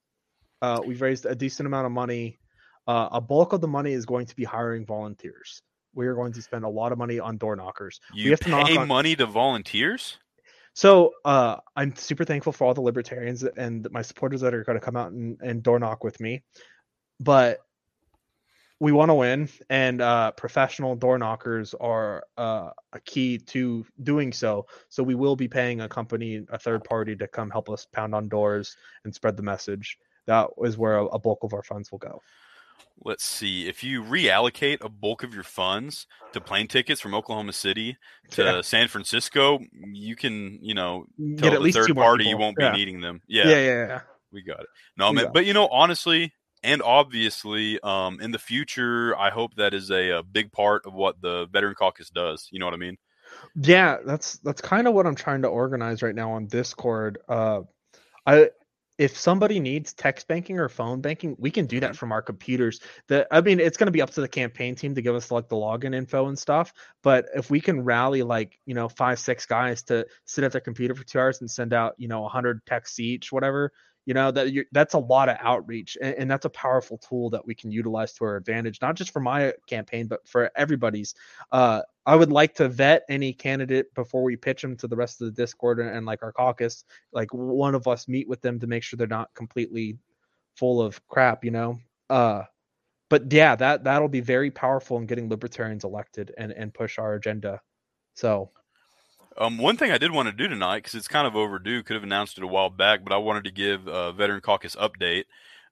Uh, 0.60 0.80
we've 0.84 1.00
raised 1.00 1.24
a 1.24 1.34
decent 1.34 1.66
amount 1.66 1.86
of 1.86 1.92
money. 1.92 2.38
Uh, 2.86 3.08
a 3.12 3.20
bulk 3.20 3.52
of 3.52 3.60
the 3.60 3.68
money 3.68 3.92
is 3.92 4.04
going 4.04 4.26
to 4.26 4.36
be 4.36 4.44
hiring 4.44 4.84
volunteers. 4.84 5.62
We 5.94 6.06
are 6.06 6.14
going 6.14 6.32
to 6.34 6.42
spend 6.42 6.64
a 6.64 6.68
lot 6.68 6.92
of 6.92 6.98
money 6.98 7.18
on 7.18 7.36
door 7.38 7.56
knockers. 7.56 8.00
we 8.14 8.22
You 8.22 8.30
have 8.30 8.40
to 8.40 8.50
knock 8.50 8.66
pay 8.68 8.76
on- 8.76 8.88
money 8.88 9.16
to 9.16 9.26
volunteers. 9.26 10.18
So 10.74 11.12
uh, 11.24 11.56
I'm 11.74 11.96
super 11.96 12.24
thankful 12.24 12.52
for 12.52 12.64
all 12.66 12.74
the 12.74 12.80
libertarians 12.80 13.42
and 13.42 13.88
my 13.90 14.02
supporters 14.02 14.40
that 14.42 14.54
are 14.54 14.62
going 14.62 14.78
to 14.78 14.84
come 14.84 14.96
out 14.96 15.10
and, 15.12 15.36
and 15.42 15.62
door 15.62 15.78
knock 15.80 16.04
with 16.04 16.20
me. 16.20 16.42
But 17.18 17.58
we 18.80 18.92
want 18.92 19.10
to 19.10 19.14
win, 19.14 19.48
and 19.68 20.00
uh, 20.00 20.32
professional 20.32 20.96
door 20.96 21.18
knockers 21.18 21.74
are 21.74 22.24
uh, 22.38 22.70
a 22.94 23.00
key 23.00 23.36
to 23.36 23.84
doing 24.02 24.32
so. 24.32 24.66
So 24.88 25.02
we 25.02 25.14
will 25.14 25.36
be 25.36 25.48
paying 25.48 25.82
a 25.82 25.88
company, 25.88 26.46
a 26.48 26.58
third 26.58 26.82
party, 26.84 27.14
to 27.16 27.28
come 27.28 27.50
help 27.50 27.68
us 27.68 27.86
pound 27.92 28.14
on 28.14 28.28
doors 28.28 28.74
and 29.04 29.14
spread 29.14 29.36
the 29.36 29.42
message. 29.42 29.98
That 30.26 30.48
is 30.64 30.78
where 30.78 30.96
a, 30.96 31.06
a 31.06 31.18
bulk 31.18 31.40
of 31.42 31.52
our 31.52 31.62
funds 31.62 31.92
will 31.92 31.98
go. 31.98 32.22
Let's 33.04 33.24
see. 33.24 33.68
If 33.68 33.84
you 33.84 34.02
reallocate 34.02 34.78
a 34.80 34.88
bulk 34.88 35.22
of 35.22 35.34
your 35.34 35.44
funds 35.44 36.06
to 36.32 36.40
plane 36.40 36.66
tickets 36.66 37.00
from 37.00 37.14
Oklahoma 37.14 37.52
City 37.52 37.98
to 38.30 38.42
Yeah. 38.42 38.60
San 38.62 38.88
Francisco, 38.88 39.58
you 39.92 40.16
can, 40.16 40.58
you 40.62 40.74
know, 40.74 41.04
Get 41.36 41.46
at 41.46 41.52
the 41.52 41.60
least 41.60 41.76
third 41.76 41.94
party 41.94 42.24
you 42.24 42.38
won't 42.38 42.56
yeah. 42.58 42.72
be 42.72 42.78
needing 42.78 43.00
them. 43.00 43.20
Yeah, 43.26 43.48
Yeah, 43.48 43.56
yeah, 43.56 43.86
yeah. 43.86 44.00
we 44.32 44.42
got 44.42 44.60
it. 44.60 44.66
No, 44.96 45.12
man, 45.12 45.30
but 45.32 45.44
you 45.44 45.52
know, 45.52 45.68
honestly 45.68 46.32
and 46.62 46.82
obviously, 46.82 47.80
um, 47.80 48.20
in 48.20 48.30
the 48.30 48.38
future, 48.38 49.16
I 49.16 49.30
hope 49.30 49.54
that 49.56 49.74
is 49.74 49.90
a, 49.90 50.18
a 50.18 50.22
big 50.22 50.52
part 50.52 50.86
of 50.86 50.94
what 50.94 51.20
the 51.20 51.46
Veteran 51.52 51.74
Caucus 51.74 52.10
does. 52.10 52.48
You 52.50 52.58
know 52.58 52.66
what 52.66 52.74
I 52.74 52.78
mean? 52.78 52.96
Yeah, 53.54 53.98
that's 54.04 54.38
that's 54.38 54.60
kind 54.60 54.86
of 54.86 54.94
what 54.94 55.06
I'm 55.06 55.14
trying 55.14 55.42
to 55.42 55.48
organize 55.48 56.02
right 56.02 56.14
now 56.14 56.32
on 56.32 56.46
Discord. 56.46 57.18
Uh, 57.28 57.62
I 58.26 58.50
if 59.00 59.16
somebody 59.16 59.60
needs 59.60 59.94
text 59.94 60.28
banking 60.28 60.58
or 60.58 60.68
phone 60.68 61.00
banking, 61.00 61.34
we 61.38 61.50
can 61.50 61.64
do 61.64 61.80
that 61.80 61.96
from 61.96 62.12
our 62.12 62.20
computers. 62.20 62.80
The 63.06 63.26
I 63.30 63.40
mean, 63.40 63.58
it's 63.58 63.78
going 63.78 63.86
to 63.86 63.92
be 63.92 64.02
up 64.02 64.10
to 64.10 64.20
the 64.20 64.28
campaign 64.28 64.74
team 64.74 64.94
to 64.94 65.00
give 65.00 65.14
us 65.14 65.30
like 65.30 65.48
the 65.48 65.56
login 65.56 65.94
info 65.94 66.28
and 66.28 66.38
stuff. 66.38 66.74
But 67.02 67.24
if 67.34 67.48
we 67.48 67.62
can 67.62 67.82
rally 67.82 68.22
like 68.22 68.58
you 68.66 68.74
know 68.74 68.90
five 68.90 69.18
six 69.18 69.46
guys 69.46 69.82
to 69.84 70.06
sit 70.26 70.44
at 70.44 70.52
their 70.52 70.60
computer 70.60 70.94
for 70.94 71.04
two 71.04 71.18
hours 71.18 71.40
and 71.40 71.50
send 71.50 71.72
out 71.72 71.94
you 71.96 72.08
know 72.08 72.20
100 72.20 72.66
texts 72.66 73.00
each, 73.00 73.32
whatever. 73.32 73.72
You 74.10 74.14
know 74.14 74.32
that 74.32 74.52
you're, 74.52 74.64
that's 74.72 74.94
a 74.94 74.98
lot 74.98 75.28
of 75.28 75.36
outreach, 75.38 75.96
and, 76.02 76.16
and 76.16 76.28
that's 76.28 76.44
a 76.44 76.50
powerful 76.50 76.98
tool 76.98 77.30
that 77.30 77.46
we 77.46 77.54
can 77.54 77.70
utilize 77.70 78.12
to 78.14 78.24
our 78.24 78.34
advantage, 78.34 78.82
not 78.82 78.96
just 78.96 79.12
for 79.12 79.20
my 79.20 79.54
campaign, 79.68 80.08
but 80.08 80.26
for 80.26 80.50
everybody's. 80.56 81.14
Uh, 81.52 81.82
I 82.06 82.16
would 82.16 82.32
like 82.32 82.52
to 82.56 82.68
vet 82.68 83.04
any 83.08 83.32
candidate 83.32 83.94
before 83.94 84.24
we 84.24 84.34
pitch 84.34 84.62
them 84.62 84.76
to 84.78 84.88
the 84.88 84.96
rest 84.96 85.20
of 85.20 85.26
the 85.26 85.40
Discord 85.40 85.78
and, 85.78 85.90
and 85.90 86.06
like 86.06 86.24
our 86.24 86.32
caucus. 86.32 86.82
Like 87.12 87.32
one 87.32 87.76
of 87.76 87.86
us 87.86 88.08
meet 88.08 88.28
with 88.28 88.40
them 88.42 88.58
to 88.58 88.66
make 88.66 88.82
sure 88.82 88.96
they're 88.96 89.06
not 89.06 89.32
completely 89.36 89.96
full 90.56 90.82
of 90.82 91.00
crap, 91.06 91.44
you 91.44 91.52
know. 91.52 91.78
Uh, 92.08 92.42
but 93.10 93.32
yeah, 93.32 93.54
that 93.54 93.84
that'll 93.84 94.08
be 94.08 94.18
very 94.18 94.50
powerful 94.50 94.98
in 94.98 95.06
getting 95.06 95.28
libertarians 95.28 95.84
elected 95.84 96.34
and 96.36 96.50
and 96.50 96.74
push 96.74 96.98
our 96.98 97.14
agenda. 97.14 97.60
So 98.14 98.50
Um, 99.38 99.58
one 99.58 99.76
thing 99.76 99.90
I 99.90 99.98
did 99.98 100.10
want 100.10 100.28
to 100.28 100.32
do 100.32 100.48
tonight, 100.48 100.78
because 100.78 100.94
it's 100.94 101.08
kind 101.08 101.26
of 101.26 101.36
overdue, 101.36 101.82
could 101.82 101.94
have 101.94 102.02
announced 102.02 102.36
it 102.36 102.44
a 102.44 102.48
while 102.48 102.70
back, 102.70 103.04
but 103.04 103.12
I 103.12 103.18
wanted 103.18 103.44
to 103.44 103.50
give 103.50 103.86
a 103.86 104.12
Veteran 104.12 104.40
Caucus 104.40 104.76
update. 104.76 105.24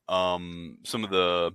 Um, 0.09 0.79
some 0.85 1.05
of 1.05 1.11
the 1.11 1.53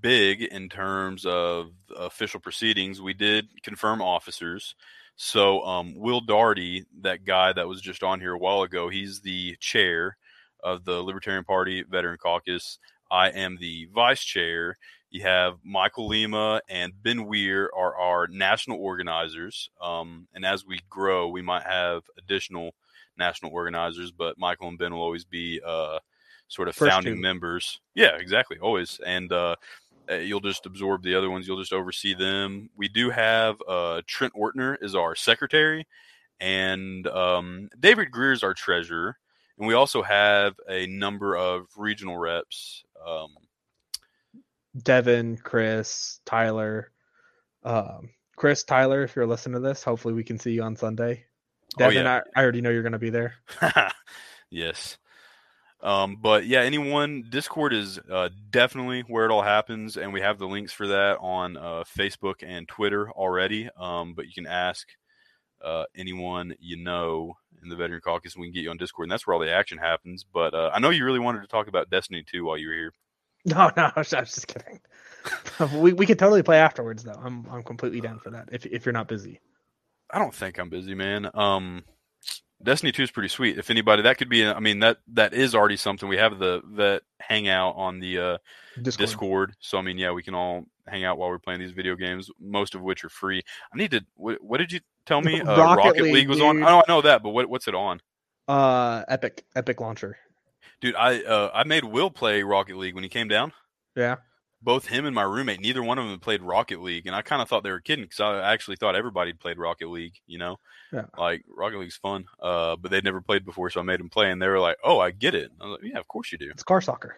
big 0.00 0.42
in 0.42 0.68
terms 0.68 1.24
of 1.26 1.70
official 1.96 2.40
proceedings, 2.40 3.00
we 3.00 3.14
did 3.14 3.46
confirm 3.62 4.00
officers. 4.02 4.74
So, 5.16 5.62
um, 5.62 5.94
Will 5.94 6.22
Darty, 6.22 6.86
that 7.02 7.24
guy 7.24 7.52
that 7.52 7.68
was 7.68 7.80
just 7.80 8.02
on 8.02 8.20
here 8.20 8.32
a 8.32 8.38
while 8.38 8.62
ago, 8.62 8.88
he's 8.88 9.20
the 9.20 9.56
chair 9.60 10.16
of 10.64 10.84
the 10.84 11.02
Libertarian 11.02 11.44
Party 11.44 11.82
Veteran 11.82 12.18
Caucus. 12.18 12.78
I 13.10 13.28
am 13.28 13.58
the 13.60 13.88
vice 13.94 14.24
chair. 14.24 14.78
You 15.12 15.22
have 15.24 15.58
Michael 15.62 16.08
Lima 16.08 16.62
and 16.70 16.94
Ben 17.02 17.26
Weir 17.26 17.70
are 17.76 17.94
our 17.96 18.26
national 18.28 18.78
organizers. 18.78 19.68
Um, 19.78 20.26
and 20.34 20.42
as 20.42 20.64
we 20.64 20.80
grow, 20.88 21.28
we 21.28 21.42
might 21.42 21.64
have 21.64 22.04
additional 22.16 22.74
national 23.18 23.52
organizers, 23.52 24.10
but 24.10 24.38
Michael 24.38 24.68
and 24.68 24.78
Ben 24.78 24.94
will 24.94 25.02
always 25.02 25.26
be 25.26 25.60
uh, 25.66 25.98
sort 26.48 26.68
of 26.68 26.74
First 26.74 26.90
founding 26.90 27.16
two. 27.16 27.20
members. 27.20 27.78
Yeah, 27.94 28.16
exactly, 28.16 28.58
always. 28.58 29.00
And 29.04 29.30
uh, 29.30 29.56
uh, 30.10 30.14
you'll 30.14 30.40
just 30.40 30.64
absorb 30.64 31.02
the 31.02 31.14
other 31.14 31.30
ones. 31.30 31.46
You'll 31.46 31.60
just 31.60 31.74
oversee 31.74 32.14
them. 32.14 32.70
We 32.74 32.88
do 32.88 33.10
have 33.10 33.56
uh, 33.68 34.00
Trent 34.06 34.32
Ortner 34.32 34.82
is 34.82 34.94
our 34.94 35.14
secretary, 35.14 35.86
and 36.40 37.06
um, 37.08 37.68
David 37.78 38.10
Greer 38.10 38.32
is 38.32 38.42
our 38.42 38.54
treasurer. 38.54 39.18
And 39.58 39.68
we 39.68 39.74
also 39.74 40.02
have 40.02 40.54
a 40.70 40.86
number 40.86 41.36
of 41.36 41.66
regional 41.76 42.16
reps. 42.16 42.84
Um, 43.06 43.34
Devin, 44.80 45.36
Chris, 45.36 46.20
Tyler, 46.24 46.90
um, 47.64 48.10
Chris, 48.36 48.64
Tyler, 48.64 49.02
if 49.02 49.14
you're 49.14 49.26
listening 49.26 49.54
to 49.54 49.60
this, 49.60 49.84
hopefully 49.84 50.14
we 50.14 50.24
can 50.24 50.38
see 50.38 50.52
you 50.52 50.62
on 50.62 50.76
Sunday. 50.76 51.24
Oh, 51.74 51.78
Devin, 51.78 52.04
yeah. 52.04 52.20
I, 52.36 52.40
I 52.40 52.42
already 52.42 52.60
know 52.60 52.70
you're 52.70 52.82
going 52.82 52.92
to 52.92 52.98
be 52.98 53.10
there. 53.10 53.34
yes. 54.50 54.98
Um, 55.82 56.18
but 56.20 56.46
yeah, 56.46 56.60
anyone, 56.60 57.24
Discord 57.28 57.72
is 57.72 57.98
uh, 58.10 58.28
definitely 58.50 59.02
where 59.02 59.24
it 59.24 59.30
all 59.30 59.42
happens, 59.42 59.96
and 59.96 60.12
we 60.12 60.20
have 60.20 60.38
the 60.38 60.46
links 60.46 60.72
for 60.72 60.86
that 60.86 61.18
on 61.20 61.56
uh, 61.56 61.84
Facebook 61.98 62.42
and 62.42 62.68
Twitter 62.68 63.10
already. 63.10 63.68
Um, 63.76 64.14
but 64.14 64.26
you 64.26 64.32
can 64.32 64.46
ask 64.46 64.88
uh, 65.62 65.84
anyone 65.96 66.54
you 66.60 66.76
know 66.76 67.36
in 67.62 67.68
the 67.68 67.76
Veteran 67.76 68.00
Caucus, 68.00 68.36
we 68.36 68.46
can 68.46 68.54
get 68.54 68.62
you 68.62 68.70
on 68.70 68.76
Discord, 68.76 69.06
and 69.06 69.12
that's 69.12 69.26
where 69.26 69.34
all 69.34 69.40
the 69.40 69.50
action 69.50 69.78
happens. 69.78 70.24
But 70.24 70.54
uh, 70.54 70.70
I 70.72 70.78
know 70.78 70.90
you 70.90 71.04
really 71.04 71.18
wanted 71.18 71.40
to 71.42 71.48
talk 71.48 71.66
about 71.66 71.90
Destiny 71.90 72.24
2 72.26 72.44
while 72.44 72.56
you 72.56 72.68
were 72.68 72.74
here. 72.74 72.92
No, 73.44 73.70
no, 73.76 73.90
I 73.96 74.00
was, 74.00 74.12
I 74.14 74.20
was 74.20 74.32
just 74.34 74.46
kidding. 74.46 74.80
we 75.80 75.92
we 75.92 76.06
could 76.06 76.18
totally 76.18 76.42
play 76.42 76.58
afterwards 76.58 77.02
though. 77.02 77.20
I'm 77.20 77.46
I'm 77.50 77.62
completely 77.62 78.00
down 78.00 78.18
for 78.20 78.30
that. 78.30 78.48
If 78.52 78.66
if 78.66 78.86
you're 78.86 78.92
not 78.92 79.08
busy. 79.08 79.40
I 80.12 80.18
don't 80.18 80.34
think 80.34 80.58
I'm 80.58 80.68
busy, 80.68 80.94
man. 80.94 81.28
Um, 81.34 81.84
Destiny 82.62 82.92
2 82.92 83.02
is 83.04 83.10
pretty 83.10 83.30
sweet. 83.30 83.58
If 83.58 83.70
anybody, 83.70 84.02
that 84.02 84.18
could 84.18 84.28
be, 84.28 84.46
I 84.46 84.60
mean, 84.60 84.78
that 84.80 84.98
that 85.14 85.32
is 85.34 85.54
already 85.54 85.76
something. 85.76 86.08
We 86.08 86.18
have 86.18 86.38
the 86.38 86.62
vet 86.64 87.02
hangout 87.18 87.74
on 87.76 87.98
the 87.98 88.18
uh, 88.18 88.38
Discord. 88.80 89.06
Discord. 89.06 89.54
So 89.60 89.78
I 89.78 89.82
mean, 89.82 89.98
yeah, 89.98 90.12
we 90.12 90.22
can 90.22 90.34
all 90.34 90.64
hang 90.86 91.04
out 91.04 91.18
while 91.18 91.28
we're 91.28 91.38
playing 91.38 91.60
these 91.60 91.72
video 91.72 91.96
games, 91.96 92.30
most 92.38 92.74
of 92.74 92.82
which 92.82 93.04
are 93.04 93.08
free. 93.08 93.42
I 93.74 93.76
need 93.76 93.90
to. 93.92 94.04
What, 94.14 94.42
what 94.42 94.58
did 94.58 94.70
you 94.70 94.80
tell 95.06 95.20
me? 95.20 95.40
Uh, 95.46 95.56
Rocket 95.56 95.76
Rocket, 95.84 96.02
League, 96.04 96.14
League, 96.14 96.28
was 96.28 96.40
on. 96.40 96.56
dude. 96.56 96.64
I 96.64 96.68
know, 96.68 96.78
I 96.78 96.84
know 96.88 97.00
that, 97.02 97.22
but 97.22 97.30
what, 97.30 97.48
what's 97.48 97.66
it 97.66 97.74
on, 97.74 98.00
Uh, 98.46 99.02
Epic 99.08 99.44
Epic 99.56 99.80
launcher. 99.80 100.16
Dude? 100.82 100.94
I 100.96 101.22
uh, 101.22 101.50
I 101.54 101.64
made 101.64 101.84
Will 101.84 102.10
play 102.10 102.42
Rocket 102.42 102.76
League 102.76 102.94
when 102.94 103.02
he 103.04 103.08
came 103.08 103.28
down. 103.28 103.52
Yeah. 103.96 104.16
Both 104.64 104.86
him 104.86 105.06
and 105.06 105.14
my 105.14 105.22
roommate, 105.24 105.60
neither 105.60 105.82
one 105.82 105.98
of 105.98 106.06
them 106.08 106.20
played 106.20 106.40
Rocket 106.40 106.80
League, 106.82 107.06
and 107.08 107.16
I 107.16 107.22
kind 107.22 107.42
of 107.42 107.48
thought 107.48 107.64
they 107.64 107.70
were 107.72 107.80
kidding 107.80 108.04
because 108.04 108.20
I 108.20 108.52
actually 108.52 108.76
thought 108.76 108.94
everybody 108.94 109.32
played 109.32 109.58
Rocket 109.58 109.88
League. 109.88 110.14
You 110.26 110.38
know, 110.38 110.56
Yeah. 110.92 111.06
like 111.18 111.42
Rocket 111.48 111.78
League's 111.80 111.96
fun, 111.96 112.26
uh, 112.40 112.76
but 112.76 112.90
they'd 112.92 113.02
never 113.02 113.20
played 113.20 113.44
before, 113.44 113.70
so 113.70 113.80
I 113.80 113.82
made 113.82 113.98
them 113.98 114.08
play, 114.08 114.30
and 114.30 114.40
they 114.40 114.46
were 114.46 114.60
like, 114.60 114.76
"Oh, 114.84 115.00
I 115.00 115.10
get 115.10 115.34
it." 115.34 115.50
I 115.60 115.64
was 115.66 115.78
like, 115.82 115.90
"Yeah, 115.92 115.98
of 115.98 116.06
course 116.06 116.30
you 116.30 116.38
do." 116.38 116.48
It's 116.50 116.62
car 116.62 116.80
soccer. 116.80 117.16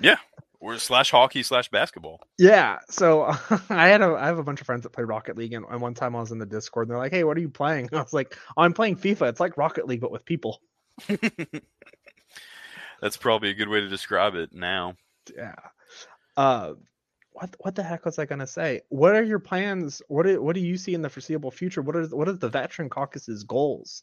Yeah, 0.00 0.16
or 0.58 0.76
slash 0.78 1.12
hockey 1.12 1.44
slash 1.44 1.68
basketball. 1.68 2.20
Yeah. 2.36 2.80
So 2.90 3.26
I 3.70 3.86
had 3.86 4.02
a 4.02 4.16
I 4.16 4.26
have 4.26 4.38
a 4.38 4.42
bunch 4.42 4.60
of 4.60 4.66
friends 4.66 4.82
that 4.82 4.90
play 4.90 5.04
Rocket 5.04 5.36
League, 5.38 5.52
and, 5.52 5.64
and 5.70 5.80
one 5.80 5.94
time 5.94 6.16
I 6.16 6.20
was 6.20 6.32
in 6.32 6.38
the 6.40 6.46
Discord, 6.46 6.88
and 6.88 6.90
they're 6.90 6.98
like, 6.98 7.12
"Hey, 7.12 7.22
what 7.22 7.36
are 7.36 7.40
you 7.40 7.48
playing?" 7.48 7.90
I 7.92 8.00
was 8.02 8.12
like, 8.12 8.36
oh, 8.56 8.62
"I'm 8.62 8.72
playing 8.72 8.96
FIFA. 8.96 9.28
It's 9.28 9.38
like 9.40 9.56
Rocket 9.56 9.86
League, 9.86 10.00
but 10.00 10.10
with 10.10 10.24
people." 10.24 10.60
That's 13.00 13.16
probably 13.16 13.50
a 13.50 13.54
good 13.54 13.68
way 13.68 13.80
to 13.80 13.88
describe 13.88 14.34
it 14.34 14.52
now. 14.52 14.96
Yeah. 15.36 15.54
Uh, 16.36 16.74
what 17.32 17.54
what 17.60 17.74
the 17.74 17.82
heck 17.82 18.04
was 18.04 18.18
I 18.18 18.24
gonna 18.24 18.46
say? 18.46 18.82
What 18.88 19.14
are 19.14 19.22
your 19.22 19.38
plans? 19.38 20.00
What 20.08 20.24
do, 20.24 20.40
what 20.42 20.54
do 20.54 20.60
you 20.60 20.76
see 20.76 20.94
in 20.94 21.02
the 21.02 21.10
foreseeable 21.10 21.50
future? 21.50 21.82
What 21.82 21.96
are 21.96 22.06
what 22.06 22.28
are 22.28 22.32
the 22.32 22.48
Veteran 22.48 22.88
Caucus's 22.88 23.44
goals? 23.44 24.02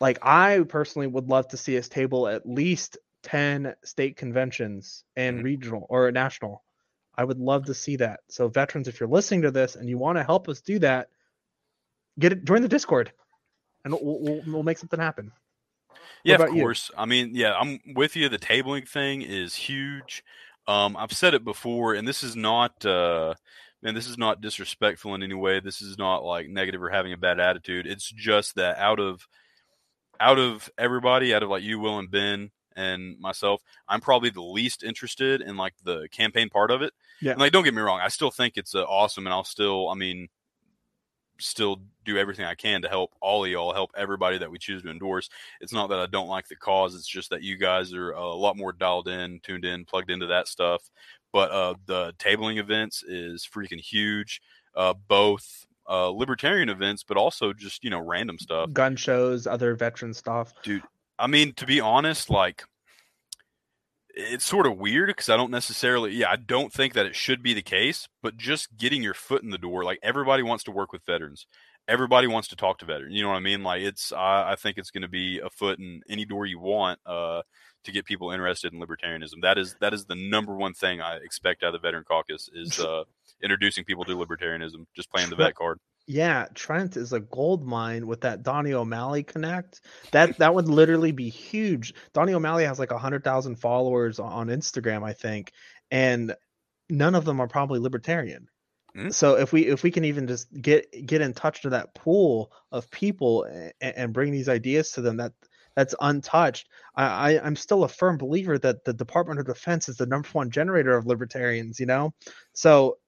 Like 0.00 0.18
I 0.22 0.60
personally 0.68 1.06
would 1.06 1.28
love 1.28 1.48
to 1.48 1.56
see 1.56 1.76
us 1.76 1.88
table 1.88 2.26
at 2.28 2.46
least 2.48 2.98
ten 3.22 3.74
state 3.84 4.16
conventions 4.16 5.04
and 5.14 5.40
Mhm. 5.40 5.44
regional 5.44 5.86
or 5.88 6.10
national. 6.10 6.64
I 7.14 7.24
would 7.24 7.38
love 7.38 7.66
to 7.66 7.74
see 7.74 7.96
that. 7.96 8.20
So 8.28 8.48
veterans, 8.48 8.88
if 8.88 8.98
you're 8.98 9.08
listening 9.08 9.42
to 9.42 9.50
this 9.50 9.76
and 9.76 9.88
you 9.88 9.98
want 9.98 10.16
to 10.16 10.24
help 10.24 10.48
us 10.48 10.62
do 10.62 10.78
that, 10.78 11.10
get 12.18 12.32
it 12.32 12.44
join 12.44 12.62
the 12.62 12.68
Discord, 12.68 13.12
and 13.84 13.92
we'll, 13.92 14.20
we'll, 14.20 14.42
we'll 14.46 14.62
make 14.62 14.78
something 14.78 14.98
happen. 14.98 15.30
Yeah, 16.24 16.36
of 16.36 16.40
about 16.42 16.54
you? 16.54 16.62
course. 16.62 16.90
I 16.96 17.04
mean, 17.06 17.30
yeah, 17.34 17.54
I'm 17.54 17.80
with 17.94 18.16
you. 18.16 18.28
The 18.28 18.38
tabling 18.38 18.88
thing 18.88 19.22
is 19.22 19.54
huge. 19.54 20.22
Um, 20.68 20.96
I've 20.96 21.12
said 21.12 21.34
it 21.34 21.44
before, 21.44 21.94
and 21.94 22.06
this 22.06 22.22
is 22.22 22.36
not, 22.36 22.86
uh, 22.86 23.34
man, 23.82 23.94
this 23.94 24.06
is 24.06 24.16
not 24.16 24.40
disrespectful 24.40 25.14
in 25.14 25.22
any 25.22 25.34
way. 25.34 25.58
This 25.58 25.82
is 25.82 25.98
not 25.98 26.24
like 26.24 26.48
negative 26.48 26.82
or 26.82 26.90
having 26.90 27.12
a 27.12 27.16
bad 27.16 27.40
attitude. 27.40 27.86
It's 27.86 28.08
just 28.08 28.54
that 28.54 28.78
out 28.78 29.00
of, 29.00 29.26
out 30.20 30.38
of 30.38 30.70
everybody, 30.78 31.34
out 31.34 31.42
of 31.42 31.48
like 31.48 31.64
you, 31.64 31.80
Will, 31.80 31.98
and 31.98 32.10
Ben, 32.10 32.52
and 32.76 33.18
myself, 33.18 33.60
I'm 33.88 34.00
probably 34.00 34.30
the 34.30 34.40
least 34.40 34.84
interested 34.84 35.40
in 35.40 35.56
like 35.56 35.74
the 35.82 36.08
campaign 36.12 36.48
part 36.48 36.70
of 36.70 36.80
it. 36.80 36.92
Yeah. 37.20 37.32
And, 37.32 37.40
like, 37.40 37.52
don't 37.52 37.64
get 37.64 37.74
me 37.74 37.82
wrong, 37.82 38.00
I 38.00 38.08
still 38.08 38.30
think 38.30 38.56
it's 38.56 38.74
uh, 38.74 38.84
awesome, 38.84 39.26
and 39.26 39.34
I'll 39.34 39.42
still, 39.42 39.88
I 39.88 39.94
mean, 39.94 40.28
still 41.38 41.82
do 42.04 42.18
everything 42.18 42.44
I 42.44 42.54
can 42.54 42.82
to 42.82 42.88
help 42.88 43.12
all 43.20 43.44
of 43.44 43.50
y'all, 43.50 43.72
help 43.72 43.90
everybody 43.96 44.38
that 44.38 44.50
we 44.50 44.58
choose 44.58 44.82
to 44.82 44.90
endorse. 44.90 45.28
It's 45.60 45.72
not 45.72 45.88
that 45.90 45.98
I 45.98 46.06
don't 46.06 46.28
like 46.28 46.48
the 46.48 46.56
cause; 46.56 46.94
it's 46.94 47.06
just 47.06 47.30
that 47.30 47.42
you 47.42 47.56
guys 47.56 47.92
are 47.94 48.12
a 48.12 48.34
lot 48.34 48.56
more 48.56 48.72
dialed 48.72 49.08
in, 49.08 49.40
tuned 49.42 49.64
in, 49.64 49.84
plugged 49.84 50.10
into 50.10 50.26
that 50.26 50.48
stuff. 50.48 50.82
But 51.32 51.50
uh, 51.50 51.74
the 51.86 52.12
tabling 52.18 52.58
events 52.58 53.02
is 53.02 53.46
freaking 53.46 53.80
huge. 53.80 54.40
Uh, 54.74 54.94
both 55.08 55.66
uh, 55.88 56.08
libertarian 56.08 56.68
events, 56.68 57.04
but 57.04 57.16
also 57.16 57.52
just 57.52 57.82
you 57.84 57.90
know 57.90 58.00
random 58.00 58.38
stuff. 58.38 58.72
Gun 58.72 58.96
shows, 58.96 59.46
other 59.46 59.74
veteran 59.74 60.14
stuff. 60.14 60.52
Dude, 60.62 60.82
I 61.18 61.26
mean, 61.26 61.52
to 61.54 61.66
be 61.66 61.80
honest, 61.80 62.30
like 62.30 62.64
it's 64.14 64.44
sort 64.44 64.66
of 64.66 64.78
weird 64.78 65.08
because 65.08 65.28
I 65.28 65.36
don't 65.36 65.50
necessarily, 65.50 66.12
yeah, 66.12 66.30
I 66.30 66.36
don't 66.36 66.72
think 66.72 66.94
that 66.94 67.06
it 67.06 67.16
should 67.16 67.42
be 67.42 67.54
the 67.54 67.62
case, 67.62 68.08
but 68.22 68.36
just 68.36 68.76
getting 68.76 69.02
your 69.02 69.14
foot 69.14 69.42
in 69.42 69.50
the 69.50 69.58
door, 69.58 69.84
like 69.84 69.98
everybody 70.02 70.42
wants 70.42 70.64
to 70.64 70.70
work 70.70 70.92
with 70.92 71.04
veterans. 71.06 71.46
Everybody 71.88 72.26
wants 72.26 72.48
to 72.48 72.56
talk 72.56 72.78
to 72.78 72.84
veterans. 72.84 73.14
You 73.14 73.22
know 73.22 73.30
what 73.30 73.36
I 73.36 73.40
mean? 73.40 73.62
Like 73.62 73.82
it's, 73.82 74.12
I, 74.12 74.52
I 74.52 74.56
think 74.56 74.78
it's 74.78 74.90
going 74.90 75.02
to 75.02 75.08
be 75.08 75.40
a 75.40 75.50
foot 75.50 75.78
in 75.78 76.02
any 76.08 76.24
door 76.24 76.46
you 76.46 76.60
want 76.60 77.00
uh, 77.06 77.42
to 77.84 77.92
get 77.92 78.04
people 78.04 78.30
interested 78.30 78.72
in 78.72 78.80
libertarianism. 78.80 79.40
That 79.42 79.58
is, 79.58 79.76
that 79.80 79.92
is 79.94 80.04
the 80.04 80.14
number 80.14 80.54
one 80.54 80.74
thing 80.74 81.00
I 81.00 81.16
expect 81.16 81.62
out 81.62 81.74
of 81.74 81.80
the 81.80 81.86
veteran 81.86 82.04
caucus 82.04 82.48
is 82.54 82.78
uh, 82.80 83.04
introducing 83.42 83.84
people 83.84 84.04
to 84.04 84.16
libertarianism, 84.16 84.86
just 84.94 85.10
playing 85.10 85.30
the 85.30 85.36
vet 85.36 85.54
card. 85.54 85.78
Yeah, 86.12 86.46
Trent 86.52 86.98
is 86.98 87.14
a 87.14 87.20
gold 87.20 87.66
mine 87.66 88.06
with 88.06 88.20
that 88.20 88.42
Donnie 88.42 88.74
O'Malley 88.74 89.22
connect. 89.22 89.80
That 90.10 90.36
that 90.38 90.54
would 90.54 90.68
literally 90.68 91.12
be 91.12 91.30
huge. 91.30 91.94
Donnie 92.12 92.34
O'Malley 92.34 92.64
has 92.64 92.78
like 92.78 92.90
a 92.90 92.98
hundred 92.98 93.24
thousand 93.24 93.56
followers 93.56 94.18
on 94.18 94.48
Instagram, 94.48 95.04
I 95.04 95.14
think, 95.14 95.52
and 95.90 96.34
none 96.90 97.14
of 97.14 97.24
them 97.24 97.40
are 97.40 97.48
probably 97.48 97.80
libertarian. 97.80 98.48
Mm. 98.94 99.14
So 99.14 99.36
if 99.36 99.54
we 99.54 99.66
if 99.66 99.82
we 99.82 99.90
can 99.90 100.04
even 100.04 100.26
just 100.26 100.52
get 100.52 101.06
get 101.06 101.22
in 101.22 101.32
touch 101.32 101.62
to 101.62 101.70
that 101.70 101.94
pool 101.94 102.52
of 102.70 102.90
people 102.90 103.44
and, 103.44 103.72
and 103.80 104.12
bring 104.12 104.32
these 104.32 104.50
ideas 104.50 104.92
to 104.92 105.00
them, 105.00 105.16
that 105.16 105.32
that's 105.74 105.94
untouched. 105.98 106.68
I, 106.94 107.04
I 107.36 107.40
I'm 107.42 107.56
still 107.56 107.84
a 107.84 107.88
firm 107.88 108.18
believer 108.18 108.58
that 108.58 108.84
the 108.84 108.92
Department 108.92 109.40
of 109.40 109.46
Defense 109.46 109.88
is 109.88 109.96
the 109.96 110.04
number 110.04 110.28
one 110.32 110.50
generator 110.50 110.94
of 110.94 111.06
libertarians. 111.06 111.80
You 111.80 111.86
know, 111.86 112.12
so 112.52 112.98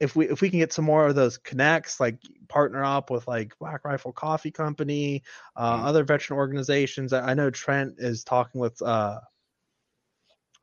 if 0.00 0.16
we 0.16 0.28
if 0.28 0.40
we 0.40 0.50
can 0.50 0.58
get 0.58 0.72
some 0.72 0.84
more 0.84 1.06
of 1.06 1.14
those 1.14 1.38
connects, 1.38 2.00
like 2.00 2.18
partner 2.48 2.84
up 2.84 3.10
with 3.10 3.26
like 3.28 3.56
Black 3.58 3.84
Rifle 3.84 4.12
Coffee 4.12 4.50
Company, 4.50 5.22
uh, 5.56 5.76
Mhm. 5.78 5.84
other 5.86 6.04
veteran 6.04 6.38
organizations. 6.38 7.12
I, 7.12 7.30
I 7.30 7.34
know 7.34 7.50
Trent 7.50 7.94
is 7.98 8.24
talking 8.24 8.60
with. 8.60 8.80
uh 8.82 9.20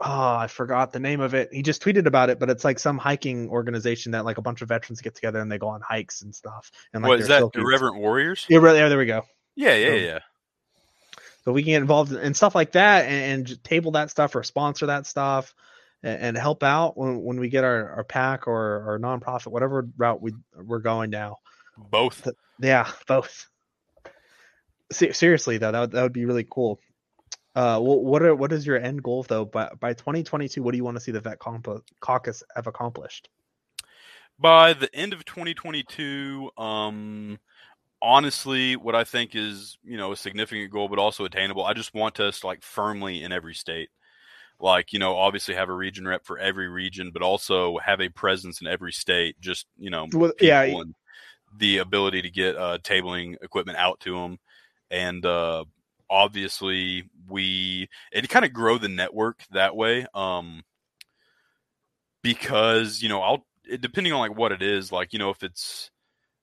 Oh, 0.03 0.35
I 0.35 0.47
forgot 0.47 0.91
the 0.91 0.99
name 0.99 1.21
of 1.21 1.35
it. 1.35 1.53
He 1.53 1.61
just 1.61 1.83
tweeted 1.83 2.07
about 2.07 2.31
it, 2.31 2.39
but 2.39 2.49
it's 2.49 2.65
like 2.65 2.79
some 2.79 2.97
hiking 2.97 3.47
organization 3.49 4.13
that 4.13 4.25
like 4.25 4.39
a 4.39 4.41
bunch 4.41 4.63
of 4.63 4.67
veterans 4.69 4.99
get 4.99 5.13
together 5.13 5.39
and 5.39 5.51
they 5.51 5.59
go 5.59 5.67
on 5.67 5.79
hikes 5.81 6.23
and 6.23 6.33
stuff. 6.33 6.71
And 6.91 7.03
like 7.03 7.09
what 7.09 7.19
is 7.19 7.27
that? 7.27 7.43
Irreverent 7.53 7.97
Warriors? 7.97 8.47
Yeah, 8.49 8.59
there 8.59 8.97
we 8.97 9.05
go. 9.05 9.21
Yeah, 9.55 9.75
yeah, 9.75 9.87
So- 9.89 9.95
yeah. 9.95 10.19
So 11.45 11.51
we 11.51 11.61
can 11.63 11.71
get 11.71 11.81
involved 11.81 12.13
in 12.13 12.33
stuff 12.33 12.53
like 12.55 12.71
that 12.73 13.05
and, 13.05 13.47
and 13.49 13.63
table 13.63 13.91
that 13.91 14.09
stuff 14.11 14.35
or 14.35 14.41
sponsor 14.43 14.87
that 14.87 15.05
stuff 15.07 15.53
and, 16.03 16.21
and 16.21 16.37
help 16.37 16.63
out 16.63 16.97
when, 16.97 17.21
when 17.21 17.39
we 17.39 17.49
get 17.49 17.63
our, 17.63 17.89
our 17.91 18.03
pack 18.03 18.47
or 18.47 18.83
our 18.89 18.99
nonprofit, 18.99 19.51
whatever 19.51 19.87
route 19.97 20.21
we 20.21 20.33
we're 20.55 20.79
going 20.79 21.09
now. 21.09 21.37
Both. 21.77 22.27
Yeah, 22.59 22.89
both. 23.07 23.47
Se- 24.91 25.13
seriously 25.13 25.57
though, 25.57 25.71
that 25.71 25.79
would, 25.79 25.91
that 25.91 26.03
would 26.03 26.13
be 26.13 26.25
really 26.25 26.47
cool. 26.49 26.79
Uh, 27.53 27.79
what 27.79 28.21
are 28.21 28.33
what 28.33 28.53
is 28.53 28.65
your 28.65 28.77
end 28.77 29.03
goal 29.03 29.23
though? 29.23 29.43
By 29.43 29.69
by 29.77 29.93
2022, 29.93 30.63
what 30.63 30.71
do 30.71 30.77
you 30.77 30.85
want 30.85 30.95
to 30.95 31.01
see 31.01 31.11
the 31.11 31.19
Vet 31.19 31.37
Compo- 31.37 31.83
Caucus 31.99 32.43
have 32.55 32.67
accomplished? 32.67 33.27
by 34.41 34.73
the 34.73 34.93
end 34.93 35.13
of 35.13 35.23
2022 35.23 36.49
um 36.57 37.37
honestly 38.01 38.75
what 38.75 38.95
i 38.95 39.03
think 39.03 39.35
is 39.35 39.77
you 39.83 39.97
know 39.97 40.11
a 40.11 40.17
significant 40.17 40.71
goal 40.71 40.89
but 40.89 40.97
also 40.97 41.23
attainable 41.23 41.63
i 41.63 41.73
just 41.73 41.93
want 41.93 42.19
us 42.19 42.43
like 42.43 42.63
firmly 42.63 43.23
in 43.23 43.31
every 43.31 43.53
state 43.53 43.89
like 44.61 44.93
you 44.93 44.99
know 44.99 45.15
obviously 45.15 45.55
have 45.55 45.69
a 45.69 45.73
region 45.73 46.07
rep 46.07 46.25
for 46.25 46.37
every 46.37 46.67
region 46.67 47.11
but 47.11 47.21
also 47.21 47.77
have 47.77 48.01
a 48.01 48.09
presence 48.09 48.61
in 48.61 48.67
every 48.67 48.91
state 48.91 49.39
just 49.39 49.65
you 49.77 49.89
know 49.89 50.07
Well, 50.13 50.33
yeah, 50.39 50.61
and 50.61 50.95
the 51.57 51.79
ability 51.79 52.21
to 52.21 52.29
get 52.29 52.55
uh 52.55 52.77
tabling 52.83 53.35
equipment 53.41 53.77
out 53.77 53.99
to 54.01 54.15
them 54.15 54.37
and 54.89 55.25
uh 55.25 55.63
obviously 56.09 57.09
we 57.27 57.87
and 58.13 58.27
kind 58.29 58.45
of 58.45 58.53
grow 58.53 58.77
the 58.77 58.87
network 58.87 59.43
that 59.51 59.75
way 59.75 60.05
um 60.13 60.63
because 62.21 63.01
you 63.01 63.09
know 63.09 63.21
i'll 63.21 63.45
it, 63.65 63.81
depending 63.81 64.13
on 64.13 64.19
like 64.19 64.37
what 64.37 64.51
it 64.51 64.61
is 64.61 64.91
like 64.91 65.13
you 65.13 65.19
know 65.19 65.29
if 65.29 65.43
it's 65.43 65.89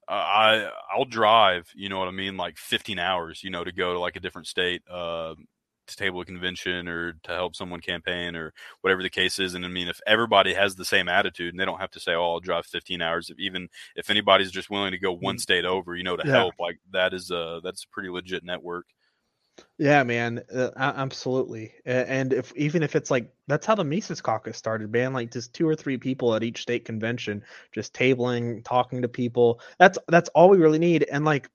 uh, 0.08 0.12
i 0.12 0.70
i'll 0.92 1.04
drive 1.04 1.70
you 1.74 1.88
know 1.88 1.98
what 1.98 2.08
i 2.08 2.12
mean 2.12 2.36
like 2.36 2.56
15 2.56 2.98
hours 2.98 3.42
you 3.42 3.50
know 3.50 3.64
to 3.64 3.72
go 3.72 3.92
to 3.92 3.98
like 3.98 4.16
a 4.16 4.20
different 4.20 4.46
state 4.46 4.82
uh 4.90 5.34
to 5.88 5.96
table 5.96 6.20
a 6.20 6.24
convention 6.24 6.88
or 6.88 7.14
to 7.24 7.32
help 7.32 7.56
someone 7.56 7.80
campaign 7.80 8.36
or 8.36 8.52
whatever 8.82 9.02
the 9.02 9.10
case 9.10 9.38
is 9.38 9.54
and 9.54 9.64
i 9.64 9.68
mean 9.68 9.88
if 9.88 10.00
everybody 10.06 10.54
has 10.54 10.74
the 10.76 10.84
same 10.84 11.08
attitude 11.08 11.52
and 11.52 11.60
they 11.60 11.64
don't 11.64 11.80
have 11.80 11.90
to 11.90 12.00
say 12.00 12.12
oh 12.14 12.32
i'll 12.32 12.40
drive 12.40 12.66
15 12.66 13.02
hours 13.02 13.30
if 13.30 13.38
even 13.38 13.68
if 13.96 14.10
anybody's 14.10 14.50
just 14.52 14.70
willing 14.70 14.92
to 14.92 14.98
go 14.98 15.12
one 15.12 15.38
state 15.38 15.64
over 15.64 15.96
you 15.96 16.04
know 16.04 16.16
to 16.16 16.24
Yeah. 16.24 16.32
help 16.32 16.54
like 16.60 16.78
that 16.92 17.14
is 17.14 17.30
a 17.30 17.60
that's 17.64 17.84
a 17.84 17.88
pretty 17.88 18.08
legit 18.10 18.44
network 18.44 18.86
Yeah, 19.78 20.02
man, 20.02 20.42
uh, 20.54 20.70
absolutely. 20.76 21.72
And 21.84 22.32
if 22.32 22.52
even 22.56 22.82
if 22.82 22.96
it's 22.96 23.10
like 23.10 23.32
that's 23.46 23.66
how 23.66 23.74
the 23.74 23.84
Mises 23.84 24.20
Caucus 24.20 24.56
started, 24.56 24.90
man. 24.92 25.12
Like 25.12 25.32
just 25.32 25.54
two 25.54 25.68
or 25.68 25.76
three 25.76 25.96
people 25.96 26.34
at 26.34 26.42
each 26.42 26.62
state 26.62 26.84
convention, 26.84 27.42
just 27.72 27.94
tabling, 27.94 28.64
talking 28.64 29.02
to 29.02 29.08
people. 29.08 29.60
That's 29.78 29.98
that's 30.08 30.28
all 30.30 30.48
we 30.48 30.58
really 30.58 30.78
need. 30.78 31.06
And 31.10 31.24
like, 31.24 31.48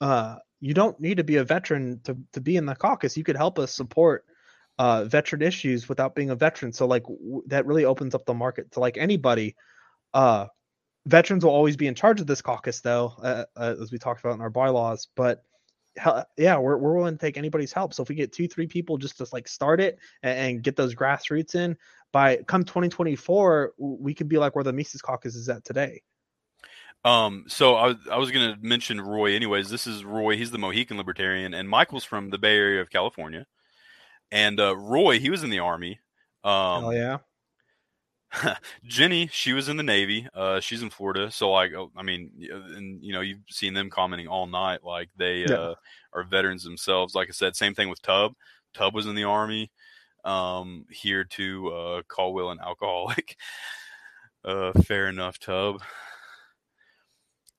uh, 0.00 0.36
you 0.62 0.74
don't 0.74 0.98
need 1.00 1.16
to 1.16 1.24
be 1.24 1.36
a 1.36 1.44
veteran 1.44 2.00
to 2.04 2.16
to 2.32 2.40
be 2.40 2.56
in 2.56 2.64
the 2.64 2.74
caucus. 2.76 3.16
You 3.16 3.24
could 3.24 3.36
help 3.36 3.58
us 3.58 3.74
support 3.74 4.24
uh 4.78 5.04
veteran 5.04 5.42
issues 5.42 5.88
without 5.88 6.14
being 6.14 6.30
a 6.30 6.36
veteran. 6.36 6.72
So 6.72 6.86
like 6.86 7.02
w- 7.02 7.42
that 7.48 7.66
really 7.66 7.84
opens 7.84 8.14
up 8.14 8.24
the 8.24 8.32
market 8.32 8.70
to 8.72 8.80
like 8.80 8.96
anybody. 8.96 9.56
Uh, 10.14 10.46
veterans 11.06 11.44
will 11.44 11.52
always 11.52 11.76
be 11.76 11.88
in 11.88 11.96
charge 11.96 12.20
of 12.20 12.28
this 12.28 12.40
caucus, 12.40 12.80
though, 12.80 13.12
uh, 13.22 13.44
uh, 13.56 13.74
as 13.82 13.90
we 13.90 13.98
talked 13.98 14.20
about 14.20 14.34
in 14.34 14.40
our 14.40 14.50
bylaws, 14.50 15.08
but 15.16 15.42
yeah, 16.38 16.56
we're, 16.56 16.78
we're 16.78 16.94
willing 16.94 17.18
to 17.18 17.20
take 17.20 17.36
anybody's 17.36 17.72
help. 17.72 17.92
So 17.92 18.02
if 18.02 18.08
we 18.08 18.14
get 18.14 18.32
two, 18.32 18.48
three 18.48 18.66
people 18.66 18.96
just 18.96 19.18
to 19.18 19.26
like 19.32 19.46
start 19.46 19.80
it 19.80 19.98
and, 20.22 20.38
and 20.38 20.62
get 20.62 20.76
those 20.76 20.94
grassroots 20.94 21.54
in 21.54 21.76
by 22.12 22.36
come 22.46 22.64
2024, 22.64 23.74
we 23.78 24.14
could 24.14 24.28
be 24.28 24.38
like 24.38 24.54
where 24.54 24.64
the 24.64 24.72
Mises 24.72 25.02
Caucus 25.02 25.34
is 25.34 25.48
at 25.48 25.64
today. 25.64 26.02
Um, 27.04 27.44
so 27.48 27.74
I, 27.74 27.86
was- 27.88 28.08
I 28.10 28.16
was 28.16 28.30
going 28.30 28.54
to 28.54 28.60
mention 28.64 29.00
Roy 29.00 29.34
anyways. 29.34 29.70
This 29.70 29.86
is 29.86 30.04
Roy. 30.04 30.36
He's 30.36 30.50
the 30.50 30.58
Mohican 30.58 30.96
Libertarian, 30.96 31.54
and 31.54 31.68
Michael's 31.68 32.04
from 32.04 32.30
the 32.30 32.38
Bay 32.38 32.56
Area 32.56 32.80
of 32.80 32.90
California. 32.90 33.46
And 34.30 34.58
uh, 34.60 34.76
Roy, 34.76 35.18
he 35.18 35.28
was 35.30 35.42
in 35.42 35.50
the 35.50 35.58
Army. 35.58 36.00
Um, 36.44 36.82
Hell 36.82 36.94
yeah. 36.94 37.18
Jenny, 38.86 39.28
she 39.30 39.52
was 39.52 39.68
in 39.68 39.76
the 39.76 39.82
Navy. 39.82 40.26
Uh, 40.32 40.58
she's 40.60 40.80
in 40.82 40.88
Florida. 40.90 41.30
So, 41.30 41.50
like, 41.50 41.72
oh, 41.74 41.90
I 41.96 42.02
mean, 42.02 42.30
and 42.50 43.02
you 43.02 43.12
know, 43.12 43.20
you've 43.20 43.40
seen 43.50 43.74
them 43.74 43.90
commenting 43.90 44.26
all 44.28 44.46
night. 44.46 44.82
Like, 44.82 45.10
they 45.18 45.44
Yeah. 45.46 45.54
uh, 45.54 45.74
are 46.14 46.24
veterans 46.24 46.64
themselves. 46.64 47.14
Like 47.14 47.28
I 47.28 47.32
said, 47.32 47.56
same 47.56 47.74
thing 47.74 47.88
with 47.90 48.00
Tub. 48.00 48.32
Tub 48.72 48.94
was 48.94 49.06
in 49.06 49.14
the 49.14 49.24
Army. 49.24 49.70
Um, 50.24 50.86
here 50.88 51.24
to 51.24 51.68
uh, 51.74 52.02
call 52.08 52.32
Will 52.32 52.50
an 52.50 52.60
alcoholic. 52.60 53.36
Uh, 54.44 54.72
fair 54.82 55.06
enough, 55.06 55.38
Tub. 55.38 55.80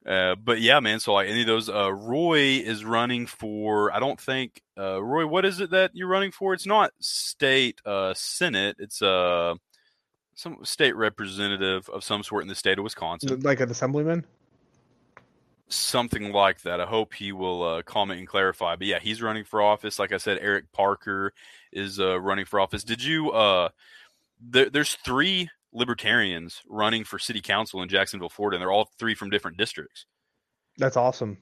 Uh, 0.06 0.36
but 0.36 0.60
yeah, 0.60 0.80
man. 0.82 1.00
So 1.00 1.14
like 1.14 1.30
any 1.30 1.42
of 1.42 1.48
those, 1.48 1.70
uh, 1.70 1.94
Roy 1.94 2.62
is 2.64 2.84
running 2.84 3.26
for. 3.26 3.94
I 3.94 4.00
don't 4.00 4.20
think 4.20 4.62
uh, 4.78 5.02
Roy. 5.02 5.26
What 5.26 5.46
is 5.46 5.60
it 5.62 5.70
that 5.72 5.92
you're 5.94 6.08
running 6.10 6.32
for? 6.32 6.54
It's 6.54 6.66
not 6.66 6.92
state 7.00 7.80
uh, 7.86 8.14
senate. 8.14 8.76
It's 8.80 9.02
uh 9.02 9.56
some 10.36 10.58
state 10.64 10.96
representative 10.96 11.88
of 11.90 12.04
some 12.04 12.24
sort 12.24 12.42
in 12.42 12.48
the 12.50 12.56
state 12.56 12.78
of 12.80 12.84
Wisconsin, 12.84 13.40
Like 13.42 13.60
an 13.60 13.70
assemblyman. 13.70 14.26
something 15.70 16.32
like 16.32 16.62
that. 16.64 16.82
I 16.82 16.86
hope 16.86 17.14
he 17.14 17.32
will 17.32 17.64
uh, 17.64 17.82
comment 17.84 18.20
and 18.20 18.28
clarify. 18.28 18.76
But 18.76 18.88
yeah, 18.88 19.00
he's 19.00 19.22
running 19.22 19.44
for 19.44 19.62
office. 19.62 20.00
Like 20.00 20.12
I 20.12 20.18
said, 20.18 20.40
Eric 20.42 20.72
Parker 20.72 21.34
is 21.72 22.00
uh, 22.00 22.20
running 22.20 22.46
for 22.46 22.60
office. 22.60 22.84
Did 22.84 23.04
you? 23.04 23.32
Uh, 23.32 23.70
there, 24.42 24.70
there's 24.70 24.96
three 24.96 25.50
libertarians 25.74 26.62
running 26.68 27.04
for 27.04 27.20
city 27.20 27.42
council 27.42 27.82
in 27.82 27.90
Jacksonville, 27.90 28.30
Florida, 28.30 28.56
and 28.56 28.62
they're 28.62 28.72
all 28.72 28.90
three 28.98 29.16
from 29.16 29.30
different 29.30 29.58
districts. 29.58 30.06
That's 30.78 30.98
awesome. 30.98 31.38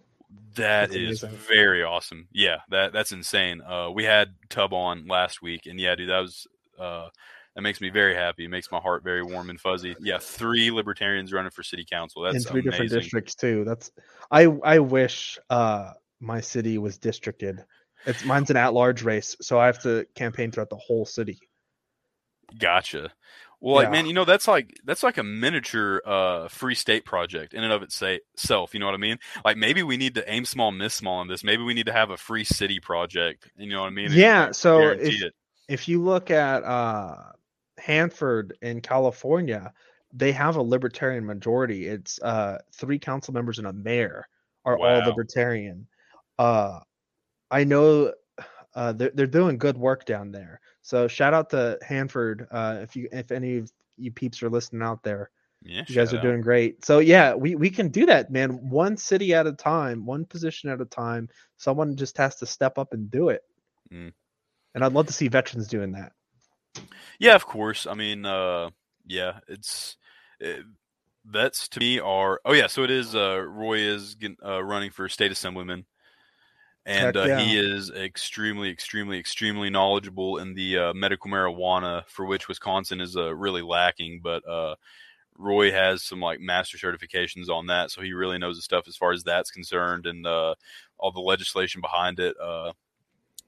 That 0.55 0.91
That's 0.91 0.95
is 0.95 1.21
very 1.21 1.83
awesome. 1.83 2.27
Yeah, 2.31 2.57
that 2.69 2.93
that's 2.93 3.11
insane. 3.11 3.61
Uh, 3.61 3.89
we 3.93 4.05
had 4.05 4.29
Tub 4.49 4.73
on 4.73 5.07
last 5.07 5.41
week, 5.41 5.65
and 5.65 5.79
yeah, 5.79 5.95
dude, 5.95 6.09
that 6.09 6.19
was 6.19 6.47
uh, 6.79 7.09
that 7.55 7.61
makes 7.61 7.81
me 7.81 7.89
very 7.89 8.15
happy. 8.15 8.45
It 8.45 8.49
makes 8.49 8.71
my 8.71 8.79
heart 8.79 9.03
very 9.03 9.23
warm 9.23 9.49
and 9.49 9.59
fuzzy. 9.59 9.95
Yeah, 9.99 10.19
three 10.19 10.71
libertarians 10.71 11.33
running 11.33 11.51
for 11.51 11.63
city 11.63 11.85
council. 11.89 12.21
That's 12.21 12.37
in 12.37 12.43
three 12.43 12.61
amazing. 12.61 12.71
different 12.71 12.91
districts 12.91 13.35
too. 13.35 13.65
That's 13.65 13.91
I 14.31 14.45
I 14.63 14.79
wish 14.79 15.37
uh 15.49 15.91
my 16.21 16.39
city 16.39 16.77
was 16.77 16.97
districted. 16.97 17.65
It's 18.05 18.23
mine's 18.23 18.49
an 18.49 18.57
at-large 18.57 19.03
race, 19.03 19.35
so 19.41 19.59
I 19.59 19.65
have 19.65 19.79
to 19.83 20.07
campaign 20.15 20.51
throughout 20.51 20.69
the 20.69 20.77
whole 20.77 21.05
city. 21.05 21.39
Gotcha. 22.57 23.11
Well, 23.61 23.75
like 23.75 23.85
Yeah. 23.85 23.91
man, 23.91 24.05
you 24.07 24.13
know 24.13 24.25
that's 24.25 24.47
like 24.47 24.79
that's 24.83 25.03
like 25.03 25.17
a 25.19 25.23
miniature 25.23 26.01
uh, 26.05 26.47
free 26.47 26.73
state 26.75 27.05
project 27.05 27.53
in 27.53 27.63
and 27.63 27.71
of 27.71 27.83
itself. 27.83 28.73
You 28.73 28.79
know 28.79 28.87
what 28.87 28.95
I 28.95 28.97
mean? 28.97 29.19
Like 29.45 29.55
maybe 29.55 29.83
we 29.83 29.97
need 29.97 30.15
to 30.15 30.29
aim 30.29 30.45
small, 30.45 30.71
miss 30.71 30.95
small 30.95 31.19
on 31.19 31.27
this. 31.27 31.43
Maybe 31.43 31.61
we 31.61 31.75
need 31.75 31.85
to 31.85 31.93
have 31.93 32.09
a 32.09 32.17
free 32.17 32.43
city 32.43 32.79
project. 32.79 33.49
You 33.55 33.69
know 33.69 33.81
what 33.81 33.87
I 33.87 33.91
mean? 33.91 34.09
Yeah, 34.11 34.51
so 34.51 34.89
if- 34.89 35.21
it. 35.21 35.33
If 35.69 35.87
you 35.87 36.03
look 36.03 36.31
at 36.31 36.63
uh 36.63 37.15
Hanford 37.77 38.57
in 38.61 38.81
California, 38.81 39.71
they 40.11 40.31
have 40.33 40.57
a 40.57 40.61
libertarian 40.61 41.25
majority. 41.25 41.87
It's 41.87 42.21
uh 42.21 42.57
three 42.73 42.99
council 42.99 43.33
members 43.33 43.57
and 43.57 43.67
a 43.67 43.73
mayor 43.73 44.27
are 44.65 44.77
all 44.77 45.07
libertarian. 45.07 45.87
Uh 46.37 46.79
I 47.51 47.63
know 47.63 48.11
uh 48.75 48.91
they're 48.93 49.11
they're 49.13 49.27
doing 49.27 49.57
good 49.57 49.77
work 49.77 50.05
down 50.05 50.31
there. 50.31 50.59
So 50.81 51.07
shout 51.07 51.33
out 51.33 51.49
to 51.51 51.77
Hanford 51.81 52.47
uh 52.51 52.79
if 52.81 52.95
you 52.95 53.07
if 53.11 53.31
any 53.31 53.57
of 53.57 53.71
you 53.97 54.11
peeps 54.11 54.41
are 54.43 54.49
listening 54.49 54.81
out 54.81 55.03
there. 55.03 55.29
Yeah, 55.63 55.83
You 55.87 55.93
guys 55.93 56.11
are 56.11 56.17
out. 56.17 56.23
doing 56.23 56.41
great. 56.41 56.83
So 56.83 56.99
yeah, 56.99 57.35
we 57.35 57.53
we 57.55 57.69
can 57.69 57.89
do 57.89 58.07
that, 58.07 58.31
man. 58.31 58.67
One 58.69 58.97
city 58.97 59.33
at 59.35 59.45
a 59.45 59.53
time, 59.53 60.05
one 60.05 60.25
position 60.25 60.71
at 60.71 60.81
a 60.81 60.85
time. 60.85 61.29
Someone 61.57 61.95
just 61.95 62.17
has 62.17 62.35
to 62.37 62.47
step 62.47 62.79
up 62.79 62.93
and 62.93 63.11
do 63.11 63.29
it. 63.29 63.43
Mm. 63.93 64.11
And 64.73 64.83
I'd 64.83 64.93
love 64.93 65.05
to 65.07 65.13
see 65.13 65.27
veterans 65.27 65.67
doing 65.67 65.91
that. 65.91 66.13
Yeah, 67.19 67.35
of 67.35 67.45
course. 67.45 67.85
I 67.85 67.93
mean, 67.93 68.25
uh, 68.25 68.71
yeah, 69.05 69.39
it's 69.47 69.97
it, 70.39 70.65
vets 71.25 71.67
to 71.69 71.79
me 71.79 71.99
are. 71.99 72.41
Oh 72.43 72.53
yeah, 72.53 72.67
so 72.67 72.83
it 72.83 72.89
is. 72.89 73.13
Uh, 73.15 73.41
Roy 73.45 73.79
is 73.79 74.15
uh, 74.43 74.63
running 74.63 74.89
for 74.89 75.07
state 75.09 75.31
assemblyman, 75.31 75.85
and 76.85 77.15
Heck 77.15 77.29
uh, 77.29 77.37
he 77.37 77.59
is 77.59 77.91
extremely, 77.91 78.69
extremely, 78.69 79.19
extremely 79.19 79.69
knowledgeable 79.69 80.37
in 80.39 80.55
the 80.55 80.77
uh, 80.77 80.93
medical 80.93 81.29
marijuana, 81.29 82.03
for 82.07 82.25
which 82.25 82.47
Wisconsin 82.47 82.99
is 82.99 83.15
uh, 83.15 83.33
really 83.35 83.61
lacking. 83.61 84.21
But 84.23 84.47
uh, 84.47 84.75
Roy 85.37 85.71
has 85.71 86.03
some 86.03 86.19
like 86.19 86.39
master 86.39 86.77
certifications 86.77 87.49
on 87.49 87.67
that, 87.67 87.91
so 87.91 88.01
he 88.01 88.13
really 88.13 88.39
knows 88.39 88.55
the 88.55 88.63
stuff 88.63 88.87
as 88.87 88.95
far 88.95 89.11
as 89.11 89.23
that's 89.23 89.51
concerned, 89.51 90.07
and 90.07 90.25
uh, 90.25 90.55
all 90.97 91.11
the 91.11 91.19
legislation 91.19 91.81
behind 91.81 92.19
it. 92.19 92.35
Uh, 92.41 92.71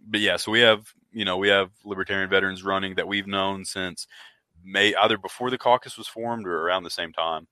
but 0.06 0.20
yeah, 0.20 0.38
so 0.38 0.52
we 0.52 0.60
have 0.60 0.94
you 1.12 1.26
know 1.26 1.38
we 1.38 1.50
have 1.50 1.72
libertarian 1.84 2.30
veterans 2.30 2.64
running 2.64 2.96
that 2.96 3.08
we've 3.08 3.28
known 3.28 3.66
since 3.66 4.06
May 4.64 4.94
either 4.94 5.18
before 5.18 5.50
the 5.50 5.58
caucus 5.58 5.98
was 5.98 6.08
formed 6.08 6.46
or 6.46 6.62
around 6.62 6.84
the 6.84 6.90
same 6.90 7.12
time. 7.12 7.48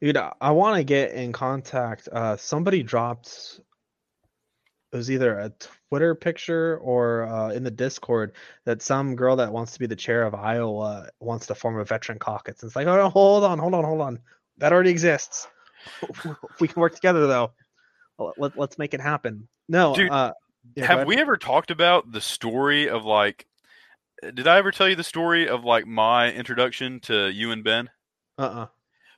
Dude, 0.00 0.16
I, 0.16 0.32
I 0.40 0.50
want 0.50 0.76
to 0.76 0.84
get 0.84 1.12
in 1.12 1.32
contact. 1.32 2.08
Uh 2.10 2.36
somebody 2.36 2.82
dropped 2.82 3.60
it 4.92 4.96
was 4.96 5.10
either 5.10 5.38
a 5.38 5.52
Twitter 5.88 6.14
picture 6.14 6.78
or 6.78 7.24
uh, 7.24 7.50
in 7.50 7.64
the 7.64 7.70
Discord 7.70 8.32
that 8.64 8.82
some 8.82 9.16
girl 9.16 9.36
that 9.36 9.52
wants 9.52 9.72
to 9.72 9.78
be 9.78 9.86
the 9.86 9.96
chair 9.96 10.22
of 10.22 10.34
Iowa 10.34 11.08
wants 11.20 11.46
to 11.46 11.54
form 11.54 11.78
a 11.78 11.84
veteran 11.84 12.18
caucus. 12.18 12.62
And 12.62 12.68
it's 12.68 12.76
like, 12.76 12.86
oh, 12.86 13.08
hold 13.08 13.44
on, 13.44 13.58
hold 13.58 13.74
on, 13.74 13.84
hold 13.84 14.00
on. 14.00 14.20
That 14.58 14.72
already 14.72 14.90
exists. 14.90 15.48
we 16.60 16.68
can 16.68 16.80
work 16.80 16.94
together 16.94 17.26
though. 17.26 17.52
Let, 18.38 18.58
us 18.58 18.78
make 18.78 18.94
it 18.94 19.00
happen. 19.00 19.48
No, 19.68 19.94
Dude, 19.94 20.10
uh, 20.10 20.32
yeah, 20.74 20.86
have 20.86 21.06
we 21.06 21.16
ever 21.18 21.36
talked 21.36 21.70
about 21.70 22.10
the 22.12 22.20
story 22.20 22.88
of 22.88 23.04
like? 23.04 23.46
Did 24.22 24.48
I 24.48 24.56
ever 24.56 24.70
tell 24.70 24.88
you 24.88 24.96
the 24.96 25.04
story 25.04 25.48
of 25.48 25.64
like 25.64 25.86
my 25.86 26.32
introduction 26.32 27.00
to 27.00 27.28
you 27.28 27.50
and 27.50 27.62
Ben? 27.62 27.90
Uh-uh. 28.38 28.66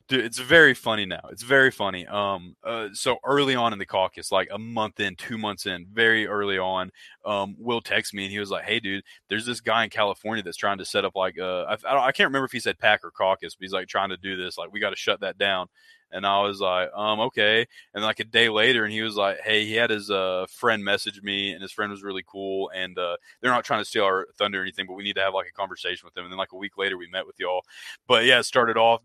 Dude, 0.09 0.25
it's 0.25 0.39
very 0.39 0.73
funny 0.73 1.05
now. 1.05 1.21
It's 1.31 1.43
very 1.43 1.69
funny. 1.69 2.07
Um, 2.07 2.55
uh, 2.63 2.89
so 2.93 3.17
early 3.23 3.53
on 3.53 3.73
in 3.73 3.79
the 3.79 3.85
caucus, 3.85 4.31
like 4.31 4.47
a 4.51 4.57
month 4.57 4.99
in, 4.99 5.15
two 5.15 5.37
months 5.37 5.67
in, 5.67 5.85
very 5.93 6.25
early 6.25 6.57
on, 6.57 6.89
um, 7.25 7.55
Will 7.59 7.79
texted 7.79 8.15
me 8.15 8.23
and 8.23 8.31
he 8.31 8.39
was 8.39 8.49
like, 8.49 8.65
"Hey, 8.65 8.79
dude, 8.79 9.03
there's 9.29 9.45
this 9.45 9.61
guy 9.61 9.83
in 9.83 9.91
California 9.91 10.43
that's 10.43 10.57
trying 10.57 10.79
to 10.79 10.85
set 10.85 11.05
up 11.05 11.15
like 11.15 11.37
uh, 11.37 11.63
I, 11.65 11.77
I, 11.87 12.05
I 12.07 12.11
can't 12.11 12.27
remember 12.27 12.45
if 12.45 12.51
he 12.51 12.59
said 12.59 12.79
pack 12.79 13.01
or 13.03 13.11
caucus, 13.11 13.53
but 13.55 13.63
he's 13.63 13.71
like 13.71 13.87
trying 13.87 14.09
to 14.09 14.17
do 14.17 14.35
this. 14.35 14.57
Like, 14.57 14.71
we 14.73 14.79
got 14.79 14.89
to 14.89 14.95
shut 14.95 15.19
that 15.21 15.37
down." 15.37 15.67
And 16.11 16.25
I 16.25 16.41
was 16.41 16.59
like, 16.59 16.89
um, 16.95 17.19
okay. 17.19 17.67
And 17.93 18.03
like 18.03 18.19
a 18.19 18.23
day 18.23 18.49
later, 18.49 18.83
and 18.83 18.91
he 18.91 19.03
was 19.03 19.15
like, 19.15 19.41
hey, 19.41 19.65
he 19.65 19.75
had 19.75 19.91
his 19.91 20.09
uh, 20.09 20.47
friend 20.49 20.83
message 20.83 21.21
me, 21.21 21.51
and 21.51 21.61
his 21.61 21.71
friend 21.71 21.91
was 21.91 22.01
really 22.01 22.23
cool. 22.25 22.71
And 22.75 22.97
uh, 22.97 23.17
they're 23.41 23.51
not 23.51 23.63
trying 23.63 23.81
to 23.81 23.85
steal 23.85 24.05
our 24.05 24.25
thunder 24.39 24.57
or 24.59 24.63
anything, 24.63 24.87
but 24.87 24.93
we 24.95 25.03
need 25.03 25.17
to 25.17 25.21
have 25.21 25.35
like 25.35 25.45
a 25.47 25.51
conversation 25.53 26.07
with 26.07 26.15
them. 26.15 26.23
And 26.23 26.31
then 26.31 26.39
like 26.39 26.51
a 26.51 26.57
week 26.57 26.79
later, 26.79 26.97
we 26.97 27.07
met 27.07 27.27
with 27.27 27.35
y'all. 27.39 27.61
But 28.07 28.25
yeah, 28.25 28.39
it 28.39 28.45
started 28.45 28.75
off. 28.75 29.01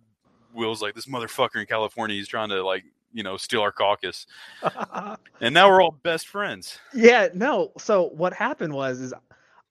Will's 0.55 0.83
like, 0.83 0.95
this 0.95 1.07
motherfucker 1.07 1.57
in 1.61 1.67
California, 1.67 2.17
he's 2.17 2.29
trying 2.29 2.49
to 2.51 2.65
like, 2.65 2.85
you 3.13 3.23
know, 3.23 3.37
steal 3.37 3.61
our 3.61 3.73
caucus. 3.73 4.27
And 5.41 5.53
now 5.53 5.69
we're 5.69 5.83
all 5.83 5.91
best 6.03 6.29
friends. 6.29 6.79
yeah, 6.95 7.29
no. 7.35 7.73
So 7.77 8.09
what 8.11 8.33
happened 8.33 8.73
was 8.73 9.01
is 9.01 9.13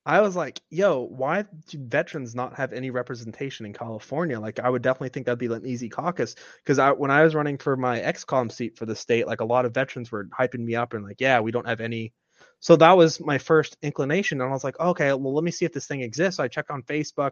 I 0.05 0.19
was 0.19 0.35
like, 0.35 0.61
yo, 0.69 1.07
why 1.09 1.45
do 1.69 1.77
veterans 1.79 2.35
not 2.35 2.53
have 2.55 2.73
any 2.73 2.89
representation 2.89 3.65
in 3.65 3.73
California? 3.73 4.39
Like, 4.39 4.59
I 4.59 4.69
would 4.69 4.81
definitely 4.81 5.09
think 5.09 5.25
that'd 5.25 5.39
be 5.39 5.45
an 5.45 5.65
easy 5.65 5.87
caucus. 5.87 6.35
Because 6.57 6.77
I, 6.77 6.91
when 6.91 7.09
I 7.09 7.23
was 7.23 7.33
running 7.33 7.57
for 7.57 7.77
my 7.77 7.99
XCOM 7.99 8.51
seat 8.51 8.77
for 8.77 8.85
the 8.85 8.95
state, 8.95 9.27
like 9.27 9.39
a 9.39 9.45
lot 9.45 9.65
of 9.65 9.73
veterans 9.73 10.11
were 10.11 10.25
hyping 10.25 10.59
me 10.65 10.75
up 10.75 10.93
and 10.93 11.05
like, 11.05 11.21
yeah, 11.21 11.39
we 11.39 11.51
don't 11.51 11.67
have 11.67 11.79
any. 11.79 12.11
So 12.59 12.75
that 12.77 12.97
was 12.97 13.19
my 13.19 13.37
first 13.37 13.77
inclination, 13.81 14.39
and 14.39 14.49
I 14.49 14.53
was 14.53 14.63
like, 14.63 14.79
okay, 14.79 15.13
well, 15.13 15.33
let 15.33 15.43
me 15.43 15.51
see 15.51 15.65
if 15.65 15.73
this 15.73 15.85
thing 15.85 16.01
exists. 16.01 16.37
So 16.37 16.43
I 16.43 16.47
checked 16.47 16.71
on 16.71 16.83
Facebook, 16.83 17.31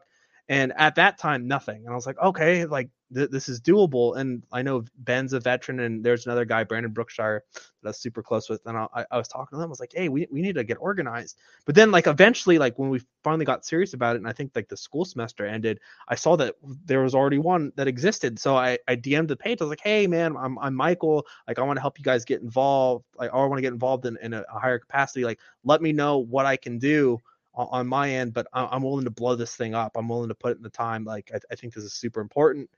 and 0.50 0.74
at 0.78 0.96
that 0.96 1.18
time, 1.18 1.48
nothing. 1.48 1.84
And 1.86 1.90
I 1.90 1.96
was 1.96 2.06
like, 2.06 2.20
okay, 2.20 2.66
like 2.66 2.90
th- 3.14 3.30
this 3.30 3.50
is 3.50 3.62
doable. 3.62 4.18
And 4.18 4.44
I 4.52 4.62
know 4.62 4.84
Ben's 4.98 5.34
a 5.34 5.40
veteran, 5.40 5.80
and 5.80 6.04
there's 6.04 6.26
another 6.26 6.46
guy, 6.46 6.64
Brandon 6.64 6.92
Brookshire, 6.92 7.44
that 7.54 7.88
I 7.88 7.90
was 7.90 7.98
super 8.00 8.22
close 8.24 8.50
with. 8.50 8.62
And 8.66 8.78
I, 8.78 8.88
I- 8.94 9.18
was 9.18 9.28
talking 9.28 9.56
to 9.56 9.58
them. 9.58 9.70
I 9.70 9.72
was 9.72 9.80
like, 9.80 9.94
hey, 9.96 10.10
we, 10.10 10.28
we 10.32 10.42
need 10.42 10.56
to 10.56 10.64
get 10.64 10.78
organized. 10.80 11.38
But 11.66 11.76
then, 11.76 11.92
like, 11.92 12.08
eventually, 12.08 12.58
like, 12.58 12.78
when 12.78 12.90
we 12.90 13.02
finally 13.24 13.46
got 13.46 13.66
serious 13.66 13.94
about 13.94 14.16
it, 14.16 14.20
and 14.20 14.28
I 14.28 14.34
think, 14.34 14.52
like, 14.56 14.68
the 14.68 14.78
school 14.78 15.06
semester 15.06 15.46
ended, 15.46 15.80
I 16.08 16.16
saw 16.16 16.36
that 16.38 16.56
there 16.86 17.02
was 17.02 17.16
already 17.16 17.38
one 17.38 17.72
that 17.76 17.88
existed. 17.88 18.40
So 18.40 18.56
I, 18.58 18.78
I 18.88 18.96
DM'd 18.96 19.30
the 19.30 19.38
page. 19.38 19.62
I 19.62 19.66
was 19.66 19.70
like, 19.70 19.82
hey, 19.84 20.08
man, 20.08 20.36
I'm, 20.38 20.58
I'm 20.60 20.76
Michael. 20.76 21.26
Like, 21.48 21.60
I 21.60 21.64
want 21.64 21.78
to 21.78 21.82
help 21.82 21.98
you 21.98 22.04
guys 22.04 22.26
get 22.26 22.42
involved. 22.42 23.06
Like, 23.18 23.32
I 23.34 23.38
want 23.38 23.58
to 23.58 23.62
get 23.62 23.74
involved 23.74 24.06
in, 24.06 24.18
in 24.22 24.34
a, 24.34 24.44
a 24.54 24.60
higher 24.60 24.80
capacity. 24.80 25.24
Like, 25.24 25.40
let 25.64 25.82
me 25.82 25.94
know 25.94 26.18
what 26.20 26.46
I 26.46 26.58
can 26.58 26.78
do 26.80 27.20
on, 27.54 27.68
on 27.72 27.88
my 27.88 28.10
end, 28.12 28.34
but 28.34 28.48
I, 28.54 28.66
I'm 28.66 28.84
willing 28.84 29.06
to 29.06 29.12
blow 29.12 29.36
this 29.36 29.56
thing 29.56 29.74
up. 29.76 29.94
I'm 29.96 30.08
willing 30.08 30.30
to 30.30 30.36
put 30.36 30.52
it 30.54 30.58
in 30.58 30.64
the 30.64 30.70
time. 30.70 31.04
Like, 31.04 31.32
I, 31.34 31.40
I 31.52 31.56
think 31.56 31.74
this 31.74 31.84
is 31.84 31.94
super 31.94 32.22
important. 32.22 32.70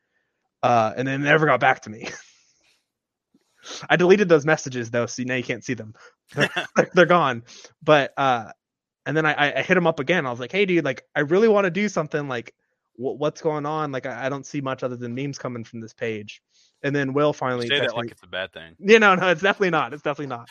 Uh, 0.62 0.94
and 0.96 1.08
then 1.08 1.22
never 1.24 1.46
got 1.46 1.60
back 1.60 1.82
to 1.82 1.90
me. 1.90 2.10
I 3.90 3.96
deleted 3.96 4.28
those 4.28 4.46
messages 4.46 4.92
though, 4.92 5.06
so 5.06 5.24
now 5.24 5.36
you 5.36 5.44
can't 5.44 5.64
see 5.64 5.74
them. 5.74 5.94
They're, 6.36 6.50
they're 6.94 7.06
gone. 7.06 7.44
But 7.82 8.14
uh, 8.18 8.52
and 9.06 9.16
then 9.16 9.26
I, 9.26 9.60
I- 9.60 9.62
hit 9.62 9.78
him 9.78 9.88
up 9.88 10.00
again. 10.00 10.26
I 10.26 10.32
was 10.32 10.40
like, 10.40 10.52
hey, 10.52 10.66
dude, 10.66 10.84
like 10.86 11.04
I 11.16 11.22
really 11.22 11.48
want 11.48 11.66
to 11.66 11.72
do 11.72 11.88
something. 11.88 12.28
Like, 12.28 12.54
wh- 12.96 13.16
what's 13.20 13.42
going 13.42 13.66
on? 13.66 13.92
Like, 13.92 14.06
I, 14.06 14.26
I 14.26 14.30
don't 14.30 14.46
see 14.46 14.60
much 14.62 14.84
other 14.84 14.96
than 14.98 15.16
memes 15.16 15.38
coming 15.38 15.64
from 15.64 15.80
this 15.80 15.94
page. 15.94 16.42
And 16.82 16.94
then 16.94 17.14
Will 17.14 17.32
finally 17.32 17.68
Say 17.68 17.76
texted 17.80 17.82
that 17.88 17.96
like 17.96 18.06
me- 18.06 18.12
it's 18.12 18.24
a 18.24 18.28
bad 18.28 18.52
thing. 18.52 18.76
yeah, 18.80 18.98
no, 18.98 19.16
no, 19.16 19.30
it's 19.30 19.42
definitely 19.42 19.70
not. 19.70 19.94
It's 19.94 20.04
definitely 20.04 20.28
not. 20.36 20.50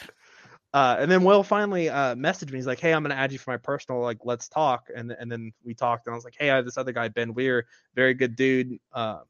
Uh, 0.75 0.97
and 0.99 1.11
then 1.11 1.23
Will 1.23 1.43
finally 1.43 1.91
uh, 1.91 2.15
messaged 2.15 2.51
me. 2.51 2.59
He's 2.59 2.67
like, 2.67 2.81
"Hey, 2.81 2.95
I'm 2.95 3.03
gonna 3.03 3.15
add 3.15 3.33
you 3.33 3.39
for 3.39 3.51
my 3.51 3.59
personal. 3.59 4.01
Like, 4.01 4.19
let's 4.25 4.49
talk." 4.49 4.89
And 4.95 5.13
and 5.13 5.31
then 5.31 5.53
we 5.65 5.75
talked, 5.75 6.07
and 6.07 6.15
I 6.15 6.17
was 6.17 6.25
like, 6.25 6.37
"Hey, 6.39 6.51
I 6.51 6.57
have 6.57 6.65
this 6.65 6.79
other 6.79 6.93
guy, 6.93 7.09
Ben 7.09 7.35
Weir, 7.35 7.67
very 7.95 8.15
good 8.15 8.37
dude. 8.37 8.79
Uh, 8.93 9.21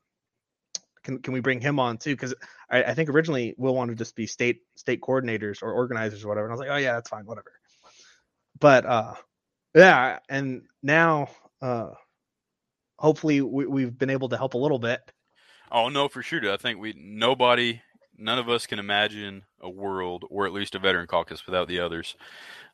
can 1.02 1.20
can 1.20 1.32
we 1.32 1.40
bring 1.40 1.60
him 1.60 1.80
on 1.80 1.98
too? 1.98 2.14
Because 2.14 2.34
I, 2.70 2.84
I 2.84 2.94
think 2.94 3.08
originally 3.10 3.54
Will 3.58 3.74
wanted 3.74 3.92
to 3.92 3.98
just 3.98 4.14
be 4.14 4.26
state 4.26 4.60
state 4.76 5.00
coordinators 5.00 5.62
or 5.62 5.72
organizers 5.72 6.24
or 6.24 6.28
whatever. 6.28 6.46
And 6.46 6.52
I 6.52 6.54
was 6.54 6.60
like, 6.60 6.70
"Oh 6.70 6.76
yeah, 6.76 6.92
that's 6.94 7.08
fine, 7.08 7.24
whatever." 7.24 7.52
But 8.60 8.86
uh, 8.86 9.14
yeah, 9.74 10.20
and 10.28 10.62
now 10.82 11.28
uh, 11.60 11.90
hopefully 12.98 13.40
we, 13.40 13.66
we've 13.66 13.98
been 13.98 14.10
able 14.10 14.28
to 14.28 14.36
help 14.36 14.54
a 14.54 14.58
little 14.58 14.78
bit. 14.78 15.00
Oh 15.70 15.88
no, 15.88 16.08
for 16.08 16.22
sure. 16.22 16.52
I 16.52 16.56
think 16.56 16.78
we 16.78 16.94
nobody, 16.96 17.82
none 18.22 18.38
of 18.38 18.48
us 18.48 18.66
can 18.66 18.78
imagine 18.78 19.44
a 19.60 19.70
world 19.70 20.24
or 20.30 20.46
at 20.46 20.52
least 20.52 20.74
a 20.74 20.78
veteran 20.78 21.06
caucus 21.06 21.46
without 21.46 21.68
the 21.68 21.80
others. 21.80 22.16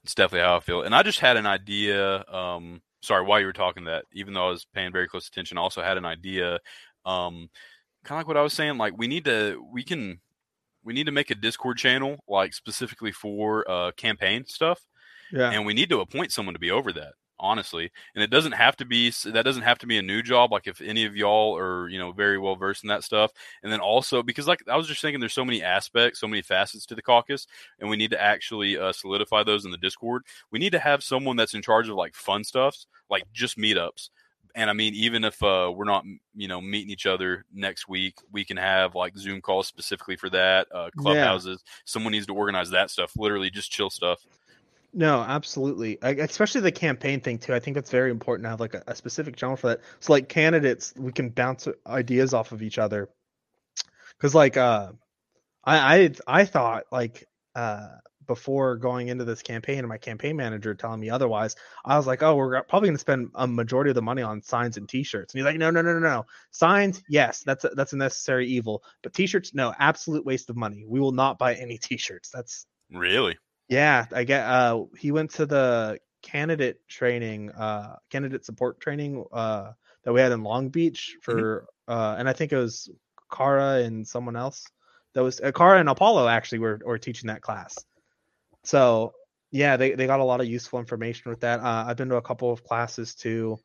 It's 0.05 0.15
definitely 0.15 0.47
how 0.47 0.57
I 0.57 0.61
feel. 0.61 0.83
And 0.83 0.95
I 0.95 1.03
just 1.03 1.21
had 1.21 1.37
an 1.37 1.47
idea. 1.47 2.25
Um, 2.29 2.83
sorry, 3.03 3.25
while 3.27 3.41
you 3.41 3.47
were 3.47 3.53
talking 3.53 3.85
that, 3.85 4.05
even 4.13 4.35
though 4.35 4.49
I 4.49 4.51
was 4.51 4.67
paying 4.67 4.93
very 4.93 5.09
close 5.09 5.29
attention, 5.29 5.59
I 5.59 5.63
also 5.63 5.83
had 5.83 5.99
an 5.99 6.05
idea. 6.07 6.61
Um, 7.05 7.51
kind 8.05 8.19
of 8.19 8.21
like 8.21 8.29
what 8.29 8.37
I 8.39 8.43
was 8.43 8.55
saying. 8.55 8.79
Like 8.79 8.95
we 8.97 9.09
need 9.09 9.25
to, 9.27 9.65
we 9.73 9.85
can, 9.85 10.21
we 10.85 10.95
need 10.95 11.07
to 11.07 11.13
make 11.13 11.31
a 11.31 11.37
Discord 11.37 11.79
channel 11.79 12.19
like 12.29 12.55
specifically 12.55 13.13
for 13.13 13.71
uh, 13.71 13.93
campaign 13.93 14.47
stuff, 14.47 14.83
Yeah, 15.31 15.53
and 15.53 15.67
we 15.67 15.75
need 15.75 15.91
to 15.91 16.01
appoint 16.01 16.33
someone 16.33 16.55
to 16.55 16.61
be 16.61 16.71
over 16.71 16.93
that. 16.95 17.15
Honestly. 17.41 17.91
And 18.15 18.23
it 18.23 18.31
doesn't 18.31 18.53
have 18.53 18.77
to 18.77 18.85
be 18.85 19.11
that 19.27 19.45
doesn't 19.45 19.63
have 19.63 19.79
to 19.79 19.87
be 19.87 19.99
a 19.99 20.03
new 20.03 20.23
job. 20.23 20.53
Like 20.53 20.67
if 20.67 20.81
any 20.81 21.05
of 21.05 21.17
y'all 21.17 21.57
are 21.57 21.89
you 21.89 21.99
know 21.99 22.13
very 22.13 22.39
well 22.39 22.57
versed 22.57 22.85
in 22.85 22.89
that 22.89 23.05
stuff, 23.05 23.33
and 23.63 23.73
then 23.73 23.81
also 23.81 24.23
because 24.23 24.47
like 24.47 24.61
I 24.69 24.77
was 24.77 24.87
just 24.87 25.01
thinking, 25.01 25.21
there's 25.21 25.33
so 25.33 25.45
many 25.45 25.63
aspects, 25.63 26.21
so 26.21 26.29
many 26.29 26.43
facets 26.43 26.87
to 26.87 26.95
the 26.95 27.03
caucus, 27.03 27.47
and 27.79 27.89
we 27.89 27.97
need 27.97 28.11
to 28.11 28.21
actually 28.21 28.79
uh, 28.79 28.93
solidify 28.93 29.43
those 29.45 29.65
in 29.65 29.71
the 29.71 29.79
Discord. 29.79 30.25
We 30.51 30.59
need 30.59 30.73
to 30.73 30.79
have 30.79 31.03
someone 31.03 31.37
that's 31.37 31.55
in 31.55 31.63
charge 31.63 31.89
of 31.89 31.97
like 31.97 32.15
fun 32.15 32.45
stuffs, 32.45 32.87
like 33.11 33.25
just 33.33 33.59
meetups. 33.59 34.11
And 34.55 34.71
I 34.71 34.73
mean, 34.73 34.95
even 34.95 35.25
if 35.25 35.41
uh, 35.43 35.71
we're 35.73 35.85
not, 35.85 36.05
you 36.35 36.49
know, 36.49 36.61
meeting 36.61 36.91
each 36.91 37.07
other 37.07 37.45
next 37.55 37.89
week, 37.89 38.17
we 38.33 38.45
can 38.45 38.57
have 38.57 38.95
like 38.95 39.17
Zoom 39.17 39.41
calls 39.41 39.69
specifically 39.69 40.17
for 40.17 40.31
that. 40.31 40.67
Uh, 40.75 40.91
clubhouses. 40.97 41.63
Yeah. 41.65 41.73
Someone 41.85 42.13
needs 42.13 42.27
to 42.27 42.35
organize 42.35 42.71
that 42.71 42.91
stuff. 42.91 43.13
Literally, 43.17 43.51
just 43.51 43.71
chill 43.71 43.91
stuff. 43.91 44.27
No, 44.93 45.21
absolutely. 45.21 46.03
I, 46.03 46.11
especially 46.11 46.63
the 46.63 46.73
campaign 46.73 47.21
thing 47.21 47.39
too. 47.39 47.55
I 47.55 47.61
think 47.61 47.75
that's 47.75 47.91
very 47.91 48.11
important 48.11 48.45
to 48.47 48.51
have 48.51 48.61
like 48.61 48.75
a, 48.75 48.83
a, 48.87 48.95
specific 48.95 49.37
channel 49.37 49.57
for 49.57 49.69
that. 49.69 49.81
So 50.01 50.13
like 50.13 50.29
candidates, 50.29 50.95
we 50.97 51.13
can 51.13 51.29
bounce 51.29 51.69
ideas 51.87 52.33
off 52.33 52.53
of 52.53 52.63
each 52.63 52.79
other. 52.79 53.09
Cause 54.19 54.35
like 54.35 54.57
uh 54.57 54.93
I 55.63 55.97
I 55.97 56.15
I 56.27 56.45
thought 56.45 56.85
like 56.91 57.29
uh 57.55 57.89
before 58.27 58.77
going 58.77 59.09
into 59.09 59.25
this 59.25 59.43
campaign 59.43 59.79
and 59.79 59.89
my 59.89 59.99
campaign 59.99 60.37
manager 60.37 60.75
telling 60.75 61.01
me 61.01 61.11
otherwise, 61.11 61.57
I 61.85 61.97
was 61.97 62.07
like, 62.07 62.23
oh, 62.23 62.37
we're 62.37 62.63
probably 62.65 62.89
going 62.89 62.97
to 62.97 63.01
spend 63.01 63.31
a 63.35 63.47
majority 63.47 63.91
of 63.91 63.95
the 63.95 64.03
money 64.03 64.23
on 64.23 64.43
signs 64.43 64.77
and 64.77 64.89
t-shirts. 64.89 65.33
And 65.33 65.41
he's 65.41 65.47
like, 65.47 65.57
no, 65.57 65.71
no, 65.71 65.81
no, 65.81 65.95
no, 65.95 65.99
no. 65.99 66.27
Signs, 66.51 67.03
yes, 67.09 67.43
that's 67.45 67.65
a, 67.65 67.71
that's 67.71 67.95
a 67.95 67.97
necessary 67.97 68.47
evil, 68.47 68.85
but 69.03 69.15
t-shirts, 69.15 69.55
no, 69.55 69.75
absolute 69.79 70.27
waste 70.27 70.51
of 70.51 70.57
money. 70.57 70.85
We 70.87 71.01
will 71.01 71.13
not 71.13 71.39
buy 71.39 71.55
any 71.55 71.79
t-shirts. 71.83 72.31
That's 72.31 72.67
really 72.93 73.39
yeah, 73.69 74.07
I 74.13 74.25
get. 74.25 74.45
Uh, 74.45 74.85
he 74.97 75.13
went 75.13 75.31
to 75.33 75.47
the 75.47 75.99
candidate 76.23 76.87
training, 76.89 77.51
uh, 77.53 77.97
candidate 78.11 78.45
support 78.45 78.81
training, 78.81 79.25
uh, 79.33 79.73
that 80.03 80.13
we 80.13 80.21
had 80.21 80.33
in 80.33 80.43
Long 80.43 80.69
Beach 80.69 81.17
mm-hmm. 81.17 81.39
for, 81.39 81.69
mm-hmm. 81.89 81.93
uh, 81.93 82.17
and 82.19 82.29
I 82.29 82.33
think 82.33 82.53
it 82.53 82.57
was 82.57 82.91
Kara 83.31 83.83
and 83.83 84.07
someone 84.07 84.37
else. 84.37 84.65
That 85.15 85.23
was 85.23 85.41
uh, 85.41 85.53
Kara 85.53 85.81
and 85.81 85.89
Apollo 85.89 86.29
actually 86.29 86.61
were 86.61 86.81
were 86.85 86.99
teaching 86.99 87.29
that 87.29 87.43
class. 87.43 87.77
So 88.65 89.13
yeah, 89.51 89.77
they, 89.77 89.93
they 89.93 90.07
got 90.07 90.21
a 90.21 90.25
lot 90.25 90.41
of 90.41 90.47
useful 90.47 90.79
information 90.79 91.31
with 91.31 91.41
that. 91.41 91.61
Uh, 91.61 91.85
I've 91.87 91.97
been 91.97 92.11
to 92.11 92.17
a 92.17 92.23
couple 92.23 92.53
of 92.53 92.63
classes 92.65 93.15
too, 93.15 93.59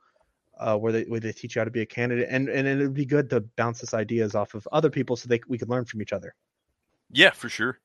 uh, 0.57 0.77
where 0.77 0.91
they 0.91 1.03
where 1.03 1.19
they 1.19 1.31
teach 1.31 1.55
you 1.55 1.59
how 1.59 1.65
to 1.65 1.71
be 1.71 1.81
a 1.81 1.85
candidate, 1.85 2.27
and 2.29 2.49
and 2.49 2.67
it 2.67 2.77
would 2.77 2.93
be 2.93 3.05
good 3.05 3.29
to 3.31 3.41
bounce 3.41 3.81
this 3.81 3.93
ideas 3.93 4.35
off 4.35 4.53
of 4.53 4.67
other 4.71 4.89
people 4.89 5.15
so 5.15 5.27
they 5.27 5.41
we 5.47 5.57
could 5.57 5.69
learn 5.69 5.85
from 5.85 6.01
each 6.01 6.13
other. 6.13 6.33
Yeah, 7.11 7.31
for 7.31 7.49
sure. 7.49 7.79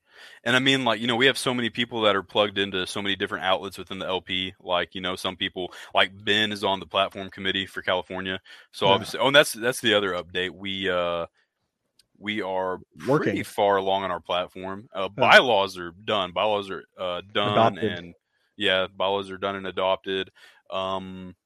And 0.45 0.57
I 0.57 0.59
mean, 0.59 0.85
like, 0.85 1.01
you 1.01 1.07
know, 1.07 1.17
we 1.17 1.27
have 1.27 1.39
so 1.39 1.55
many 1.55 1.71
people 1.71 2.03
that 2.03 2.17
are 2.17 2.23
plugged 2.23 2.59
into 2.59 2.87
so 2.87 3.03
many 3.03 3.17
different 3.17 3.45
outlets 3.45 3.79
within 3.79 3.99
the 3.99 4.07
LP. 4.07 4.55
Like, 4.61 4.95
you 4.95 5.01
know, 5.01 5.17
some 5.17 5.37
people, 5.37 5.73
like 5.95 6.13
Ben 6.25 6.53
is 6.53 6.65
on 6.65 6.81
the 6.81 6.87
platform 6.87 7.31
committee 7.31 7.67
for 7.67 7.83
California. 7.83 8.41
So 8.73 8.87
yeah. 8.87 8.93
obviously, 8.93 9.21
oh, 9.21 9.27
and 9.29 9.37
that's 9.37 9.53
that's 9.53 9.81
the 9.81 9.95
other 9.95 10.13
update. 10.13 10.51
We 10.51 10.89
uh 10.91 11.27
we 12.19 12.43
are 12.43 12.81
Working. 13.07 13.25
pretty 13.25 13.43
far 13.45 13.77
along 13.77 14.05
on 14.05 14.11
our 14.11 14.21
platform. 14.21 14.89
Uh, 14.93 15.09
yeah. 15.17 15.31
Bylaws 15.31 15.79
are 15.79 15.93
done. 16.05 16.33
Bylaws 16.33 16.71
are 16.71 16.85
uh, 16.99 17.23
done, 17.33 17.53
adopted. 17.53 17.93
and 17.93 18.15
yeah, 18.57 18.89
bylaws 18.95 19.31
are 19.31 19.39
done 19.39 19.55
and 19.57 19.67
adopted. 19.67 20.31
Um, 20.71 21.37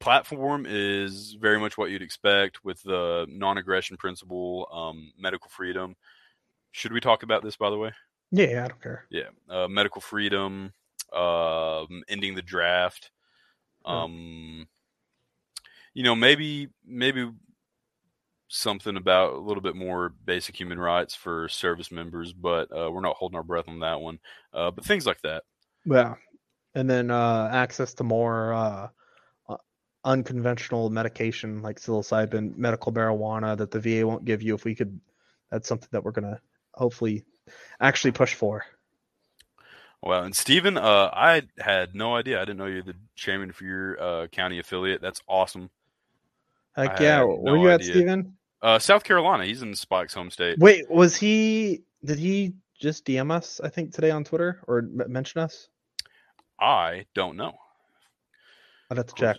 platform 0.00 0.66
is 0.68 1.36
very 1.40 1.60
much 1.60 1.78
what 1.78 1.90
you'd 1.90 2.02
expect 2.02 2.64
with 2.64 2.82
the 2.82 3.26
non-aggression 3.28 3.96
principle, 3.96 4.68
um, 4.72 5.12
medical 5.16 5.48
freedom. 5.48 5.94
Should 6.72 6.92
we 6.92 7.00
talk 7.00 7.22
about 7.22 7.42
this, 7.42 7.56
by 7.56 7.70
the 7.70 7.78
way? 7.78 7.92
Yeah, 8.30 8.64
I 8.64 8.68
don't 8.68 8.82
care. 8.82 9.06
Yeah, 9.10 9.28
uh, 9.48 9.68
medical 9.68 10.00
freedom, 10.00 10.72
uh, 11.14 11.84
ending 12.08 12.34
the 12.34 12.42
draft. 12.42 13.10
Um, 13.84 14.66
you 15.92 16.02
know, 16.02 16.14
maybe 16.14 16.68
maybe 16.84 17.30
something 18.48 18.96
about 18.96 19.34
a 19.34 19.38
little 19.38 19.62
bit 19.62 19.74
more 19.74 20.14
basic 20.24 20.58
human 20.58 20.78
rights 20.78 21.14
for 21.14 21.48
service 21.48 21.90
members, 21.90 22.32
but 22.32 22.70
uh, 22.70 22.90
we're 22.90 23.00
not 23.00 23.16
holding 23.16 23.36
our 23.36 23.42
breath 23.42 23.68
on 23.68 23.80
that 23.80 24.00
one. 24.00 24.18
Uh, 24.52 24.70
but 24.70 24.84
things 24.84 25.06
like 25.06 25.20
that. 25.22 25.44
Yeah, 25.84 26.14
and 26.74 26.88
then 26.88 27.10
uh, 27.10 27.50
access 27.52 27.92
to 27.94 28.04
more 28.04 28.54
uh, 28.54 28.88
uh, 29.48 29.56
unconventional 30.04 30.88
medication 30.88 31.60
like 31.60 31.80
psilocybin, 31.80 32.56
medical 32.56 32.92
marijuana 32.92 33.56
that 33.56 33.70
the 33.70 33.80
VA 33.80 34.06
won't 34.06 34.24
give 34.24 34.42
you. 34.42 34.54
If 34.54 34.64
we 34.64 34.74
could, 34.74 34.98
that's 35.50 35.68
something 35.68 35.88
that 35.92 36.02
we're 36.02 36.12
gonna 36.12 36.40
hopefully 36.74 37.24
actually 37.80 38.12
push 38.12 38.34
for. 38.34 38.64
Well, 40.02 40.24
and 40.24 40.34
Stephen, 40.34 40.76
uh, 40.76 41.10
I 41.12 41.42
had 41.58 41.94
no 41.94 42.16
idea. 42.16 42.38
I 42.40 42.44
didn't 42.44 42.58
know 42.58 42.66
you're 42.66 42.82
the 42.82 42.96
chairman 43.14 43.52
for 43.52 43.64
your 43.64 44.02
uh, 44.02 44.26
county 44.26 44.58
affiliate. 44.58 45.00
That's 45.00 45.20
awesome. 45.28 45.70
Heck 46.74 47.00
I 47.00 47.04
yeah! 47.04 47.22
Where 47.22 47.56
no 47.56 47.62
you 47.62 47.70
at, 47.70 47.84
Stephen? 47.84 48.36
Uh, 48.60 48.78
South 48.78 49.04
Carolina. 49.04 49.44
He's 49.44 49.62
in 49.62 49.74
Spike's 49.74 50.14
home 50.14 50.30
state. 50.30 50.58
Wait, 50.58 50.90
was 50.90 51.16
he? 51.16 51.82
Did 52.04 52.18
he 52.18 52.54
just 52.80 53.04
DM 53.04 53.30
us? 53.30 53.60
I 53.62 53.68
think 53.68 53.92
today 53.92 54.10
on 54.10 54.24
Twitter 54.24 54.60
or 54.66 54.78
m- 54.78 55.04
mention 55.06 55.40
us. 55.40 55.68
I 56.58 57.06
don't 57.14 57.36
know. 57.36 57.52
I'd 58.90 58.96
have 58.96 59.06
to 59.06 59.14
check. 59.14 59.36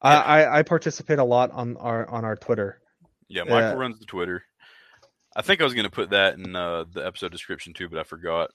I, 0.00 0.16
I, 0.16 0.58
I 0.58 0.62
participate 0.62 1.18
a 1.18 1.24
lot 1.24 1.50
on 1.52 1.76
our 1.76 2.08
on 2.08 2.24
our 2.24 2.36
Twitter. 2.36 2.80
Yeah, 3.28 3.44
Michael 3.44 3.72
uh, 3.72 3.76
runs 3.76 3.98
the 4.00 4.04
Twitter. 4.04 4.42
I 5.34 5.42
think 5.42 5.60
I 5.60 5.64
was 5.64 5.74
going 5.74 5.84
to 5.84 5.90
put 5.90 6.10
that 6.10 6.34
in 6.34 6.54
uh, 6.54 6.84
the 6.90 7.06
episode 7.06 7.32
description 7.32 7.72
too, 7.72 7.88
but 7.88 7.98
I 7.98 8.02
forgot. 8.04 8.50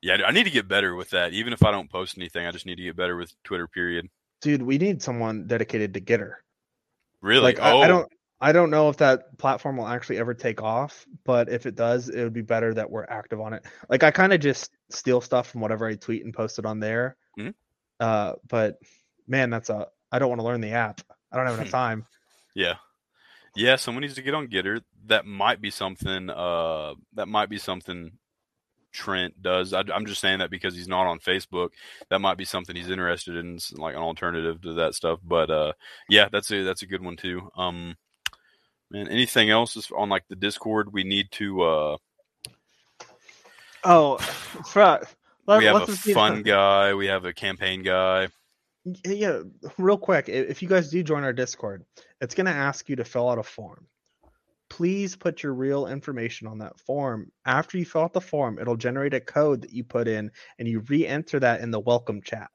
Yeah, 0.00 0.18
I 0.26 0.30
need 0.30 0.44
to 0.44 0.50
get 0.50 0.68
better 0.68 0.94
with 0.94 1.10
that. 1.10 1.32
Even 1.32 1.52
if 1.52 1.64
I 1.64 1.70
don't 1.70 1.90
post 1.90 2.16
anything, 2.16 2.46
I 2.46 2.52
just 2.52 2.66
need 2.66 2.76
to 2.76 2.84
get 2.84 2.96
better 2.96 3.16
with 3.16 3.32
Twitter. 3.42 3.66
Period. 3.66 4.08
Dude, 4.40 4.62
we 4.62 4.78
need 4.78 5.02
someone 5.02 5.46
dedicated 5.46 5.94
to 5.94 6.00
GETTR. 6.00 6.34
Really? 7.20 7.42
Like, 7.42 7.58
oh. 7.60 7.80
I, 7.80 7.84
I, 7.84 7.88
don't. 7.88 8.12
I 8.40 8.52
don't 8.52 8.70
know 8.70 8.88
if 8.88 8.98
that 8.98 9.36
platform 9.38 9.76
will 9.76 9.88
actually 9.88 10.18
ever 10.18 10.34
take 10.34 10.62
off, 10.62 11.04
but 11.24 11.48
if 11.48 11.66
it 11.66 11.74
does, 11.74 12.08
it 12.08 12.22
would 12.22 12.32
be 12.32 12.42
better 12.42 12.72
that 12.74 12.88
we're 12.88 13.04
active 13.04 13.40
on 13.40 13.52
it. 13.52 13.64
Like 13.88 14.04
I 14.04 14.12
kind 14.12 14.32
of 14.32 14.40
just 14.40 14.70
steal 14.90 15.20
stuff 15.20 15.50
from 15.50 15.60
whatever 15.60 15.86
I 15.88 15.96
tweet 15.96 16.24
and 16.24 16.32
post 16.32 16.60
it 16.60 16.66
on 16.66 16.78
there. 16.78 17.16
Mm-hmm. 17.38 17.50
Uh, 17.98 18.34
but 18.48 18.78
man, 19.26 19.50
that's 19.50 19.70
a. 19.70 19.88
I 20.12 20.20
don't 20.20 20.28
want 20.28 20.40
to 20.40 20.46
learn 20.46 20.60
the 20.60 20.72
app. 20.72 21.00
I 21.32 21.36
don't 21.36 21.46
have 21.46 21.56
enough 21.56 21.70
time. 21.72 22.06
yeah. 22.54 22.74
Yeah, 23.58 23.74
someone 23.74 24.02
needs 24.02 24.14
to 24.14 24.22
get 24.22 24.34
on 24.34 24.46
GETTR. 24.46 24.82
That 25.06 25.26
might 25.26 25.60
be 25.60 25.70
something. 25.70 26.30
Uh, 26.30 26.94
that 27.14 27.26
might 27.26 27.50
be 27.50 27.58
something 27.58 28.12
Trent 28.92 29.42
does. 29.42 29.72
I, 29.72 29.82
am 29.92 30.06
just 30.06 30.20
saying 30.20 30.38
that 30.38 30.50
because 30.50 30.76
he's 30.76 30.86
not 30.86 31.08
on 31.08 31.18
Facebook. 31.18 31.70
That 32.08 32.20
might 32.20 32.38
be 32.38 32.44
something 32.44 32.76
he's 32.76 32.88
interested 32.88 33.34
in, 33.34 33.58
like 33.72 33.96
an 33.96 34.00
alternative 34.00 34.62
to 34.62 34.74
that 34.74 34.94
stuff. 34.94 35.18
But 35.24 35.50
uh, 35.50 35.72
yeah, 36.08 36.28
that's 36.30 36.52
a 36.52 36.62
that's 36.62 36.82
a 36.82 36.86
good 36.86 37.02
one 37.02 37.16
too. 37.16 37.50
Um, 37.56 37.96
man, 38.92 39.08
anything 39.08 39.50
else 39.50 39.76
is 39.76 39.90
on 39.90 40.08
like 40.08 40.28
the 40.28 40.36
Discord? 40.36 40.92
We 40.92 41.02
need 41.02 41.32
to. 41.32 41.62
Uh, 41.62 41.96
oh, 43.82 44.18
for, 44.18 45.00
let, 45.46 45.58
we 45.58 45.64
have 45.64 45.88
a 45.88 45.96
fun 45.96 46.44
guy. 46.44 46.94
We 46.94 47.06
have 47.06 47.24
a 47.24 47.32
campaign 47.32 47.82
guy 47.82 48.28
yeah, 49.04 49.40
real 49.76 49.98
quick, 49.98 50.28
if 50.28 50.62
you 50.62 50.68
guys 50.68 50.90
do 50.90 51.02
join 51.02 51.24
our 51.24 51.32
Discord, 51.32 51.84
it's 52.20 52.34
going 52.34 52.46
to 52.46 52.52
ask 52.52 52.88
you 52.88 52.96
to 52.96 53.04
fill 53.04 53.28
out 53.28 53.38
a 53.38 53.42
form. 53.42 53.86
Please 54.70 55.16
put 55.16 55.42
your 55.42 55.54
real 55.54 55.86
information 55.86 56.46
on 56.46 56.58
that 56.58 56.78
form. 56.80 57.32
After 57.46 57.78
you 57.78 57.84
fill 57.84 58.02
out 58.02 58.12
the 58.12 58.20
form, 58.20 58.58
it'll 58.58 58.76
generate 58.76 59.14
a 59.14 59.20
code 59.20 59.62
that 59.62 59.72
you 59.72 59.82
put 59.82 60.08
in 60.08 60.30
and 60.58 60.68
you 60.68 60.80
re 60.80 61.06
enter 61.06 61.40
that 61.40 61.60
in 61.60 61.70
the 61.70 61.80
welcome 61.80 62.20
chat. 62.22 62.50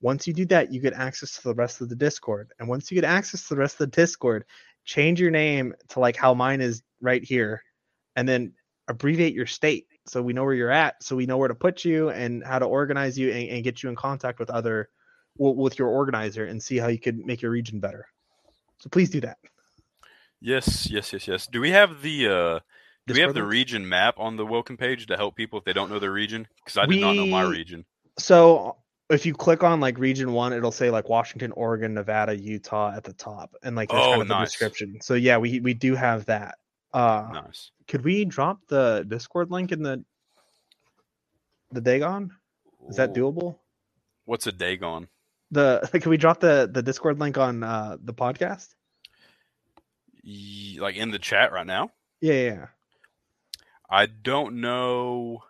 Once 0.00 0.26
you 0.26 0.32
do 0.32 0.44
that, 0.46 0.72
you 0.72 0.80
get 0.80 0.92
access 0.92 1.36
to 1.36 1.42
the 1.42 1.54
rest 1.54 1.80
of 1.80 1.88
the 1.88 1.96
Discord. 1.96 2.52
And 2.58 2.68
once 2.68 2.90
you 2.90 2.94
get 2.94 3.04
access 3.04 3.48
to 3.48 3.54
the 3.54 3.60
rest 3.60 3.74
of 3.74 3.90
the 3.90 3.96
Discord, 3.96 4.44
change 4.84 5.20
your 5.20 5.30
name 5.30 5.74
to 5.88 6.00
like 6.00 6.16
how 6.16 6.34
mine 6.34 6.60
is 6.60 6.82
right 7.00 7.24
here 7.24 7.62
and 8.14 8.28
then 8.28 8.52
abbreviate 8.88 9.34
your 9.34 9.46
state 9.46 9.86
so 10.06 10.22
we 10.22 10.32
know 10.32 10.44
where 10.44 10.54
you're 10.54 10.70
at, 10.70 11.02
so 11.02 11.16
we 11.16 11.26
know 11.26 11.38
where 11.38 11.48
to 11.48 11.54
put 11.54 11.84
you 11.84 12.10
and 12.10 12.44
how 12.44 12.58
to 12.58 12.66
organize 12.66 13.18
you 13.18 13.32
and, 13.32 13.48
and 13.48 13.64
get 13.64 13.82
you 13.82 13.88
in 13.88 13.96
contact 13.96 14.38
with 14.38 14.50
other 14.50 14.88
with 15.38 15.78
your 15.78 15.88
organizer 15.88 16.46
and 16.46 16.62
see 16.62 16.78
how 16.78 16.86
you 16.86 16.98
could 16.98 17.18
make 17.18 17.42
your 17.42 17.50
region 17.50 17.80
better. 17.80 18.06
So 18.78 18.88
please 18.90 19.10
do 19.10 19.20
that. 19.22 19.38
Yes, 20.40 20.88
yes, 20.90 21.12
yes, 21.12 21.26
yes. 21.26 21.46
Do 21.46 21.60
we 21.60 21.70
have 21.70 22.02
the 22.02 22.28
uh 22.28 22.60
do 23.06 23.14
we 23.14 23.20
have 23.20 23.34
the 23.34 23.44
region 23.44 23.88
map 23.88 24.18
on 24.18 24.36
the 24.36 24.44
welcome 24.44 24.76
page 24.76 25.06
to 25.06 25.16
help 25.16 25.36
people 25.36 25.58
if 25.58 25.64
they 25.64 25.72
don't 25.72 25.90
know 25.90 25.98
their 25.98 26.12
region? 26.12 26.46
Because 26.64 26.76
I 26.76 26.86
did 26.86 26.96
we, 26.96 27.00
not 27.00 27.14
know 27.14 27.26
my 27.26 27.42
region. 27.42 27.84
So 28.18 28.76
if 29.08 29.24
you 29.24 29.34
click 29.34 29.62
on 29.62 29.80
like 29.80 29.98
region 29.98 30.32
one, 30.32 30.52
it'll 30.52 30.72
say 30.72 30.90
like 30.90 31.08
Washington, 31.08 31.52
Oregon, 31.52 31.94
Nevada, 31.94 32.36
Utah 32.36 32.92
at 32.94 33.04
the 33.04 33.12
top, 33.12 33.54
and 33.62 33.76
like 33.76 33.90
there's 33.90 34.02
oh, 34.02 34.10
kind 34.10 34.22
of 34.22 34.28
nice. 34.28 34.38
the 34.38 34.44
description. 34.50 34.98
So 35.00 35.14
yeah, 35.14 35.38
we 35.38 35.60
we 35.60 35.74
do 35.74 35.94
have 35.94 36.26
that. 36.26 36.58
Uh, 36.92 37.28
nice. 37.32 37.70
Could 37.88 38.04
we 38.04 38.24
drop 38.24 38.58
the 38.68 39.04
Discord 39.06 39.50
link 39.50 39.72
in 39.72 39.82
the 39.82 40.04
the 41.70 41.80
Dagon? 41.80 42.32
Is 42.88 42.96
that 42.96 43.14
doable? 43.14 43.58
What's 44.24 44.46
a 44.46 44.52
Dagon? 44.52 45.08
The 45.50 45.88
can 46.00 46.10
we 46.10 46.16
drop 46.16 46.40
the 46.40 46.68
the 46.72 46.82
Discord 46.82 47.18
link 47.18 47.38
on 47.38 47.62
uh 47.62 47.96
the 48.02 48.14
podcast? 48.14 48.68
Like 50.78 50.96
in 50.96 51.10
the 51.10 51.18
chat 51.18 51.52
right 51.52 51.66
now? 51.66 51.90
Yeah, 52.20 52.32
yeah. 52.34 52.66
I 53.88 54.06
don't 54.06 54.60
know 54.60 55.44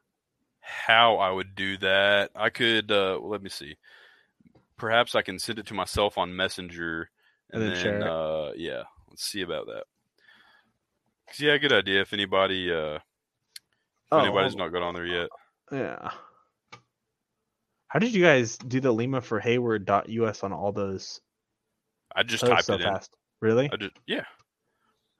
how 0.60 1.16
I 1.16 1.30
would 1.30 1.54
do 1.54 1.78
that. 1.78 2.30
I 2.34 2.50
could 2.50 2.90
uh 2.92 3.18
let 3.22 3.42
me 3.42 3.48
see. 3.48 3.76
perhaps 4.76 5.14
I 5.14 5.22
can 5.22 5.38
send 5.38 5.58
it 5.58 5.66
to 5.68 5.74
myself 5.74 6.18
on 6.18 6.36
Messenger 6.36 7.08
and, 7.50 7.62
And 7.62 7.72
then 7.72 7.82
share 7.82 8.02
it. 8.02 8.06
uh 8.06 8.52
yeah, 8.56 8.82
let's 9.08 9.24
see 9.24 9.40
about 9.42 9.66
that. 9.66 9.84
yeah, 11.38 11.56
good 11.56 11.72
idea. 11.72 12.02
If 12.02 12.12
anybody 12.12 12.70
uh 12.72 12.96
if 12.96 13.02
Oh, 14.12 14.18
anybody's 14.20 14.54
not 14.56 14.68
got 14.72 14.82
on 14.82 14.94
there 14.94 15.06
yet. 15.06 15.28
Yeah. 15.72 16.10
How 17.88 17.98
did 17.98 18.12
you 18.14 18.22
guys 18.22 18.56
do 18.58 18.80
the 18.80 18.92
Lima 18.92 19.20
for 19.20 19.38
Hayward.us 19.40 20.42
on 20.42 20.52
all 20.52 20.72
those? 20.72 21.20
I 22.14 22.22
just 22.22 22.42
oh, 22.44 22.48
That 22.48 22.54
typed 22.56 22.64
so 22.66 22.74
it 22.74 22.80
in. 22.80 22.86
fast. 22.92 23.16
Really? 23.40 23.70
I 23.72 23.76
just 23.76 23.92
yeah. 24.06 24.24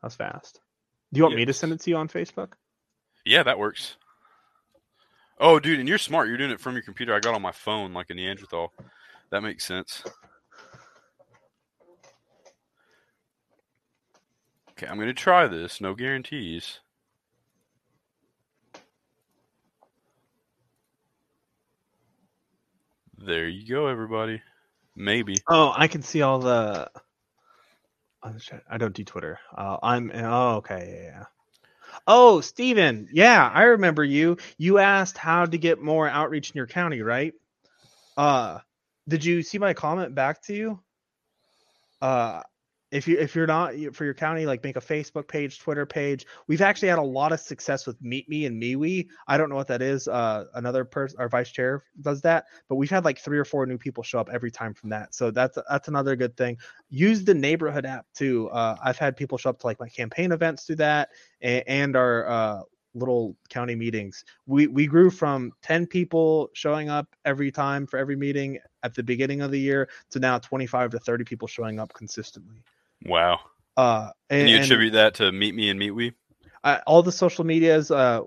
That's 0.02 0.14
fast. 0.16 0.60
Do 1.12 1.18
you 1.18 1.22
want 1.24 1.32
Yeah. 1.32 1.38
me 1.38 1.44
to 1.46 1.52
send 1.52 1.72
it 1.72 1.80
to 1.80 1.90
you 1.90 1.96
on 1.96 2.08
Facebook? 2.08 2.52
Yeah, 3.24 3.42
that 3.44 3.58
works. 3.58 3.96
Oh, 5.38 5.60
dude, 5.60 5.78
and 5.80 5.88
you're 5.88 5.98
smart. 5.98 6.28
You're 6.28 6.38
doing 6.38 6.50
it 6.50 6.60
from 6.60 6.74
your 6.74 6.82
computer. 6.82 7.14
I 7.14 7.20
got 7.20 7.34
on 7.34 7.42
my 7.42 7.52
phone 7.52 7.92
like 7.92 8.10
a 8.10 8.14
Neanderthal. 8.14 8.72
That 9.30 9.42
makes 9.42 9.64
sense. 9.64 10.02
Okay, 14.70 14.86
I'm 14.86 14.96
going 14.96 15.08
to 15.08 15.14
try 15.14 15.46
this. 15.46 15.80
No 15.80 15.94
guarantees. 15.94 16.80
There 23.18 23.48
you 23.48 23.66
go, 23.66 23.86
everybody. 23.86 24.42
Maybe. 24.94 25.36
Oh, 25.48 25.72
I 25.76 25.88
can 25.88 26.02
see 26.02 26.22
all 26.22 26.38
the. 26.38 26.90
Oh, 28.22 28.32
I 28.68 28.78
don't 28.78 28.94
do 28.94 29.04
Twitter. 29.04 29.38
Uh, 29.56 29.78
I'm. 29.82 30.10
Oh, 30.14 30.56
okay. 30.56 31.00
Yeah, 31.02 31.08
yeah. 31.10 31.24
Oh, 32.06 32.40
Steven. 32.40 33.08
Yeah, 33.12 33.50
I 33.52 33.64
remember 33.64 34.04
you. 34.04 34.36
You 34.58 34.78
asked 34.78 35.18
how 35.18 35.46
to 35.46 35.58
get 35.58 35.80
more 35.80 36.08
outreach 36.08 36.50
in 36.50 36.56
your 36.56 36.66
county, 36.66 37.02
right? 37.02 37.34
Uh, 38.16 38.58
did 39.08 39.24
you 39.24 39.42
see 39.42 39.58
my 39.58 39.74
comment 39.74 40.14
back 40.14 40.42
to 40.42 40.54
you? 40.54 40.80
Uh, 42.00 42.42
if 42.96 43.06
you 43.06 43.18
if 43.18 43.36
you're 43.36 43.46
not 43.46 43.74
for 43.92 44.04
your 44.06 44.14
county, 44.14 44.46
like 44.46 44.64
make 44.64 44.76
a 44.76 44.80
Facebook 44.80 45.28
page, 45.28 45.58
Twitter 45.58 45.84
page. 45.84 46.26
We've 46.46 46.62
actually 46.62 46.88
had 46.88 46.98
a 46.98 47.02
lot 47.02 47.30
of 47.30 47.40
success 47.40 47.86
with 47.86 48.00
Meet 48.00 48.26
Me 48.28 48.46
and 48.46 48.60
MeWe. 48.60 49.06
I 49.28 49.36
don't 49.36 49.50
know 49.50 49.54
what 49.54 49.68
that 49.68 49.82
is. 49.82 50.08
Uh, 50.08 50.44
another 50.54 50.84
person, 50.84 51.18
our 51.20 51.28
vice 51.28 51.50
chair 51.50 51.84
does 52.00 52.22
that, 52.22 52.46
but 52.70 52.76
we've 52.76 52.90
had 52.90 53.04
like 53.04 53.18
three 53.18 53.38
or 53.38 53.44
four 53.44 53.66
new 53.66 53.76
people 53.76 54.02
show 54.02 54.18
up 54.18 54.30
every 54.32 54.50
time 54.50 54.72
from 54.72 54.88
that. 54.90 55.14
So 55.14 55.30
that's 55.30 55.58
that's 55.68 55.88
another 55.88 56.16
good 56.16 56.36
thing. 56.38 56.56
Use 56.88 57.22
the 57.22 57.34
neighborhood 57.34 57.84
app 57.84 58.06
too. 58.14 58.48
Uh, 58.48 58.76
I've 58.82 58.98
had 58.98 59.14
people 59.14 59.36
show 59.36 59.50
up 59.50 59.58
to 59.60 59.66
like 59.66 59.78
my 59.78 59.90
campaign 59.90 60.32
events 60.32 60.64
through 60.64 60.76
that 60.76 61.10
and, 61.42 61.64
and 61.66 61.96
our 61.96 62.26
uh, 62.26 62.62
little 62.94 63.36
county 63.50 63.74
meetings. 63.74 64.24
We 64.46 64.68
we 64.68 64.86
grew 64.86 65.10
from 65.10 65.52
ten 65.60 65.86
people 65.86 66.48
showing 66.54 66.88
up 66.88 67.14
every 67.26 67.52
time 67.52 67.86
for 67.86 67.98
every 67.98 68.16
meeting 68.16 68.58
at 68.82 68.94
the 68.94 69.02
beginning 69.02 69.42
of 69.42 69.50
the 69.50 69.60
year 69.60 69.90
to 70.12 70.18
now 70.18 70.38
twenty 70.38 70.66
five 70.66 70.90
to 70.92 70.98
thirty 70.98 71.24
people 71.24 71.46
showing 71.46 71.78
up 71.78 71.92
consistently. 71.92 72.62
Wow. 73.04 73.40
Uh, 73.76 74.10
Can 74.30 74.40
and, 74.40 74.48
you 74.48 74.56
and 74.56 74.64
attribute 74.64 74.92
that 74.94 75.14
to 75.14 75.30
Meet 75.32 75.54
Me 75.54 75.70
and 75.70 75.78
Meet 75.78 75.90
We? 75.90 76.12
I, 76.64 76.78
all 76.86 77.02
the 77.02 77.12
social 77.12 77.44
medias. 77.44 77.90
Uh, 77.90 78.22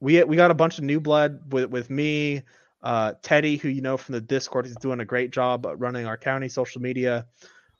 we 0.00 0.22
we 0.24 0.36
got 0.36 0.50
a 0.50 0.54
bunch 0.54 0.78
of 0.78 0.84
new 0.84 1.00
blood 1.00 1.52
with 1.52 1.70
with 1.70 1.90
me, 1.90 2.42
uh, 2.82 3.14
Teddy, 3.22 3.56
who 3.56 3.68
you 3.68 3.82
know 3.82 3.96
from 3.96 4.14
the 4.14 4.20
Discord, 4.20 4.66
he's 4.66 4.76
doing 4.76 5.00
a 5.00 5.04
great 5.04 5.30
job 5.30 5.66
running 5.76 6.06
our 6.06 6.16
county 6.16 6.48
social 6.48 6.80
media. 6.80 7.26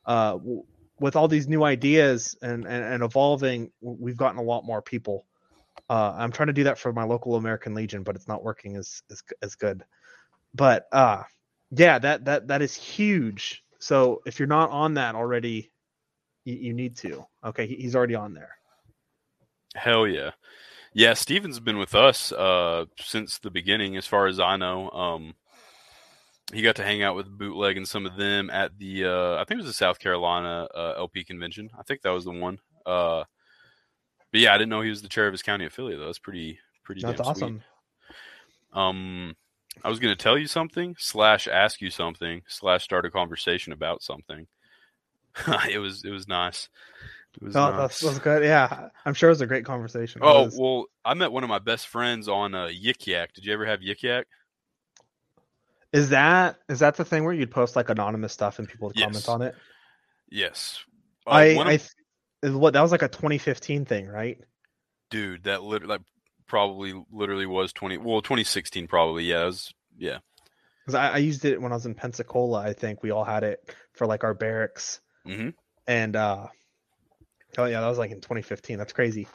Uh, 0.05 0.33
w- 0.33 0.65
with 1.01 1.15
all 1.15 1.29
these 1.29 1.47
new 1.47 1.63
ideas 1.63 2.37
and, 2.43 2.65
and 2.65 2.85
and 2.85 3.03
evolving, 3.03 3.71
we've 3.81 4.17
gotten 4.17 4.39
a 4.39 4.43
lot 4.43 4.65
more 4.65 4.83
people. 4.83 5.25
Uh, 5.89 6.13
I'm 6.17 6.33
trying 6.33 6.49
to 6.49 6.53
do 6.53 6.65
that 6.65 6.79
for 6.79 6.93
my 6.93 7.05
local 7.05 7.37
American 7.37 7.75
Legion, 7.75 8.03
but 8.03 8.17
it's 8.17 8.29
not 8.29 8.43
working 8.43 8.77
as 8.77 9.03
as 9.11 9.23
as 9.43 9.55
good. 9.55 9.85
But 10.55 10.89
uh, 10.93 11.23
yeah, 11.71 11.99
that 12.01 12.25
that 12.25 12.49
that 12.49 12.63
is 12.63 12.75
huge. 12.75 13.65
So 13.79 14.23
if 14.27 14.39
you're 14.41 14.49
not 14.49 14.71
on 14.71 14.95
that 14.95 15.15
already, 15.15 15.71
you, 16.49 16.57
you 16.57 16.73
need 16.75 16.97
to. 16.99 17.25
Okay, 17.45 17.67
he- 17.67 17.77
he's 17.77 17.95
already 17.95 18.15
on 18.15 18.35
there. 18.35 18.57
Hell 19.75 20.07
yeah. 20.07 20.31
Yeah, 20.95 21.15
Steven's 21.15 21.61
been 21.61 21.79
with 21.79 21.95
us 21.95 22.33
uh, 22.33 22.87
since 22.99 23.39
the 23.39 23.51
beginning, 23.51 23.97
as 23.97 24.07
far 24.07 24.27
as 24.27 24.41
I 24.41 24.57
know. 24.57 24.91
Um, 24.91 25.35
he 26.53 26.63
got 26.63 26.77
to 26.77 26.83
hang 26.85 27.03
out 27.03 27.15
with 27.15 27.27
Bootleg 27.39 27.77
and 27.77 27.87
some 27.87 28.07
of 28.07 28.17
them 28.17 28.49
at 28.51 28.79
the, 28.79 29.05
uh, 29.05 29.35
I 29.35 29.45
think 29.45 29.61
it 29.61 29.65
was 29.65 29.67
the 29.67 29.73
South 29.75 29.99
Carolina 29.99 30.67
uh, 30.75 30.95
LP 30.97 31.23
convention. 31.25 31.69
I 31.79 31.83
think 31.83 32.01
that 32.03 32.11
was 32.11 32.25
the 32.25 32.33
one. 32.33 32.59
Uh, 32.87 33.25
but 34.33 34.41
yeah, 34.41 34.55
I 34.55 34.59
didn't 34.59 34.71
know 34.71 34.81
he 34.81 34.91
was 34.91 35.03
the 35.03 35.09
chair 35.09 35.27
of 35.27 35.33
his 35.35 35.43
county 35.43 35.67
affiliate, 35.67 36.01
though. 36.01 36.07
That's 36.07 36.19
pretty, 36.19 36.59
pretty 36.85 37.03
That's 37.03 37.19
damn 37.21 37.35
sweet. 37.35 37.43
awesome. 37.45 37.63
Um, 38.73 39.37
I 39.85 39.91
was 39.91 40.01
going 40.01 40.17
to 40.17 40.21
tell 40.23 40.39
you 40.39 40.47
something, 40.47 40.97
slash 40.99 41.47
ask 41.49 41.81
you 41.83 41.91
something, 41.91 42.43
slash 42.49 42.83
start 42.83 43.05
a 43.05 43.11
conversation 43.11 43.73
about 43.75 44.03
something. 44.03 44.47
it 45.71 45.79
was, 45.79 46.05
it 46.05 46.11
was 46.11 46.27
nice. 46.29 46.69
It 47.41 47.45
was 47.45 47.57
Oh, 47.57 47.71
nice. 47.71 48.01
that's, 48.01 48.19
good. 48.19 48.43
Yeah, 48.43 48.89
I'm 49.05 49.15
sure 49.15 49.29
it 49.29 49.33
was 49.33 49.41
a 49.41 49.47
great 49.47 49.65
conversation. 49.65 50.21
Oh 50.25 50.51
well, 50.57 50.87
I 51.05 51.15
met 51.15 51.31
one 51.31 51.45
of 51.45 51.49
my 51.49 51.59
best 51.61 51.87
friends 51.87 52.29
on 52.29 52.55
uh, 52.55 52.67
Yik 52.67 53.07
Yak. 53.07 53.33
Did 53.35 53.45
you 53.45 53.53
ever 53.53 53.67
have 53.67 53.81
Yik 53.81 54.03
Yak? 54.03 54.27
is 55.93 56.11
that 56.11 56.57
is 56.69 56.81
that 56.81 56.97
the 56.97 57.05
thing 57.05 57.25
where 57.25 57.33
you'd 57.33 57.51
post 57.51 57.75
like 57.77 57.89
anonymous 57.89 58.33
stuff 58.33 58.59
and 58.59 58.69
people 58.69 58.89
would 58.89 58.97
comment 58.97 59.29
on 59.29 59.43
it? 59.43 59.55
Yes. 60.31 60.81
Uh, 61.27 61.31
I 61.31 61.45
of- 61.45 61.67
I 61.67 61.77
th- 61.77 62.55
what 62.55 62.73
that 62.75 62.83
was 62.83 62.93
like 62.93 63.03
a 63.03 63.09
2015 63.09 63.85
thing, 63.85 64.07
right? 64.07 64.39
dude, 65.11 65.45
that 65.45 65.63
lit- 65.63 65.89
that 65.89 66.03
probably 66.47 66.93
literally 67.11 67.47
was 67.47 67.73
twenty. 67.73 67.97
Well, 67.99 68.21
twenty 68.21 68.45
sixteen 68.45 68.87
probably. 68.87 69.25
Yeah, 69.25 69.45
was. 69.47 69.73
Yeah. 69.97 70.19
Because 70.85 70.95
I, 70.95 71.09
I 71.15 71.17
used 71.19 71.45
it 71.45 71.61
when 71.61 71.73
I 71.73 71.75
was 71.77 71.87
in 71.87 71.95
Pensacola. 71.95 72.61
I 72.61 72.73
think 72.75 73.03
we 73.03 73.11
all 73.11 73.25
had 73.25 73.43
it 73.45 73.75
for 73.95 74.07
like 74.07 74.25
our 74.25 74.35
barracks, 74.35 75.01
hmm 75.29 75.51
and 75.87 76.17
uh 76.17 76.47
oh 77.57 77.65
yeah, 77.65 77.81
that 77.81 77.89
was 77.89 77.99
like 77.99 78.11
in 78.11 78.21
2015. 78.21 78.79
That's 78.79 78.93
crazy. 78.93 79.27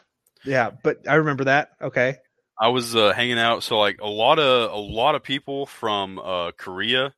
Yeah, 0.45 0.71
but 0.83 1.07
I 1.07 1.15
remember 1.15 1.45
that. 1.45 1.69
Okay. 1.81 2.17
I 2.59 2.69
was 2.69 2.95
uh, 2.95 3.13
hanging 3.13 3.39
out. 3.39 3.63
So 3.63 3.79
like 3.79 3.99
a 4.01 4.07
lot 4.07 4.39
of 4.39 4.71
a 4.71 4.75
lot 4.77 5.15
of 5.15 5.23
people 5.23 5.65
from 5.65 6.19
uh, 6.19 6.51
Korea 6.57 7.13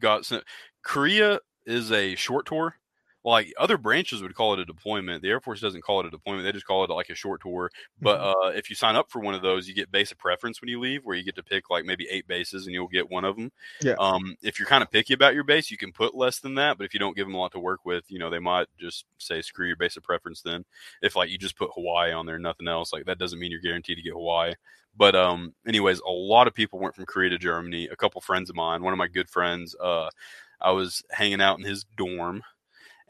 got 0.00 0.24
sent. 0.24 0.44
Korea 0.82 1.40
is 1.66 1.92
a 1.92 2.14
short 2.14 2.46
tour. 2.46 2.74
Like 3.28 3.52
other 3.58 3.76
branches 3.76 4.22
would 4.22 4.34
call 4.34 4.54
it 4.54 4.58
a 4.60 4.64
deployment. 4.64 5.22
The 5.22 5.28
Air 5.28 5.40
Force 5.40 5.60
doesn't 5.60 5.82
call 5.82 6.00
it 6.00 6.06
a 6.06 6.10
deployment. 6.10 6.44
They 6.44 6.52
just 6.52 6.66
call 6.66 6.82
it 6.84 6.90
like 6.90 7.10
a 7.10 7.14
short 7.14 7.42
tour. 7.42 7.70
But 8.00 8.18
Mm-hmm. 8.20 8.48
uh, 8.48 8.50
if 8.50 8.70
you 8.70 8.76
sign 8.76 8.96
up 8.96 9.10
for 9.10 9.20
one 9.20 9.34
of 9.34 9.42
those, 9.42 9.68
you 9.68 9.74
get 9.74 9.92
base 9.92 10.12
of 10.12 10.18
preference 10.18 10.60
when 10.60 10.68
you 10.68 10.80
leave, 10.80 11.04
where 11.04 11.16
you 11.16 11.22
get 11.24 11.36
to 11.36 11.42
pick 11.42 11.68
like 11.70 11.84
maybe 11.84 12.08
eight 12.10 12.26
bases 12.26 12.66
and 12.66 12.74
you'll 12.74 12.88
get 12.88 13.10
one 13.10 13.24
of 13.24 13.36
them. 13.36 13.52
Yeah. 13.82 13.94
Um, 13.98 14.36
if 14.42 14.58
you're 14.58 14.68
kind 14.68 14.82
of 14.82 14.90
picky 14.90 15.14
about 15.14 15.34
your 15.34 15.44
base, 15.44 15.70
you 15.70 15.76
can 15.76 15.92
put 15.92 16.14
less 16.14 16.40
than 16.40 16.54
that. 16.56 16.78
But 16.78 16.84
if 16.84 16.94
you 16.94 17.00
don't 17.00 17.16
give 17.16 17.26
them 17.26 17.34
a 17.34 17.38
lot 17.38 17.52
to 17.52 17.60
work 17.60 17.84
with, 17.84 18.04
you 18.08 18.18
know, 18.18 18.30
they 18.30 18.38
might 18.38 18.66
just 18.78 19.04
say 19.18 19.42
screw 19.42 19.66
your 19.66 19.76
base 19.76 19.96
of 19.96 20.02
preference. 20.02 20.40
Then, 20.40 20.64
if 21.02 21.14
like 21.14 21.30
you 21.30 21.38
just 21.38 21.56
put 21.56 21.70
Hawaii 21.74 22.12
on 22.12 22.26
there, 22.26 22.38
nothing 22.38 22.68
else, 22.68 22.92
like 22.92 23.04
that 23.04 23.18
doesn't 23.18 23.38
mean 23.38 23.50
you're 23.50 23.60
guaranteed 23.60 23.98
to 23.98 24.02
get 24.02 24.14
Hawaii. 24.14 24.54
But 24.96 25.14
um, 25.14 25.54
anyways, 25.66 26.00
a 26.00 26.10
lot 26.10 26.48
of 26.48 26.54
people 26.54 26.78
went 26.78 26.94
from 26.94 27.06
Korea 27.06 27.30
to 27.30 27.38
Germany. 27.38 27.88
A 27.88 27.96
couple 27.96 28.20
friends 28.20 28.50
of 28.50 28.56
mine, 28.56 28.82
one 28.82 28.92
of 28.92 28.98
my 28.98 29.06
good 29.06 29.28
friends, 29.28 29.76
uh, 29.80 30.08
I 30.60 30.72
was 30.72 31.04
hanging 31.10 31.40
out 31.40 31.58
in 31.58 31.64
his 31.64 31.84
dorm, 31.96 32.42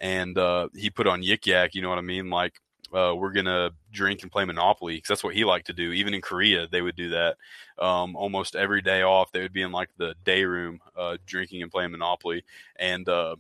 and 0.01 0.37
uh, 0.39 0.69
he 0.75 0.91
put 0.91 1.07
on 1.07 1.23
Yik 1.23 1.47
Yak. 1.47 1.75
You 1.75 1.83
know 1.83 1.89
what 1.89 1.99
I 1.99 2.03
mean? 2.03 2.31
Like 2.31 2.61
uh, 2.93 3.15
we're 3.17 3.33
gonna 3.33 3.71
drink 3.93 4.23
and 4.23 4.33
play 4.33 4.45
Monopoly 4.45 4.97
because 4.97 5.09
that's 5.09 5.25
what 5.25 5.35
he 5.35 5.45
liked 5.45 5.67
to 5.67 5.73
do. 5.73 5.93
Even 5.93 6.15
in 6.15 6.21
Korea, 6.21 6.67
they 6.67 6.83
would 6.83 6.97
do 6.97 7.11
that. 7.11 7.37
Um, 7.79 8.17
almost 8.17 8.57
every 8.57 8.83
day 8.83 9.03
off, 9.03 9.33
they 9.33 9.41
would 9.41 9.53
be 9.53 9.63
in 9.63 9.73
like 9.73 9.91
the 9.99 10.15
day 10.25 10.45
room, 10.45 10.81
uh, 10.97 11.19
drinking 11.27 11.63
and 11.63 11.71
playing 11.71 11.91
Monopoly. 11.91 12.45
And 12.77 13.09
uh, 13.09 13.37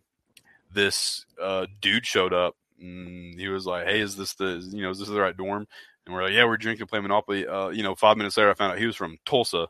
this 0.72 1.24
uh, 1.40 1.66
dude 1.80 2.06
showed 2.06 2.32
up. 2.32 2.56
And 2.80 3.38
he 3.38 3.48
was 3.48 3.66
like, 3.66 3.86
"Hey, 3.86 4.00
is 4.00 4.16
this 4.16 4.34
the 4.34 4.64
you 4.70 4.82
know 4.82 4.90
is 4.90 4.98
this 5.00 5.08
the 5.08 5.20
right 5.20 5.36
dorm?" 5.36 5.66
And 6.06 6.14
we're 6.14 6.22
like, 6.22 6.32
"Yeah, 6.32 6.44
we're 6.44 6.56
drinking, 6.56 6.82
and 6.82 6.88
playing 6.88 7.02
Monopoly." 7.02 7.46
Uh, 7.46 7.68
you 7.70 7.82
know, 7.82 7.94
five 7.94 8.16
minutes 8.16 8.36
later, 8.36 8.50
I 8.50 8.54
found 8.54 8.72
out 8.72 8.78
he 8.78 8.86
was 8.86 8.96
from 8.96 9.18
Tulsa. 9.24 9.66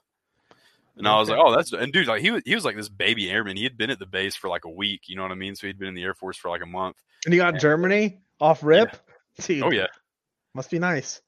And 0.98 1.06
I 1.08 1.18
was 1.18 1.28
like, 1.28 1.38
"Oh, 1.40 1.54
that's 1.54 1.72
and 1.72 1.92
dude, 1.92 2.06
like 2.08 2.20
he 2.20 2.30
was 2.30 2.42
he 2.44 2.54
was 2.54 2.64
like 2.64 2.76
this 2.76 2.88
baby 2.88 3.30
airman. 3.30 3.56
He 3.56 3.62
had 3.62 3.76
been 3.78 3.90
at 3.90 3.98
the 3.98 4.06
base 4.06 4.36
for 4.36 4.48
like 4.48 4.64
a 4.64 4.70
week. 4.70 5.02
You 5.08 5.16
know 5.16 5.22
what 5.22 5.32
I 5.32 5.36
mean? 5.36 5.54
So 5.54 5.66
he'd 5.66 5.78
been 5.78 5.88
in 5.88 5.94
the 5.94 6.02
Air 6.02 6.14
Force 6.14 6.36
for 6.36 6.48
like 6.50 6.62
a 6.62 6.66
month. 6.66 6.96
And 7.24 7.32
you 7.32 7.40
got 7.40 7.54
Yeah. 7.54 7.60
Germany 7.60 8.18
off 8.40 8.62
rip. 8.62 8.96
Dude, 9.40 9.62
Oh 9.62 9.70
yeah, 9.70 9.86
must 10.54 10.70
be 10.70 10.78
nice. 10.78 11.22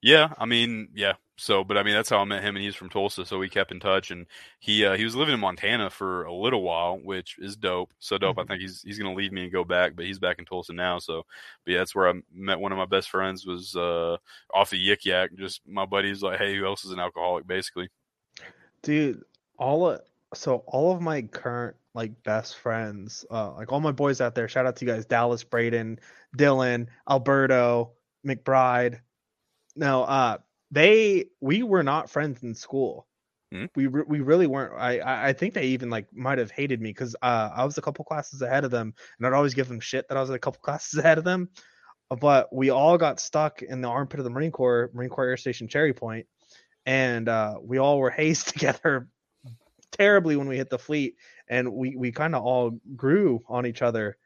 Yeah, 0.00 0.32
I 0.38 0.46
mean, 0.46 0.88
yeah. 0.94 1.14
So, 1.40 1.62
but 1.64 1.76
I 1.76 1.82
mean, 1.84 1.94
that's 1.94 2.08
how 2.10 2.18
I 2.18 2.24
met 2.24 2.42
him, 2.42 2.56
and 2.56 2.64
he's 2.64 2.74
from 2.74 2.88
Tulsa, 2.88 3.24
so 3.24 3.38
we 3.38 3.48
kept 3.48 3.70
in 3.72 3.78
touch. 3.80 4.10
And 4.12 4.26
he 4.60 4.84
uh, 4.84 4.96
he 4.96 5.04
was 5.04 5.14
living 5.16 5.34
in 5.34 5.40
Montana 5.40 5.88
for 5.90 6.24
a 6.24 6.32
little 6.32 6.62
while, 6.62 6.98
which 6.98 7.36
is 7.38 7.56
dope. 7.56 7.92
So 7.98 8.18
dope. 8.18 8.36
Mhm. 8.36 8.42
I 8.42 8.46
think 8.46 8.60
he's 8.60 8.82
he's 8.82 8.98
gonna 8.98 9.14
leave 9.14 9.32
me 9.32 9.42
and 9.44 9.52
go 9.52 9.64
back, 9.64 9.94
but 9.96 10.04
he's 10.04 10.18
back 10.20 10.38
in 10.38 10.44
Tulsa 10.44 10.72
now. 10.72 10.98
So, 11.00 11.24
but 11.64 11.72
yeah, 11.72 11.78
that's 11.78 11.94
where 11.94 12.08
I 12.08 12.14
met 12.32 12.60
one 12.60 12.70
of 12.72 12.78
my 12.78 12.86
best 12.86 13.08
friends. 13.10 13.44
Was 13.46 13.74
uh, 13.76 14.16
off 14.54 14.72
of 14.72 14.78
Yik 14.78 15.04
Yak. 15.04 15.30
Just 15.36 15.62
my 15.66 15.84
buddy's 15.84 16.22
like, 16.22 16.38
hey, 16.38 16.56
who 16.56 16.64
else 16.66 16.84
is 16.84 16.90
an 16.92 17.00
alcoholic? 17.00 17.46
Basically. 17.46 17.88
Dude 18.82 19.22
all 19.58 19.90
of 19.90 20.00
so 20.34 20.62
all 20.66 20.92
of 20.92 21.00
my 21.00 21.22
current 21.22 21.76
like 21.94 22.22
best 22.22 22.56
friends 22.58 23.24
uh 23.30 23.52
like 23.52 23.72
all 23.72 23.80
my 23.80 23.92
boys 23.92 24.20
out 24.20 24.34
there 24.34 24.48
shout 24.48 24.66
out 24.66 24.76
to 24.76 24.84
you 24.84 24.92
guys 24.92 25.06
dallas 25.06 25.42
braden 25.44 25.98
dylan 26.36 26.86
alberto 27.08 27.92
mcbride 28.26 29.00
no 29.74 30.04
uh 30.04 30.36
they 30.70 31.24
we 31.40 31.62
were 31.62 31.82
not 31.82 32.10
friends 32.10 32.42
in 32.42 32.54
school 32.54 33.06
Mhm. 33.52 33.70
We 33.76 33.86
re- 33.86 34.04
we 34.06 34.20
really 34.20 34.46
weren't. 34.46 34.74
I 34.78 34.98
I 34.98 35.28
I 35.28 35.32
think 35.32 35.54
they 35.54 35.68
even 35.68 35.88
like 35.88 36.06
might 36.12 36.38
have 36.38 36.50
hated 36.50 36.80
me 36.80 36.90
because 36.90 37.16
uh, 37.22 37.50
I 37.54 37.64
was 37.64 37.78
a 37.78 37.80
couple 37.80 38.04
classes 38.04 38.42
ahead 38.42 38.64
of 38.64 38.70
them, 38.70 38.92
and 39.16 39.26
I'd 39.26 39.32
always 39.32 39.54
give 39.54 39.68
them 39.68 39.80
shit 39.80 40.06
that 40.08 40.18
I 40.18 40.20
was 40.20 40.30
a 40.30 40.38
couple 40.38 40.60
classes 40.62 40.98
ahead 40.98 41.18
of 41.18 41.24
them. 41.24 41.48
But 42.20 42.54
we 42.54 42.70
all 42.70 42.96
got 42.98 43.20
stuck 43.20 43.62
in 43.62 43.80
the 43.80 43.88
armpit 43.88 44.20
of 44.20 44.24
the 44.24 44.30
Marine 44.30 44.50
Corps, 44.50 44.90
Marine 44.94 45.10
Corps 45.10 45.26
Air 45.28 45.36
Station 45.36 45.68
Cherry 45.68 45.92
Point, 45.92 46.26
and 46.86 47.28
uh, 47.28 47.56
we 47.62 47.78
all 47.78 47.98
were 47.98 48.10
hazed 48.22 48.48
together 48.48 49.08
terribly 49.92 50.36
when 50.36 50.48
we 50.48 50.56
hit 50.56 50.70
the 50.70 50.78
fleet, 50.78 51.16
and 51.48 51.72
we 51.72 51.96
we 51.96 52.12
kind 52.12 52.34
of 52.34 52.42
all 52.42 52.78
grew 52.96 53.42
on 53.48 53.66
each 53.66 53.82
other. 53.82 54.16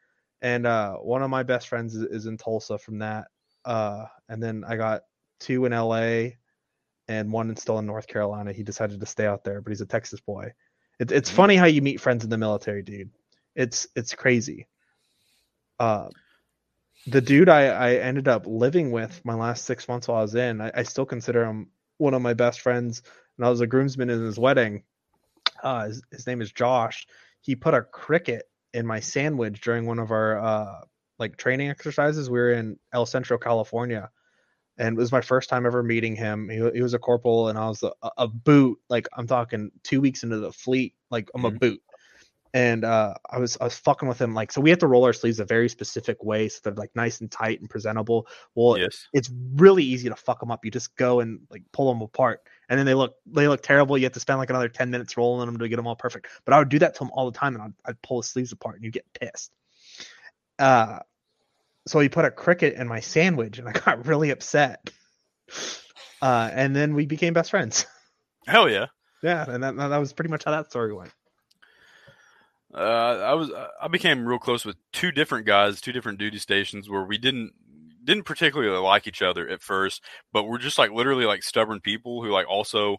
And 0.41 0.65
uh, 0.67 0.95
one 0.95 1.23
of 1.23 1.29
my 1.29 1.43
best 1.43 1.67
friends 1.69 1.95
is, 1.95 2.03
is 2.03 2.25
in 2.25 2.37
Tulsa 2.37 2.77
from 2.77 2.99
that, 2.99 3.27
uh, 3.65 4.05
and 4.29 4.41
then 4.43 4.63
I 4.67 4.75
got 4.75 5.01
two 5.39 5.65
in 5.65 5.73
LA, 5.73 6.37
and 7.07 7.31
one 7.31 7.49
is 7.51 7.61
still 7.61 7.79
in 7.79 7.85
North 7.85 8.07
Carolina. 8.07 8.51
He 8.53 8.63
decided 8.63 8.99
to 8.99 9.05
stay 9.05 9.25
out 9.25 9.43
there, 9.43 9.61
but 9.61 9.71
he's 9.71 9.81
a 9.81 9.85
Texas 9.85 10.19
boy. 10.21 10.53
It, 10.99 11.11
it's 11.11 11.29
Mhm. 11.29 11.35
funny 11.35 11.55
how 11.55 11.65
you 11.65 11.81
meet 11.81 12.01
friends 12.01 12.23
in 12.23 12.29
the 12.29 12.37
military, 12.37 12.83
dude. 12.83 13.11
It's 13.55 13.87
it's 13.95 14.13
crazy. 14.13 14.67
Uh, 15.79 16.09
the 17.07 17.21
dude 17.21 17.49
I, 17.49 17.65
I 17.67 17.93
ended 17.95 18.27
up 18.27 18.45
living 18.47 18.91
with 18.91 19.23
my 19.25 19.33
last 19.35 19.65
six 19.65 19.87
months 19.87 20.07
while 20.07 20.19
I 20.19 20.21
was 20.21 20.35
in, 20.35 20.61
I, 20.61 20.71
I 20.75 20.83
still 20.83 21.05
consider 21.05 21.43
him 21.45 21.69
one 22.03 22.13
of 22.13 22.21
my 22.21 22.33
best 22.33 22.61
friends. 22.61 23.01
And 23.37 23.45
I 23.45 23.49
was 23.49 23.61
a 23.61 23.67
groomsman 23.67 24.09
in 24.09 24.23
his 24.23 24.37
wedding. 24.37 24.83
Uh, 25.61 25.85
his, 25.87 26.03
his 26.11 26.27
name 26.27 26.41
is 26.41 26.51
Josh. 26.51 27.07
He 27.41 27.55
put 27.55 27.73
a 27.73 27.81
cricket 27.81 28.43
in 28.73 28.85
my 28.85 28.99
sandwich 28.99 29.61
during 29.61 29.85
one 29.85 29.99
of 29.99 30.11
our 30.11 30.37
uh, 30.37 30.81
like 31.19 31.37
training 31.37 31.69
exercises. 31.69 32.29
We 32.29 32.39
were 32.39 32.53
in 32.53 32.77
El 32.93 33.05
Centro, 33.05 33.37
California, 33.37 34.09
and 34.77 34.97
it 34.97 34.99
was 34.99 35.11
my 35.11 35.21
first 35.21 35.49
time 35.49 35.65
ever 35.65 35.83
meeting 35.83 36.15
him. 36.15 36.49
He, 36.49 36.57
he 36.73 36.81
was 36.81 36.93
a 36.93 36.99
corporal, 36.99 37.49
and 37.49 37.57
I 37.57 37.67
was 37.67 37.83
a, 37.83 37.91
a 38.17 38.27
boot. 38.27 38.79
Like 38.89 39.07
I'm 39.15 39.27
talking 39.27 39.71
two 39.83 40.01
weeks 40.01 40.23
into 40.23 40.39
the 40.39 40.51
fleet, 40.51 40.95
like 41.09 41.29
I'm 41.35 41.45
a 41.45 41.51
Mhm. 41.51 41.59
boot. 41.59 41.81
And 42.55 42.85
uh, 42.85 43.15
I 43.31 43.39
was 43.39 43.57
I 43.59 43.63
was 43.63 43.75
fucking 43.79 44.07
with 44.07 44.21
him 44.21 44.35
like 44.35 44.51
so 44.51 44.61
we 44.61 44.69
have 44.69 44.77
to 44.79 44.87
roll 44.87 45.05
our 45.05 45.13
sleeves 45.13 45.39
a 45.39 45.45
very 45.45 45.67
specific 45.67 46.23
way 46.23 46.47
so 46.49 46.59
they're 46.63 46.73
like 46.75 46.91
nice 46.95 47.19
and 47.19 47.31
tight 47.31 47.59
and 47.61 47.67
presentable. 47.67 48.27
Well, 48.53 48.77
Yes. 48.77 49.07
it's 49.11 49.31
really 49.55 49.83
easy 49.83 50.07
to 50.07 50.15
fuck 50.15 50.39
them 50.39 50.51
up. 50.51 50.63
You 50.63 50.69
just 50.69 50.95
go 50.95 51.19
and 51.21 51.39
like 51.49 51.63
pull 51.71 51.91
them 51.91 52.03
apart, 52.03 52.41
and 52.69 52.77
then 52.77 52.85
they 52.85 52.93
look 52.93 53.15
they 53.25 53.47
look 53.47 53.63
terrible. 53.63 53.97
You 53.97 54.03
have 54.03 54.13
to 54.13 54.19
spend 54.19 54.37
like 54.37 54.51
another 54.51 54.69
ten 54.69 54.91
minutes 54.91 55.17
rolling 55.17 55.47
them 55.47 55.57
to 55.57 55.67
get 55.67 55.77
them 55.77 55.87
all 55.87 55.95
perfect. 55.95 56.27
But 56.45 56.53
I 56.53 56.59
would 56.59 56.69
do 56.69 56.77
that 56.77 56.93
to 56.95 57.03
him 57.05 57.09
all 57.13 57.31
the 57.31 57.35
time, 57.37 57.55
and 57.55 57.63
I'd, 57.63 57.73
I'd 57.85 58.01
pull 58.03 58.21
his 58.21 58.29
sleeves 58.29 58.51
apart, 58.51 58.75
and 58.75 58.83
you 58.85 58.91
get 58.91 59.05
pissed. 59.19 59.51
Uh, 60.59 60.99
so 61.87 61.99
he 62.01 62.07
put 62.07 62.23
a 62.25 62.29
cricket 62.31 62.75
in 62.75 62.87
my 62.87 62.99
sandwich, 62.99 63.57
and 63.57 63.67
I 63.67 63.71
got 63.85 64.05
really 64.05 64.29
upset. 64.29 64.91
Uh, 66.21 66.49
and 66.53 66.75
then 66.75 66.93
we 66.93 67.07
became 67.07 67.33
best 67.33 67.49
friends. 67.49 67.87
Hell 68.47 68.69
yeah. 68.69 68.85
yeah, 69.23 69.43
and 69.49 69.63
that 69.63 69.75
that 69.75 69.97
was 69.97 70.13
pretty 70.13 70.29
much 70.29 70.43
how 70.45 70.51
that 70.51 70.69
story 70.69 70.93
went. 70.93 71.11
Uh, 72.73 73.19
I 73.23 73.33
was 73.33 73.51
I 73.81 73.87
became 73.87 74.25
real 74.25 74.39
close 74.39 74.65
with 74.65 74.77
two 74.91 75.11
different 75.11 75.45
guys, 75.45 75.79
two 75.79 75.91
different 75.91 76.17
duty 76.17 76.39
stations 76.39 76.89
where 76.89 77.03
we 77.03 77.17
didn't 77.17 77.53
didn't 78.03 78.23
particularly 78.23 78.75
like 78.79 79.07
each 79.07 79.21
other 79.21 79.47
at 79.47 79.61
first, 79.61 80.03
but 80.31 80.45
we're 80.45 80.57
just 80.57 80.77
like 80.77 80.91
literally 80.91 81.25
like 81.25 81.43
stubborn 81.43 81.79
people 81.79 82.23
who 82.23 82.29
like 82.29 82.47
also 82.49 82.97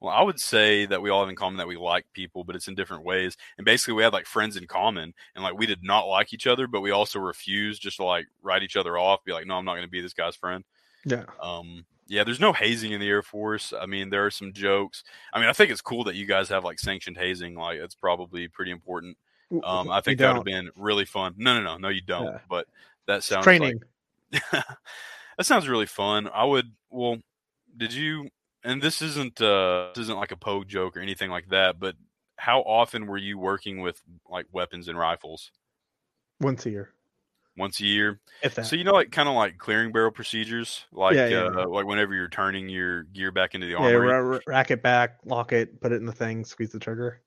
well, 0.00 0.12
I 0.12 0.22
would 0.22 0.40
say 0.40 0.84
that 0.86 1.00
we 1.00 1.08
all 1.08 1.20
have 1.20 1.30
in 1.30 1.36
common 1.36 1.56
that 1.58 1.68
we 1.68 1.76
like 1.76 2.04
people, 2.12 2.44
but 2.44 2.56
it's 2.56 2.68
in 2.68 2.74
different 2.74 3.04
ways. 3.04 3.36
And 3.56 3.64
basically 3.64 3.94
we 3.94 4.02
had 4.02 4.12
like 4.12 4.26
friends 4.26 4.56
in 4.56 4.66
common 4.66 5.14
and 5.34 5.44
like 5.44 5.56
we 5.56 5.66
did 5.66 5.82
not 5.82 6.08
like 6.08 6.34
each 6.34 6.46
other, 6.46 6.66
but 6.66 6.82
we 6.82 6.90
also 6.90 7.18
refused 7.20 7.80
just 7.80 7.96
to 7.98 8.04
like 8.04 8.26
write 8.42 8.62
each 8.62 8.76
other 8.76 8.98
off, 8.98 9.24
be 9.24 9.32
like, 9.32 9.46
No, 9.46 9.56
I'm 9.56 9.64
not 9.64 9.76
gonna 9.76 9.88
be 9.88 10.00
this 10.00 10.12
guy's 10.12 10.36
friend. 10.36 10.64
Yeah, 11.06 11.24
Um, 11.40 11.86
yeah, 12.06 12.24
there's 12.24 12.40
no 12.40 12.52
hazing 12.52 12.92
in 12.92 13.00
the 13.00 13.08
Air 13.08 13.22
Force. 13.22 13.72
I 13.78 13.86
mean, 13.86 14.10
there 14.10 14.26
are 14.26 14.30
some 14.30 14.52
jokes. 14.52 15.04
I 15.32 15.40
mean, 15.40 15.48
I 15.48 15.52
think 15.52 15.70
it's 15.70 15.80
cool 15.80 16.04
that 16.04 16.14
you 16.14 16.26
guys 16.26 16.48
have 16.48 16.64
like 16.64 16.78
sanctioned 16.78 17.16
hazing. 17.16 17.54
Like, 17.54 17.78
it's 17.78 17.94
probably 17.94 18.48
pretty 18.48 18.70
important. 18.70 19.16
Um, 19.62 19.90
I 19.90 20.00
think 20.00 20.18
that 20.18 20.28
would 20.28 20.36
have 20.36 20.44
been 20.44 20.70
really 20.76 21.04
fun. 21.04 21.34
No, 21.36 21.54
no, 21.54 21.62
no, 21.62 21.76
no, 21.76 21.88
you 21.88 22.00
don't. 22.00 22.26
Yeah. 22.26 22.38
But 22.48 22.66
that 23.06 23.22
sounds 23.22 23.44
training. 23.44 23.80
Like, 24.32 24.42
that 25.38 25.46
sounds 25.46 25.68
really 25.68 25.86
fun. 25.86 26.28
I 26.32 26.44
would. 26.44 26.72
Well, 26.90 27.18
did 27.76 27.92
you? 27.92 28.30
And 28.64 28.82
this 28.82 29.02
isn't 29.02 29.40
uh 29.42 29.90
this 29.94 30.04
isn't 30.04 30.18
like 30.18 30.32
a 30.32 30.36
pogue 30.36 30.68
joke 30.68 30.96
or 30.96 31.00
anything 31.00 31.30
like 31.30 31.48
that. 31.50 31.78
But 31.78 31.96
how 32.36 32.60
often 32.60 33.06
were 33.06 33.18
you 33.18 33.38
working 33.38 33.80
with 33.80 34.00
like 34.28 34.46
weapons 34.52 34.88
and 34.88 34.98
rifles? 34.98 35.50
once 36.40 36.66
a 36.66 36.70
year, 36.70 36.93
Once 37.56 37.80
a 37.80 37.84
year. 37.84 38.18
if 38.42 38.54
that. 38.56 38.66
So 38.66 38.74
you 38.76 38.82
know, 38.84 38.92
like 38.92 39.12
kind 39.12 39.28
of 39.28 39.34
like 39.36 39.58
clearing 39.58 39.92
barrel 39.92 40.10
procedures, 40.10 40.84
like 40.92 41.14
Yeah, 41.14 41.26
yeah, 41.28 41.36
uh, 41.44 41.58
yeah. 41.58 41.64
like 41.66 41.86
whenever 41.86 42.12
you're 42.14 42.28
turning 42.28 42.68
your 42.68 43.04
gear 43.04 43.30
back 43.30 43.54
into 43.54 43.66
the 43.66 43.72
yeah, 43.72 43.78
armory. 43.78 44.08
ra- 44.08 44.18
ra- 44.18 44.38
rack 44.46 44.70
it 44.72 44.82
back, 44.82 45.18
lock 45.24 45.52
it, 45.52 45.80
put 45.80 45.92
it 45.92 45.96
in 45.96 46.06
the 46.06 46.12
thing, 46.12 46.44
squeeze 46.44 46.70
the 46.70 46.80
trigger. 46.80 47.22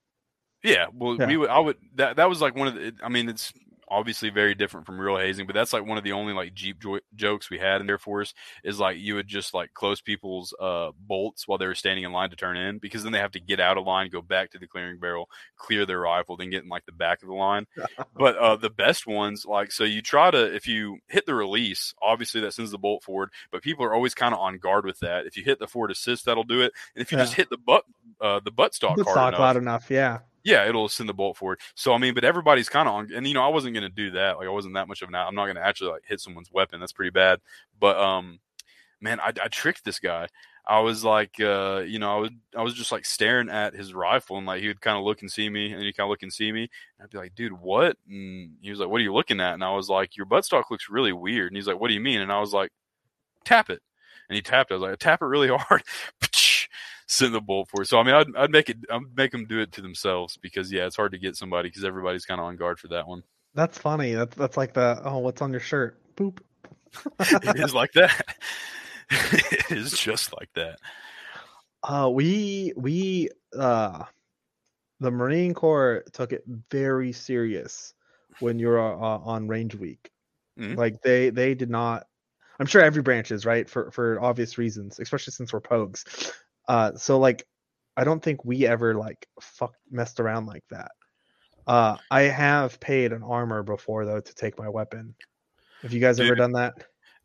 Yeah, 0.62 0.86
well, 0.92 1.16
Yeah. 1.16 1.26
we 1.26 1.36
would. 1.38 1.48
I 1.48 1.58
would. 1.60 1.76
That 1.94 2.16
that 2.16 2.28
was 2.28 2.40
like 2.42 2.54
one 2.56 2.68
of 2.68 2.74
the. 2.74 2.92
I 3.02 3.08
mean, 3.08 3.28
it's 3.28 3.52
obviously 3.90 4.30
very 4.30 4.54
different 4.54 4.86
from 4.86 5.00
real 5.00 5.16
hazing, 5.16 5.46
but 5.46 5.54
that's 5.54 5.72
like 5.72 5.86
one 5.86 5.98
of 5.98 6.04
the 6.04 6.12
only 6.12 6.32
like 6.32 6.54
Jeep 6.54 6.80
jo- 6.80 7.00
jokes 7.14 7.50
we 7.50 7.58
had 7.58 7.80
in 7.80 7.88
Air 7.88 7.98
Force 7.98 8.34
is 8.64 8.78
like 8.78 8.98
you 8.98 9.14
would 9.14 9.26
just 9.26 9.54
like 9.54 9.72
close 9.74 10.00
people's 10.00 10.54
uh 10.60 10.90
bolts 10.98 11.46
while 11.46 11.58
they 11.58 11.66
were 11.66 11.74
standing 11.74 12.04
in 12.04 12.12
line 12.12 12.30
to 12.30 12.36
turn 12.36 12.56
in 12.56 12.78
because 12.78 13.02
then 13.02 13.12
they 13.12 13.18
have 13.18 13.32
to 13.32 13.40
get 13.40 13.60
out 13.60 13.78
of 13.78 13.86
line, 13.86 14.10
go 14.10 14.22
back 14.22 14.50
to 14.50 14.58
the 14.58 14.66
clearing 14.66 14.98
barrel, 14.98 15.28
clear 15.56 15.86
their 15.86 16.00
rifle, 16.00 16.36
then 16.36 16.50
get 16.50 16.62
in 16.62 16.68
like 16.68 16.86
the 16.86 16.92
back 16.92 17.22
of 17.22 17.28
the 17.28 17.34
line. 17.34 17.66
but 18.16 18.36
uh 18.36 18.56
the 18.56 18.70
best 18.70 19.06
ones 19.06 19.44
like 19.46 19.72
so 19.72 19.84
you 19.84 20.02
try 20.02 20.30
to 20.30 20.54
if 20.54 20.66
you 20.66 20.98
hit 21.08 21.26
the 21.26 21.34
release, 21.34 21.94
obviously 22.02 22.40
that 22.40 22.54
sends 22.54 22.70
the 22.70 22.78
bolt 22.78 23.02
forward, 23.02 23.30
but 23.50 23.62
people 23.62 23.84
are 23.84 23.94
always 23.94 24.14
kind 24.14 24.34
of 24.34 24.40
on 24.40 24.58
guard 24.58 24.84
with 24.84 24.98
that. 25.00 25.26
If 25.26 25.36
you 25.36 25.44
hit 25.44 25.58
the 25.58 25.66
forward 25.66 25.90
assist, 25.90 26.26
that'll 26.26 26.44
do 26.44 26.60
it, 26.60 26.72
and 26.94 27.02
if 27.02 27.12
you 27.12 27.18
just 27.18 27.34
hit 27.34 27.50
the 27.50 27.58
butt 27.58 27.84
uh 28.20 28.40
the 28.40 28.50
butt 28.50 28.74
stock 28.74 28.96
Good 28.96 29.04
hard 29.04 29.14
stock 29.14 29.28
enough, 29.28 29.40
loud 29.40 29.56
enough, 29.56 29.90
yeah. 29.90 30.20
Yeah, 30.48 30.66
it'll 30.66 30.88
send 30.88 31.10
the 31.10 31.14
bolt 31.14 31.36
forward. 31.36 31.60
So 31.74 31.92
I 31.92 31.98
mean, 31.98 32.14
but 32.14 32.24
everybody's 32.24 32.70
kind 32.70 32.88
of 32.88 32.94
on, 32.94 33.12
and 33.14 33.26
you 33.26 33.34
know, 33.34 33.44
I 33.44 33.48
wasn't 33.48 33.74
gonna 33.74 33.90
do 33.90 34.10
that. 34.12 34.38
Like 34.38 34.46
I 34.46 34.50
wasn't 34.50 34.74
that 34.74 34.88
much 34.88 35.02
of 35.02 35.08
an. 35.10 35.14
I'm 35.14 35.34
not 35.34 35.46
gonna 35.46 35.60
actually 35.60 35.90
like 35.90 36.04
hit 36.06 36.20
someone's 36.20 36.50
weapon. 36.50 36.80
That's 36.80 36.92
pretty 36.92 37.10
bad. 37.10 37.40
But 37.78 37.98
um, 37.98 38.40
man, 39.00 39.20
I, 39.20 39.28
I 39.42 39.48
tricked 39.48 39.84
this 39.84 39.98
guy. 39.98 40.28
I 40.66 40.80
was 40.80 41.04
like, 41.04 41.38
uh, 41.38 41.82
you 41.86 41.98
know, 41.98 42.16
I 42.16 42.16
was 42.16 42.30
I 42.56 42.62
was 42.62 42.72
just 42.72 42.92
like 42.92 43.04
staring 43.04 43.50
at 43.50 43.74
his 43.74 43.92
rifle, 43.92 44.38
and 44.38 44.46
like 44.46 44.62
he 44.62 44.68
would 44.68 44.80
kind 44.80 44.96
of 44.96 45.04
look 45.04 45.20
and 45.20 45.30
see 45.30 45.50
me, 45.50 45.70
and 45.72 45.82
he'd 45.82 45.96
kind 45.96 46.06
of 46.06 46.10
look 46.10 46.22
and 46.22 46.32
see 46.32 46.50
me, 46.50 46.62
and 46.62 47.04
I'd 47.04 47.10
be 47.10 47.18
like, 47.18 47.34
dude, 47.34 47.52
what? 47.52 47.98
And 48.08 48.52
he 48.62 48.70
was 48.70 48.80
like, 48.80 48.88
what 48.88 49.02
are 49.02 49.04
you 49.04 49.12
looking 49.12 49.40
at? 49.40 49.52
And 49.52 49.62
I 49.62 49.74
was 49.74 49.90
like, 49.90 50.16
your 50.16 50.26
buttstock 50.26 50.64
looks 50.70 50.88
really 50.88 51.12
weird. 51.12 51.48
And 51.48 51.56
he's 51.56 51.66
like, 51.66 51.78
what 51.78 51.88
do 51.88 51.94
you 51.94 52.00
mean? 52.00 52.22
And 52.22 52.32
I 52.32 52.40
was 52.40 52.54
like, 52.54 52.70
tap 53.44 53.68
it. 53.68 53.82
And 54.28 54.36
he 54.36 54.42
tapped. 54.42 54.70
I 54.70 54.74
was 54.74 54.82
like, 54.82 54.98
tap 54.98 55.22
it 55.22 55.26
really 55.26 55.48
hard. 55.58 55.82
Send 57.10 57.34
the 57.34 57.40
bolt 57.40 57.68
for. 57.70 57.84
So 57.84 57.98
I 57.98 58.02
mean, 58.02 58.14
I'd, 58.14 58.26
I'd 58.36 58.50
make 58.50 58.68
it. 58.68 58.76
I'd 58.90 59.00
make 59.16 59.32
them 59.32 59.46
do 59.46 59.60
it 59.60 59.72
to 59.72 59.80
themselves 59.80 60.36
because 60.36 60.70
yeah, 60.70 60.86
it's 60.86 60.96
hard 60.96 61.12
to 61.12 61.18
get 61.18 61.36
somebody 61.36 61.70
because 61.70 61.82
everybody's 61.82 62.26
kind 62.26 62.38
of 62.38 62.46
on 62.46 62.56
guard 62.56 62.78
for 62.78 62.88
that 62.88 63.08
one. 63.08 63.22
That's 63.54 63.78
funny. 63.78 64.12
That's 64.12 64.36
that's 64.36 64.56
like 64.58 64.74
the 64.74 65.00
oh, 65.04 65.18
what's 65.18 65.40
on 65.40 65.50
your 65.50 65.60
shirt? 65.60 65.98
Boop. 66.16 66.40
it 67.20 67.58
is 67.58 67.74
like 67.74 67.92
that. 67.92 68.36
it 69.10 69.70
is 69.70 69.92
just 69.92 70.34
like 70.38 70.50
that. 70.54 70.78
Uh, 71.82 72.10
we 72.12 72.74
we 72.76 73.30
uh, 73.58 74.04
the 75.00 75.10
Marine 75.10 75.54
Corps 75.54 76.04
took 76.12 76.32
it 76.32 76.44
very 76.70 77.12
serious 77.12 77.94
when 78.40 78.58
you're 78.58 78.78
uh, 78.78 79.18
on 79.18 79.48
range 79.48 79.74
week. 79.74 80.10
Mhm. 80.58 80.76
Like 80.76 81.00
they 81.00 81.30
they 81.30 81.54
did 81.54 81.70
not. 81.70 82.06
I'm 82.60 82.66
sure 82.66 82.82
every 82.82 83.02
branch 83.02 83.30
is 83.30 83.46
right 83.46 83.68
for 83.68 83.90
for 83.92 84.20
obvious 84.20 84.58
reasons, 84.58 84.98
especially 84.98 85.32
since 85.32 85.54
we're 85.54 85.60
pogues. 85.60 86.04
Uh, 86.68 86.94
so 86.94 87.18
like, 87.18 87.44
I 87.96 88.04
don't 88.04 88.22
think 88.22 88.44
we 88.44 88.66
ever 88.66 88.94
like 88.94 89.26
fuck 89.40 89.72
messed 89.90 90.20
around 90.20 90.46
like 90.46 90.64
that. 90.70 90.92
Uh, 91.66 91.96
I 92.10 92.22
have 92.22 92.78
paid 92.78 93.12
an 93.12 93.22
armor 93.22 93.62
before 93.62 94.06
though 94.06 94.20
to 94.20 94.34
take 94.34 94.58
my 94.58 94.68
weapon. 94.68 95.14
Have 95.82 95.92
you 95.92 96.00
guys 96.00 96.20
ever 96.20 96.34
done 96.34 96.52
that? 96.52 96.74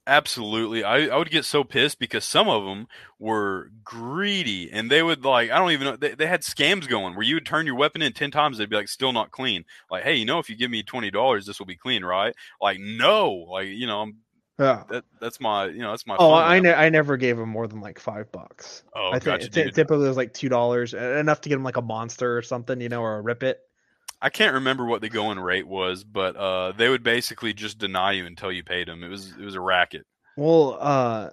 Absolutely. 0.05 0.83
I, 0.83 1.05
I 1.05 1.15
would 1.15 1.29
get 1.29 1.45
so 1.45 1.63
pissed 1.63 1.97
because 1.97 2.25
some 2.25 2.49
of 2.49 2.65
them 2.65 2.87
were 3.19 3.71
greedy 3.85 4.69
and 4.69 4.91
they 4.91 5.01
would 5.01 5.23
like, 5.23 5.49
I 5.49 5.57
don't 5.57 5.71
even 5.71 5.87
know, 5.87 5.95
they, 5.95 6.13
they 6.13 6.27
had 6.27 6.41
scams 6.41 6.89
going 6.89 7.15
where 7.15 7.23
you 7.23 7.35
would 7.35 7.45
turn 7.45 7.65
your 7.65 7.75
weapon 7.75 8.01
in 8.01 8.11
10 8.11 8.29
times. 8.29 8.57
They'd 8.57 8.69
be 8.69 8.75
like, 8.75 8.89
still 8.89 9.13
not 9.13 9.31
clean. 9.31 9.63
Like, 9.89 10.03
hey, 10.03 10.15
you 10.15 10.25
know, 10.25 10.39
if 10.39 10.49
you 10.49 10.57
give 10.57 10.69
me 10.69 10.83
$20, 10.83 11.45
this 11.45 11.57
will 11.57 11.65
be 11.65 11.77
clean, 11.77 12.03
right? 12.03 12.35
Like, 12.61 12.79
no, 12.81 13.31
like, 13.31 13.69
you 13.69 13.87
know, 13.87 14.01
I'm, 14.01 14.17
Yeah. 14.59 14.83
that, 14.89 15.03
that's 15.19 15.39
my, 15.39 15.65
you 15.65 15.79
know, 15.79 15.89
that's 15.89 16.05
my, 16.05 16.15
Oh, 16.19 16.33
I 16.33 16.59
ne- 16.59 16.73
I 16.73 16.89
never 16.89 17.17
gave 17.17 17.39
him 17.39 17.49
more 17.49 17.67
than 17.67 17.81
like 17.81 17.99
five 17.99 18.31
bucks. 18.31 18.83
Oh, 18.95 19.09
I 19.09 19.13
think 19.13 19.23
gotcha, 19.41 19.49
dude. 19.49 19.73
typically 19.73 20.05
it 20.05 20.09
was 20.09 20.17
like 20.17 20.33
two 20.33 20.49
dollars, 20.49 20.93
enough 20.93 21.41
to 21.41 21.49
get 21.49 21.55
him 21.55 21.63
like 21.63 21.77
a 21.77 21.81
monster 21.81 22.37
or 22.37 22.41
something, 22.43 22.79
you 22.79 22.89
know, 22.89 23.01
or 23.01 23.17
a 23.17 23.21
rip 23.21 23.43
it. 23.43 23.59
I 24.21 24.29
can't 24.29 24.53
remember 24.53 24.85
what 24.85 25.01
the 25.01 25.09
going 25.09 25.39
rate 25.39 25.67
was, 25.67 26.03
but 26.03 26.35
uh, 26.37 26.71
they 26.77 26.87
would 26.87 27.03
basically 27.03 27.53
just 27.53 27.77
deny 27.77 28.13
you 28.13 28.25
until 28.25 28.51
you 28.51 28.63
paid 28.63 28.87
them. 28.87 29.03
It 29.03 29.09
was, 29.09 29.33
it 29.37 29.43
was 29.43 29.55
a 29.55 29.59
racket. 29.59 30.05
Well, 30.37 30.77
uh, 30.79 31.29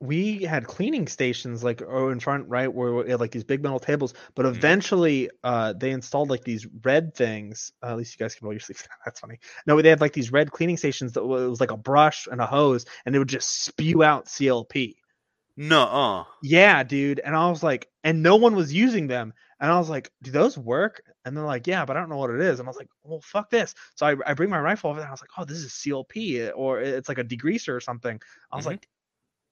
we 0.00 0.42
had 0.42 0.66
cleaning 0.66 1.06
stations 1.06 1.62
like 1.62 1.82
oh, 1.86 2.10
in 2.10 2.20
front, 2.20 2.48
right, 2.48 2.72
where 2.72 2.92
we 2.94 3.10
had 3.10 3.20
like 3.20 3.30
these 3.32 3.44
big 3.44 3.62
metal 3.62 3.78
tables. 3.78 4.14
But 4.34 4.46
Mhm. 4.46 4.46
eventually, 4.46 5.30
uh, 5.44 5.74
they 5.74 5.90
installed 5.90 6.30
like 6.30 6.42
these 6.44 6.66
red 6.84 7.14
things. 7.14 7.72
Uh, 7.82 7.88
at 7.90 7.98
least 7.98 8.18
you 8.18 8.24
guys 8.24 8.34
can 8.34 8.46
roll 8.46 8.54
your 8.54 8.60
sleeves. 8.60 8.88
That's 9.04 9.20
funny. 9.20 9.38
No, 9.66 9.80
they 9.80 9.90
had 9.90 10.00
like 10.00 10.12
these 10.14 10.32
red 10.32 10.50
cleaning 10.50 10.76
stations 10.78 11.12
that 11.14 11.24
was, 11.24 11.42
it 11.42 11.48
was 11.48 11.60
like 11.60 11.72
a 11.72 11.76
brush 11.76 12.28
and 12.30 12.40
a 12.40 12.46
hose, 12.46 12.86
and 13.06 13.14
it 13.14 13.18
would 13.18 13.28
just 13.28 13.64
spew 13.64 14.02
out 14.02 14.28
CLP. 14.28 14.96
no 15.56 15.82
uh 15.82 16.24
Yeah, 16.42 16.82
dude. 16.82 17.20
And 17.20 17.36
I 17.36 17.50
was 17.50 17.62
like, 17.62 17.88
and 18.04 18.22
no 18.22 18.36
one 18.36 18.54
was 18.54 18.72
using 18.72 19.06
them. 19.06 19.32
And 19.60 19.70
I 19.70 19.78
was 19.78 19.90
like, 19.90 20.10
do 20.22 20.30
those 20.30 20.56
work? 20.56 21.02
And 21.24 21.36
they're 21.36 21.44
like, 21.44 21.66
yeah, 21.66 21.84
but 21.84 21.96
I 21.96 22.00
don't 22.00 22.08
know 22.08 22.16
what 22.16 22.30
it 22.30 22.40
is. 22.40 22.60
And 22.60 22.66
I 22.66 22.70
was 22.70 22.78
like, 22.78 22.88
well, 23.02 23.20
fuck 23.20 23.50
this. 23.50 23.74
So 23.94 24.06
I, 24.06 24.16
I 24.26 24.32
bring 24.34 24.48
my 24.48 24.58
rifle 24.60 24.88
over 24.90 24.98
there. 24.98 25.06
And 25.06 25.10
I 25.10 25.12
was 25.12 25.20
like, 25.20 25.30
oh, 25.36 25.44
this 25.44 25.58
is 25.58 25.72
CLP 25.74 26.50
or 26.50 26.80
it's 26.80 27.08
like 27.10 27.18
a 27.18 27.24
degreaser 27.24 27.74
or 27.76 27.80
something. 27.80 28.18
I 28.50 28.56
was 28.56 28.64
Mhm. 28.64 28.66
like, 28.66 28.88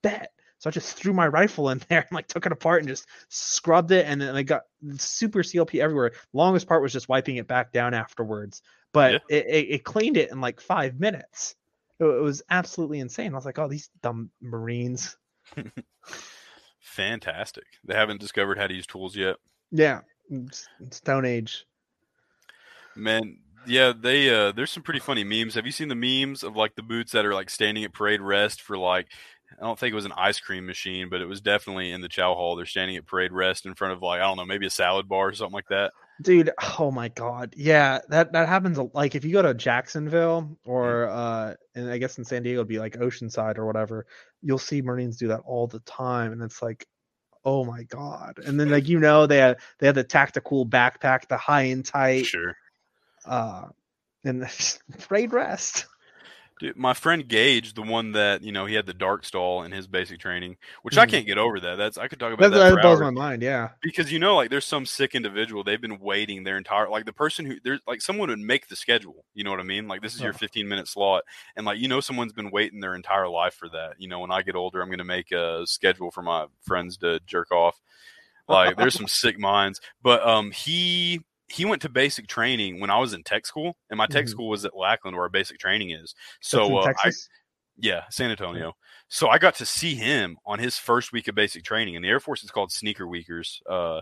bet. 0.03 0.33
So 0.59 0.69
I 0.69 0.73
just 0.73 0.97
threw 0.97 1.13
my 1.13 1.29
rifle 1.29 1.71
in 1.71 1.81
there 1.89 2.01
and 2.01 2.13
like 2.13 2.27
took 2.27 2.47
it 2.47 2.53
apart 2.53 2.81
and 2.81 2.89
just 2.89 3.07
scrubbed 3.29 3.93
it. 3.93 4.07
And 4.07 4.21
then 4.21 4.35
I 4.35 4.43
got 4.43 4.63
super 4.97 5.41
CLP 5.43 5.81
everywhere. 5.81 6.13
Longest 6.33 6.67
part 6.67 6.83
was 6.83 6.93
just 6.93 7.09
wiping 7.09 7.37
it 7.37 7.47
back 7.47 7.73
down 7.73 7.95
afterwards. 7.95 8.63
But 8.93 9.13
Yeah. 9.13 9.19
it, 9.39 9.47
it, 9.47 9.71
it 9.75 9.85
cleaned 9.85 10.17
it 10.17 10.31
in 10.31 10.41
like 10.41 10.61
five 10.61 10.99
minutes. 10.99 11.55
It, 12.01 12.05
it 12.05 12.23
was 12.23 12.43
absolutely 12.51 13.01
insane. 13.01 13.33
I 13.33 13.37
was 13.37 13.45
like, 13.45 13.59
oh, 13.59 13.69
these 13.69 13.91
dumb 14.03 14.31
Marines. 14.41 15.17
Fantastic. 16.81 17.65
They 17.85 17.95
haven't 17.95 18.21
discovered 18.21 18.59
how 18.59 18.67
to 18.67 18.75
use 18.75 18.87
tools 18.87 19.17
yet. 19.17 19.37
Yeah. 19.71 20.01
Stone 20.91 21.25
Age. 21.25 21.67
Man, 22.97 23.39
yeah, 23.67 23.93
they 23.99 24.31
uh 24.31 24.53
there's 24.53 24.71
some 24.71 24.83
pretty 24.83 25.01
funny 25.01 25.23
memes. 25.25 25.55
Have 25.55 25.67
you 25.67 25.73
seen 25.73 25.89
the 25.89 25.95
memes 25.95 26.43
of 26.43 26.57
like 26.57 26.75
the 26.75 26.83
boots 26.83 27.13
that 27.13 27.25
are 27.25 27.35
like 27.35 27.51
standing 27.51 27.85
at 27.85 27.93
parade 27.93 28.21
rest 28.21 28.61
for 28.61 28.77
like 28.77 29.09
I 29.61 29.65
don't 29.65 29.79
think 29.79 29.93
it 29.93 29.97
was 29.97 30.05
an 30.05 30.13
ice 30.17 30.39
cream 30.41 30.67
machine, 30.67 31.09
but 31.09 31.21
it 31.21 31.27
was 31.27 31.41
definitely 31.41 31.91
in 31.93 32.01
the 32.01 32.09
chow 32.09 32.35
hall. 32.35 32.55
They're 32.57 32.67
standing 32.67 32.97
at 32.97 33.07
parade 33.07 33.33
rest 33.33 33.67
in 33.67 33.75
front 33.75 33.93
of 33.95 34.03
like 34.03 34.21
I 34.21 34.25
don't 34.25 34.37
know, 34.37 34.45
maybe 34.45 34.67
a 34.67 34.71
salad 34.71 35.09
bar 35.09 35.29
or 35.29 35.33
something 35.33 35.55
like 35.55 35.69
that. 35.69 35.93
dude 36.23 36.51
oh 36.79 36.91
my 36.91 37.09
god 37.09 37.55
yeah 37.57 38.01
that 38.09 38.33
that 38.33 38.49
happens 38.49 38.77
like 38.93 39.15
if 39.15 39.25
you 39.25 39.33
go 39.33 39.41
to 39.43 39.55
jacksonville 39.55 40.59
or 40.65 41.09
uh 41.09 41.55
and 41.77 41.89
i 41.89 41.97
guess 41.97 42.19
in 42.19 42.25
san 42.25 42.43
diego 42.43 42.59
it'd 42.59 42.67
be 42.69 42.81
like 42.81 42.95
oceanside 42.97 43.57
or 43.57 43.65
whatever 43.67 44.05
you'll 44.43 44.59
see 44.59 44.83
marines 44.83 45.17
do 45.17 45.29
that 45.29 45.39
all 45.47 45.69
the 45.69 45.79
time 45.81 46.33
and 46.33 46.43
it's 46.43 46.61
like 46.61 46.87
oh 47.45 47.65
my 47.65 47.85
god 47.85 48.35
and 48.45 48.59
then 48.59 48.69
like 48.69 48.89
you 48.89 48.99
know 48.99 49.27
they 49.29 49.37
have 49.39 49.57
they 49.79 49.87
have 49.87 49.95
the 49.95 50.03
tactical 50.03 50.67
backpack 50.67 51.29
the 51.29 51.37
high 51.37 51.63
and 51.63 51.85
tight 51.85 52.27
Sure. 52.27 52.57
uh 53.25 53.67
and 54.25 54.45
parade 54.99 55.33
rest 55.33 55.87
Dude, 56.59 56.77
my 56.77 56.93
friend 56.95 57.27
Gage, 57.29 57.75
the 57.75 57.83
one 57.83 58.13
that, 58.13 58.43
you 58.43 58.51
know, 58.53 58.67
he 58.67 58.75
had 58.75 58.87
the 58.87 58.95
dark 58.95 59.25
stall 59.25 59.63
in 59.63 59.71
his 59.73 59.87
basic 59.87 60.19
training, 60.19 60.57
which 60.83 60.99
I 60.99 61.07
Mhm. 61.07 61.11
can't 61.11 61.27
get 61.27 61.39
over 61.39 61.61
that. 61.61 61.77
That's 61.77 61.97
I 61.99 62.09
could 62.09 62.19
talk 62.19 62.33
about 62.33 62.51
that, 62.51 62.59
that, 62.59 62.75
that 62.75 62.83
blows 62.83 63.01
my 63.01 63.11
mind 63.11 63.43
yeah 63.43 63.71
because 63.81 64.11
you 64.11 64.19
know 64.19 64.35
like 64.37 64.51
there's 64.51 64.65
some 64.65 64.85
sick 64.85 65.15
individual 65.15 65.63
they've 65.63 65.81
been 65.81 66.01
waiting 66.01 66.43
their 66.43 66.57
entire 66.57 66.89
like 66.89 67.05
the 67.05 67.13
person 67.13 67.45
who 67.47 67.57
there's 67.63 67.81
like 67.87 68.01
someone 68.01 68.29
would 68.29 68.39
make 68.39 68.67
the 68.69 68.75
schedule 68.77 69.25
you 69.35 69.45
know 69.45 69.51
what 69.51 69.61
i 69.61 69.63
mean 69.65 69.87
like 69.87 70.03
this 70.03 70.15
is 70.15 70.23
your 70.23 70.33
Oh. 70.33 70.39
15 70.39 70.67
minute 70.69 70.89
slot 70.89 71.23
and 71.57 71.65
like 71.65 71.79
you 71.79 71.87
know 71.87 72.01
someone's 72.01 72.33
been 72.33 72.51
waiting 72.51 72.81
their 72.81 72.95
entire 72.95 73.29
life 73.29 73.55
for 73.55 73.69
that 73.69 73.93
you 73.99 74.09
know 74.09 74.19
when 74.19 74.33
i 74.33 74.43
get 74.43 74.57
older 74.57 74.81
i'm 74.83 74.89
going 74.89 74.99
to 74.99 75.05
make 75.05 75.31
a 75.31 75.65
schedule 75.65 76.11
for 76.11 76.23
my 76.23 76.47
friends 76.63 76.97
to 76.97 77.21
jerk 77.27 77.53
off 77.53 77.81
like 78.49 78.77
there's 78.77 78.95
some 78.95 79.07
sick 79.09 79.39
minds 79.39 79.81
but 80.03 80.27
um 80.27 80.51
he 80.51 81.21
he 81.49 81.65
went 81.65 81.83
to 81.83 81.89
basic 81.89 82.27
training 82.27 82.79
when 82.81 82.91
i 82.91 82.99
was 82.99 83.13
in 83.15 83.23
tech 83.23 83.47
school 83.47 83.77
and 83.91 83.99
my 83.99 84.07
tech 84.07 84.27
Mhm. 84.27 84.29
school 84.29 84.49
was 84.49 84.65
at 84.65 84.77
lackland 84.77 85.17
where 85.17 85.25
our 85.25 85.31
basic 85.31 85.59
training 85.59 85.91
is 85.91 86.15
so 86.41 86.79
uh, 86.79 86.93
I, 87.05 87.11
yeah, 87.81 88.03
San 88.11 88.31
Antonio. 88.31 88.75
So 89.07 89.29
I 89.29 89.39
got 89.39 89.55
to 89.57 89.65
see 89.67 89.95
him 89.95 90.37
on 90.45 90.59
his 90.59 90.77
first 90.77 91.13
week 91.13 91.29
of 91.29 91.37
basic 91.37 91.63
training. 91.63 91.95
In 91.95 92.03
the 92.03 92.09
Air 92.09 92.19
Force, 92.19 92.43
it's 92.43 92.51
called 92.51 92.73
sneaker 92.73 93.07
weekers. 93.07 93.63
Uh, 93.71 94.01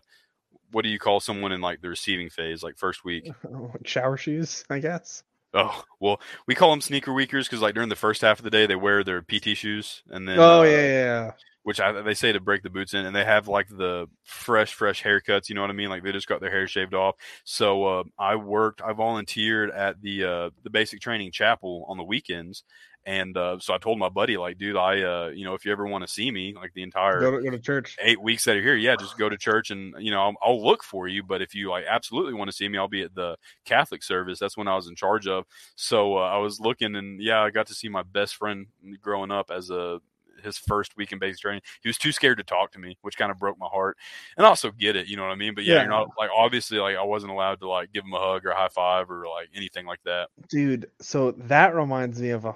what 0.73 0.83
do 0.83 0.89
you 0.89 0.99
call 0.99 1.21
someone 1.21 1.53
in 1.53 1.61
like 1.61 1.83
the 1.83 1.91
receiving 1.91 2.31
phase, 2.31 2.63
like 2.63 2.79
first 2.79 3.05
week? 3.05 3.31
shower 3.85 4.17
shoes 4.17 4.65
i 4.71 4.79
guess 4.79 5.23
Oh, 5.55 5.85
well, 6.01 6.21
we 6.47 6.55
call 6.55 6.71
them 6.71 6.81
sneaker 6.83 7.13
weekers 7.15 7.47
because 7.49 7.63
like 7.63 7.75
during 7.75 7.89
the 7.89 7.97
first 7.97 8.21
half 8.21 8.39
of 8.39 8.45
the 8.45 8.51
day, 8.51 8.67
they 8.67 8.77
wear 8.77 9.03
their 9.05 9.23
PT 9.23 9.57
shoes, 9.57 10.03
and 10.09 10.29
then 10.29 10.39
oh 10.39 10.61
uh, 10.61 10.63
yeah, 10.65 10.71
yeah 10.71 10.87
yeah 10.89 11.31
which 11.67 11.81
I, 11.81 11.91
they 11.91 12.15
say 12.15 12.31
to 12.31 12.39
break 12.39 12.63
the 12.63 12.71
boots 12.71 12.95
in, 12.95 13.05
and 13.07 13.17
they 13.17 13.25
have 13.25 13.49
like 13.49 13.67
the 13.69 14.07
fresh, 14.23 14.73
fresh 14.73 15.03
haircuts. 15.03 15.49
You 15.49 15.57
know 15.57 15.63
what 15.63 15.71
I 15.71 15.73
mean? 15.73 15.89
Like 15.89 16.05
they 16.05 16.13
just 16.13 16.29
got 16.29 16.41
their 16.41 16.49
hair 16.49 16.69
shaved 16.69 16.95
off. 16.95 17.17
So 17.43 17.85
uh, 17.85 18.05
I 18.17 18.37
worked, 18.37 18.83
I 18.83 18.93
volunteered 18.93 19.73
at 19.73 20.01
the 20.01 20.25
uh, 20.25 20.51
the 20.63 20.71
basic 20.71 21.01
training 21.01 21.33
chapel 21.33 21.85
on 21.89 21.97
the 21.97 22.05
weekends, 22.05 22.63
and 23.05 23.37
uh, 23.37 23.59
so 23.59 23.75
I 23.75 23.79
told 23.79 23.99
my 23.99 24.09
buddy, 24.09 24.37
like, 24.37 24.59
dude, 24.59 24.77
I, 24.77 25.03
uh, 25.03 25.31
you 25.35 25.45
know, 25.45 25.55
if 25.55 25.65
you 25.65 25.73
ever 25.73 25.89
want 25.89 26.07
to 26.07 26.13
see 26.13 26.31
me, 26.31 26.55
like 26.55 26.73
the 26.73 26.85
entire 26.85 27.19
go 27.19 27.37
to, 27.37 27.43
go 27.43 27.51
to 27.51 27.59
church 27.59 27.97
eight 28.01 28.23
weeks 28.23 28.45
that 28.45 28.57
are 28.57 28.63
here, 28.63 28.77
yeah, 28.77 28.95
just 28.95 29.19
go 29.19 29.29
to 29.29 29.37
church 29.37 29.73
and 29.73 29.93
you 29.99 30.13
know 30.13 30.21
I'll, 30.21 30.35
I'll 30.43 30.65
look 30.65 30.85
for 30.85 31.09
you. 31.09 31.25
But 31.25 31.43
if 31.43 31.53
you 31.53 31.71
like 31.71 31.85
absolutely 31.91 32.35
want 32.35 32.49
to 32.49 32.57
see 32.57 32.69
me, 32.69 32.79
I'll 32.79 32.87
be 32.87 33.03
at 33.03 33.17
the 33.17 33.39
Catholic 33.65 34.05
service. 34.05 34.39
That's 34.39 34.57
when 34.57 34.69
I 34.69 34.77
was 34.77 34.87
in 34.87 34.95
charge 34.95 35.27
of. 35.27 35.47
So 35.75 36.17
uh, 36.17 36.29
I 36.29 36.39
was 36.39 36.61
looking, 36.61 36.95
and 36.95 37.21
yeah, 37.21 37.41
I 37.43 37.51
got 37.51 37.67
to 37.67 37.75
see 37.75 37.89
my 37.89 38.05
best 38.05 38.37
friend 38.37 38.67
growing 39.03 39.33
up 39.33 39.51
as 39.51 39.71
a 39.71 39.99
his 40.43 40.59
first 40.59 40.97
week 40.97 41.13
in 41.13 41.19
basic 41.19 41.41
training. 41.41 41.63
He 41.83 41.89
was 41.89 41.99
too 41.99 42.13
scared 42.13 42.39
to 42.39 42.45
talk 42.45 42.73
to 42.73 42.79
me, 42.79 42.97
which 43.03 43.17
kind 43.17 43.31
of 43.31 43.39
broke 43.39 43.59
my 43.59 43.67
heart. 43.67 43.97
And 44.37 44.47
I 44.47 44.49
also 44.49 44.71
get 44.71 44.97
it, 44.97 45.07
you 45.07 45.17
know 45.17 45.23
what 45.23 45.33
I 45.33 45.37
mean. 45.37 45.55
But 45.55 45.65
yeah, 45.65 45.75
Yeah. 45.75 45.81
you're 45.83 45.91
not 45.91 46.09
like 46.19 46.31
obviously 46.35 46.79
like 46.79 46.97
I 46.97 47.03
wasn't 47.05 47.33
allowed 47.33 47.61
to 47.61 47.69
like 47.69 47.93
give 47.93 48.05
him 48.05 48.13
a 48.15 48.19
hug 48.21 48.45
or 48.47 48.51
a 48.51 48.57
high 48.57 48.69
five 48.69 49.11
or 49.11 49.27
like 49.29 49.49
anything 49.55 49.87
like 49.87 50.01
that. 50.05 50.29
dude 50.49 50.91
so 51.01 51.33
that 51.33 51.75
reminds 51.75 52.21
me 52.21 52.31
of 52.31 52.45
a 52.45 52.53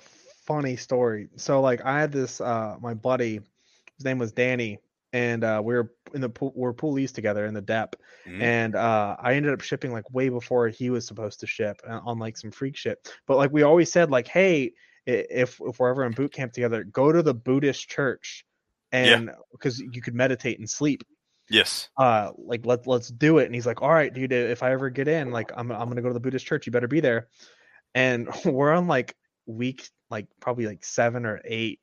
funny 0.47 0.75
story 0.77 1.29
so 1.37 1.61
like 1.61 1.81
i 1.85 2.01
had 2.01 2.11
this 2.11 2.41
uh 2.41 2.77
my 2.81 2.93
buddy 2.95 3.41
his 3.97 4.05
name 4.05 4.19
was 4.19 4.33
danny 4.33 4.79
and 5.13 5.45
uh 5.45 5.61
we 5.65 5.75
were 5.75 5.93
in 6.15 6.21
the 6.21 6.29
pool 6.29 6.53
we 6.57 6.67
are 6.67 6.73
poolees 6.73 7.13
together 7.13 7.47
in 7.47 7.55
the 7.55 7.61
dep 7.61 7.95
Mhm. 8.27 8.43
and 8.43 8.75
uh 8.75 9.17
i 9.21 9.35
ended 9.35 9.53
up 9.53 9.61
shipping 9.61 9.93
like 9.93 10.09
way 10.13 10.29
before 10.29 10.69
he 10.69 10.91
was 10.91 11.07
supposed 11.07 11.39
to 11.41 11.47
ship 11.47 11.81
uh, 11.89 12.01
on 12.05 12.19
like 12.19 12.37
some 12.37 12.51
freak 12.51 12.77
shit 12.77 13.13
but 13.27 13.37
like 13.37 13.53
we 13.53 13.63
always 13.63 13.91
said 13.93 14.11
like 14.11 14.27
hey 14.27 14.73
if 15.11 15.61
if 15.61 15.79
we're 15.79 15.91
ever 15.91 16.05
in 16.05 16.13
boot 16.13 16.33
camp 16.33 16.53
together 16.53 16.85
go 16.85 17.13
to 17.13 17.23
the 17.23 17.35
buddhist 17.35 17.89
church 17.89 18.45
and 18.93 19.31
because 19.53 19.79
you 19.79 20.03
could 20.03 20.15
meditate 20.15 20.59
and 20.59 20.69
sleep. 20.69 21.05
Yes. 21.49 21.89
uh 21.97 22.31
like 22.37 22.65
let 22.65 22.87
let's 22.87 23.09
do 23.09 23.39
it. 23.39 23.47
And 23.47 23.55
he's 23.55 23.67
like 23.67 23.83
all 23.83 23.91
right 23.91 24.13
dude 24.13 24.33
if 24.33 24.63
i 24.63 24.71
ever 24.71 24.89
get 24.89 25.09
in 25.09 25.33
like 25.33 25.51
i'm, 25.57 25.71
I'm 25.73 25.89
gonna 25.89 26.03
go 26.03 26.09
to 26.09 26.15
the 26.15 26.21
buddhist 26.21 26.47
church. 26.47 26.67
You 26.67 26.73
better 26.73 26.89
be 26.89 27.01
there. 27.01 27.29
And 27.95 28.29
we're 28.45 28.73
on 28.73 28.87
like 28.87 29.17
week 29.47 29.89
like 30.11 30.27
probably 30.41 30.67
like 30.67 30.85
seven 30.85 31.27
or 31.27 31.41
eight. 31.45 31.81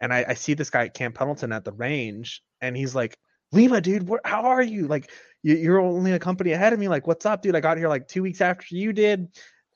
And 0.00 0.12
i, 0.12 0.24
I 0.28 0.34
see 0.34 0.54
this 0.54 0.70
guy 0.70 0.86
at 0.86 0.94
camp 0.94 1.14
pendleton 1.14 1.52
at 1.52 1.64
the 1.64 1.72
range 1.72 2.42
and 2.60 2.76
he's 2.76 2.94
like 2.94 3.18
lima 3.52 3.82
dude 3.82 4.08
where, 4.08 4.20
how 4.24 4.44
are 4.44 4.62
you? 4.62 4.86
Like 4.86 5.10
you, 5.42 5.56
you're 5.56 5.80
only 5.80 6.12
a 6.12 6.18
company 6.18 6.52
ahead 6.52 6.72
of 6.72 6.78
me. 6.78 6.88
Like 6.88 7.06
what's 7.06 7.26
up 7.26 7.42
dude? 7.42 7.54
I 7.54 7.60
got 7.60 7.76
here 7.76 7.88
like 7.88 8.08
two 8.08 8.22
weeks 8.22 8.40
after 8.40 8.74
you 8.74 8.92
did 8.92 9.28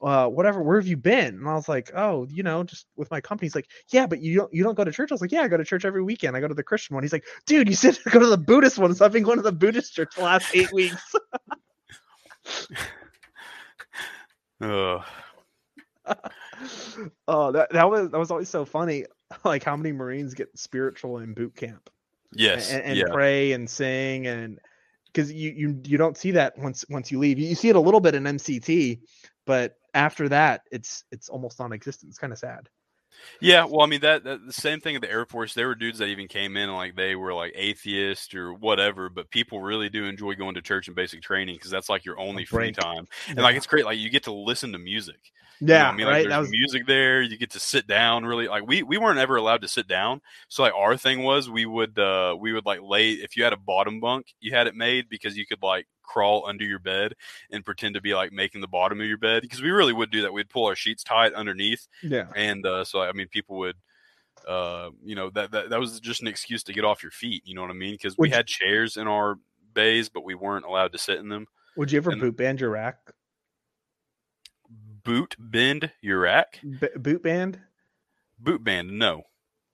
uh 0.03 0.27
whatever 0.27 0.63
where 0.63 0.79
have 0.79 0.87
you 0.87 0.97
been? 0.97 1.37
And 1.37 1.49
i 1.49 1.55
was 1.55 1.69
like 1.69 1.91
oh 1.95 2.27
you 2.31 2.43
know 2.43 2.65
just 2.65 2.87
with 2.97 3.11
my 3.11 3.21
company. 3.21 3.47
He's 3.47 3.55
like 3.55 3.69
yeah 3.91 4.07
but 4.07 4.21
you 4.21 4.37
don't 4.37 4.53
you 4.53 4.63
don't 4.63 4.75
go 4.75 4.85
to 4.85 4.93
church? 4.93 5.11
I 5.11 5.15
was 5.15 5.21
like 5.21 5.33
yeah 5.33 5.43
i 5.43 5.49
go 5.49 5.57
to 5.57 5.65
church 5.65 5.85
every 5.85 6.03
weekend. 6.03 6.37
I 6.37 6.41
go 6.41 6.49
to 6.49 6.55
the 6.55 6.63
christian 6.63 6.95
one. 6.95 7.05
He's 7.05 7.13
like 7.13 7.25
dude 7.47 7.69
you 7.69 7.75
said 7.75 7.95
to 7.95 8.11
go 8.11 8.19
to 8.19 8.27
the 8.27 8.39
buddhist 8.39 8.79
one 8.79 8.95
so 8.95 9.05
i've 9.05 9.13
been 9.13 9.23
going 9.23 9.39
to 9.39 9.43
the 9.43 9.53
buddhist 9.53 9.95
church 9.95 10.15
the 10.17 10.23
last 10.23 10.55
eight 10.55 10.73
weeks. 10.73 11.15
Oh 17.29 17.53
that, 17.53 17.71
that 17.73 17.91
was 17.91 18.11
that 18.11 18.19
was 18.19 18.31
always 18.31 18.49
so 18.49 18.65
funny 18.65 19.05
like 19.45 19.65
how 19.65 19.77
many 19.77 19.93
marines 19.93 20.35
get 20.35 20.57
spiritual 20.59 21.19
in 21.19 21.35
boot 21.35 21.55
camp 21.55 21.91
yes. 22.33 22.73
and, 22.73 22.83
and 22.83 22.97
yeah. 22.97 23.05
pray 23.11 23.53
and 23.53 23.69
sing 23.69 24.27
and 24.27 24.59
because 25.07 25.33
you, 25.33 25.51
you 25.51 25.81
you 25.85 25.99
don't 25.99 26.17
see 26.17 26.31
that 26.33 26.57
once 26.59 26.85
once 26.91 27.11
you 27.11 27.19
leave. 27.19 27.39
You, 27.39 27.49
you 27.49 27.55
see 27.55 27.69
it 27.69 27.77
a 27.77 27.81
little 27.81 28.01
bit 28.01 28.15
in 28.15 28.25
mct 28.25 29.01
but 29.47 29.77
after 29.95 30.29
that 30.29 30.63
it's 30.71 31.05
it's 31.11 31.29
almost 31.29 31.59
non-existent 31.59 32.11
it's 32.11 32.19
kind 32.19 32.33
of 32.33 32.39
sad 32.39 32.69
Yeah, 33.41 33.65
well, 33.65 33.81
I 33.81 33.87
mean 33.87 34.01
that, 34.01 34.25
that 34.25 34.47
the 34.47 34.53
same 34.53 34.81
thing 34.81 34.95
at 34.95 35.01
the 35.03 35.11
Air 35.11 35.25
Force. 35.25 35.55
There 35.55 35.69
were 35.69 35.75
dudes 35.75 35.99
that 35.99 36.09
even 36.09 36.29
came 36.29 36.57
in 36.57 36.71
like 36.73 36.97
they 36.97 37.15
were 37.17 37.33
like 37.33 37.53
atheist 37.55 38.35
or 38.35 38.53
whatever, 38.53 39.09
but 39.09 39.31
people 39.31 39.61
really 39.63 39.89
do 39.89 40.05
enjoy 40.05 40.35
going 40.35 40.55
to 40.55 40.63
church 40.63 40.87
and 40.89 40.95
basic 40.95 41.23
training 41.23 41.57
because 41.57 41.71
that's 41.71 41.89
like 41.89 42.05
your 42.05 42.19
only 42.19 42.45
free 42.45 42.73
time. 42.73 43.09
And 43.29 43.39
like 43.39 43.57
it's 43.57 43.67
great, 43.67 43.87
like 43.87 43.99
you 43.99 44.11
get 44.11 44.25
to 44.25 44.33
listen 44.33 44.73
to 44.73 44.79
music. 44.79 45.33
You 45.61 45.69
know 45.69 45.75
yeah 45.75 45.89
I 45.89 45.93
mean, 45.93 46.07
like 46.07 46.15
right 46.15 46.29
there's 46.29 46.41
was 46.41 46.51
music 46.51 46.87
there. 46.87 47.23
You 47.23 47.37
get 47.39 47.51
to 47.53 47.61
sit 47.61 47.87
down. 47.87 48.25
Really, 48.25 48.49
like 48.49 48.67
we 48.67 48.83
we 48.83 48.99
weren't 48.99 49.19
ever 49.19 49.37
allowed 49.37 49.63
to 49.63 49.69
sit 49.69 49.89
down. 49.89 50.21
So 50.49 50.63
like 50.63 50.75
our 50.75 50.97
thing 50.97 51.23
was 51.23 51.49
we 51.49 51.67
would 51.67 51.99
uh 51.99 52.37
we 52.39 52.53
would 52.53 52.67
like 52.67 52.81
lay 52.83 53.13
if 53.13 53.37
you 53.37 53.45
had 53.45 53.53
a 53.53 53.57
bottom 53.59 54.01
bunk, 54.01 54.35
you 54.41 54.53
had 54.53 54.67
it 54.67 54.75
made 54.75 55.09
because 55.09 55.37
you 55.37 55.47
could 55.47 55.63
like 55.63 55.87
crawl 56.03 56.45
under 56.47 56.65
your 56.65 56.79
bed 56.79 57.15
and 57.51 57.65
pretend 57.65 57.95
to 57.95 58.01
be 58.01 58.15
like 58.15 58.33
making 58.33 58.61
the 58.61 58.69
bottom 58.69 59.01
of 59.01 59.07
your 59.07 59.19
bed 59.19 59.43
because 59.43 59.61
we 59.61 59.71
really 59.71 59.93
would 59.93 60.11
do 60.11 60.23
that. 60.23 60.33
We'd 60.33 60.51
pull 60.51 60.67
our 60.67 60.77
sheets 60.77 61.03
tight 61.03 61.33
underneath 61.33 61.89
yeah 62.03 62.27
and 62.37 62.65
uh, 62.67 62.85
so 62.85 63.01
I 63.01 63.13
mean, 63.13 63.29
people 63.29 63.57
would, 63.59 63.77
uh, 64.47 64.91
you 65.03 65.15
know, 65.17 65.31
that, 65.31 65.51
that 65.53 65.71
that 65.71 65.81
was 65.81 65.99
just 66.01 66.21
an 66.21 66.29
excuse 66.29 66.63
to 66.65 66.73
get 66.73 66.85
off 66.85 67.03
your 67.03 67.13
feet. 67.13 67.43
You 67.47 67.55
know 67.55 67.63
what 67.63 67.71
I 67.71 67.75
mean? 67.75 67.95
Because 67.95 68.17
we 68.19 68.31
had 68.31 68.47
chairs 68.47 68.97
in 68.97 69.09
our 69.09 69.37
bays, 69.75 70.09
but 70.09 70.25
we 70.25 70.35
weren't 70.35 70.65
allowed 70.65 70.93
to 70.93 70.99
sit 70.99 71.19
in 71.19 71.29
them. 71.29 71.47
would 71.77 71.91
you 71.91 71.97
ever 71.99 72.11
and- 72.11 72.21
boot 72.21 72.37
band 72.37 72.61
your 72.61 72.71
rack 72.71 72.99
Boot 75.07 75.37
bend 75.39 75.91
your 76.03 76.21
rack. 76.21 76.61
B- 76.63 76.89
boot 76.97 77.23
band 77.23 77.61
Boot 78.39 78.63
band, 78.63 78.99
no. 78.99 79.23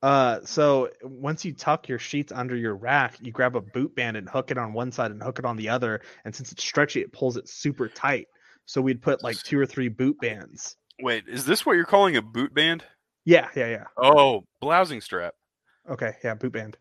Uh, 0.03 0.41
so 0.45 0.91
once 1.03 1.45
you 1.45 1.53
tuck 1.53 1.89
your 1.89 1.99
sheets 1.99 2.33
under 2.33 2.57
your 2.57 2.75
rack, 2.75 3.17
you 3.21 3.33
grab 3.33 3.57
a 3.57 3.61
boot 3.61 3.95
band 3.95 4.17
and 4.17 4.29
hook 4.29 4.51
it 4.51 4.59
on 4.59 4.73
one 4.73 4.91
side 4.93 5.11
and 5.11 5.23
hook 5.23 5.39
it 5.39 5.45
on 5.45 5.57
the 5.57 5.69
other. 5.69 6.01
And 6.25 6.35
since 6.35 6.53
it's 6.53 6.63
stretchy, 6.63 7.01
it 7.01 7.13
pulls 7.13 7.37
it 7.37 7.49
super 7.49 7.89
tight. 7.89 8.27
So 8.67 8.81
we'd 8.81 9.03
put 9.03 9.23
like 9.23 9.37
two 9.39 9.59
or 9.59 9.67
three 9.67 9.89
boot 9.89 10.19
bands. 10.21 10.77
Wait, 11.01 11.25
is 11.29 11.45
this 11.45 11.65
what 11.65 11.75
you're 11.75 11.85
calling 11.85 12.17
a 12.17 12.23
boot 12.23 12.53
band? 12.55 12.85
Yeah, 13.25 13.49
yeah, 13.55 13.69
yeah. 13.69 13.85
Oh, 13.97 14.45
blousing 14.61 15.01
strap. 15.01 15.35
Okay, 15.89 16.13
yeah, 16.23 16.35
boot 16.35 16.53
band. 16.53 16.77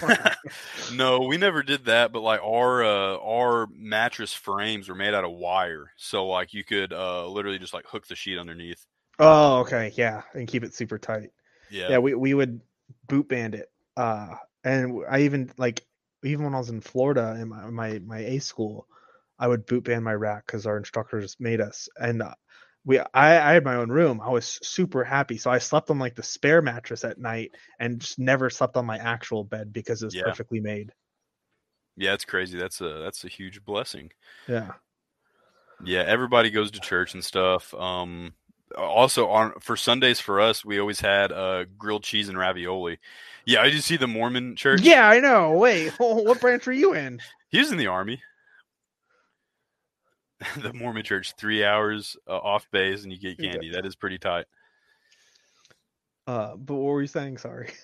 no, 0.92 1.20
we 1.20 1.36
never 1.36 1.62
did 1.62 1.86
that. 1.86 2.12
But 2.12 2.20
like 2.20 2.40
our 2.42 2.84
uh, 2.84 3.16
our 3.18 3.66
mattress 3.72 4.32
frames 4.32 4.88
were 4.88 4.94
made 4.94 5.14
out 5.14 5.24
of 5.24 5.32
wire, 5.32 5.92
so 5.96 6.26
like 6.26 6.54
you 6.54 6.64
could 6.64 6.92
uh, 6.92 7.26
literally 7.28 7.58
just 7.58 7.74
like 7.74 7.86
hook 7.86 8.06
the 8.06 8.16
sheet 8.16 8.38
underneath. 8.38 8.84
oh, 9.18 9.60
okay, 9.60 9.92
yeah, 9.96 10.22
and 10.34 10.48
keep 10.48 10.64
it 10.64 10.74
super 10.74 10.98
tight. 10.98 11.30
Yeah, 11.68 11.88
Yeah, 11.88 11.98
we 11.98 12.14
we 12.14 12.34
would 12.34 12.60
boot 13.08 13.28
band 13.28 13.54
it. 13.54 13.70
Uh, 13.96 14.36
and 14.64 15.02
I 15.10 15.22
even 15.22 15.52
like 15.58 15.84
even 16.24 16.44
when 16.44 16.54
I 16.54 16.58
was 16.58 16.70
in 16.70 16.80
Florida 16.80 17.36
in 17.40 17.48
my 17.48 17.70
my, 17.70 17.98
my 18.00 18.18
A 18.18 18.38
school, 18.40 18.86
I 19.38 19.48
would 19.48 19.66
boot 19.66 19.84
band 19.84 20.04
my 20.04 20.14
rack 20.14 20.46
because 20.46 20.66
our 20.66 20.78
instructors 20.78 21.36
made 21.40 21.60
us. 21.60 21.88
And 22.00 22.22
uh, 22.22 22.34
we 22.84 22.98
I, 22.98 23.50
I 23.50 23.52
had 23.54 23.64
my 23.64 23.76
own 23.76 23.90
room. 23.90 24.20
I 24.20 24.30
was 24.30 24.58
super 24.62 25.04
happy, 25.04 25.38
so 25.38 25.50
I 25.50 25.58
slept 25.58 25.90
on 25.90 25.98
like 25.98 26.14
the 26.16 26.22
spare 26.22 26.62
mattress 26.62 27.04
at 27.04 27.18
night 27.18 27.52
and 27.78 28.00
just 28.00 28.18
never 28.18 28.50
slept 28.50 28.76
on 28.76 28.86
my 28.86 28.98
actual 28.98 29.44
bed 29.44 29.72
because 29.72 30.02
it 30.02 30.06
was 30.06 30.14
Yeah. 30.14 30.24
perfectly 30.24 30.60
made. 30.60 30.92
yeah, 31.96 32.14
it's 32.14 32.24
crazy. 32.24 32.58
That's 32.58 32.80
a 32.80 33.00
that's 33.02 33.24
a 33.24 33.28
huge 33.28 33.64
blessing. 33.64 34.10
Yeah. 34.48 34.72
Yeah, 35.84 36.02
everybody 36.06 36.50
goes 36.50 36.70
to 36.72 36.80
church 36.80 37.14
and 37.14 37.24
stuff. 37.24 37.74
Um, 37.74 38.34
also 38.76 39.28
on 39.28 39.52
for 39.60 39.76
Sundays 39.76 40.20
for 40.20 40.40
us, 40.40 40.64
we 40.64 40.78
always 40.80 41.00
had 41.00 41.32
uh 41.32 41.64
grilled 41.76 42.04
cheese 42.04 42.28
and 42.28 42.38
ravioli. 42.38 42.98
Yeah, 43.44 43.60
I 43.62 43.70
did 43.70 43.82
see 43.82 43.96
the 43.96 44.06
Mormon 44.06 44.54
church. 44.56 44.80
Yeah, 44.82 45.08
I 45.08 45.18
know. 45.20 45.52
Wait, 45.52 45.90
what 45.98 46.40
branch 46.40 46.66
were 46.66 46.72
you 46.72 46.94
in? 46.94 47.20
he 47.50 47.58
was 47.58 47.70
in 47.72 47.78
the 47.78 47.88
army. 47.88 48.22
the 50.62 50.72
Mormon 50.72 51.04
church, 51.04 51.34
three 51.38 51.64
hours 51.64 52.16
uh, 52.28 52.36
off 52.36 52.66
base, 52.70 53.02
and 53.02 53.12
you 53.12 53.18
get 53.18 53.38
candy. 53.38 53.70
That 53.70 53.86
is 53.86 53.96
pretty 53.96 54.18
tight. 54.18 54.46
Uh, 56.26 56.56
but 56.56 56.74
what 56.74 56.92
were 56.92 57.00
you 57.00 57.08
saying? 57.08 57.38
Sorry. 57.38 57.70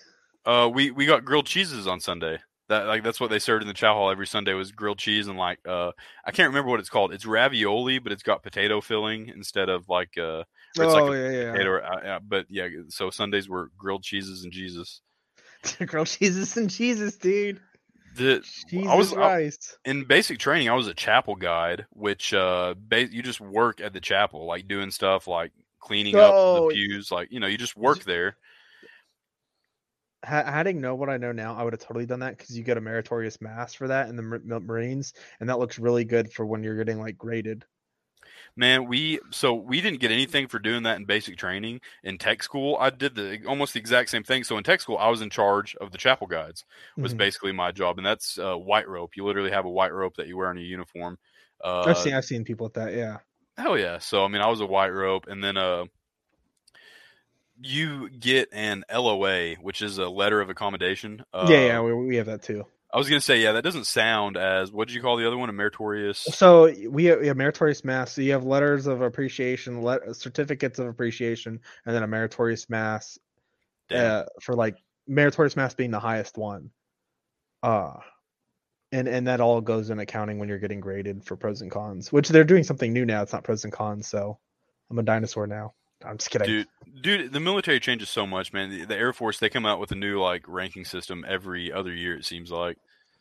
Uh, 0.46 0.66
we 0.66 0.90
we 0.90 1.04
got 1.04 1.26
grilled 1.26 1.44
cheeses 1.44 1.86
on 1.86 2.00
Sunday. 2.00 2.38
That 2.68 2.86
like 2.86 3.02
that's 3.02 3.20
what 3.20 3.28
they 3.28 3.38
served 3.38 3.62
in 3.62 3.68
the 3.68 3.74
chow 3.74 3.92
hall 3.92 4.10
every 4.10 4.26
Sunday 4.26 4.54
was 4.54 4.72
grilled 4.72 4.98
cheese 4.98 5.26
and 5.26 5.36
like 5.36 5.58
uh 5.68 5.92
I 6.24 6.30
can't 6.30 6.48
remember 6.48 6.70
what 6.70 6.80
it's 6.80 6.88
called. 6.88 7.12
It's 7.12 7.26
ravioli, 7.26 7.98
but 7.98 8.12
it's 8.12 8.22
got 8.22 8.42
potato 8.42 8.80
filling 8.80 9.28
instead 9.28 9.68
of 9.68 9.88
like 9.90 10.16
uh 10.16 10.44
it's 10.70 10.78
oh 10.80 11.12
a 11.12 11.16
yeah, 11.16 11.30
yeah. 11.30 11.52
potato. 11.52 11.76
Uh, 11.78 12.20
but 12.26 12.46
yeah, 12.48 12.68
so 12.88 13.10
Sundays 13.10 13.46
were 13.46 13.70
grilled 13.76 14.04
cheeses 14.04 14.44
and 14.44 14.52
Jesus. 14.52 15.02
Grilled 15.86 16.06
cheeses 16.06 16.56
and 16.56 16.70
Jesus, 16.70 17.16
dude. 17.16 17.60
The 18.18 18.44
Jesus 18.68 18.90
I 18.90 18.94
was 18.96 19.14
I, 19.14 19.50
in 19.84 20.04
basic 20.04 20.38
training. 20.38 20.68
I 20.68 20.74
was 20.74 20.86
a 20.86 20.94
chapel 20.94 21.36
guide, 21.36 21.86
which 21.90 22.34
uh 22.34 22.74
ba- 22.76 23.12
you 23.12 23.22
just 23.22 23.40
work 23.40 23.80
at 23.80 23.92
the 23.92 24.00
chapel, 24.00 24.46
like 24.46 24.68
doing 24.68 24.90
stuff 24.90 25.26
like 25.26 25.52
cleaning 25.80 26.16
up 26.16 26.34
the 26.34 26.68
pews, 26.74 27.10
like 27.10 27.30
you 27.30 27.40
know, 27.40 27.46
you 27.46 27.56
just 27.56 27.76
work 27.76 28.04
there. 28.04 28.36
Ha- 30.24 30.50
Having 30.50 30.80
know 30.80 30.96
what 30.96 31.08
I 31.08 31.16
know 31.16 31.32
now, 31.32 31.54
I 31.54 31.62
would 31.62 31.72
have 31.72 31.80
totally 31.80 32.06
done 32.06 32.20
that 32.20 32.36
because 32.36 32.56
you 32.56 32.64
get 32.64 32.76
a 32.76 32.80
meritorious 32.80 33.40
mast 33.40 33.76
for 33.76 33.88
that 33.88 34.08
in 34.08 34.16
the 34.16 34.22
Mar- 34.22 34.42
Mar- 34.44 34.60
Marines, 34.60 35.14
and 35.38 35.48
that 35.48 35.58
looks 35.60 35.78
really 35.78 36.04
good 36.04 36.32
for 36.32 36.44
when 36.44 36.62
you're 36.64 36.76
getting 36.76 36.98
like 36.98 37.16
graded. 37.16 37.64
Man, 38.58 38.88
we 38.88 39.20
so 39.30 39.54
we 39.54 39.80
didn't 39.80 40.00
get 40.00 40.10
anything 40.10 40.48
for 40.48 40.58
doing 40.58 40.82
that 40.82 40.96
in 40.96 41.04
basic 41.04 41.36
training. 41.36 41.80
In 42.02 42.18
tech 42.18 42.42
school, 42.42 42.76
I 42.80 42.90
did 42.90 43.14
the 43.14 43.44
almost 43.46 43.72
the 43.72 43.78
exact 43.78 44.10
same 44.10 44.24
thing. 44.24 44.42
So 44.42 44.58
in 44.58 44.64
tech 44.64 44.80
school, 44.80 44.98
I 44.98 45.08
was 45.10 45.22
in 45.22 45.30
charge 45.30 45.76
of 45.76 45.92
the 45.92 45.98
chapel 45.98 46.26
guides. 46.26 46.64
Was 46.96 47.14
Mhm. 47.14 47.18
basically 47.18 47.52
my 47.52 47.70
job, 47.70 47.98
and 47.98 48.06
that's 48.06 48.36
uh, 48.36 48.56
white 48.56 48.88
rope. 48.88 49.16
You 49.16 49.24
literally 49.24 49.52
have 49.52 49.64
a 49.64 49.70
white 49.70 49.92
rope 49.92 50.16
that 50.16 50.26
you 50.26 50.36
wear 50.36 50.48
on 50.48 50.56
your 50.56 50.66
uniform. 50.66 51.18
Uh, 51.62 51.84
I've 51.86 51.98
seen 51.98 52.14
I've 52.14 52.24
seen 52.24 52.44
people 52.44 52.66
with 52.66 52.74
that. 52.74 52.94
Yeah. 52.94 53.18
Hell 53.56 53.78
yeah! 53.78 53.98
So 53.98 54.24
I 54.24 54.28
mean, 54.28 54.42
I 54.42 54.48
was 54.48 54.60
a 54.60 54.66
white 54.66 54.92
rope, 54.92 55.28
and 55.28 55.42
then 55.42 55.56
uh, 55.56 55.84
you 57.62 58.10
get 58.10 58.48
an 58.50 58.84
LOA, 58.92 59.54
which 59.54 59.82
is 59.82 59.98
a 59.98 60.08
letter 60.08 60.40
of 60.40 60.50
accommodation. 60.50 61.24
Uh, 61.32 61.46
yeah, 61.48 61.60
yeah, 61.60 61.80
we, 61.80 61.94
we 61.94 62.16
have 62.16 62.26
that 62.26 62.42
too. 62.42 62.66
I 62.92 62.96
was 62.96 63.08
gonna 63.08 63.20
say, 63.20 63.42
yeah, 63.42 63.52
that 63.52 63.64
doesn't 63.64 63.86
sound 63.86 64.36
as 64.36 64.72
what 64.72 64.88
did 64.88 64.94
you 64.94 65.02
call 65.02 65.16
the 65.16 65.26
other 65.26 65.36
one? 65.36 65.50
A 65.50 65.52
meritorious. 65.52 66.18
So 66.18 66.72
we 66.88 67.04
have, 67.06 67.20
meritorious 67.36 67.84
mast. 67.84 68.14
So 68.14 68.22
you 68.22 68.32
have 68.32 68.44
letters 68.44 68.86
of 68.86 69.02
appreciation, 69.02 69.82
let, 69.82 70.16
certificates 70.16 70.78
of 70.78 70.86
appreciation, 70.86 71.60
and 71.84 71.94
then 71.94 72.02
a 72.02 72.06
meritorious 72.06 72.70
mast 72.70 73.18
uh, 73.90 74.24
for 74.40 74.54
like 74.54 74.76
meritorious 75.06 75.56
mast 75.56 75.76
being 75.76 75.90
the 75.90 76.00
highest 76.00 76.38
one. 76.38 76.70
Uh 77.62 77.94
and 78.92 79.08
and 79.08 79.26
that 79.26 79.40
all 79.40 79.60
goes 79.60 79.90
in 79.90 79.98
accounting 79.98 80.38
when 80.38 80.48
you're 80.48 80.58
getting 80.58 80.80
graded 80.80 81.24
for 81.24 81.36
pros 81.36 81.60
and 81.60 81.70
cons, 81.70 82.12
which 82.12 82.28
they're 82.28 82.44
doing 82.44 82.64
something 82.64 82.92
new 82.92 83.04
now. 83.04 83.22
It's 83.22 83.32
not 83.32 83.44
pros 83.44 83.64
and 83.64 83.72
cons, 83.72 84.08
so 84.08 84.38
I'm 84.90 84.98
a 84.98 85.02
dinosaur 85.02 85.46
now. 85.46 85.74
I'm 86.04 86.18
just 86.18 86.30
kidding. 86.30 86.46
Dude, 86.46 86.66
dude, 87.02 87.32
the 87.32 87.40
military 87.40 87.80
changes 87.80 88.08
so 88.08 88.26
much, 88.26 88.52
man. 88.52 88.70
The, 88.70 88.84
the 88.84 88.96
Air 88.96 89.12
Force 89.12 89.38
they 89.38 89.48
come 89.48 89.66
out 89.66 89.80
with 89.80 89.90
a 89.92 89.96
new 89.96 90.20
like 90.20 90.44
ranking 90.46 90.84
system 90.84 91.24
every 91.26 91.72
other 91.72 91.92
year. 91.94 92.16
It 92.16 92.24
seems 92.24 92.50
like. 92.50 92.78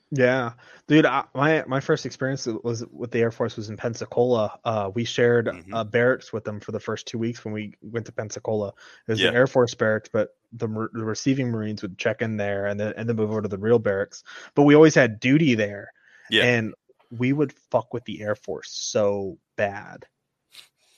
Yeah, 0.10 0.54
dude. 0.88 1.06
I, 1.06 1.26
my 1.36 1.66
my 1.68 1.82
first 1.82 2.06
experience 2.06 2.45
was 2.64 2.86
with 2.94 3.12
the 3.12 3.20
Air 3.20 3.32
Force 3.32 3.58
was 3.58 3.70
in 3.70 3.76
Pensacola. 3.76 4.58
Uh, 4.64 4.90
we 4.94 5.04
shared 5.04 5.48
Mhm. 5.48 5.74
uh, 5.74 5.84
barracks 5.84 6.32
with 6.32 6.45
them 6.45 6.62
for 6.62 6.72
the 6.72 6.80
first 6.80 7.08
two 7.08 7.18
weeks 7.18 7.44
when 7.44 7.54
we 7.54 7.74
went 7.82 8.06
to 8.06 8.14
Pensacola. 8.14 8.70
It 8.70 9.12
was 9.12 9.20
Yeah. 9.20 9.32
the 9.32 9.36
Air 9.36 9.48
Force 9.48 9.74
barracks, 9.74 10.08
but 10.14 10.30
the, 10.54 10.68
the 10.94 11.04
receiving 11.04 11.49
Marines 11.52 11.82
would 11.82 11.98
check 11.98 12.22
in 12.22 12.38
there 12.38 12.68
and 12.68 12.80
then 12.80 12.94
and 12.95 13.10
then 13.10 13.18
move 13.18 13.32
over 13.32 13.41
to 13.41 13.49
the 13.49 13.58
real 13.58 13.80
barracks. 13.80 14.24
But 14.56 14.64
we 14.64 14.76
always 14.76 14.95
had 14.95 15.20
duty 15.20 15.56
there, 15.56 15.91
Yeah. 16.30 16.45
and 16.45 16.74
we 17.12 17.34
would 17.34 17.52
fuck 17.72 17.94
with 17.94 18.06
the 18.06 18.22
Air 18.22 18.36
Force 18.36 18.70
so 18.72 19.38
bad. 19.58 20.06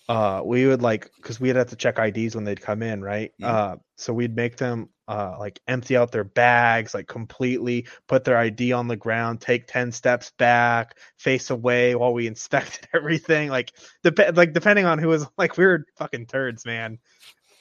Uh, 0.09 0.41
we 0.43 0.67
would 0.67 0.81
like 0.81 1.11
because 1.17 1.39
we'd 1.39 1.55
have 1.55 1.69
to 1.69 1.77
check 1.77 1.99
IDs 1.99 2.35
when 2.35 2.43
they'd 2.43 2.61
come 2.61 2.81
in, 2.83 3.03
right? 3.03 3.31
Mhm. 3.39 3.47
Uh, 3.47 3.77
so 3.97 4.13
we'd 4.13 4.35
make 4.35 4.57
them 4.57 4.89
uh 5.07 5.37
like 5.39 5.59
empty 5.67 5.97
out 5.97 6.11
their 6.11 6.25
bags 6.25 6.95
like 6.95 7.07
completely, 7.07 7.87
put 8.07 8.25
their 8.25 8.37
ID 8.37 8.73
on 8.73 8.87
the 8.87 8.97
ground, 8.97 9.39
take 9.41 9.67
ten 9.67 9.91
steps 9.91 10.31
back, 10.39 10.97
face 11.17 11.51
away 11.51 11.95
while 11.95 12.13
we 12.13 12.27
inspected 12.33 12.87
everything. 12.93 13.49
Like 13.49 13.71
dep- 14.03 14.35
like 14.35 14.53
depending 14.53 14.85
on 14.85 14.99
who 14.99 15.09
was 15.09 15.27
like 15.37 15.57
we 15.57 15.65
were 15.65 15.85
fucking 15.97 16.25
turds, 16.27 16.65
man. 16.65 16.99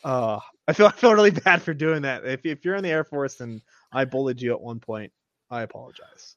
Uh, 0.04 0.40
I 0.68 0.74
feel 0.74 0.86
I 0.88 0.92
feel 0.92 1.14
really 1.14 1.32
bad 1.32 1.62
for 1.62 1.74
doing 1.74 2.02
that. 2.02 2.26
If 2.26 2.46
if 2.46 2.64
you're 2.64 2.76
in 2.76 2.84
the 2.84 2.90
Air 2.90 3.04
Force 3.04 3.40
and 3.40 3.62
I 3.92 4.06
bullied 4.06 4.42
you 4.42 4.52
at 4.54 4.60
one 4.62 4.80
point, 4.80 5.12
I 5.50 5.62
apologize. 5.62 6.36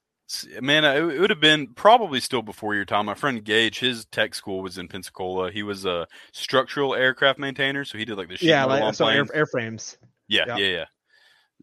Man, 0.61 0.85
it, 0.85 1.15
it 1.15 1.19
would 1.19 1.29
have 1.29 1.39
been 1.39 1.67
probably 1.67 2.19
still 2.19 2.41
before 2.41 2.75
your 2.75 2.85
time. 2.85 3.05
My 3.07 3.13
friend 3.13 3.43
Gage, 3.43 3.79
his 3.79 4.05
tech 4.05 4.35
school 4.35 4.61
was 4.61 4.77
in 4.77 4.87
Pensacola. 4.87 5.51
He 5.51 5.63
was 5.63 5.85
a 5.85 6.07
structural 6.31 6.95
aircraft 6.95 7.39
maintainer, 7.39 7.85
so 7.85 7.97
he 7.97 8.05
did 8.05 8.17
like 8.17 8.29
the 8.29 8.37
yeah, 8.39 8.65
like 8.65 8.93
so 8.93 9.07
air, 9.07 9.25
airframes. 9.25 9.97
yeah, 10.27 10.45
yeah. 10.47 10.57
yeah, 10.57 10.67
yeah. 10.67 10.85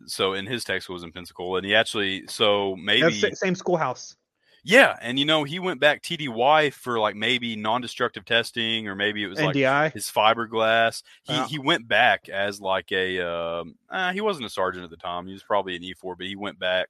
So 0.07 0.33
in 0.35 0.47
his 0.47 0.65
tech 0.65 0.83
school 0.83 0.95
was 0.95 1.03
in 1.03 1.13
Pensacola, 1.13 1.59
and 1.59 1.67
he 1.67 1.75
actually 1.75 2.27
so 2.29 2.77
maybe 2.77 3.13
same 3.35 3.55
schoolhouse. 3.55 4.17
yeah, 4.65 4.97
and 5.01 5.19
you 5.19 5.25
know 5.25 5.45
he 5.45 5.59
went 5.59 5.81
back 5.81 6.03
TDY 6.03 6.73
for 6.73 6.99
like 6.99 7.17
maybe 7.17 7.57
non-destructive 7.57 8.25
testing, 8.25 8.87
or 8.87 8.95
maybe 8.95 9.23
it 9.23 9.29
was 9.29 9.41
like 9.41 9.57
NDI. 9.57 9.93
his 9.93 10.11
fiberglass. 10.11 11.03
He 11.25 11.33
Yeah. 11.33 11.47
he 11.47 11.59
went 11.59 11.89
back 11.89 12.29
as 12.29 12.61
like 12.61 12.93
a 12.93 13.21
um, 13.21 13.75
uh, 13.91 14.13
he 14.13 14.21
wasn't 14.21 14.47
a 14.47 14.51
sergeant 14.51 14.85
at 14.85 14.91
the 14.91 14.97
time. 14.97 15.27
He 15.27 15.33
was 15.33 15.43
probably 15.43 15.75
an 15.77 15.83
E 15.83 15.95
four, 15.95 16.17
but 16.17 16.27
he 16.27 16.37
went 16.37 16.59
back. 16.59 16.89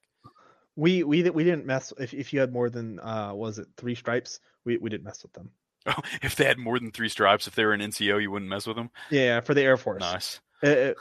We 0.79 1.03
we 1.03 1.29
we 1.29 1.43
didn't 1.43 1.65
mess 1.65 1.93
if 1.99 2.13
if 2.13 2.33
you 2.33 2.39
had 2.39 2.53
more 2.53 2.69
than 2.69 2.99
uh 3.01 3.31
was 3.33 3.59
it 3.59 3.67
three 3.77 3.95
stripes 3.95 4.39
we 4.65 4.77
we 4.77 4.89
didn't 4.89 5.03
mess 5.03 5.21
with 5.23 5.33
them. 5.33 5.51
Oh, 5.85 5.93
if 6.21 6.35
they 6.35 6.43
had 6.43 6.57
more 6.59 6.77
than 6.77 6.91
three 6.91 7.07
stripes, 7.07 7.47
if 7.47 7.55
they 7.55 7.63
were 7.63 7.71
an 7.71 7.79
NCO, 7.79 8.21
you 8.21 8.29
wouldn't 8.29 8.49
mess 8.49 8.67
with 8.67 8.75
them. 8.75 8.89
Yeah, 9.09 9.39
for 9.39 9.53
the 9.53 9.61
Air 9.61 9.77
Force. 9.77 10.01
Nice. 10.01 10.39
Uh, 10.61 10.91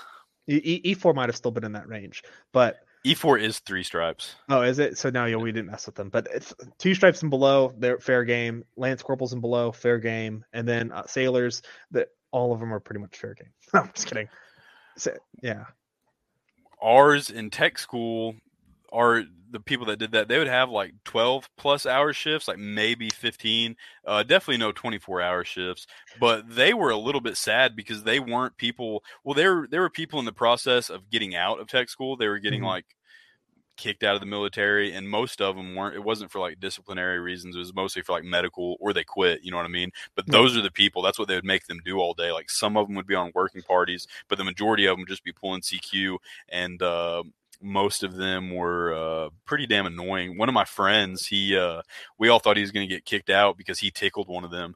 E 0.46 0.80
E 0.84 0.94
four 0.94 1.12
might 1.12 1.28
have 1.28 1.36
still 1.36 1.50
been 1.50 1.64
in 1.64 1.72
that 1.72 1.88
range, 1.88 2.22
but 2.52 2.76
E 3.04 3.14
four 3.14 3.36
is 3.38 3.58
three 3.58 3.82
stripes. 3.82 4.36
oh, 4.48 4.62
is 4.62 4.78
it? 4.78 4.96
So 4.96 5.10
now 5.10 5.26
yeah, 5.26 5.36
we 5.36 5.50
didn't 5.50 5.70
mess 5.70 5.86
with 5.86 5.96
them. 5.96 6.10
But 6.10 6.28
it's 6.32 6.54
two 6.78 6.94
stripes 6.94 7.22
and 7.22 7.30
below, 7.30 7.74
they're 7.76 7.98
fair 7.98 8.24
game. 8.24 8.64
Lance 8.76 9.02
corporals 9.02 9.32
and 9.32 9.42
below, 9.42 9.72
fair 9.72 9.98
game, 9.98 10.44
and 10.52 10.66
then 10.66 10.92
uh, 10.92 11.06
sailors 11.06 11.60
that 11.90 12.08
all 12.30 12.52
of 12.52 12.60
them 12.60 12.72
are 12.72 12.80
pretty 12.80 13.00
much 13.00 13.16
fair 13.16 13.34
game. 13.34 13.50
I'm 13.74 13.90
just 13.94 14.06
kidding. 14.06 14.28
So, 14.96 15.12
yeah, 15.42 15.64
Ours 16.80 17.30
in 17.30 17.50
tech 17.50 17.78
school 17.78 18.36
are 18.92 19.24
the 19.50 19.60
people 19.60 19.86
that 19.86 19.98
did 19.98 20.12
that. 20.12 20.28
They 20.28 20.38
would 20.38 20.46
have 20.48 20.70
like 20.70 20.94
twelve 21.04 21.48
plus 21.56 21.86
hour 21.86 22.12
shifts, 22.12 22.48
like 22.48 22.58
maybe 22.58 23.08
fifteen. 23.10 23.76
Uh, 24.04 24.22
definitely 24.22 24.58
no 24.58 24.72
twenty 24.72 24.98
four 24.98 25.20
hour 25.20 25.44
shifts. 25.44 25.86
But 26.20 26.48
they 26.48 26.74
were 26.74 26.90
a 26.90 26.96
little 26.98 27.20
bit 27.20 27.36
sad 27.36 27.76
because 27.76 28.02
they 28.04 28.20
weren't 28.20 28.56
people. 28.56 29.02
Well, 29.24 29.34
there 29.34 29.66
there 29.70 29.80
were 29.80 29.90
people 29.90 30.18
in 30.18 30.24
the 30.24 30.32
process 30.32 30.90
of 30.90 31.10
getting 31.10 31.34
out 31.34 31.60
of 31.60 31.68
tech 31.68 31.88
school. 31.88 32.16
They 32.16 32.28
were 32.28 32.38
getting 32.40 32.62
Mhm. 32.62 32.66
like 32.66 32.86
kicked 33.76 34.02
out 34.02 34.16
of 34.16 34.20
the 34.20 34.26
military 34.26 34.92
and 34.92 35.08
most 35.08 35.40
of 35.40 35.54
them 35.54 35.76
weren't 35.76 35.94
it 35.94 36.02
wasn't 36.02 36.28
for 36.28 36.40
like 36.40 36.58
disciplinary 36.58 37.20
reasons 37.20 37.54
it 37.54 37.60
was 37.60 37.72
mostly 37.72 38.02
for 38.02 38.10
like 38.10 38.24
medical 38.24 38.76
or 38.80 38.92
they 38.92 39.04
quit 39.04 39.40
you 39.44 39.52
know 39.52 39.56
what 39.56 39.64
i 39.64 39.68
mean 39.68 39.88
but 40.16 40.26
those 40.26 40.56
are 40.56 40.62
the 40.62 40.70
people 40.72 41.00
that's 41.00 41.16
what 41.16 41.28
they 41.28 41.36
would 41.36 41.44
make 41.44 41.64
them 41.68 41.78
do 41.84 41.98
all 42.00 42.12
day 42.12 42.32
like 42.32 42.50
some 42.50 42.76
of 42.76 42.88
them 42.88 42.96
would 42.96 43.06
be 43.06 43.14
on 43.14 43.30
working 43.36 43.62
parties 43.62 44.08
but 44.28 44.36
the 44.36 44.42
majority 44.42 44.84
of 44.86 44.94
them 44.94 45.02
would 45.02 45.08
just 45.08 45.22
be 45.22 45.32
pulling 45.32 45.60
cq 45.60 46.18
and 46.48 46.82
uh 46.82 47.22
most 47.60 48.02
of 48.02 48.16
them 48.16 48.54
were 48.54 48.94
uh, 48.94 49.30
pretty 49.44 49.66
damn 49.66 49.86
annoying. 49.86 50.38
One 50.38 50.48
of 50.48 50.54
my 50.54 50.64
friends, 50.64 51.26
he, 51.26 51.56
uh, 51.56 51.82
we 52.18 52.28
all 52.28 52.38
thought 52.38 52.56
he 52.56 52.62
was 52.62 52.70
going 52.70 52.88
to 52.88 52.94
get 52.94 53.04
kicked 53.04 53.30
out 53.30 53.56
because 53.56 53.80
he 53.80 53.90
tickled 53.90 54.28
one 54.28 54.44
of 54.44 54.50
them. 54.50 54.74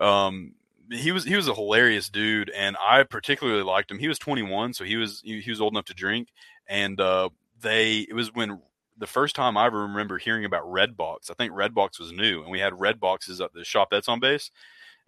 Um, 0.00 0.54
he 0.90 1.12
was 1.12 1.24
he 1.24 1.36
was 1.36 1.48
a 1.48 1.54
hilarious 1.54 2.08
dude, 2.08 2.50
and 2.50 2.76
I 2.80 3.02
particularly 3.04 3.62
liked 3.62 3.90
him. 3.90 3.98
He 3.98 4.08
was 4.08 4.18
21, 4.18 4.74
so 4.74 4.84
he 4.84 4.96
was 4.96 5.22
he, 5.24 5.40
he 5.40 5.50
was 5.50 5.60
old 5.60 5.72
enough 5.72 5.86
to 5.86 5.94
drink, 5.94 6.28
and 6.68 7.00
uh, 7.00 7.30
they 7.60 8.00
it 8.00 8.14
was 8.14 8.34
when 8.34 8.60
the 8.98 9.06
first 9.06 9.34
time 9.34 9.56
I 9.56 9.66
remember 9.66 10.18
hearing 10.18 10.44
about 10.44 10.64
Redbox. 10.64 11.30
I 11.30 11.34
think 11.34 11.52
Redbox 11.52 11.98
was 11.98 12.12
new, 12.12 12.42
and 12.42 12.50
we 12.50 12.60
had 12.60 12.78
Red 12.78 13.00
boxes 13.00 13.40
at 13.40 13.52
the 13.52 13.64
shop 13.64 13.88
that's 13.90 14.08
on 14.08 14.20
base. 14.20 14.50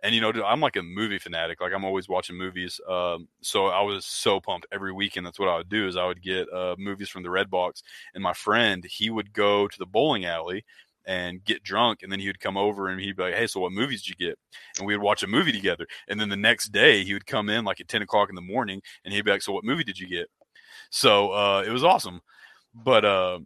And 0.07 0.15
you 0.15 0.21
know, 0.21 0.33
dude, 0.33 0.45
I'm 0.45 0.61
like 0.61 0.77
a 0.77 0.83
movie 0.83 1.19
fanatic. 1.19 1.61
Like 1.61 1.73
I'm 1.75 1.85
always 1.85 2.09
watching 2.09 2.37
movies. 2.39 2.81
Um, 2.89 3.29
so 3.43 3.67
I 3.67 3.83
was 3.83 4.07
so 4.07 4.41
pumped 4.41 4.67
every 4.73 4.93
weekend. 4.93 5.27
That's 5.27 5.39
what 5.41 5.49
I 5.49 5.57
would 5.57 5.69
do 5.69 5.89
is 5.89 5.97
I 5.97 6.07
would 6.07 6.23
get 6.23 6.53
uh, 6.53 6.77
movies 6.79 7.09
from 7.09 7.25
the 7.25 7.31
red 7.31 7.51
box 7.51 7.83
And 8.15 8.23
my 8.23 8.33
friend, 8.35 8.85
he 8.89 9.11
would 9.11 9.33
go 9.33 9.69
to 9.69 9.79
the 9.79 9.87
bowling 9.87 10.25
alley 10.25 10.65
and 11.09 11.45
get 11.45 11.63
drunk, 11.63 12.01
and 12.03 12.11
then 12.13 12.21
he 12.21 12.27
would 12.29 12.41
come 12.41 12.57
over 12.57 12.89
and 12.89 13.01
he'd 13.01 13.17
be 13.17 13.23
like, 13.25 13.35
"Hey, 13.35 13.47
so 13.49 13.61
what 13.61 13.73
movies 13.73 14.03
did 14.03 14.11
you 14.19 14.29
get?" 14.29 14.39
And 14.79 14.87
we 14.87 14.97
would 14.97 15.05
watch 15.05 15.23
a 15.23 15.29
movie 15.29 15.53
together. 15.53 15.87
And 16.09 16.21
then 16.21 16.29
the 16.31 16.37
next 16.37 16.73
day, 16.73 17.05
he 17.05 17.15
would 17.15 17.27
come 17.27 17.49
in 17.49 17.65
like 17.65 17.81
at 17.81 17.89
ten 17.89 18.03
o'clock 18.03 18.29
in 18.31 18.37
the 18.37 18.41
morning, 18.43 18.83
and 19.05 19.15
he'd 19.15 19.25
be 19.25 19.31
like, 19.33 19.43
"So 19.43 19.53
what 19.53 19.65
movie 19.65 19.85
did 19.85 19.99
you 19.99 20.09
get?" 20.09 20.29
So 20.91 21.33
uh, 21.33 21.65
it 21.67 21.71
was 21.71 21.85
awesome. 21.85 22.21
But 22.75 23.05
uh, 23.05 23.41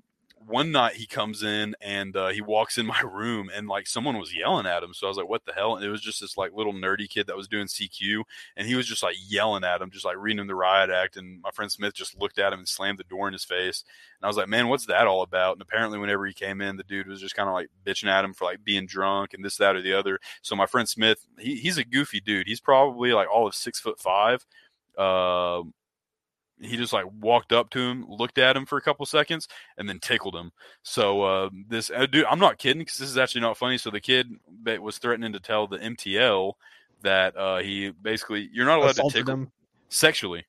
one 0.46 0.72
night 0.72 0.94
he 0.94 1.06
comes 1.06 1.42
in 1.42 1.74
and 1.80 2.16
uh, 2.16 2.28
he 2.28 2.40
walks 2.40 2.78
in 2.78 2.86
my 3.00 3.00
room 3.00 3.50
and 3.54 3.68
like 3.68 3.86
someone 3.86 4.18
was 4.18 4.34
yelling 4.34 4.66
at 4.66 4.82
him. 4.82 4.94
So 4.94 5.06
I 5.06 5.10
was 5.10 5.16
like, 5.16 5.28
what 5.28 5.44
the 5.44 5.52
hell? 5.52 5.76
And 5.76 5.84
it 5.84 5.90
was 5.90 6.00
just 6.00 6.20
this 6.20 6.36
like 6.36 6.52
little 6.52 6.72
nerdy 6.72 7.08
kid 7.08 7.26
that 7.26 7.36
was 7.36 7.48
doing 7.48 7.66
CQ 7.66 8.22
and 8.56 8.66
he 8.66 8.74
was 8.74 8.86
just 8.86 9.02
like 9.02 9.16
yelling 9.28 9.64
at 9.64 9.80
him, 9.80 9.90
just 9.90 10.04
like 10.04 10.16
reading 10.18 10.40
him 10.40 10.46
the 10.46 10.54
riot 10.54 10.90
act. 10.90 11.16
And 11.16 11.40
my 11.42 11.50
friend 11.50 11.70
Smith 11.70 11.94
just 11.94 12.18
looked 12.18 12.38
at 12.38 12.52
him 12.52 12.60
and 12.60 12.68
slammed 12.68 12.98
the 12.98 13.04
door 13.04 13.26
in 13.28 13.32
his 13.32 13.44
face. 13.44 13.84
And 14.20 14.26
I 14.26 14.28
was 14.28 14.36
like, 14.36 14.48
man, 14.48 14.68
what's 14.68 14.86
that 14.86 15.06
all 15.06 15.22
about? 15.22 15.54
And 15.54 15.62
apparently 15.62 15.98
whenever 15.98 16.26
he 16.26 16.34
came 16.34 16.60
in, 16.60 16.76
the 16.76 16.84
dude 16.84 17.08
was 17.08 17.20
just 17.20 17.36
kind 17.36 17.48
of 17.48 17.54
like 17.54 17.68
bitching 17.84 18.08
at 18.08 18.24
him 18.24 18.34
for 18.34 18.44
like 18.44 18.64
being 18.64 18.86
drunk 18.86 19.34
and 19.34 19.44
this, 19.44 19.56
that, 19.56 19.76
or 19.76 19.82
the 19.82 19.94
other. 19.94 20.18
So 20.42 20.56
my 20.56 20.66
friend 20.66 20.88
Smith, 20.88 21.26
he, 21.38 21.56
he's 21.56 21.78
a 21.78 21.84
goofy 21.84 22.20
dude. 22.20 22.46
He's 22.46 22.60
probably 22.60 23.12
like 23.12 23.28
all 23.30 23.46
of 23.46 23.54
six 23.54 23.78
foot 23.78 23.98
five. 23.98 24.44
Uh, 24.96 25.62
he 26.60 26.76
just 26.76 26.92
like 26.92 27.06
walked 27.20 27.52
up 27.52 27.70
to 27.70 27.80
him, 27.80 28.04
looked 28.08 28.38
at 28.38 28.56
him 28.56 28.66
for 28.66 28.78
a 28.78 28.82
couple 28.82 29.06
seconds, 29.06 29.48
and 29.78 29.88
then 29.88 29.98
tickled 29.98 30.34
him. 30.34 30.52
So 30.82 31.22
uh, 31.22 31.50
this 31.68 31.90
uh, 31.90 32.06
dude, 32.06 32.26
I'm 32.26 32.38
not 32.38 32.58
kidding 32.58 32.80
because 32.80 32.98
this 32.98 33.08
is 33.08 33.18
actually 33.18 33.42
not 33.42 33.56
funny. 33.56 33.78
So 33.78 33.90
the 33.90 34.00
kid 34.00 34.28
was 34.64 34.98
threatening 34.98 35.32
to 35.32 35.40
tell 35.40 35.66
the 35.66 35.78
MTL 35.78 36.54
that 37.02 37.36
uh, 37.36 37.58
he 37.58 37.90
basically 37.90 38.48
you're 38.52 38.66
not 38.66 38.78
allowed 38.78 38.90
Assaulted 38.90 39.12
to 39.12 39.18
tickle 39.20 39.34
him 39.34 39.52
sexually. 39.88 40.44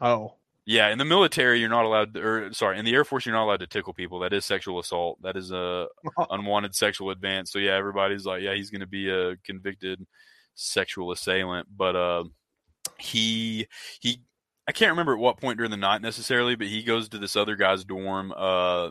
Oh. 0.00 0.34
Yeah, 0.68 0.88
in 0.88 0.98
the 0.98 1.04
military, 1.04 1.60
you're 1.60 1.68
not 1.68 1.84
allowed, 1.84 2.14
to, 2.14 2.20
or 2.20 2.52
sorry, 2.52 2.76
in 2.76 2.84
the 2.84 2.92
Air 2.92 3.04
Force, 3.04 3.24
you're 3.24 3.36
not 3.36 3.44
allowed 3.44 3.60
to 3.60 3.68
tickle 3.68 3.94
people. 3.94 4.18
That 4.18 4.32
is 4.32 4.44
sexual 4.44 4.80
assault. 4.80 5.22
That 5.22 5.36
is 5.36 5.52
a 5.52 5.86
unwanted 6.30 6.74
sexual 6.74 7.10
advance. 7.10 7.52
So 7.52 7.60
yeah, 7.60 7.76
everybody's 7.76 8.26
like, 8.26 8.42
yeah, 8.42 8.52
he's 8.52 8.70
going 8.70 8.80
to 8.80 8.86
be 8.86 9.08
a 9.08 9.36
convicted 9.44 10.04
sexual 10.56 11.12
assailant. 11.12 11.68
But 11.76 11.94
uh, 11.94 12.24
he 12.98 13.68
he 14.00 14.22
I 14.68 14.72
can't 14.72 14.90
remember 14.90 15.14
at 15.14 15.20
what 15.20 15.38
point 15.38 15.58
during 15.58 15.70
the 15.70 15.76
night 15.76 16.02
necessarily, 16.02 16.56
but 16.56 16.66
he 16.66 16.82
goes 16.82 17.08
to 17.08 17.18
this 17.18 17.36
other 17.36 17.56
guy's 17.56 17.84
dorm. 17.84 18.32
Uh, 18.36 18.90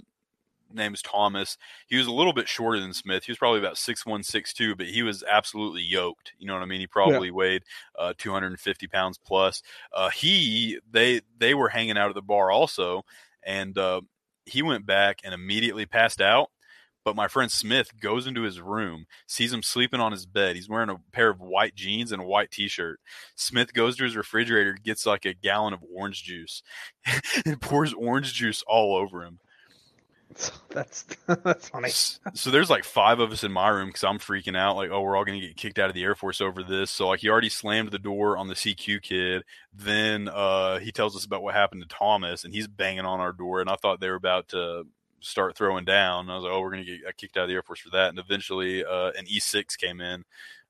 name 0.73 0.93
is 0.93 1.01
Thomas. 1.01 1.57
He 1.87 1.97
was 1.97 2.07
a 2.07 2.11
little 2.11 2.33
bit 2.33 2.47
shorter 2.47 2.79
than 2.79 2.93
Smith. 2.93 3.23
He 3.25 3.31
was 3.31 3.37
probably 3.37 3.59
about 3.59 3.77
six 3.77 4.05
one, 4.05 4.23
six 4.23 4.53
two, 4.53 4.75
but 4.75 4.87
he 4.87 5.03
was 5.03 5.23
absolutely 5.23 5.81
yoked. 5.81 6.33
You 6.37 6.47
know 6.47 6.53
what 6.53 6.63
I 6.63 6.65
mean? 6.65 6.79
He 6.79 6.87
probably 6.87 7.27
yeah. 7.27 7.33
weighed 7.33 7.63
uh, 7.97 8.13
250 8.17 8.87
pounds 8.87 9.17
plus. 9.17 9.61
Uh, 9.93 10.09
he 10.09 10.79
they 10.89 11.21
they 11.37 11.53
were 11.53 11.69
hanging 11.69 11.97
out 11.97 12.09
at 12.09 12.15
the 12.15 12.21
bar 12.21 12.51
also, 12.51 13.03
and 13.43 13.77
uh, 13.77 14.01
he 14.45 14.61
went 14.61 14.85
back 14.85 15.19
and 15.23 15.33
immediately 15.33 15.85
passed 15.85 16.21
out. 16.21 16.49
But 17.05 17.15
my 17.15 17.27
friend 17.27 17.51
Smith 17.51 17.91
goes 18.01 18.25
into 18.25 18.41
his 18.41 18.59
room, 18.59 19.05
sees 19.27 19.53
him 19.53 19.61
sleeping 19.61 19.99
on 19.99 20.11
his 20.11 20.25
bed. 20.25 20.55
He's 20.55 20.67
wearing 20.67 20.89
a 20.89 20.97
pair 21.13 21.29
of 21.29 21.39
white 21.39 21.75
jeans 21.75 22.11
and 22.11 22.19
a 22.21 22.25
white 22.25 22.49
t-shirt. 22.49 22.99
Smith 23.35 23.73
goes 23.73 23.95
to 23.97 24.03
his 24.03 24.15
refrigerator, 24.15 24.73
gets 24.73 25.05
like 25.05 25.23
a 25.25 25.35
gallon 25.35 25.73
of 25.73 25.83
orange 25.95 26.23
juice, 26.23 26.63
and 27.45 27.61
pours 27.61 27.93
orange 27.93 28.33
juice 28.33 28.63
all 28.67 28.95
over 28.95 29.23
him. 29.23 29.39
That's 30.69 31.03
that's 31.43 31.69
funny. 31.69 31.89
so 31.89 32.49
there's 32.51 32.69
like 32.69 32.83
five 32.83 33.19
of 33.19 33.31
us 33.31 33.43
in 33.43 33.51
my 33.51 33.69
room 33.69 33.87
because 33.87 34.03
I'm 34.03 34.19
freaking 34.19 34.57
out. 34.57 34.75
Like, 34.75 34.89
oh, 34.89 35.01
we're 35.01 35.15
all 35.15 35.25
gonna 35.25 35.39
get 35.39 35.55
kicked 35.55 35.79
out 35.79 35.89
of 35.89 35.95
the 35.95 36.03
Air 36.03 36.15
Force 36.15 36.41
over 36.41 36.63
this. 36.63 36.91
So 36.91 37.07
like, 37.07 37.19
he 37.19 37.29
already 37.29 37.49
slammed 37.49 37.91
the 37.91 37.99
door 37.99 38.37
on 38.37 38.47
the 38.47 38.55
CQ 38.55 39.01
kid. 39.01 39.43
Then 39.73 40.27
uh, 40.27 40.79
he 40.79 40.91
tells 40.91 41.15
us 41.15 41.25
about 41.25 41.43
what 41.43 41.53
happened 41.53 41.83
to 41.83 41.95
Thomas, 41.95 42.43
and 42.43 42.53
he's 42.53 42.67
banging 42.67 43.05
on 43.05 43.19
our 43.19 43.31
door. 43.31 43.61
And 43.61 43.69
I 43.69 43.75
thought 43.75 43.99
they 43.99 44.09
were 44.09 44.15
about 44.15 44.49
to 44.49 44.85
start 45.25 45.57
throwing 45.57 45.85
down. 45.85 46.29
I 46.29 46.35
was 46.35 46.43
like, 46.43 46.53
oh, 46.53 46.61
we're 46.61 46.71
going 46.71 46.85
to 46.85 46.97
get 46.97 47.17
kicked 47.17 47.37
out 47.37 47.43
of 47.43 47.49
the 47.49 47.55
Air 47.55 47.63
Force 47.63 47.79
for 47.79 47.89
that. 47.91 48.09
And 48.09 48.19
eventually, 48.19 48.83
uh, 48.83 49.11
an 49.17 49.25
E6 49.25 49.77
came 49.77 50.01
in 50.01 50.23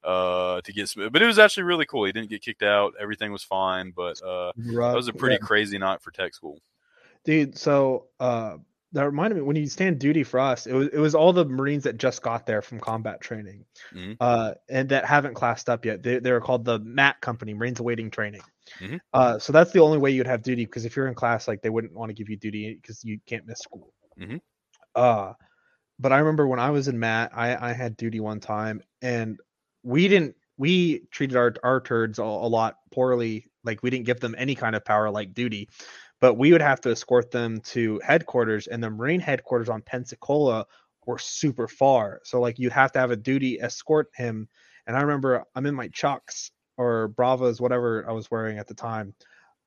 uh, 0.04 0.62
to 0.62 0.74
get, 0.74 0.94
but 1.12 1.22
it 1.22 1.26
was 1.26 1.40
actually 1.40 1.64
really 1.64 1.86
cool. 1.86 2.06
He 2.06 2.12
didn't 2.12 2.30
get 2.30 2.42
kicked 2.42 2.64
out. 2.64 2.94
Everything 3.00 3.32
was 3.32 3.44
fine, 3.44 3.92
but 3.96 4.22
uh, 4.24 4.52
right. 4.58 4.90
that 4.90 4.96
was 4.96 5.08
a 5.08 5.14
pretty 5.14 5.36
yeah. 5.36 5.46
crazy 5.46 5.78
night 5.78 6.02
for 6.02 6.12
tech 6.12 6.34
school. 6.34 6.60
Dude, 7.26 7.58
so 7.58 8.06
uh, 8.20 8.58
that 8.96 9.06
reminded 9.06 9.36
me 9.36 9.42
when 9.42 9.56
you 9.56 9.68
stand 9.68 10.00
duty 10.00 10.24
for 10.24 10.40
us, 10.40 10.68
it 10.68 10.74
was 10.74 10.88
it 10.90 11.00
was 11.00 11.16
all 11.16 11.34
the 11.34 11.44
Marines 11.44 11.84
that 11.84 11.98
just 11.98 12.22
got 12.22 12.46
there 12.46 12.62
from 12.62 12.80
combat 12.80 13.20
training, 13.20 13.66
mm-hmm. 13.94 14.14
uh, 14.20 14.54
and 14.70 14.90
that 14.90 15.06
haven't 15.06 15.34
classed 15.34 15.70
up 15.70 15.86
yet. 15.86 16.04
They 16.04 16.20
they're 16.20 16.40
called 16.40 16.66
the 16.66 16.80
MAT 16.80 17.20
company, 17.20 17.54
Marines 17.54 17.80
awaiting 17.80 18.12
training. 18.12 18.42
Mm-hmm. 18.80 18.98
Uh, 19.14 19.40
so 19.40 19.52
that's 19.52 19.72
the 19.72 19.80
only 19.80 19.98
way 19.98 20.12
you'd 20.12 20.28
have 20.28 20.44
duty 20.44 20.66
because 20.66 20.86
if 20.86 20.96
you're 20.96 21.08
in 21.08 21.14
class, 21.14 21.48
like 21.48 21.62
they 21.62 21.70
wouldn't 21.70 21.94
want 21.94 22.10
to 22.10 22.14
give 22.14 22.30
you 22.30 22.38
duty 22.38 22.78
because 22.82 23.04
you 23.04 23.20
can't 23.26 23.46
miss 23.46 23.60
school. 23.60 23.92
Mm-hmm. 24.20 24.38
Uh, 24.96 25.34
but 26.00 26.12
I 26.12 26.20
remember 26.20 26.48
when 26.48 26.60
I 26.60 26.70
was 26.70 26.88
in 26.88 27.00
MAT, 27.00 27.32
I, 27.34 27.70
I 27.70 27.74
had 27.74 27.98
duty 27.98 28.20
one 28.20 28.40
time, 28.40 28.82
and 29.02 29.40
we 29.84 30.08
didn't 30.08 30.36
we 30.58 31.02
treated 31.12 31.36
our 31.38 31.54
our 31.64 31.82
turds 31.82 32.20
a, 32.20 32.24
a 32.24 32.24
lot 32.24 32.78
poorly. 32.92 33.48
Like 33.64 33.84
we 33.84 33.90
didn't 33.90 34.06
give 34.06 34.20
them 34.20 34.36
any 34.38 34.56
kind 34.56 34.76
of 34.76 34.86
power 34.86 35.10
like 35.10 35.34
duty, 35.34 35.70
but 36.22 36.36
we 36.36 36.52
would 36.52 36.62
have 36.62 36.82
to 36.82 36.92
escort 36.92 37.32
them 37.32 37.60
to 37.62 38.02
headquarters, 38.04 38.68
and 38.68 38.84
the 38.84 38.90
Marine 38.90 39.20
headquarters 39.20 39.70
on 39.70 39.82
Pensacola 39.82 40.66
were 41.06 41.20
super 41.20 41.68
far. 41.68 42.22
So 42.24 42.40
like 42.40 42.60
you'd 42.60 42.72
have 42.74 42.92
to 42.94 43.00
have 43.00 43.12
a 43.12 43.16
duty 43.16 43.62
escort 43.62 44.10
him. 44.16 44.48
And 44.88 44.96
I 44.96 45.02
remember 45.02 45.44
I'm 45.56 45.66
in 45.66 45.76
my 45.76 45.88
chucks 45.90 46.52
or 46.78 47.10
Bravos, 47.10 47.62
whatever 47.62 48.08
I 48.10 48.14
was 48.14 48.30
wearing 48.30 48.58
at 48.58 48.68
the 48.68 48.74
time. 48.74 49.14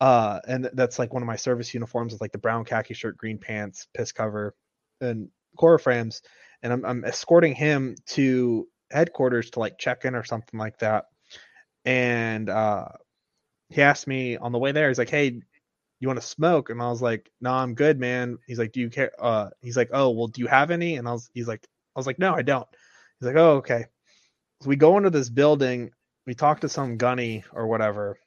Uh, 0.01 0.41
and 0.47 0.71
that's 0.75 0.99
like 0.99 1.13
one 1.13 1.23
of 1.23 1.27
my 1.27 1.37
service 1.37 1.75
uniforms 1.75 2.13
with 2.13 2.21
like 2.21 2.33
the 2.33 2.39
brown 2.39 2.65
khaki 2.65 2.95
shirt, 2.95 3.17
green 3.17 3.39
pants, 3.39 3.89
piss 3.95 4.13
cover, 4.13 4.55
and 5.01 5.29
Corfams. 5.59 6.21
And 6.63 6.73
I'm, 6.73 6.85
I'm 6.85 7.05
escorting 7.05 7.55
him 7.55 7.97
to 8.09 8.69
headquarters 8.91 9.51
to 9.51 9.61
like 9.61 9.79
check 9.79 10.05
in 10.05 10.15
or 10.15 10.25
something 10.25 10.59
like 10.59 10.79
that. 10.79 11.07
And 11.85 12.49
uh, 12.49 12.89
he 13.71 13.83
asked 13.83 14.07
me 14.07 14.37
on 14.37 14.53
the 14.53 14.59
way 14.59 14.73
there, 14.73 14.89
he's 14.89 14.99
like, 14.99 15.11
Hey, 15.11 15.41
you 16.01 16.09
want 16.09 16.21
to 16.21 16.27
smoke? 16.27 16.71
And 16.71 16.81
I 16.81 16.89
was 16.89 17.03
like, 17.03 17.31
No, 17.41 17.51
nah, 17.51 17.63
I'm 17.63 17.75
good, 17.75 17.99
man. 17.99 18.39
He's 18.47 18.59
like, 18.59 18.73
Do 18.73 18.81
you 18.81 18.91
care? 18.91 19.13
Uh, 19.19 19.51
he's 19.61 19.77
like, 19.77 19.91
Oh, 19.93 20.11
well, 20.11 20.29
do 20.29 20.41
you 20.41 20.47
have 20.47 20.71
any? 20.71 20.97
And 20.97 21.09
I 21.09 21.13
was, 21.13 21.29
he's 21.35 21.49
like, 21.49 21.67
I 21.97 21.99
was 21.99 22.07
like, 22.07 22.19
No, 22.19 22.35
I 22.35 22.43
don't. 22.43 22.67
He's 23.21 23.27
like, 23.27 23.37
Oh, 23.37 23.57
okay. 23.57 23.87
So 24.63 24.69
we 24.69 24.77
go 24.77 24.97
into 24.97 25.11
this 25.11 25.31
building, 25.31 25.91
we 26.27 26.35
talk 26.35 26.61
to 26.61 26.69
some 26.69 26.97
gunny 26.97 27.45
or 27.53 27.67
whatever, 27.67 28.19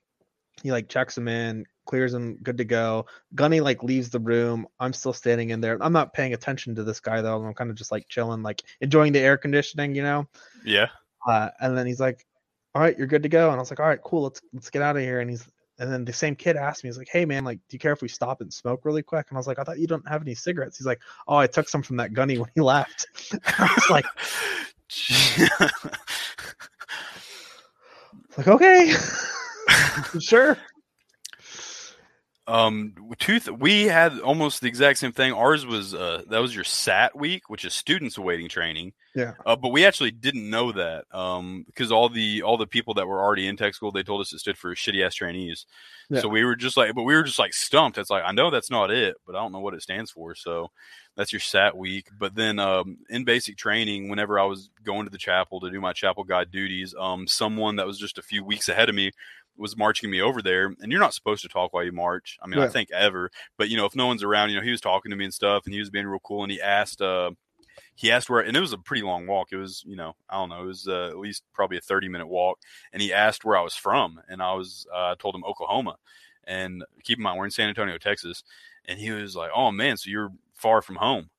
he 0.62 0.72
like 0.72 0.90
checks 0.90 1.18
him 1.18 1.28
in, 1.28 1.66
clears 1.86 2.14
him, 2.14 2.38
good 2.44 2.58
to 2.58 2.66
go. 2.66 3.06
Gunny 3.36 3.60
like 3.62 3.84
leaves 3.84 4.10
the 4.10 4.20
room. 4.20 4.68
I'm 4.80 4.94
still 4.94 5.14
standing 5.14 5.50
in 5.50 5.62
there. 5.62 5.78
I'm 5.82 5.94
not 5.94 6.14
paying 6.14 6.34
attention 6.34 6.76
to 6.76 6.84
this 6.84 7.00
guy 7.00 7.22
though. 7.22 7.44
I'm 7.44 7.54
kind 7.54 7.70
of 7.70 7.76
just 7.76 7.92
like 7.92 8.08
chilling, 8.08 8.44
like 8.44 8.62
enjoying 8.82 9.14
the 9.14 9.20
air 9.20 9.38
conditioning, 9.38 9.96
you 9.96 10.04
know. 10.04 10.28
Yeah. 10.64 10.88
Uh, 11.28 11.50
and 11.60 11.78
then 11.78 11.86
he's 11.86 12.00
like, 12.00 12.26
"All 12.74 12.82
right, 12.82 12.98
you're 12.98 13.08
good 13.08 13.24
to 13.24 13.30
go." 13.30 13.50
And 13.50 13.56
I 13.56 13.60
was 13.60 13.70
like, 13.70 13.80
"All 13.80 13.88
right, 13.88 14.02
cool. 14.04 14.24
Let's 14.24 14.42
let's 14.54 14.70
get 14.70 14.82
out 14.82 14.96
of 14.96 15.02
here." 15.02 15.20
And 15.20 15.30
he's 15.30 15.48
and 15.80 15.92
then 15.92 16.06
the 16.06 16.14
same 16.14 16.36
kid 16.36 16.58
asked 16.58 16.84
me, 16.84 16.90
he's 16.90 16.98
like, 16.98 17.10
"Hey 17.12 17.26
man, 17.26 17.44
like, 17.44 17.58
do 17.68 17.76
you 17.76 17.80
care 17.80 17.92
if 17.92 18.02
we 18.02 18.08
stop 18.08 18.42
and 18.42 18.54
smoke 18.54 18.86
really 18.86 19.02
quick?" 19.02 19.28
And 19.30 19.38
I 19.38 19.40
was 19.40 19.48
like, 19.48 19.60
"I 19.60 19.64
thought 19.64 19.80
you 19.80 19.88
don't 19.88 20.08
have 20.08 20.22
any 20.22 20.36
cigarettes." 20.36 20.78
He's 20.78 20.86
like, 20.86 21.02
"Oh, 21.28 21.38
I 21.38 21.48
took 21.48 21.68
some 21.68 21.82
from 21.82 21.98
that 21.98 22.14
gunny 22.14 22.38
when 22.38 22.50
he 22.54 22.62
left." 22.62 23.08
I 23.46 23.74
was 23.76 23.90
like, 23.90 24.06
like 28.38 28.48
okay. 28.48 28.94
sure. 30.20 30.58
Um, 32.48 32.96
tooth. 33.20 33.48
We 33.50 33.84
had 33.84 34.20
almost 34.20 34.62
the 34.62 34.68
exact 34.68 35.00
same 35.00 35.14
thing. 35.14 35.32
Ours 35.32 35.66
was 35.66 35.94
uh, 35.94 36.24
that 36.30 36.40
was 36.40 36.54
your 36.54 36.64
SAT 36.64 37.18
week, 37.18 37.50
which 37.50 37.64
is 37.64 37.74
students 37.74 38.18
awaiting 38.18 38.50
training. 38.50 38.94
Yeah. 39.16 39.34
Uh, 39.46 39.56
but 39.56 39.70
we 39.70 39.86
actually 39.86 40.12
didn't 40.12 40.50
know 40.50 40.72
that 40.72 41.06
um, 41.12 41.64
because 41.66 41.92
all 41.92 42.10
the 42.10 42.42
all 42.42 42.58
the 42.58 42.68
people 42.68 42.96
that 42.96 43.08
were 43.08 43.22
already 43.22 43.48
in 43.48 43.58
tech 43.58 43.76
school 43.76 43.92
they 43.92 44.04
told 44.04 44.22
us 44.22 44.34
it 44.34 44.40
stood 44.40 44.58
for 44.58 44.74
shitty 44.74 45.06
ass 45.06 45.16
trainees. 45.16 45.66
Yeah. 46.10 46.22
So 46.22 46.30
we 46.30 46.44
were 46.44 46.56
just 46.56 46.78
like, 46.78 46.94
but 46.96 47.04
we 47.04 47.16
were 47.16 47.24
just 47.24 47.40
like 47.40 47.54
stumped. 47.54 47.98
It's 47.98 48.10
like 48.10 48.24
I 48.26 48.32
know 48.32 48.50
that's 48.50 48.72
not 48.72 48.92
it, 48.92 49.16
but 49.26 49.36
I 49.36 49.40
don't 49.40 49.52
know 49.52 49.60
what 49.60 49.74
it 49.74 49.82
stands 49.82 50.12
for. 50.12 50.34
So 50.34 50.72
that's 51.16 51.32
your 51.32 51.40
SAT 51.40 51.78
week. 51.78 52.08
But 52.18 52.36
then 52.36 52.58
um, 52.60 52.98
in 53.10 53.24
basic 53.24 53.56
training, 53.56 54.10
whenever 54.10 54.40
I 54.40 54.46
was 54.46 54.70
going 54.84 55.06
to 55.06 55.12
the 55.12 55.18
chapel 55.18 55.60
to 55.60 55.70
do 55.70 55.80
my 55.80 55.94
chapel 55.94 56.24
guide 56.24 56.52
duties, 56.52 56.96
um, 56.98 57.28
someone 57.28 57.76
that 57.78 57.88
was 57.88 58.00
just 58.00 58.18
a 58.18 58.24
few 58.24 58.44
weeks 58.44 58.68
ahead 58.68 58.90
of 58.90 58.96
me 58.96 59.12
was 59.58 59.78
marching 59.78 60.10
me 60.10 60.22
over 60.22 60.42
there 60.42 60.74
and 60.80 60.92
you're 60.92 61.00
not 61.00 61.14
supposed 61.14 61.42
to 61.42 61.50
talk 61.50 61.74
while 61.74 61.84
you 61.84 61.92
march 61.92 62.38
i 62.42 62.48
mean 62.48 62.60
yeah. 62.60 62.66
i 62.66 62.70
think 62.70 62.90
ever 62.92 63.30
but 63.58 63.70
you 63.70 63.78
know 63.78 63.86
if 63.86 63.96
no 63.96 64.08
one's 64.08 64.24
around 64.24 64.50
you 64.50 64.56
know 64.56 64.64
he 64.64 64.72
was 64.72 64.82
talking 64.82 65.10
to 65.10 65.16
me 65.16 65.26
and 65.26 65.34
stuff 65.34 65.64
and 65.66 65.74
he 65.74 65.80
was 65.80 65.90
being 65.90 66.08
real 66.08 66.20
cool 66.20 66.44
and 66.44 66.52
he 66.52 66.62
asked 66.62 67.02
uh 67.02 67.32
he 67.96 68.12
asked 68.12 68.30
where 68.30 68.42
and 68.42 68.58
it 68.58 68.62
was 68.62 68.74
a 68.74 68.78
pretty 68.78 69.04
long 69.04 69.28
walk 69.28 69.50
it 69.52 69.58
was 69.58 69.84
you 69.86 69.96
know 69.96 70.14
i 70.30 70.36
don't 70.36 70.50
know 70.50 70.64
it 70.64 70.68
was 70.68 70.88
uh, 70.88 71.08
at 71.08 71.18
least 71.18 71.44
probably 71.54 71.78
a 71.78 71.82
30 71.82 72.10
minute 72.10 72.28
walk 72.28 72.60
and 72.92 73.02
he 73.02 73.14
asked 73.14 73.46
where 73.46 73.58
i 73.58 73.62
was 73.62 73.76
from 73.76 74.20
and 74.28 74.42
i 74.42 74.54
was 74.54 74.88
uh, 74.94 75.16
told 75.20 75.36
him 75.36 75.44
oklahoma 75.46 75.96
and 76.46 76.84
keep 77.04 77.20
in 77.20 77.24
mind 77.24 77.38
we're 77.38 77.46
in 77.46 77.52
san 77.52 77.70
antonio 77.70 77.98
texas 77.98 78.44
and 78.86 79.00
he 79.00 79.12
was 79.12 79.36
like, 79.36 79.52
"Oh 79.56 79.72
man, 79.72 79.98
so 79.98 80.10
you're 80.10 80.32
far 80.54 80.82
from 80.82 80.96
home." 80.96 81.30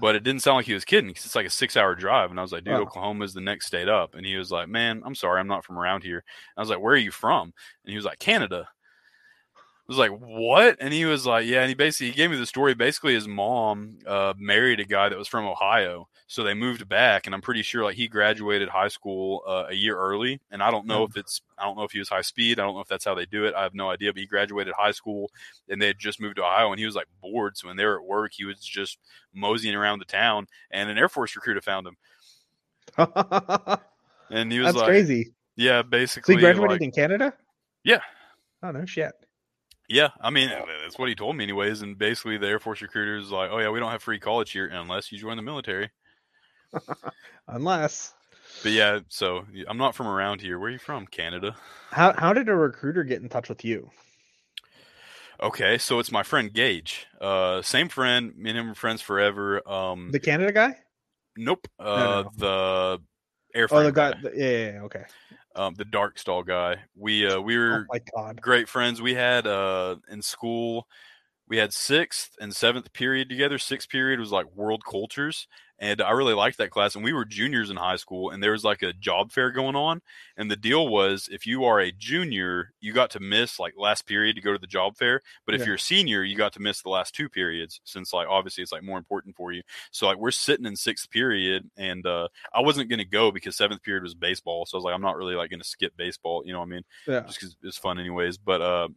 But 0.00 0.14
it 0.16 0.22
didn't 0.22 0.42
sound 0.42 0.56
like 0.56 0.66
he 0.66 0.74
was 0.74 0.84
kidding 0.84 1.08
because 1.10 1.24
it's 1.24 1.34
like 1.34 1.46
a 1.46 1.50
six-hour 1.50 1.94
drive, 1.94 2.30
and 2.30 2.38
I 2.38 2.42
was 2.42 2.52
like, 2.52 2.64
"Dude, 2.64 2.74
Oh. 2.74 2.82
Oklahoma 2.82 3.24
is 3.24 3.34
the 3.34 3.40
next 3.40 3.66
state 3.66 3.88
up." 3.88 4.14
And 4.14 4.26
he 4.26 4.36
was 4.36 4.50
like, 4.50 4.68
"Man, 4.68 5.02
I'm 5.04 5.14
sorry, 5.14 5.40
I'm 5.40 5.46
not 5.46 5.64
from 5.64 5.78
around 5.78 6.02
here." 6.02 6.18
And 6.18 6.24
I 6.56 6.60
was 6.60 6.70
like, 6.70 6.80
"Where 6.80 6.94
are 6.94 6.98
you 6.98 7.10
from?" 7.10 7.52
And 7.84 7.90
he 7.90 7.96
was 7.96 8.04
like, 8.04 8.18
"Canada." 8.18 8.68
I 9.56 9.60
was 9.88 9.98
like, 9.98 10.12
"What?" 10.12 10.76
And 10.80 10.92
he 10.94 11.04
was 11.04 11.26
like, 11.26 11.46
"Yeah." 11.46 11.60
And 11.60 11.68
he 11.68 11.74
basically 11.74 12.08
he 12.08 12.16
gave 12.16 12.30
me 12.30 12.36
the 12.36 12.46
story. 12.46 12.74
Basically, 12.74 13.14
his 13.14 13.28
mom 13.28 13.98
uh, 14.06 14.32
married 14.38 14.80
a 14.80 14.84
guy 14.84 15.08
that 15.08 15.18
was 15.18 15.28
from 15.28 15.44
Ohio, 15.46 16.08
so 16.34 16.42
they 16.42 16.52
moved 16.52 16.88
back. 16.88 17.26
And 17.26 17.34
I'm 17.34 17.40
pretty 17.40 17.62
sure 17.62 17.84
like 17.84 17.94
he 17.94 18.08
graduated 18.08 18.68
high 18.68 18.88
school 18.88 19.44
uh, 19.46 19.66
a 19.68 19.72
year 19.74 19.96
early. 19.96 20.40
And 20.50 20.64
I 20.64 20.72
don't 20.72 20.84
know 20.84 21.04
if 21.04 21.16
it's 21.16 21.40
I 21.56 21.64
don't 21.64 21.76
know 21.76 21.84
if 21.84 21.92
he 21.92 22.00
was 22.00 22.08
high 22.08 22.22
speed. 22.22 22.58
I 22.58 22.64
don't 22.64 22.74
know 22.74 22.80
if 22.80 22.88
that's 22.88 23.04
how 23.04 23.14
they 23.14 23.24
do 23.24 23.44
it. 23.44 23.54
I 23.54 23.62
have 23.62 23.72
no 23.72 23.88
idea. 23.88 24.12
But 24.12 24.18
he 24.18 24.26
graduated 24.26 24.74
high 24.76 24.90
school, 24.90 25.30
and 25.68 25.80
they 25.80 25.86
had 25.86 25.98
just 25.98 26.20
moved 26.20 26.36
to 26.36 26.42
Ohio, 26.42 26.72
and 26.72 26.80
he 26.80 26.86
was 26.86 26.96
like 26.96 27.06
bored. 27.22 27.56
So 27.56 27.68
when 27.68 27.76
they 27.76 27.84
were 27.84 28.00
at 28.00 28.04
work, 28.04 28.32
he 28.34 28.44
was 28.44 28.58
just 28.58 28.98
moseying 29.32 29.76
around 29.76 30.00
the 30.00 30.06
town, 30.06 30.48
and 30.72 30.90
an 30.90 30.98
Air 30.98 31.08
Force 31.08 31.36
recruiter 31.36 31.60
found 31.60 31.86
him, 31.86 31.96
and 34.30 34.50
he 34.50 34.58
was 34.58 34.74
like, 34.74 34.86
crazy. 34.86 35.34
"Yeah, 35.54 35.82
So 35.82 35.88
basically." 35.88 36.34
he 36.34 36.40
graduated 36.40 36.70
like- 36.72 36.82
in 36.82 36.90
Canada? 36.90 37.32
Yeah. 37.84 38.00
Oh 38.62 38.72
no 38.72 38.84
shit. 38.86 39.12
Yeah, 39.88 40.08
I 40.20 40.30
mean 40.30 40.50
that's 40.82 40.98
what 40.98 41.08
he 41.10 41.14
told 41.14 41.36
me, 41.36 41.44
anyways. 41.44 41.82
And 41.82 41.96
basically, 41.96 42.38
the 42.38 42.48
Air 42.48 42.58
Force 42.58 42.82
recruiter 42.82 43.18
is 43.18 43.30
like, 43.30 43.50
"Oh 43.52 43.58
yeah, 43.58 43.68
we 43.70 43.78
don't 43.78 43.92
have 43.92 44.02
free 44.02 44.18
college 44.18 44.50
here 44.50 44.66
unless 44.66 45.12
you 45.12 45.18
join 45.18 45.36
the 45.36 45.42
military." 45.42 45.90
Unless. 47.48 48.14
But 48.62 48.72
yeah, 48.72 49.00
so 49.08 49.44
I'm 49.68 49.78
not 49.78 49.94
from 49.94 50.06
around 50.06 50.40
here. 50.40 50.58
Where 50.58 50.68
are 50.68 50.72
you 50.72 50.78
from? 50.78 51.06
Canada. 51.06 51.56
How 51.90 52.12
how 52.12 52.32
did 52.32 52.48
a 52.48 52.54
recruiter 52.54 53.04
get 53.04 53.22
in 53.22 53.28
touch 53.28 53.48
with 53.48 53.64
you? 53.64 53.90
Okay, 55.42 55.78
so 55.78 55.98
it's 55.98 56.12
my 56.12 56.22
friend 56.22 56.52
Gage. 56.52 57.06
Uh, 57.20 57.60
same 57.60 57.88
friend. 57.88 58.32
Me 58.36 58.50
and 58.50 58.58
him 58.58 58.70
are 58.70 58.74
friends 58.74 59.02
forever. 59.02 59.66
Um, 59.68 60.10
The 60.12 60.20
Canada 60.20 60.52
guy? 60.52 60.76
nope. 61.36 61.66
Uh, 61.78 62.24
no. 62.24 62.30
the 62.36 63.02
airframe 63.56 63.70
Oh, 63.72 63.82
the 63.84 63.92
guy, 63.92 64.12
guy. 64.12 64.20
the- 64.22 64.32
yeah, 64.36 64.72
yeah, 64.74 64.80
okay. 64.82 65.02
um, 65.56 65.74
the 65.74 65.84
dark 65.84 66.18
stall 66.18 66.42
guy. 66.44 66.76
We 66.96 67.26
uh, 67.26 67.40
we 67.40 67.56
Oh 67.56 67.60
were 67.60 67.86
my 67.92 68.00
god. 68.14 68.40
great 68.40 68.68
friends. 68.68 69.02
We 69.02 69.14
had 69.14 69.46
uh 69.46 69.96
in 70.08 70.22
school, 70.22 70.86
we 71.48 71.58
had 71.58 71.72
sixth 71.72 72.36
and 72.40 72.54
seventh 72.54 72.92
period 72.92 73.28
together. 73.28 73.58
Sixth 73.58 73.88
period 73.88 74.18
was 74.20 74.32
like 74.32 74.46
world 74.54 74.82
cultures, 74.84 75.46
and 75.78 76.00
I 76.00 76.12
really 76.12 76.32
liked 76.34 76.56
that 76.58 76.70
class. 76.70 76.94
And 76.94 77.04
we 77.04 77.12
were 77.12 77.24
juniors 77.26 77.68
in 77.68 77.76
high 77.76 77.96
school, 77.96 78.30
and 78.30 78.42
there 78.42 78.52
was 78.52 78.64
like 78.64 78.82
a 78.82 78.92
job 78.94 79.30
fair 79.32 79.50
going 79.50 79.76
on. 79.76 80.00
And 80.36 80.50
the 80.50 80.56
deal 80.56 80.88
was, 80.88 81.28
if 81.30 81.46
you 81.46 81.64
are 81.64 81.80
a 81.80 81.92
junior, 81.92 82.72
you 82.80 82.92
got 82.92 83.10
to 83.10 83.20
miss 83.20 83.58
like 83.58 83.74
last 83.76 84.06
period 84.06 84.36
to 84.36 84.42
go 84.42 84.52
to 84.52 84.58
the 84.58 84.66
job 84.66 84.96
fair. 84.96 85.20
But 85.44 85.54
if 85.54 85.60
Yeah. 85.60 85.66
you're 85.66 85.74
a 85.76 85.78
senior, 85.78 86.22
you 86.24 86.36
got 86.36 86.52
to 86.54 86.60
miss 86.60 86.80
the 86.82 86.88
last 86.88 87.14
two 87.14 87.28
periods, 87.28 87.80
since 87.84 88.12
like 88.14 88.26
obviously 88.28 88.62
it's 88.62 88.72
like 88.72 88.82
more 88.82 88.98
important 88.98 89.36
for 89.36 89.52
you. 89.52 89.62
So 89.90 90.06
like 90.06 90.16
we're 90.16 90.30
sitting 90.30 90.64
in 90.66 90.76
sixth 90.76 91.10
period, 91.10 91.70
and 91.76 92.06
uh, 92.06 92.28
I 92.54 92.60
wasn't 92.62 92.88
gonna 92.88 93.04
go 93.04 93.30
because 93.30 93.56
seventh 93.56 93.82
period 93.82 94.02
was 94.02 94.14
baseball. 94.14 94.64
So 94.66 94.76
I 94.76 94.78
was 94.78 94.84
like, 94.84 94.94
I'm 94.94 95.02
not 95.02 95.16
really 95.16 95.34
like 95.34 95.50
gonna 95.50 95.64
skip 95.64 95.94
baseball. 95.96 96.42
You 96.46 96.54
know 96.54 96.60
what 96.60 96.66
I 96.66 96.70
mean? 96.70 96.82
Yeah. 97.06 97.20
just 97.20 97.38
because 97.40 97.56
it's 97.62 97.78
fun 97.78 97.98
anyways. 97.98 98.38
But 98.38 98.62
uh, 98.62 98.88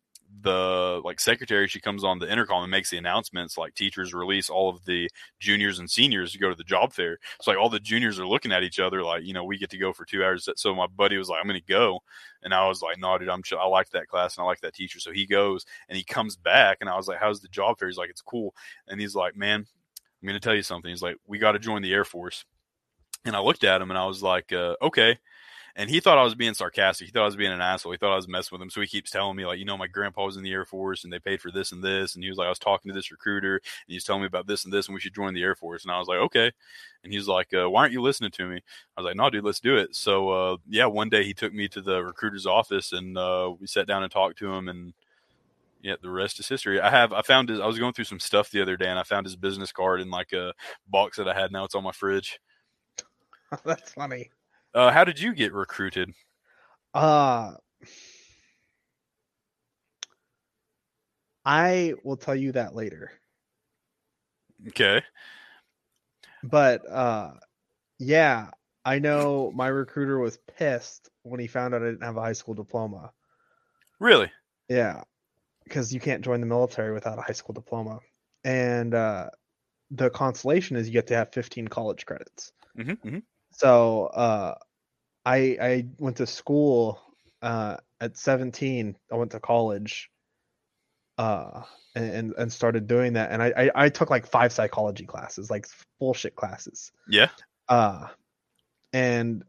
the 0.42 1.02
like 1.04 1.20
secretary, 1.20 1.68
she 1.68 1.80
comes 1.80 2.04
on 2.04 2.20
the 2.20 2.32
intercom 2.32 2.64
and 2.64 2.72
makes 2.72 2.90
the 2.90 2.98
announcements. 2.98 3.58
Like 3.58 3.74
teachers 3.74 4.14
release 4.14 4.50
all 4.50 4.70
of 4.70 4.84
the 4.86 5.10
juniors 5.40 5.80
and 5.80 5.90
seniors 5.90 6.32
to 6.32 6.38
go 6.38 6.50
to 6.50 6.56
the 6.56 6.64
job 6.64 6.94
fair. 6.94 7.18
So 7.42 7.52
like 7.52 7.60
all 7.60 7.70
the 7.70 7.80
juniors 7.80 8.20
are 8.20 8.28
looking 8.28 8.52
at 8.52 8.64
each 8.64 8.80
other 8.80 9.04
like, 9.04 9.24
you 9.24 9.34
know, 9.34 9.44
we 9.44 9.58
get 9.58 9.70
to 9.72 9.78
go 9.78 9.94
for 9.94 10.06
two 10.06 10.24
hours. 10.24 10.48
So 10.56 10.76
my 10.76 10.88
buddy 10.88 11.18
was 11.18 11.30
like, 11.30 11.40
I'm 11.42 11.48
to 11.48 11.62
go, 11.62 12.00
and 12.44 12.54
I 12.54 12.68
was 12.68 12.82
like, 12.82 12.98
no, 13.00 13.18
dude, 13.18 13.30
I'm 13.30 13.44
chill. 13.44 13.60
I 13.60 13.68
like 13.68 13.90
that 13.92 14.08
class 14.08 14.38
and 14.38 14.44
I 14.44 14.48
like 14.48 14.62
that 14.62 14.74
teacher. 14.74 15.00
So 15.00 15.12
he 15.12 15.26
goes 15.26 15.66
and 15.90 15.98
he 15.98 16.04
comes 16.04 16.36
back, 16.36 16.78
and 16.82 16.90
I 16.90 16.96
was 16.96 17.08
like, 17.08 17.20
how's 17.20 17.42
the 17.42 17.48
job 17.48 17.80
fair? 17.80 17.88
He's 17.88 17.98
like, 17.98 18.10
it's 18.10 18.22
cool, 18.22 18.54
and 18.88 19.00
he's 19.00 19.16
like, 19.16 19.36
man, 19.36 19.66
I'm 20.22 20.28
to 20.34 20.40
tell 20.40 20.56
you 20.56 20.64
something. 20.64 20.90
He's 20.90 21.02
like, 21.02 21.18
we 21.28 21.38
got 21.38 21.54
to 21.54 21.60
join 21.60 21.82
the 21.82 21.94
Air 21.94 22.06
Force. 22.06 22.46
And 23.26 23.36
I 23.36 23.40
looked 23.40 23.64
at 23.64 23.82
him 23.82 23.92
and 23.92 23.98
I 23.98 24.06
was 24.06 24.24
like, 24.24 24.54
uh, 24.54 24.76
okay. 24.82 25.20
And 25.78 25.91
he 25.91 25.99
thought 25.99 26.18
I 26.18 26.24
was 26.24 26.34
being 26.34 26.56
sarcastic. 26.56 27.06
He 27.06 27.12
thought 27.12 27.22
I 27.22 27.28
was 27.28 27.36
being 27.36 27.52
an 27.52 27.62
asshole. 27.62 27.91
He 27.91 27.99
thought 27.99 28.12
I 28.12 28.16
was 28.16 28.28
messing 28.28 28.56
with 28.56 28.64
him. 28.64 28.70
So 28.72 28.82
he 28.82 28.88
keeps 28.88 29.12
telling 29.12 29.38
me, 29.38 29.45
like, 29.45 29.60
you 29.60 29.66
know, 29.66 29.78
my 29.78 29.86
grandpa 29.86 30.26
was 30.26 30.36
in 30.36 30.41
the 30.41 30.52
Air 30.52 30.66
Force 30.66 31.04
and 31.04 31.14
they 31.14 31.20
paid 31.20 31.40
for 31.40 31.52
this 31.52 31.72
and 31.72 31.84
this. 31.84 32.16
And 32.16 32.24
he 32.24 32.32
was 32.32 32.40
like, 32.40 32.48
I 32.48 32.49
was 32.49 32.58
talking 32.58 32.90
to 32.90 32.95
this 32.95 33.12
recruiter 33.12 33.58
and 33.58 33.94
he's 33.94 34.04
telling 34.04 34.24
me 34.24 34.28
about 34.28 34.48
this 34.48 34.66
and 34.66 34.74
this 34.74 34.88
and 34.88 34.95
we 34.95 34.99
should 34.99 35.14
join 35.14 35.36
the 35.36 35.44
Air 35.44 35.54
Force. 35.54 35.84
And 35.84 35.91
I 35.91 35.99
was 35.99 36.08
like, 36.08 36.18
okay. 36.18 36.52
And 37.04 37.14
he's 37.14 37.28
like, 37.28 37.54
uh, 37.54 37.70
why 37.70 37.82
aren't 37.82 37.94
you 37.94 38.02
listening 38.02 38.32
to 38.32 38.48
me? 38.48 38.56
I 38.56 39.02
was 39.02 39.06
like, 39.06 39.16
no, 39.16 39.30
dude, 39.30 39.44
let's 39.44 39.60
do 39.60 39.78
it. 39.78 39.95
So, 39.95 40.30
uh, 40.30 40.58
yeah, 40.68 40.88
one 40.88 41.10
day 41.10 41.24
he 41.24 41.36
took 41.36 41.54
me 41.54 41.68
to 41.68 41.82
the 41.82 42.04
recruiter's 42.04 42.48
office 42.48 42.91
and 42.91 43.16
uh, 43.16 43.54
we 43.60 43.68
sat 43.68 43.86
down 43.86 44.02
and 44.02 44.12
talked 44.12 44.40
to 44.40 44.52
him. 44.52 44.70
And 44.70 44.95
yeah, 45.84 45.98
the 46.02 46.10
rest 46.10 46.40
is 46.40 46.48
history. 46.48 46.82
I 46.82 46.90
have, 46.90 47.14
I 47.14 47.22
found 47.22 47.49
his, 47.49 47.60
I 47.60 47.68
was 47.68 47.78
going 47.78 47.94
through 47.94 48.06
some 48.06 48.20
stuff 48.20 48.49
the 48.49 48.64
other 48.64 48.78
day 48.78 48.88
and 48.88 48.98
I 48.98 49.04
found 49.04 49.28
his 49.28 49.36
business 49.36 49.72
card 49.72 50.02
in 50.02 50.10
like 50.10 50.34
a 50.34 50.54
box 50.88 51.18
that 51.18 51.30
I 51.30 51.40
had. 51.40 51.52
Now 51.52 51.66
it's 51.66 51.76
on 51.76 51.84
my 51.84 51.91
fridge. 51.91 52.40
That's 53.64 53.91
funny. 53.91 54.32
Uh, 54.78 54.91
how 54.91 55.04
did 55.04 55.20
you 55.20 55.34
get 55.34 55.54
recruited? 55.54 56.14
Uh 56.94 57.54
I 61.44 61.95
will 62.04 62.18
tell 62.18 62.36
you 62.36 62.52
that 62.52 62.76
later. 62.76 63.12
Okay. 64.68 65.02
But 66.44 66.88
uh 66.88 67.32
yeah, 67.98 68.52
I 68.86 68.99
know 68.99 69.52
my 69.56 69.68
recruiter 69.68 70.20
was 70.20 70.38
pissed 70.58 71.10
when 71.24 71.40
he 71.40 71.48
found 71.48 71.74
out 71.74 71.82
I 71.82 71.86
didn't 71.86 72.04
have 72.04 72.18
a 72.18 72.22
high 72.22 72.34
school 72.34 72.54
diploma. 72.54 73.12
Really? 73.99 74.32
Yeah. 74.70 75.02
Because 75.64 75.91
you 75.91 75.99
can't 75.99 76.24
join 76.24 76.40
the 76.40 76.45
military 76.45 76.94
without 76.94 77.18
a 77.18 77.24
high 77.24 77.34
school 77.34 77.56
diploma. 77.56 77.99
And 78.44 78.94
uh 78.94 79.32
the 79.90 80.12
consolation 80.12 80.78
is 80.78 80.86
you 80.86 80.94
get 80.94 81.08
to 81.08 81.16
have 81.16 81.34
15 81.34 81.68
college 81.68 82.06
credits. 82.06 82.52
Mm-hmm, 82.78 82.91
mm-hmm. 82.91 83.20
So 83.54 84.06
uh 84.14 84.54
I 85.28 85.58
I 85.62 85.86
went 85.99 86.18
to 86.18 86.28
school 86.28 87.02
uh 87.41 87.78
at 87.99 88.18
17. 88.18 88.95
I 89.12 89.16
went 89.16 89.32
to 89.32 89.40
college 89.40 90.10
uh 91.18 91.64
and 91.95 92.34
and, 92.38 92.54
started 92.54 92.88
doing 92.88 93.14
that 93.14 93.32
and 93.32 93.41
I, 93.41 93.54
I 93.58 93.72
I 93.86 93.90
took 93.90 94.10
like 94.10 94.28
five 94.28 94.54
psychology 94.54 95.06
classes, 95.06 95.52
like 95.52 95.68
bullshit 95.99 96.36
classes. 96.36 96.91
Yeah. 97.10 97.30
Uh 97.68 98.08
and 98.94 99.44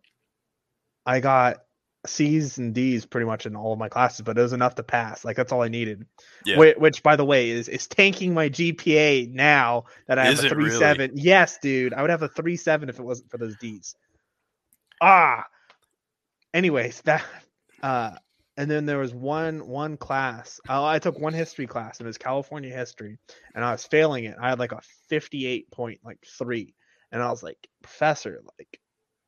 I 1.06 1.20
got 1.20 1.58
C's 2.06 2.58
and 2.58 2.74
D's 2.74 3.06
pretty 3.06 3.26
much 3.26 3.46
in 3.46 3.54
all 3.54 3.72
of 3.72 3.78
my 3.78 3.88
classes, 3.88 4.22
but 4.22 4.36
it 4.36 4.40
was 4.40 4.52
enough 4.52 4.74
to 4.76 4.82
pass. 4.82 5.24
Like 5.24 5.36
that's 5.36 5.52
all 5.52 5.62
I 5.62 5.68
needed. 5.68 6.06
Yeah. 6.44 6.58
Which, 6.58 6.76
which 6.78 7.02
by 7.02 7.14
the 7.16 7.24
way, 7.24 7.50
is 7.50 7.68
is 7.68 7.86
tanking 7.86 8.34
my 8.34 8.48
GPA 8.48 9.32
now 9.32 9.84
that 10.06 10.18
I 10.18 10.24
have 10.24 10.34
Is 10.34 10.44
a 10.44 10.48
three 10.48 10.64
really? 10.64 10.78
seven. 10.78 11.10
Yes, 11.14 11.58
dude. 11.58 11.94
I 11.94 12.00
would 12.00 12.10
have 12.10 12.22
a 12.22 12.28
three 12.28 12.56
seven 12.56 12.88
if 12.88 12.98
it 12.98 13.04
wasn't 13.04 13.30
for 13.30 13.38
those 13.38 13.56
D's. 13.56 13.94
Ah. 15.00 15.44
Anyways, 16.54 17.02
that 17.02 17.24
uh 17.82 18.16
and 18.56 18.68
then 18.68 18.86
there 18.86 18.98
was 18.98 19.14
one 19.14 19.66
one 19.68 19.96
class. 19.96 20.60
Uh, 20.68 20.84
I 20.84 20.98
took 20.98 21.18
one 21.18 21.32
history 21.32 21.66
class 21.66 21.98
and 21.98 22.06
it 22.06 22.08
was 22.08 22.18
California 22.18 22.74
history, 22.74 23.18
and 23.54 23.64
I 23.64 23.72
was 23.72 23.84
failing 23.84 24.24
it. 24.24 24.36
I 24.40 24.50
had 24.50 24.58
like 24.58 24.72
a 24.72 24.80
fifty 25.08 25.46
eight 25.46 25.70
point 25.70 26.00
like 26.04 26.18
three, 26.26 26.74
and 27.12 27.22
I 27.22 27.30
was 27.30 27.42
like, 27.42 27.68
Professor, 27.82 28.42
like 28.58 28.80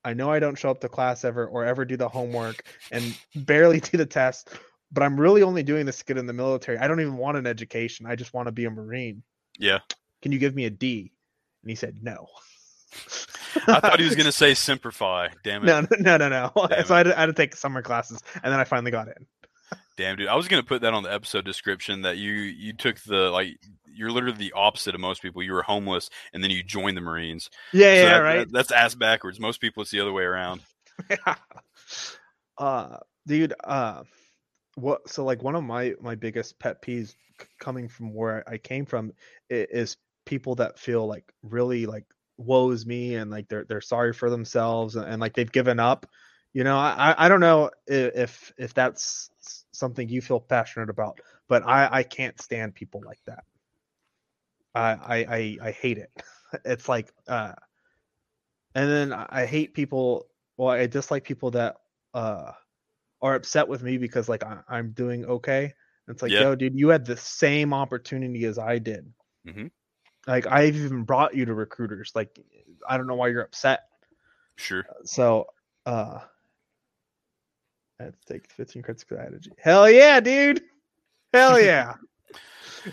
I 0.04 0.14
know 0.14 0.30
I 0.30 0.40
don't 0.40 0.58
show 0.58 0.70
up 0.70 0.80
to 0.80 0.88
class 0.88 1.24
ever 1.24 1.46
or 1.46 1.64
ever 1.64 1.84
do 1.84 1.96
the 1.96 2.08
homework 2.08 2.64
and 2.90 3.16
barely 3.36 3.80
do 3.80 3.96
the 3.96 4.06
test, 4.06 4.50
but 4.90 5.02
I'm 5.02 5.18
really 5.18 5.42
only 5.42 5.62
doing 5.62 5.86
this 5.86 5.98
to 5.98 6.04
get 6.04 6.18
in 6.18 6.26
the 6.26 6.32
military. 6.32 6.78
I 6.78 6.88
don't 6.88 7.00
even 7.00 7.16
want 7.16 7.36
an 7.36 7.46
education. 7.46 8.06
I 8.06 8.16
just 8.16 8.34
want 8.34 8.46
to 8.46 8.52
be 8.52 8.64
a 8.64 8.70
Marine. 8.70 9.22
Yeah. 9.58 9.78
Can 10.22 10.32
you 10.32 10.38
give 10.38 10.54
me 10.54 10.64
a 10.64 10.70
D? 10.70 11.12
And 11.62 11.70
he 11.70 11.76
said 11.76 11.98
no. 12.02 12.26
I 13.66 13.80
thought 13.80 13.98
he 13.98 14.04
was 14.04 14.14
going 14.16 14.26
to 14.26 14.32
say 14.32 14.54
Semper 14.54 14.90
Fi. 14.90 15.30
Damn 15.44 15.62
it. 15.62 15.66
No, 15.66 15.80
no, 15.98 16.16
no, 16.16 16.28
no. 16.28 16.66
Damn 16.68 16.84
So 16.86 16.94
I 16.94 16.98
had, 16.98 17.02
to, 17.04 17.16
I 17.16 17.20
had 17.20 17.26
to 17.26 17.32
take 17.32 17.54
summer 17.56 17.82
classes, 17.82 18.22
and 18.42 18.52
then 18.52 18.58
I 18.60 18.64
finally 18.64 18.90
got 18.90 19.08
in. 19.08 19.26
Damn, 19.96 20.16
dude. 20.16 20.28
I 20.28 20.34
was 20.36 20.48
going 20.48 20.62
to 20.62 20.66
put 20.66 20.82
that 20.82 20.94
on 20.94 21.02
the 21.02 21.12
episode 21.12 21.44
description 21.44 22.02
that 22.02 22.16
you 22.16 22.32
you 22.32 22.72
took 22.72 22.98
the 23.00 23.30
like 23.30 23.58
you're 23.92 24.10
literally 24.10 24.36
the 24.38 24.52
opposite 24.52 24.94
of 24.94 25.00
most 25.00 25.20
people. 25.20 25.42
You 25.42 25.52
were 25.52 25.62
homeless 25.62 26.08
and 26.32 26.42
then 26.42 26.50
you 26.50 26.62
joined 26.62 26.96
the 26.96 27.02
Marines. 27.02 27.50
Yeah, 27.72 27.80
So 27.80 27.92
yeah, 28.02 28.08
that- 28.08 28.18
right. 28.20 28.38
that- 28.38 28.52
that's 28.52 28.70
ass 28.72 28.94
backwards. 28.94 29.38
Most 29.38 29.60
people 29.60 29.82
it's 29.82 29.90
the 29.90 30.00
other 30.00 30.12
way 30.12 30.22
around. 30.24 30.62
yeah. 31.10 31.34
uh, 32.58 32.96
dude. 33.26 33.54
Uh, 33.62 34.02
what? 34.76 35.08
So 35.08 35.24
like 35.24 35.42
one 35.42 35.54
of 35.54 35.64
my 35.64 35.94
my 36.00 36.14
biggest 36.14 36.58
pet 36.58 36.82
peeves 36.82 37.14
coming 37.58 37.88
from 37.88 38.14
where 38.14 38.48
I 38.48 38.58
came 38.58 38.86
from 38.86 39.12
is 39.50 39.96
people 40.26 40.54
that 40.56 40.78
feel 40.78 41.06
like 41.06 41.24
really 41.42 41.86
like 41.86 42.04
woes 42.40 42.86
me 42.86 43.16
and 43.16 43.30
like 43.30 43.48
they're 43.48 43.64
they're 43.64 43.80
sorry 43.80 44.12
for 44.12 44.30
themselves 44.30 44.96
and, 44.96 45.06
and 45.06 45.20
like 45.20 45.34
they've 45.34 45.50
given 45.52 45.80
up. 45.80 46.06
You 46.52 46.64
know, 46.64 46.76
I 46.78 47.14
I- 47.16 47.28
don't 47.28 47.40
know 47.40 47.70
if 47.86 48.52
if 48.58 48.74
that's 48.74 49.30
something 49.72 50.08
you 50.08 50.20
feel 50.22 50.40
passionate 50.40 50.90
about, 50.90 51.20
but 51.48 51.62
I 51.66 51.88
I 51.90 52.02
can't 52.02 52.40
stand 52.40 52.74
people 52.74 53.02
like 53.06 53.20
that. 53.26 53.44
I 54.74 54.90
I 54.92 55.16
I, 55.36 55.58
I 55.68 55.70
hate 55.72 55.98
it. 55.98 56.10
It's 56.64 56.88
like 56.88 57.12
uh, 57.28 57.52
and 58.74 58.90
then 58.90 59.12
I 59.12 59.46
hate 59.46 59.74
people. 59.74 60.28
Well, 60.56 60.68
I 60.70 60.86
dislike 60.86 61.24
people 61.24 61.52
that 61.52 61.76
uh 62.14 62.52
are 63.22 63.34
upset 63.36 63.68
with 63.68 63.82
me 63.82 63.98
because 63.98 64.28
like 64.28 64.44
I, 64.44 64.60
I'm 64.68 64.92
doing 64.92 65.24
okay. 65.26 65.74
It's 66.08 66.22
like, 66.22 66.38
Yeah. 66.38 66.40
yo, 66.40 66.54
dude, 66.56 66.78
you 66.78 66.88
had 66.90 67.06
the 67.06 67.16
same 67.16 67.72
opportunity 67.74 68.44
as 68.44 68.58
I 68.58 68.78
did. 68.78 69.12
Mhm. 69.44 69.70
Like 70.26 70.46
I've 70.46 70.76
even 70.76 71.04
brought 71.04 71.34
you 71.34 71.44
to 71.46 71.54
recruiters. 71.54 72.12
Like 72.14 72.38
I 72.88 72.96
don't 72.96 73.06
know 73.06 73.14
why 73.14 73.28
you're 73.28 73.42
upset. 73.42 73.80
Sure. 74.56 74.84
So 75.04 75.46
uh 75.86 76.20
I 77.98 78.04
had 78.04 78.14
to 78.26 78.32
take 78.32 78.50
15 78.52 78.82
credits 78.82 79.04
because 79.04 79.18
I 79.18 79.24
had 79.24 79.34
a 79.34 79.38
G. 79.38 79.50
Hell 79.58 79.90
yeah, 79.90 80.20
dude. 80.20 80.62
Hell 81.32 81.60
yeah. 81.62 81.94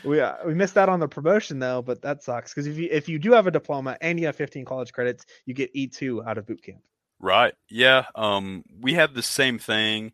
we 0.04 0.20
uh, 0.20 0.36
we 0.46 0.54
missed 0.54 0.78
out 0.78 0.90
on 0.90 1.00
the 1.00 1.08
promotion 1.08 1.60
though, 1.60 1.82
but 1.82 2.02
that 2.02 2.24
sucks 2.24 2.54
because 2.54 2.68
if 2.68 2.78
you 2.78 2.90
if 2.92 3.08
you 3.08 3.20
do 3.20 3.32
have 3.34 3.48
a 3.48 3.52
diploma 3.52 3.98
and 4.02 4.20
you 4.20 4.26
have 4.26 4.36
15 4.36 4.66
college 4.66 4.92
credits, 4.92 5.26
you 5.46 5.54
get 5.54 5.74
E2 5.74 6.28
out 6.28 6.38
of 6.38 6.46
boot 6.46 6.62
camp. 6.62 6.82
Right. 7.20 7.54
Yeah. 7.70 8.06
Um, 8.16 8.64
we 8.80 8.94
had 8.94 9.14
the 9.14 9.24
same 9.24 9.60
thing 9.60 10.14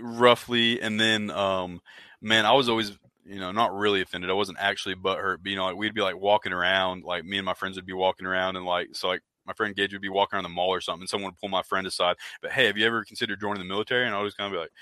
roughly. 0.00 0.80
And 0.80 0.98
then, 1.00 1.30
um, 1.30 1.80
man, 2.20 2.46
I 2.46 2.52
was 2.52 2.68
always, 2.68 2.92
you 3.24 3.38
know, 3.40 3.52
not 3.52 3.74
really 3.74 4.00
offended. 4.00 4.30
I 4.30 4.34
wasn't 4.34 4.58
actually 4.60 4.94
butthurt, 4.94 5.38
but, 5.42 5.50
you 5.50 5.56
know, 5.56 5.64
like 5.66 5.76
we'd 5.76 5.94
be 5.94 6.00
like 6.02 6.16
walking 6.16 6.52
around, 6.52 7.04
like 7.04 7.24
me 7.24 7.38
and 7.38 7.46
my 7.46 7.54
friends 7.54 7.76
would 7.76 7.86
be 7.86 7.92
walking 7.92 8.26
around 8.26 8.56
and 8.56 8.66
like, 8.66 8.88
so 8.92 9.08
like 9.08 9.22
my 9.46 9.52
friend 9.54 9.74
Gage 9.74 9.92
would 9.92 10.02
be 10.02 10.08
walking 10.08 10.36
around 10.36 10.44
the 10.44 10.48
mall 10.50 10.70
or 10.70 10.80
something 10.80 11.02
and 11.02 11.08
someone 11.08 11.32
would 11.32 11.38
pull 11.38 11.48
my 11.48 11.62
friend 11.62 11.86
aside. 11.86 12.16
But 12.40 12.52
hey, 12.52 12.66
have 12.66 12.76
you 12.76 12.86
ever 12.86 13.04
considered 13.04 13.40
joining 13.40 13.60
the 13.62 13.68
military? 13.68 14.06
And 14.06 14.14
I 14.14 14.20
was 14.22 14.34
kind 14.34 14.46
of 14.46 14.56
be 14.56 14.60
like, 14.60 14.72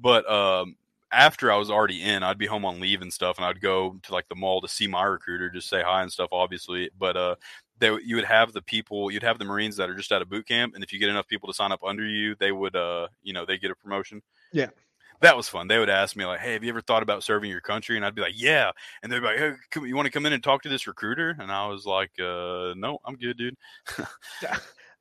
but, 0.00 0.30
um, 0.30 0.76
after 1.12 1.50
I 1.50 1.56
was 1.56 1.70
already 1.70 2.02
in, 2.02 2.22
I'd 2.22 2.38
be 2.38 2.46
home 2.46 2.64
on 2.64 2.78
leave 2.80 3.02
and 3.02 3.12
stuff, 3.12 3.36
and 3.36 3.44
I'd 3.44 3.60
go 3.60 3.98
to 4.02 4.12
like 4.12 4.28
the 4.28 4.36
mall 4.36 4.60
to 4.60 4.68
see 4.68 4.86
my 4.86 5.02
recruiter, 5.02 5.50
just 5.50 5.68
say 5.68 5.82
hi 5.82 6.02
and 6.02 6.12
stuff, 6.12 6.28
obviously. 6.32 6.88
But 6.96 7.16
uh, 7.16 7.34
they 7.78 7.88
you 8.04 8.14
would 8.14 8.24
have 8.24 8.52
the 8.52 8.62
people, 8.62 9.10
you'd 9.10 9.24
have 9.24 9.40
the 9.40 9.44
Marines 9.44 9.76
that 9.76 9.90
are 9.90 9.96
just 9.96 10.12
out 10.12 10.22
of 10.22 10.28
boot 10.30 10.46
camp, 10.46 10.76
and 10.76 10.84
if 10.84 10.92
you 10.92 11.00
get 11.00 11.08
enough 11.08 11.26
people 11.26 11.48
to 11.48 11.52
sign 11.52 11.72
up 11.72 11.82
under 11.82 12.06
you, 12.06 12.36
they 12.36 12.52
would, 12.52 12.76
uh, 12.76 13.08
you 13.22 13.32
know, 13.32 13.44
they 13.44 13.58
get 13.58 13.72
a 13.72 13.74
promotion. 13.74 14.22
Yeah. 14.52 14.70
That 15.20 15.36
was 15.36 15.48
fun. 15.48 15.68
They 15.68 15.78
would 15.78 15.90
ask 15.90 16.16
me 16.16 16.24
like, 16.24 16.40
"Hey, 16.40 16.54
have 16.54 16.64
you 16.64 16.70
ever 16.70 16.80
thought 16.80 17.02
about 17.02 17.22
serving 17.22 17.50
your 17.50 17.60
country?" 17.60 17.96
And 17.96 18.04
I'd 18.04 18.14
be 18.14 18.22
like, 18.22 18.40
"Yeah." 18.40 18.70
And 19.02 19.12
they'd 19.12 19.20
be 19.20 19.26
like, 19.26 19.38
"Hey, 19.38 19.52
come, 19.70 19.86
you 19.86 19.94
want 19.94 20.06
to 20.06 20.12
come 20.12 20.26
in 20.26 20.32
and 20.32 20.42
talk 20.42 20.62
to 20.62 20.68
this 20.68 20.86
recruiter?" 20.86 21.36
And 21.38 21.52
I 21.52 21.66
was 21.66 21.84
like, 21.84 22.10
uh, 22.18 22.74
"No, 22.76 22.98
I'm 23.04 23.16
good, 23.16 23.36
dude." 23.36 23.56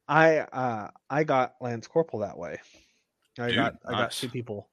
I 0.09 0.39
uh 0.39 0.89
I 1.09 1.23
got 1.23 1.53
Lance 1.61 1.87
Corporal 1.87 2.21
that 2.21 2.37
way. 2.37 2.59
I 3.37 3.47
Dude, 3.47 3.55
got 3.55 3.75
I 3.85 3.91
got 3.91 4.11
two 4.11 4.29
people. 4.29 4.69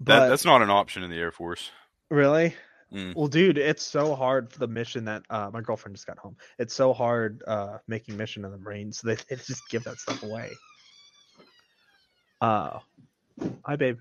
That 0.00 0.28
that's 0.28 0.44
not 0.44 0.62
an 0.62 0.70
option 0.70 1.02
in 1.02 1.10
the 1.10 1.16
Air 1.16 1.32
Force. 1.32 1.70
really? 2.10 2.54
Mm. 2.92 3.14
Well, 3.14 3.28
dude, 3.28 3.56
it's 3.56 3.84
so 3.84 4.16
hard 4.16 4.52
for 4.52 4.58
the 4.58 4.66
mission 4.66 5.04
that 5.04 5.22
uh, 5.30 5.48
my 5.52 5.60
girlfriend 5.60 5.94
just 5.94 6.08
got 6.08 6.18
home. 6.18 6.36
It's 6.58 6.74
so 6.74 6.92
hard 6.92 7.42
uh, 7.46 7.78
making 7.86 8.16
mission 8.16 8.44
in 8.44 8.50
the 8.50 8.58
Marines. 8.58 8.98
So 8.98 9.08
they, 9.08 9.14
they 9.30 9.36
just 9.36 9.62
give 9.70 9.84
that 9.84 9.98
stuff 9.98 10.22
away. 10.24 10.50
Uh, 12.40 12.80
hi, 13.64 13.76
babe. 13.76 13.98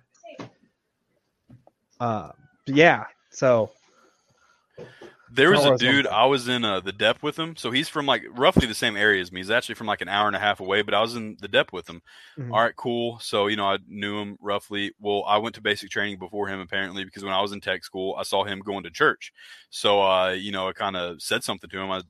Uh, 2.00 2.32
yeah. 2.66 3.06
So 3.32 3.72
There 5.32 5.52
was 5.52 5.64
a 5.64 5.72
dude. 5.78 6.08
I 6.08 6.26
was 6.26 6.48
in 6.48 6.66
uh, 6.66 6.80
the 6.80 6.92
DEP 6.92 7.22
with 7.22 7.38
him, 7.38 7.56
so 7.56 7.70
he's 7.70 7.88
from 7.88 8.08
like 8.08 8.24
roughly 8.32 8.66
the 8.66 8.74
same 8.74 8.98
area 8.98 9.22
as 9.22 9.32
me. 9.32 9.42
He's 9.42 9.52
actually 9.52 9.76
from 9.76 9.86
like 9.86 10.02
an 10.02 10.08
hour 10.10 10.26
and 10.26 10.36
a 10.36 10.40
half 10.40 10.60
away, 10.60 10.82
but 10.82 10.96
I 10.96 11.02
was 11.02 11.16
in 11.16 11.38
the 11.40 11.48
DEP 11.48 11.72
with 11.72 11.88
him. 11.88 12.02
Mhm. 12.40 12.52
All 12.52 12.60
right, 12.60 12.76
cool. 12.76 13.20
So 13.20 13.46
you 13.46 13.56
know, 13.56 13.68
I 13.70 13.78
knew 13.88 14.18
him 14.20 14.38
roughly. 14.42 14.92
Well, 15.00 15.24
I 15.28 15.38
went 15.38 15.54
to 15.56 15.62
basic 15.62 15.92
training 15.92 16.18
before 16.18 16.48
him 16.48 16.60
apparently 16.60 17.06
because 17.06 17.24
when 17.24 17.34
I 17.34 17.42
was 17.42 17.52
in 17.52 17.62
tech 17.62 17.84
school, 17.84 18.16
I 18.18 18.24
saw 18.24 18.44
him 18.44 18.60
going 18.62 18.84
to 18.86 18.90
church. 18.90 19.32
So 19.70 20.02
uh, 20.02 20.30
you 20.32 20.52
know, 20.52 20.68
I 20.68 20.74
kind 20.74 20.96
of 20.98 21.22
said 21.22 21.44
something 21.44 21.70
to 21.70 21.80
him. 21.80 21.92
I 21.92 22.02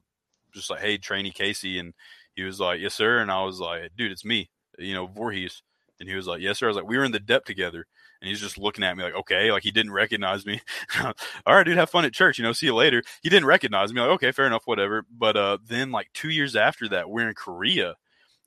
just 0.54 0.70
like, 0.70 0.80
"Hey, 0.82 0.98
trainee 0.98 1.32
Casey," 1.32 1.78
and 1.80 1.94
he 2.36 2.44
was 2.44 2.60
like, 2.62 2.80
"Yes, 2.80 2.94
sir." 2.96 3.20
And 3.20 3.30
I 3.32 3.44
was 3.44 3.60
like, 3.60 3.92
"Dude, 3.98 4.12
it's 4.14 4.24
me." 4.26 4.50
You 4.78 4.94
know, 4.94 5.08
Voorhees. 5.08 5.62
And 6.00 6.08
he 6.08 6.16
was 6.16 6.28
like, 6.28 6.42
"Yes, 6.42 6.60
sir." 6.60 6.68
I 6.68 6.70
was 6.70 6.78
like, 6.78 6.88
"We 6.88 6.98
were 6.98 7.04
in 7.06 7.12
the 7.12 7.20
DEP 7.20 7.44
together." 7.46 7.86
And 8.22 8.30
he's 8.30 8.42
just 8.42 8.58
looking 8.58 8.84
at 8.84 8.98
me 8.98 9.04
like, 9.04 9.16
okay, 9.16 9.52
like 9.52 9.64
he 9.64 9.72
didn't 9.72 9.94
recognize 9.94 10.46
me. 10.46 10.62
All 11.04 11.14
right, 11.56 11.66
dude, 11.66 11.78
have 11.78 11.90
fun 11.90 12.06
at 12.06 12.14
church. 12.14 12.38
You 12.38 12.44
know, 12.44 12.52
see 12.52 12.66
you 12.66 12.76
later. 12.76 13.02
He 13.22 13.30
didn't 13.30 13.46
recognize 13.46 13.94
me. 13.94 14.02
Like, 14.02 14.12
okay, 14.12 14.32
fair 14.32 14.46
enough, 14.46 14.64
whatever. 14.66 15.06
But 15.10 15.38
uh, 15.38 15.58
then, 15.66 15.92
like 15.92 16.10
two 16.14 16.30
years 16.30 16.56
after 16.56 16.90
that, 16.90 17.10
we're 17.10 17.30
in 17.30 17.36
Korea, 17.36 17.96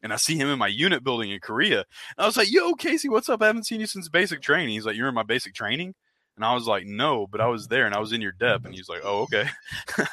and 0.02 0.12
I 0.12 0.16
see 0.16 0.36
him 0.36 0.48
in 0.48 0.58
my 0.58 0.66
unit 0.66 1.02
building 1.02 1.30
in 1.30 1.40
Korea. 1.40 1.78
And 1.78 2.24
I 2.24 2.26
was 2.26 2.36
like, 2.36 2.52
"Yo, 2.52 2.74
Casey, 2.74 3.08
what's 3.08 3.30
up? 3.30 3.40
I 3.40 3.46
haven't 3.46 3.66
seen 3.66 3.80
you 3.80 3.86
since 3.86 4.08
basic 4.08 4.42
training." 4.42 4.74
He's 4.74 4.84
like, 4.84 4.96
"You're 4.96 5.08
in 5.08 5.14
my 5.14 5.22
basic 5.22 5.54
training," 5.54 5.94
and 6.36 6.44
I 6.44 6.52
was 6.54 6.66
like, 6.66 6.84
"No, 6.84 7.26
but 7.26 7.40
I 7.40 7.46
was 7.46 7.68
there, 7.68 7.86
and 7.86 7.94
I 7.94 8.00
was 8.00 8.12
in 8.12 8.20
your 8.20 8.32
dep." 8.32 8.66
And 8.66 8.74
he's 8.74 8.90
like, 8.90 9.00
"Oh, 9.04 9.22
okay." 9.22 9.48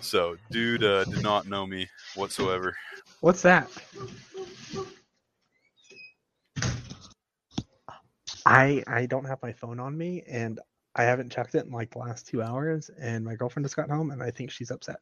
so, 0.00 0.36
dude 0.50 0.82
uh, 0.82 1.04
did 1.04 1.22
not 1.22 1.46
know 1.46 1.64
me 1.64 1.88
whatsoever. 2.16 2.76
what's 3.20 3.42
that? 3.42 3.70
I 8.46 8.82
I 8.86 9.06
don't 9.06 9.24
have 9.24 9.42
my 9.42 9.52
phone 9.52 9.80
on 9.80 9.96
me, 9.96 10.22
and 10.28 10.60
I 10.94 11.04
haven't 11.04 11.30
checked 11.32 11.54
it 11.54 11.64
in 11.66 11.72
like 11.72 11.90
the 11.92 11.98
last 11.98 12.26
two 12.26 12.42
hours. 12.42 12.90
And 13.00 13.24
my 13.24 13.34
girlfriend 13.34 13.64
just 13.64 13.76
got 13.76 13.90
home, 13.90 14.10
and 14.10 14.22
I 14.22 14.30
think 14.30 14.50
she's 14.50 14.70
upset. 14.70 14.96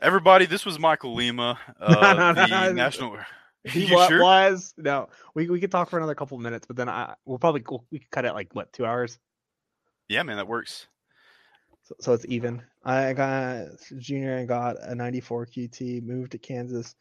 Everybody, 0.00 0.46
this 0.46 0.64
was 0.64 0.78
Michael 0.78 1.14
Lima, 1.14 1.58
uh, 1.80 2.14
No, 2.14 2.32
no, 2.32 2.42
the 2.44 2.46
no. 2.46 2.72
national. 2.72 3.18
He 3.64 3.86
sure? 3.86 4.22
was 4.22 4.72
no. 4.78 5.08
We 5.34 5.50
we 5.50 5.60
could 5.60 5.70
talk 5.72 5.90
for 5.90 5.98
another 5.98 6.14
couple 6.14 6.36
of 6.36 6.42
minutes, 6.42 6.66
but 6.66 6.76
then 6.76 6.88
I 6.88 7.14
we'll 7.26 7.38
probably 7.38 7.62
we'll, 7.68 7.84
we 7.90 7.98
could 7.98 8.10
cut 8.10 8.24
it 8.24 8.32
like 8.32 8.54
what 8.54 8.72
two 8.72 8.86
hours. 8.86 9.18
Yeah, 10.08 10.22
man, 10.22 10.36
that 10.36 10.48
works. 10.48 10.86
So, 11.82 11.94
so 12.00 12.12
it's 12.12 12.24
even. 12.28 12.62
I 12.84 13.12
got 13.12 13.66
junior. 13.98 14.38
I 14.38 14.44
got 14.44 14.76
a 14.80 14.94
94 14.94 15.46
QT. 15.46 16.02
Moved 16.02 16.32
to 16.32 16.38
Kansas, 16.38 16.94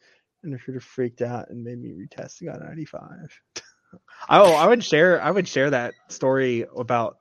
and 0.44 0.52
the 0.52 0.58
recruiter 0.58 0.82
freaked 0.82 1.22
out 1.22 1.50
and 1.50 1.64
made 1.64 1.80
me 1.80 1.92
retest. 1.92 2.42
and 2.42 2.50
Got 2.52 2.62
a 2.62 2.66
95. 2.66 3.42
oh, 4.30 4.54
I 4.54 4.68
would 4.68 4.84
share. 4.84 5.22
I 5.22 5.32
would 5.32 5.48
share 5.48 5.70
that 5.70 5.94
story 6.10 6.66
about 6.76 7.18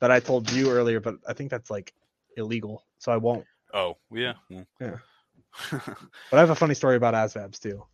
that 0.00 0.10
I 0.10 0.20
told 0.20 0.50
you 0.50 0.70
earlier, 0.70 1.00
but 1.00 1.16
I 1.26 1.32
think 1.32 1.50
that's 1.50 1.70
like 1.70 1.92
illegal, 2.36 2.84
so 2.98 3.12
I 3.12 3.16
won't. 3.16 3.44
Oh, 3.74 3.96
yeah. 4.12 4.34
Yeah. 4.48 4.64
But 5.70 6.36
I 6.36 6.40
have 6.40 6.50
a 6.50 6.54
funny 6.54 6.74
story 6.74 6.96
about 6.96 7.14
ASVABs 7.14 7.58
too. 7.58 7.84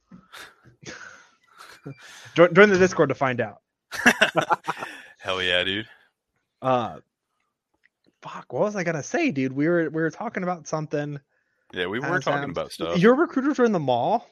join, 2.34 2.52
join 2.55 2.68
the 2.68 2.78
Discord 2.78 3.09
to 3.09 3.14
find 3.14 3.40
out. 3.40 3.62
Hell 5.18 5.42
yeah, 5.42 5.64
dude. 5.64 5.88
Uh, 6.60 6.98
fuck. 8.22 8.52
What 8.52 8.62
was 8.62 8.76
I 8.76 8.84
gonna 8.84 9.02
say, 9.02 9.30
dude? 9.30 9.52
We 9.52 9.68
were 9.68 9.88
we 9.90 10.02
were 10.02 10.10
talking 10.10 10.42
about 10.42 10.66
something. 10.66 11.18
Yeah, 11.72 11.86
we 11.86 12.01
were 12.01 12.20
talking 12.20 12.51
about 12.51 12.72
stuff. 12.72 12.98
Your 12.98 13.14
recruiters 13.14 13.59
are 13.59 13.64
in 13.64 13.72
the 13.72 13.80
mall. 13.80 14.28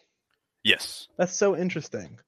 yes. 0.63 1.09
That's 1.17 1.35
so 1.35 1.57
interesting. 1.57 2.19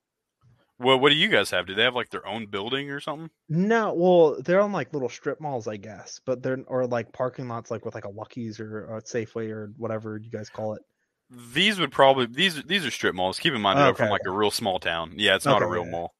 Well, 0.85 1.01
what 1.01 1.09
do 1.09 1.16
you 1.16 1.28
guys 1.28 1.51
have? 1.51 1.66
Do 1.66 1.74
they 1.74 1.82
have 1.82 1.94
like 1.94 2.11
their 2.11 2.27
own 2.27 2.47
building 2.47 2.90
or 2.90 3.01
something? 3.01 3.31
No, 3.48 3.94
well, 3.94 4.43
they're 4.43 4.61
on 4.61 4.73
like 4.73 4.93
little 4.93 5.09
strip 5.09 5.40
malls, 5.40 5.66
I 5.66 5.78
guess, 5.78 6.20
but 6.27 6.43
they're 6.43 6.62
or 6.66 6.86
like 6.86 7.12
parking 7.12 7.48
lots, 7.48 7.70
like 7.70 7.85
with 7.85 7.94
like 7.94 8.05
a 8.05 8.11
Lucky's 8.11 8.61
or 8.61 8.97
a 8.97 9.02
Safeway 9.02 9.51
or 9.51 9.73
whatever 9.78 10.19
you 10.19 10.31
guys 10.31 10.51
call 10.51 10.74
it. 10.74 10.82
These 11.31 11.81
would 11.81 11.90
probably 11.90 12.27
these 12.27 12.62
these 12.65 12.85
are 12.85 12.90
strip 12.90 13.15
malls. 13.15 13.39
Keep 13.39 13.55
in 13.55 13.62
mind 13.62 13.78
they're 13.78 13.94
from 13.94 14.11
like 14.11 14.27
a 14.27 14.31
real 14.31 14.51
small 14.51 14.78
town. 14.78 15.15
Yeah, 15.16 15.36
it's 15.36 15.47
not 15.47 15.62
a 15.62 15.66
real 15.66 15.85
yeah. 15.85 15.90
mall. 15.90 16.15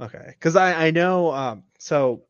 Okay, 0.00 0.26
because 0.30 0.56
I 0.56 0.86
I 0.86 0.90
know 0.90 1.32
um 1.32 1.62
so 1.78 2.24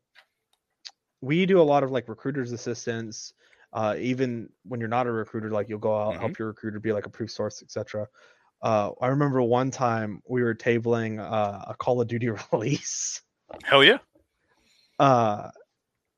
we 1.21 1.45
do 1.45 1.59
a 1.59 1.63
lot 1.63 1.83
of 1.83 1.91
like 1.91 2.07
recruiters 2.07 2.51
assistants. 2.51 3.33
Uh, 3.71 3.95
even 3.97 4.49
when 4.65 4.79
you're 4.79 4.87
not 4.87 5.07
a 5.07 5.11
recruiter, 5.11 5.49
like 5.49 5.67
you'll 5.67 5.79
go 5.79 5.97
out 5.97 6.15
help 6.19 6.37
your 6.37 6.49
recruiter 6.49 6.79
be 6.79 6.93
like 6.93 7.07
a 7.07 7.09
proof 7.09 7.31
source, 7.31 7.63
etc. 7.63 8.07
Uh, 8.63 8.91
I 9.01 9.07
remember 9.09 9.41
one 9.43 9.71
time 9.71 10.23
we 10.27 10.41
were 10.41 10.55
tabling 10.55 11.19
uh, 11.19 11.65
a 11.67 11.75
Call 11.75 12.01
of 12.01 12.07
Duty 12.07 12.29
release. 12.53 13.21
Hell 13.63 13.83
yeah. 13.83 13.97
uh 14.99 15.49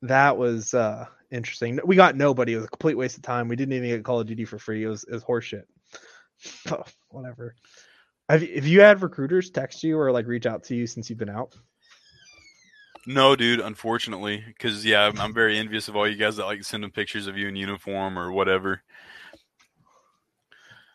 that 0.03 0.37
was 0.37 0.73
uh 0.73 1.05
interesting 1.31 1.79
we 1.85 1.95
got 1.95 2.15
nobody 2.15 2.53
it 2.53 2.57
was 2.57 2.65
a 2.65 2.69
complete 2.69 2.95
waste 2.95 3.17
of 3.17 3.23
time 3.23 3.47
we 3.47 3.55
didn't 3.55 3.73
even 3.73 3.89
get 3.89 4.03
call 4.03 4.19
of 4.19 4.27
duty 4.27 4.45
for 4.45 4.59
free 4.59 4.83
it 4.83 4.87
was 4.87 5.03
it 5.05 5.13
was 5.13 5.23
horseshit 5.23 5.63
Oh, 6.71 6.83
whatever 7.09 7.55
have, 8.29 8.43
you- 8.43 8.55
have 8.55 8.67
you 8.67 8.81
had 8.81 9.01
recruiters 9.01 9.49
text 9.49 9.83
you 9.83 9.97
or 9.99 10.11
like 10.11 10.27
reach 10.27 10.45
out 10.45 10.63
to 10.65 10.75
you 10.75 10.87
since 10.87 11.09
you've 11.09 11.19
been 11.19 11.29
out 11.29 11.55
No, 13.07 13.35
dude. 13.35 13.59
Unfortunately, 13.59 14.43
because 14.47 14.83
yeah, 14.85 15.01
I'm, 15.05 15.19
I'm 15.19 15.33
very 15.33 15.57
envious 15.57 15.87
of 15.87 15.95
all 15.95 16.07
you 16.07 16.15
guys 16.17 16.37
that 16.37 16.45
like 16.45 16.63
send 16.63 16.83
them 16.83 16.91
pictures 16.91 17.27
of 17.27 17.37
you 17.37 17.47
in 17.47 17.55
uniform 17.55 18.17
or 18.17 18.31
whatever. 18.31 18.81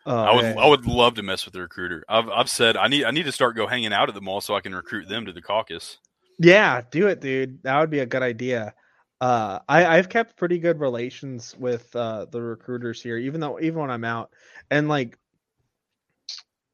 Uh, 0.06 0.10
I 0.10 0.34
would. 0.34 0.44
I 0.44 0.66
would 0.66 0.86
love 0.86 1.14
to 1.14 1.22
mess 1.22 1.44
with 1.44 1.54
the 1.54 1.60
recruiter. 1.60 2.04
I've 2.08 2.28
I've 2.28 2.50
said 2.50 2.76
I 2.76 2.88
need 2.88 3.04
I 3.04 3.10
need 3.10 3.24
to 3.24 3.32
start 3.32 3.56
go 3.56 3.66
hanging 3.66 3.92
out 3.92 4.08
at 4.08 4.14
the 4.14 4.20
mall 4.20 4.40
so 4.40 4.54
I 4.54 4.60
can 4.60 4.74
recruit 4.74 5.08
them 5.08 5.26
to 5.26 5.32
the 5.32 5.42
caucus. 5.42 5.98
yeah 6.38 6.80
do 6.90 7.06
it 7.08 7.20
dude 7.20 7.62
that 7.62 7.78
would 7.78 7.90
be 7.90 7.98
a 8.00 8.06
good 8.06 8.22
idea 8.22 8.74
uh 9.20 9.58
i 9.68 9.84
i've 9.98 10.08
kept 10.08 10.36
pretty 10.36 10.58
good 10.58 10.80
relations 10.80 11.54
with 11.58 11.94
uh 11.94 12.24
the 12.30 12.40
recruiters 12.40 13.02
here 13.02 13.18
even 13.18 13.40
though 13.40 13.60
even 13.60 13.78
when 13.78 13.90
i'm 13.90 14.04
out 14.04 14.30
and 14.70 14.88
like 14.88 15.18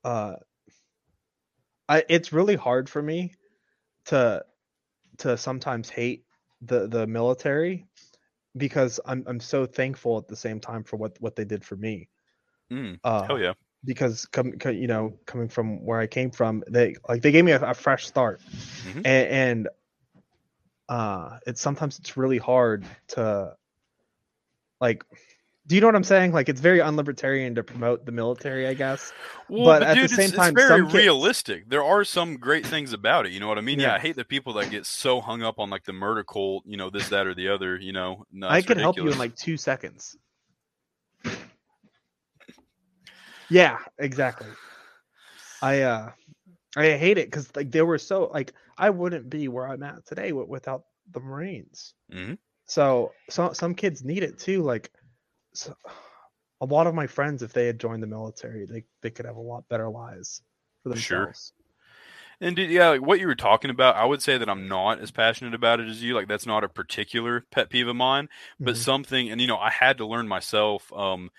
uh 0.05 0.35
i 1.89 2.05
it's 2.09 2.33
really 2.33 2.55
hard 2.55 2.89
for 2.89 3.03
me 3.03 3.35
to 4.05 4.45
to 5.19 5.37
sometimes 5.37 5.89
hate 5.91 6.25
the 6.63 6.87
the 6.87 7.07
military 7.07 7.87
because 8.57 9.01
i'm 9.07 9.25
i'm 9.27 9.41
so 9.41 9.67
thankful 9.67 10.17
at 10.17 10.29
the 10.29 10.37
same 10.37 10.61
time 10.61 10.85
for 10.85 10.97
what 10.97 11.21
what 11.21 11.35
they 11.35 11.45
did 11.45 11.65
for 11.65 11.77
me 11.77 12.09
Mm, 12.73 12.99
uh 13.05 13.23
hell 13.23 13.39
yeah. 13.39 13.53
because 13.85 14.27
come 14.27 14.53
co- 14.53 14.71
you 14.71 14.87
know 14.89 15.13
coming 15.27 15.49
from 15.49 15.85
where 15.85 16.01
I 16.01 16.07
came 16.07 16.31
from, 16.31 16.63
they 16.69 16.95
like 17.09 17.23
they 17.23 17.31
gave 17.33 17.45
me 17.45 17.53
a, 17.53 17.61
a 17.71 17.75
fresh 17.75 18.07
start, 18.07 18.41
Mhm. 18.85 18.97
and, 19.05 19.07
and 19.07 19.69
uh 20.89 21.39
it's 21.47 21.61
sometimes 21.61 21.99
it's 21.99 22.17
really 22.17 22.39
hard 22.39 22.85
to 23.09 23.55
like 24.81 25.05
do 25.69 25.75
you 25.75 25.81
know 25.81 25.89
what 25.89 25.97
I'm 25.97 26.05
saying? 26.05 26.31
Like 26.33 26.49
it's 26.49 26.61
very 26.61 26.79
unlibertarian 26.79 27.57
to 27.57 27.65
promote 27.65 28.07
the 28.07 28.13
military, 28.13 28.69
I 28.69 28.75
guess. 28.75 29.13
Well, 29.49 29.65
But 29.65 29.81
but, 29.81 29.89
at 29.99 30.01
the 30.01 30.09
same 30.15 30.27
it's, 30.27 30.37
time, 30.37 30.55
it's 30.57 30.65
very 30.69 30.83
kids- 30.83 30.95
realistic. 30.95 31.69
There 31.69 31.83
are 31.83 32.05
some 32.05 32.37
great 32.37 32.65
things 32.65 32.93
about 32.93 33.27
it. 33.27 33.33
You 33.33 33.41
know 33.41 33.49
what 33.49 33.59
I 33.59 33.63
mean? 33.63 33.81
Yeah. 33.81 33.89
Yeah. 33.89 33.95
I 33.95 33.99
hate 33.99 34.15
the 34.15 34.25
people 34.25 34.53
that 34.53 34.71
get 34.71 34.87
so 34.87 35.21
hung 35.21 35.43
up 35.43 35.59
on 35.59 35.69
like 35.69 35.83
the 35.83 35.93
murder 35.93 36.23
cult. 36.23 36.63
You 36.67 36.77
know, 36.77 36.89
this, 36.89 37.09
that, 37.09 37.27
or 37.27 37.35
the 37.35 37.49
other. 37.49 37.77
You 37.79 37.93
know, 37.93 38.27
no, 38.31 38.47
I 38.47 38.59
it's 38.59 38.67
could 38.69 38.77
help 38.77 38.97
you 38.97 39.09
in 39.11 39.19
like 39.19 39.35
two 39.35 39.57
seconds. 39.57 40.17
Yeah, 43.49 43.79
exactly. 43.99 44.49
I 45.63 45.83
uh 45.83 46.13
I 46.77 46.93
hate 46.97 47.19
it 47.19 47.29
because 47.29 47.55
like 47.57 47.71
they 47.71 47.83
were 47.83 47.99
so 47.99 48.27
like 48.27 48.55
I 48.79 48.91
wouldn't 48.91 49.31
be 49.31 49.49
where 49.49 49.69
I'm 49.69 49.83
at 49.83 50.07
today 50.07 50.33
without 50.33 50.85
the 51.13 51.21
Marines. 51.21 51.95
Mhm. 52.09 52.37
So 52.67 53.13
some 53.31 53.55
some 53.55 53.75
kids 53.75 54.05
need 54.05 54.23
it 54.25 54.39
too. 54.39 54.63
Like 54.63 54.93
so, 55.55 55.77
a 56.61 56.67
lot 56.67 56.87
of 56.89 56.95
my 56.95 57.07
friends, 57.07 57.43
if 57.43 57.53
they 57.55 57.67
had 57.67 57.81
joined 57.81 58.03
the 58.03 58.09
military, 58.09 58.67
they 58.67 58.85
they 59.03 59.11
could 59.11 59.27
have 59.27 59.37
a 59.37 59.41
lot 59.41 59.69
better 59.69 59.89
lives 59.91 60.43
for 60.83 60.91
Sure. 60.93 61.37
themselves. 61.37 61.53
And 62.41 62.55
dude, 62.57 62.71
yeah, 62.71 62.89
like 62.91 63.03
what 63.03 63.21
you 63.21 63.27
were 63.27 63.35
talking 63.35 63.71
about, 63.71 63.97
I 63.97 64.05
would 64.05 64.23
say 64.23 64.39
that 64.39 64.49
I'm 64.49 64.69
not 64.69 65.01
as 65.01 65.11
passionate 65.11 65.55
about 65.55 65.81
it 65.81 65.89
as 65.89 66.03
you. 66.03 66.15
Like 66.15 66.29
that's 66.29 66.47
not 66.47 66.65
a 66.65 66.69
particular 66.69 67.45
pet 67.51 67.71
peeve 67.71 67.89
of 67.89 67.97
mine, 67.97 68.29
but 68.65 68.77
Mhm. 68.77 68.77
something. 68.77 69.31
And 69.31 69.41
you 69.41 69.47
know, 69.47 69.59
I 69.59 69.71
had 69.71 69.99
to 69.99 70.07
learn 70.07 70.29
myself. 70.29 70.93
Um, 70.93 71.31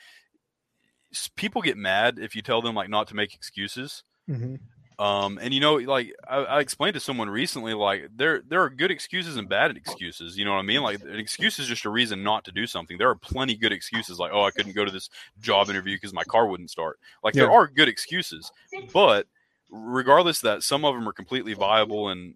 people 1.35 1.61
get 1.61 1.77
mad 1.77 2.19
if 2.19 2.35
you 2.35 2.41
tell 2.41 2.61
them 2.61 2.76
like 2.76 2.89
not 2.89 3.07
to 3.07 3.15
make 3.15 3.34
excuses. 3.34 4.03
Mhm. 4.30 4.60
Um, 4.99 5.38
and 5.39 5.53
you 5.53 5.60
know, 5.60 5.76
like 5.76 6.15
I, 6.27 6.38
I 6.38 6.60
explained 6.60 6.95
to 6.95 6.99
someone 6.99 7.30
recently, 7.30 7.76
like 7.76 8.10
there 8.15 8.41
there 8.48 8.64
are 8.64 8.69
good 8.69 8.89
excuses 8.89 9.38
and 9.38 9.48
bad 9.48 9.76
excuses. 9.77 10.38
You 10.38 10.45
know 10.45 10.53
what 10.53 10.60
I 10.60 10.64
mean? 10.64 10.81
Like 10.81 11.02
an 11.02 11.19
excuse 11.19 11.60
is 11.60 11.68
just 11.68 11.85
a 11.85 11.89
reason 11.89 12.23
not 12.23 12.44
to 12.45 12.52
do 12.52 12.65
something. 12.65 12.98
There 12.98 13.10
are 13.10 13.15
plenty 13.15 13.56
good 13.56 13.72
excuses, 13.72 14.18
like 14.18 14.31
oh, 14.34 14.44
I 14.44 14.52
couldn't 14.52 14.73
go 14.73 14.85
to 14.85 14.91
this 14.91 15.10
job 15.39 15.69
interview 15.69 15.95
because 15.95 16.14
my 16.14 16.23
car 16.23 16.48
wouldn't 16.48 16.72
start. 16.72 16.99
Like 17.23 17.35
there 17.35 17.52
are 17.52 17.68
good 17.68 17.88
excuses, 17.88 18.52
but 18.91 19.27
regardless 19.69 20.38
of 20.38 20.44
that 20.44 20.64
some 20.64 20.85
of 20.85 20.95
them 20.95 21.07
are 21.07 21.14
completely 21.14 21.53
viable 21.53 22.10
and 22.10 22.34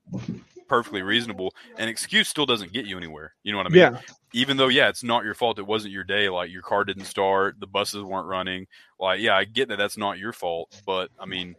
perfectly 0.72 1.02
reasonable, 1.02 1.54
an 1.78 1.88
excuse 1.88 2.30
still 2.30 2.46
doesn't 2.46 2.72
get 2.72 2.86
you 2.86 2.98
anywhere. 2.98 3.34
You 3.44 3.52
know 3.52 3.58
what 3.58 3.68
I 3.68 3.70
mean? 3.70 3.80
Yeah, 3.80 4.00
even 4.34 4.56
though 4.56 4.70
yeah 4.70 4.88
it's 4.88 5.04
not 5.04 5.26
your 5.26 5.34
fault 5.34 5.60
it 5.60 5.68
wasn't 5.68 5.92
your 5.92 6.06
day 6.06 6.30
like 6.30 6.50
your 6.50 6.62
car 6.62 6.86
didn't 6.86 7.04
start 7.04 7.60
the 7.60 7.68
buses 7.68 8.02
weren't 8.02 8.28
running 8.28 8.66
like 8.98 9.20
yeah 9.20 9.36
i 9.36 9.44
get 9.44 9.68
that 9.68 9.76
that's 9.76 9.98
not 9.98 10.18
your 10.18 10.32
fault 10.32 10.74
but 10.86 11.10
i 11.20 11.26
mean 11.26 11.54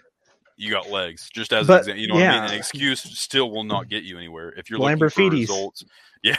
you 0.57 0.71
got 0.71 0.89
legs 0.89 1.29
just 1.35 1.53
as 1.53 1.69
an 1.69 1.79
example 1.81 2.01
you 2.01 2.09
know 2.09 2.15
what 2.15 2.23
i 2.23 2.41
mean 2.41 2.51
an 2.51 2.57
excuse 2.57 3.03
still 3.03 3.51
will 3.51 3.63
not 3.63 3.91
get 3.91 4.05
you 4.05 4.17
anywhere 4.17 4.55
if 4.57 4.71
you're 4.71 4.79
looking 4.79 5.07
for 5.11 5.29
results 5.29 5.85
yeah 6.23 6.35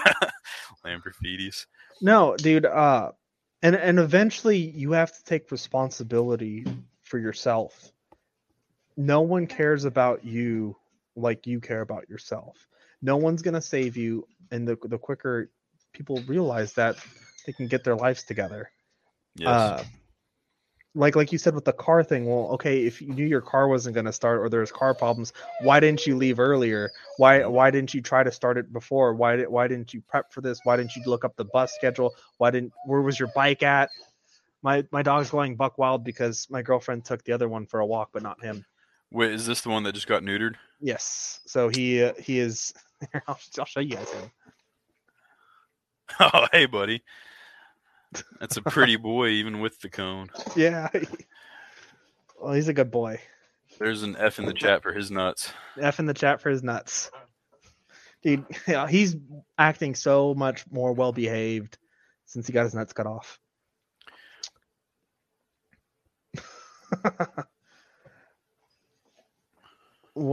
lamborghinis 0.83 1.67
No, 2.01 2.35
dude. 2.35 2.65
Uh, 2.65 3.11
and 3.61 3.75
and 3.75 3.97
eventually 3.97 4.57
you 4.57 4.91
have 4.91 5.15
to 5.15 5.23
take 5.23 5.51
responsibility 5.51 6.65
for 7.01 7.17
yourself. 7.17 7.91
No 8.97 9.21
one 9.21 9.47
cares 9.47 9.85
about 9.85 10.25
you 10.25 10.75
like 11.15 11.47
you 11.47 11.59
care 11.59 11.81
about 11.81 12.09
yourself. 12.09 12.67
No 13.01 13.17
one's 13.17 13.41
gonna 13.41 13.61
save 13.61 13.97
you, 13.97 14.27
and 14.51 14.67
the 14.67 14.77
the 14.83 14.97
quicker 14.97 15.51
people 15.93 16.23
realize 16.27 16.73
that, 16.73 16.95
they 17.45 17.53
can 17.53 17.67
get 17.67 17.83
their 17.83 17.95
lives 17.95 18.23
together. 18.23 18.71
yes 19.35 19.47
Uh, 19.47 19.83
like 20.95 21.15
like 21.15 21.31
you 21.31 21.37
said 21.37 21.55
with 21.55 21.65
the 21.65 21.73
car 21.73 22.03
thing. 22.03 22.25
Well, 22.25 22.49
okay, 22.53 22.85
if 22.85 23.01
you 23.01 23.13
knew 23.13 23.25
your 23.25 23.41
car 23.41 23.67
wasn't 23.67 23.95
gonna 23.95 24.13
start 24.13 24.39
or 24.39 24.49
there's 24.49 24.71
car 24.71 24.93
problems, 24.93 25.33
why 25.61 25.79
didn't 25.79 26.05
you 26.05 26.15
leave 26.15 26.39
earlier? 26.39 26.91
Why 27.17 27.45
why 27.45 27.71
didn't 27.71 27.93
you 27.93 28.01
try 28.01 28.23
to 28.23 28.31
start 28.31 28.57
it 28.57 28.71
before? 28.71 29.13
Why 29.13 29.35
did 29.35 29.49
why 29.49 29.67
didn't 29.67 29.93
you 29.93 30.01
prep 30.01 30.31
for 30.31 30.41
this? 30.41 30.59
Why 30.63 30.77
didn't 30.77 30.95
you 30.95 31.03
look 31.05 31.25
up 31.25 31.35
the 31.35 31.45
bus 31.45 31.73
schedule? 31.73 32.13
Why 32.37 32.51
didn't 32.51 32.73
where 32.85 33.01
was 33.01 33.19
your 33.19 33.29
bike 33.35 33.63
at? 33.63 33.89
My 34.61 34.85
my 34.91 35.01
dog's 35.01 35.31
going 35.31 35.55
buck 35.55 35.77
wild 35.77 36.03
because 36.03 36.47
my 36.49 36.61
girlfriend 36.61 37.05
took 37.05 37.23
the 37.23 37.33
other 37.33 37.49
one 37.49 37.65
for 37.65 37.79
a 37.79 37.85
walk, 37.85 38.09
but 38.13 38.23
not 38.23 38.43
him. 38.43 38.63
Wait 39.13 39.31
is 39.31 39.45
this 39.45 39.61
the 39.61 39.69
one 39.69 39.83
that 39.83 39.93
just 39.93 40.07
got 40.07 40.21
neutered 40.23 40.55
Yes, 40.85 41.39
so 41.45 41.69
he 41.69 42.03
uh, 42.03 42.13
he 42.19 42.39
is. 42.39 42.73
I'll, 43.27 43.39
I'll 43.57 43.65
show 43.65 43.79
you 43.79 43.95
guys 43.95 44.09
him. 44.11 44.31
oh 46.19 46.45
hey 46.51 46.65
buddy 46.65 47.01
that's 48.41 48.57
a 48.57 48.61
pretty 48.61 48.97
boy 48.97 49.29
even 49.29 49.59
with 49.61 49.79
the 49.79 49.89
cone 49.89 50.29
Yeah. 50.55 50.89
well, 52.41 52.53
he's 52.53 52.67
a 52.67 52.73
good 52.73 52.91
boy. 52.91 53.19
there's 53.79 54.03
an 54.03 54.15
f 54.19 54.39
in 54.39 54.45
the 54.45 54.53
chat 54.53 54.83
for 54.83 54.91
his 54.91 55.09
nuts 55.09 55.51
F 55.79 55.99
in 55.99 56.05
the 56.05 56.13
chat 56.13 56.41
for 56.41 56.49
his 56.49 56.61
nuts. 56.61 57.09
Dude, 58.21 58.45
yeah, 58.67 58.87
he's 58.87 59.15
acting 59.57 59.95
so 59.95 60.33
much 60.33 60.65
more 60.71 60.93
well 60.93 61.11
behaved 61.11 61.77
since 62.25 62.45
he 62.47 62.53
got 62.53 62.63
his 62.63 62.73
nuts 62.75 62.93
cut 62.93 63.07
off. 63.07 63.39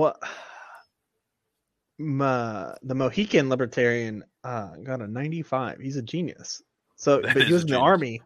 What 0.00 0.18
Ma, 1.98 2.74
the 2.82 2.94
Mohican 2.94 3.50
libertarian 3.50 4.24
uh, 4.42 4.74
got 4.76 5.02
a 5.02 5.06
95. 5.06 5.78
He's 5.80 5.96
a 5.96 6.02
genius. 6.02 6.62
So, 6.96 7.20
That 7.20 7.34
but 7.34 7.46
he 7.46 7.52
was 7.52 7.62
in 7.62 7.68
the 7.68 7.78
army. 7.78 8.22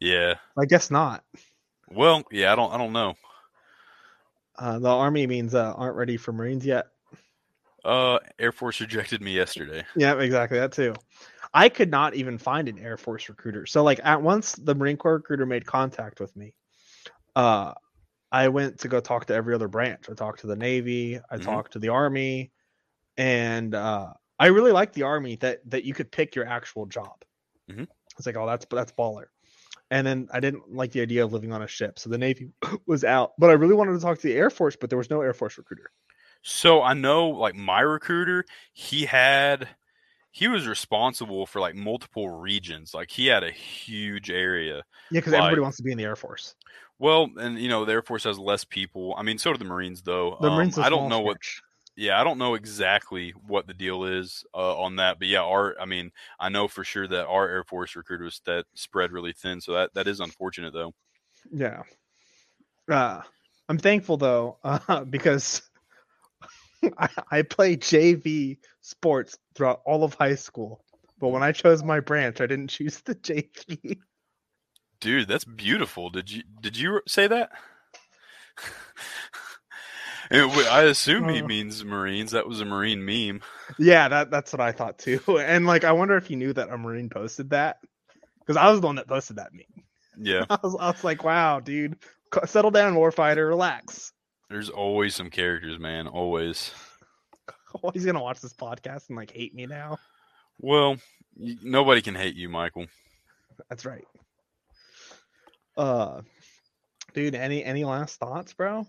yeah 0.00 0.34
I 0.58 0.64
guess 0.66 0.90
not. 0.90 1.24
well 1.90 2.22
yeah 2.30 2.52
i 2.52 2.56
don't 2.56 2.72
i 2.72 2.78
don't 2.78 2.92
know 2.92 3.14
Uh, 4.58 4.78
the 4.78 4.88
army 4.88 5.26
means 5.26 5.54
uh, 5.54 5.72
aren't 5.76 5.96
ready 5.96 6.16
for 6.16 6.32
Marines 6.32 6.64
yet. 6.66 6.86
uh 7.84 8.18
air 8.38 8.52
force 8.52 8.80
rejected 8.80 9.20
me 9.22 9.32
yesterday 9.34 9.84
Yeah, 9.96 10.18
exactly. 10.18 10.58
That 10.58 10.72
too. 10.72 10.94
I 11.54 11.68
could 11.68 11.90
not 11.90 12.14
even 12.14 12.38
find 12.38 12.68
an 12.68 12.78
Air 12.78 12.96
Force 12.96 13.28
recruiter. 13.28 13.66
So 13.66 13.82
like 13.82 14.00
at 14.04 14.22
once 14.22 14.54
the 14.54 14.74
Marine 14.74 14.96
Corps 14.96 15.14
recruiter 15.16 15.44
made 15.46 15.66
contact 15.66 16.18
with 16.20 16.34
me. 16.36 16.54
Uh 17.36 17.74
I 18.32 18.48
went 18.48 18.80
to 18.80 18.88
go 18.88 19.00
talk 19.00 19.26
to 19.26 19.34
every 19.34 19.54
other 19.54 19.68
branch. 19.68 20.10
I 20.10 20.14
talked 20.14 20.40
to 20.40 20.48
the 20.48 20.56
Navy, 20.56 21.20
I 21.30 21.38
Mhm. 21.38 21.42
talked 21.44 21.74
to 21.74 21.78
the 21.80 21.90
Army, 21.90 22.52
and 23.16 23.74
uh 23.74 24.14
I 24.38 24.48
really 24.48 24.72
like 24.72 24.92
the 24.94 25.04
Army 25.04 25.36
that 25.36 25.68
that 25.70 25.84
you 25.84 25.94
could 25.94 26.12
pick 26.12 26.34
your 26.36 26.46
actual 26.46 26.86
job. 26.86 27.24
Mhm. 27.68 27.86
It's 28.18 28.26
like, 28.26 28.36
oh, 28.36 28.46
that's 28.46 28.66
that's 28.70 28.92
baller. 28.92 29.26
And 29.90 30.06
then 30.06 30.28
I 30.32 30.40
didn't 30.40 30.72
like 30.74 30.92
the 30.92 31.02
idea 31.02 31.24
of 31.24 31.32
living 31.32 31.52
on 31.52 31.62
a 31.62 31.68
ship, 31.68 31.98
so 31.98 32.10
the 32.10 32.18
Navy 32.18 32.52
was 32.86 33.04
out. 33.04 33.32
But 33.38 33.50
I 33.50 33.54
really 33.54 33.74
wanted 33.74 33.92
to 33.92 34.00
talk 34.00 34.18
to 34.18 34.28
the 34.28 34.34
Air 34.34 34.50
Force, 34.50 34.76
but 34.76 34.90
there 34.90 34.98
was 34.98 35.10
no 35.10 35.20
Air 35.20 35.34
Force 35.34 35.58
recruiter. 35.58 35.92
So 36.42 36.82
I 36.82 36.94
know 36.94 37.28
like 37.28 37.54
my 37.54 37.80
recruiter, 37.80 38.44
he 38.72 39.04
had 39.06 39.68
he 40.32 40.48
was 40.48 40.66
responsible 40.66 41.46
for 41.46 41.60
like 41.60 41.74
multiple 41.74 42.28
regions. 42.30 42.94
Like 42.94 43.10
he 43.10 43.26
had 43.26 43.44
a 43.44 43.50
huge 43.50 44.30
area. 44.30 44.84
Yeah, 45.10 45.20
because 45.20 45.34
everybody 45.34 45.60
wants 45.60 45.76
to 45.76 45.82
be 45.82 45.92
in 45.92 45.98
the 45.98 46.04
Air 46.04 46.16
Force. 46.16 46.54
Well, 47.02 47.30
and 47.36 47.58
you 47.58 47.68
know, 47.68 47.84
the 47.84 47.94
Air 47.94 48.02
Force 48.02 48.22
has 48.24 48.38
less 48.38 48.62
people. 48.62 49.12
I 49.18 49.24
mean, 49.24 49.36
so 49.36 49.50
do 49.50 49.58
the 49.58 49.64
Marines 49.64 50.02
though. 50.02 50.38
The 50.40 50.48
Um, 50.48 50.54
Marines. 50.54 50.78
I 50.78 50.88
don't 50.88 51.08
know 51.08 51.18
what 51.18 51.38
yeah, 51.96 52.18
I 52.18 52.22
don't 52.22 52.38
know 52.38 52.54
exactly 52.54 53.34
what 53.44 53.66
the 53.66 53.74
deal 53.74 54.04
is 54.04 54.44
uh, 54.54 54.78
on 54.78 54.96
that, 54.96 55.18
but 55.18 55.26
yeah, 55.26 55.42
our 55.42 55.74
I 55.80 55.84
mean, 55.84 56.12
I 56.38 56.48
know 56.48 56.68
for 56.68 56.84
sure 56.84 57.08
that 57.08 57.26
our 57.26 57.48
Air 57.48 57.64
Force 57.64 57.96
recruiters 57.96 58.40
that 58.46 58.66
spread 58.74 59.10
really 59.10 59.32
thin, 59.32 59.60
so 59.60 59.72
that 59.72 59.92
that 59.94 60.06
is 60.06 60.20
unfortunate 60.20 60.72
though. 60.72 60.94
Yeah. 61.52 61.82
Uh, 62.88 63.22
I'm 63.68 63.78
thankful 63.78 64.16
though, 64.16 64.58
uh, 64.62 65.02
because 65.10 65.60
I, 66.98 67.08
I 67.32 67.42
played 67.42 67.82
JV 67.82 68.58
sports 68.80 69.36
throughout 69.56 69.80
all 69.84 70.04
of 70.04 70.14
high 70.14 70.36
school. 70.36 70.84
But 71.18 71.30
when 71.30 71.42
I 71.42 71.50
chose 71.50 71.82
my 71.82 71.98
branch, 71.98 72.40
I 72.40 72.46
didn't 72.46 72.68
choose 72.68 73.00
the 73.00 73.16
JV. 73.16 73.98
Dude, 75.02 75.28
that's 75.28 75.44
beautiful. 75.44 76.08
Did 76.08 76.30
you 76.30 76.42
did 76.62 76.76
you 76.78 77.00
say 77.06 77.26
that? 77.26 77.50
I 80.30 80.82
assume 80.84 81.28
he 81.28 81.42
Uh. 81.42 81.46
means 81.46 81.84
Marines. 81.84 82.30
That 82.30 82.48
was 82.48 82.60
a 82.60 82.64
Marine 82.64 83.04
meme. 83.04 83.42
yeah, 83.78 84.08
that 84.08 84.30
that's 84.30 84.52
what 84.52 84.60
I 84.60 84.72
thought 84.72 84.98
too. 84.98 85.20
And 85.38 85.66
like, 85.66 85.84
I 85.84 85.92
wonder 85.92 86.16
if 86.16 86.26
he 86.26 86.36
knew 86.36 86.52
that 86.54 86.70
a 86.70 86.78
Marine 86.78 87.10
posted 87.10 87.50
that 87.50 87.78
because 88.40 88.56
I 88.56 88.70
was 88.70 88.80
the 88.80 88.86
one 88.86 88.96
that 88.96 89.08
posted 89.08 89.36
that 89.36 89.52
meme. 89.52 89.84
Yeah, 90.18 90.44
I 90.50 90.58
was, 90.62 90.76
I 90.78 90.86
was 90.90 91.04
like, 91.04 91.24
wow, 91.24 91.60
dude, 91.60 91.96
settle 92.46 92.70
down, 92.70 92.94
warfighter, 92.94 93.46
relax. 93.48 94.12
there's 94.48 94.70
always 94.70 95.14
some 95.14 95.30
characters, 95.30 95.78
man. 95.78 96.06
Always. 96.06 96.70
Oh, 97.82 97.90
he's 97.90 98.06
gonna 98.06 98.22
watch 98.22 98.40
this 98.40 98.54
podcast 98.54 99.08
and 99.08 99.16
like 99.16 99.32
hate 99.32 99.54
me 99.54 99.66
now. 99.66 99.98
Well, 100.60 100.96
nobody 101.36 102.02
can 102.02 102.14
hate 102.14 102.36
you, 102.36 102.48
Michael. 102.48 102.86
That's 103.68 103.84
right. 103.84 104.04
Uh, 105.76 106.22
dude, 107.14 107.34
any 107.34 107.64
any 107.64 107.84
last 107.84 108.18
thoughts, 108.20 108.52
bro? 108.54 108.86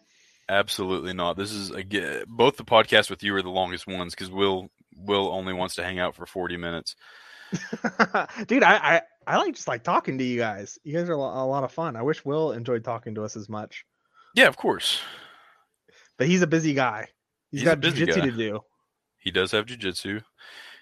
Absolutely 0.49 1.13
not. 1.13 1.37
This 1.37 1.51
is 1.51 1.71
again 1.71 2.23
both 2.27 2.57
the 2.57 2.65
podcast 2.65 3.09
with 3.09 3.23
you 3.23 3.33
are 3.35 3.41
the 3.41 3.49
longest 3.49 3.87
ones 3.87 4.13
because 4.13 4.29
Will 4.29 4.69
Will 4.95 5.29
only 5.31 5.53
wants 5.53 5.75
to 5.75 5.83
hang 5.83 5.99
out 5.99 6.15
for 6.15 6.25
40 6.25 6.57
minutes. 6.57 6.95
dude, 8.47 8.63
I, 8.63 8.75
I 8.95 9.01
I 9.25 9.37
like 9.37 9.55
just 9.55 9.67
like 9.67 9.83
talking 9.83 10.17
to 10.17 10.23
you 10.23 10.37
guys. 10.37 10.77
You 10.83 10.93
guys 10.93 11.07
are 11.09 11.13
a 11.13 11.17
lot 11.17 11.63
of 11.63 11.71
fun. 11.71 11.95
I 11.95 12.01
wish 12.01 12.25
Will 12.25 12.51
enjoyed 12.51 12.83
talking 12.83 13.15
to 13.15 13.23
us 13.23 13.35
as 13.35 13.47
much, 13.47 13.85
Yeah, 14.35 14.47
of 14.47 14.57
course. 14.57 14.99
but 16.17 16.27
he's 16.27 16.41
a 16.41 16.47
busy 16.47 16.73
guy. 16.73 17.07
He's 17.51 17.61
a 17.61 17.65
got 17.65 17.79
jujitsu 17.79 18.21
to 18.23 18.31
do. 18.31 18.59
He 19.17 19.31
does 19.31 19.51
have 19.51 19.65
jujitsu. 19.67 20.23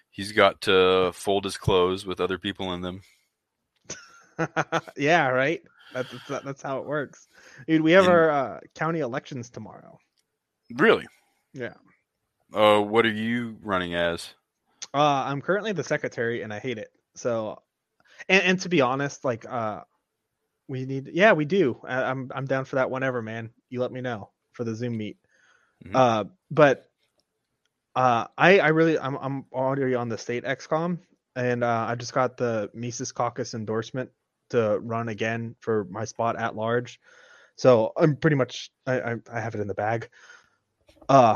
He's 0.09 0.31
got 0.31 0.61
to 0.61 1.11
fold 1.13 1.43
his 1.43 1.57
clothes 1.57 2.05
with 2.05 2.19
other 2.19 2.37
people 2.39 2.73
in 2.73 2.81
them. 2.81 3.01
yeah, 4.97 5.27
right. 5.27 5.61
That's 5.93 6.09
that's, 6.27 6.45
that's 6.45 6.61
how 6.61 6.79
it 6.79 6.85
works. 6.85 7.27
Dude, 7.67 7.81
we 7.81 7.91
have 7.93 8.05
And- 8.05 8.13
our 8.13 8.29
uh, 8.31 8.59
county 8.75 8.99
elections 8.99 9.49
tomorrow. 9.49 9.97
Really? 10.77 11.05
Yeah. 11.53 11.73
Uh, 12.53 12.79
what 12.81 13.05
are 13.05 13.11
you 13.11 13.57
running 13.61 13.93
as? 13.95 14.33
Uh, 14.93 14.97
I'm 15.25 15.41
currently 15.41 15.71
the 15.73 15.83
secretary, 15.83 16.41
and 16.41 16.53
I 16.53 16.59
hate 16.59 16.77
it. 16.77 16.89
So, 17.15 17.61
and, 18.29 18.43
and 18.43 18.61
to 18.61 18.69
be 18.69 18.81
honest, 18.81 19.23
like, 19.25 19.45
uh, 19.47 19.81
we 20.67 20.85
need, 20.85 21.09
yeah, 21.13 21.33
we 21.33 21.45
do. 21.45 21.79
I, 21.85 22.03
I'm 22.03 22.31
I'm 22.33 22.45
down 22.45 22.65
for 22.65 22.77
that 22.77 22.89
whenever, 22.89 23.21
man. 23.21 23.49
You 23.69 23.81
let 23.81 23.91
me 23.91 24.01
know 24.01 24.29
for 24.53 24.63
the 24.63 24.75
Zoom 24.75 24.97
meet. 24.97 25.17
Mhm. 25.85 25.95
Uh, 25.95 26.23
but 26.49 26.89
uh, 27.95 28.27
I 28.37 28.59
I 28.59 28.67
really 28.69 28.97
I'm 28.99 29.15
I'm 29.15 29.45
already 29.51 29.95
on 29.95 30.07
the 30.09 30.17
state 30.17 30.43
XCOM, 30.45 30.99
and 31.35 31.63
uh, 31.63 31.85
I 31.89 31.95
just 31.95 32.13
got 32.13 32.37
the 32.37 32.69
Mises 32.73 33.11
Caucus 33.11 33.53
endorsement 33.53 34.09
to 34.51 34.79
run 34.79 35.09
again 35.09 35.55
for 35.59 35.85
my 35.89 36.05
spot 36.05 36.37
at 36.37 36.55
large. 36.55 36.99
So 37.55 37.91
I'm 37.97 38.15
pretty 38.15 38.35
much 38.35 38.71
I 38.85 39.01
I, 39.01 39.15
I 39.31 39.39
have 39.39 39.55
it 39.55 39.61
in 39.61 39.67
the 39.67 39.73
bag. 39.73 40.09
Uh 41.09 41.35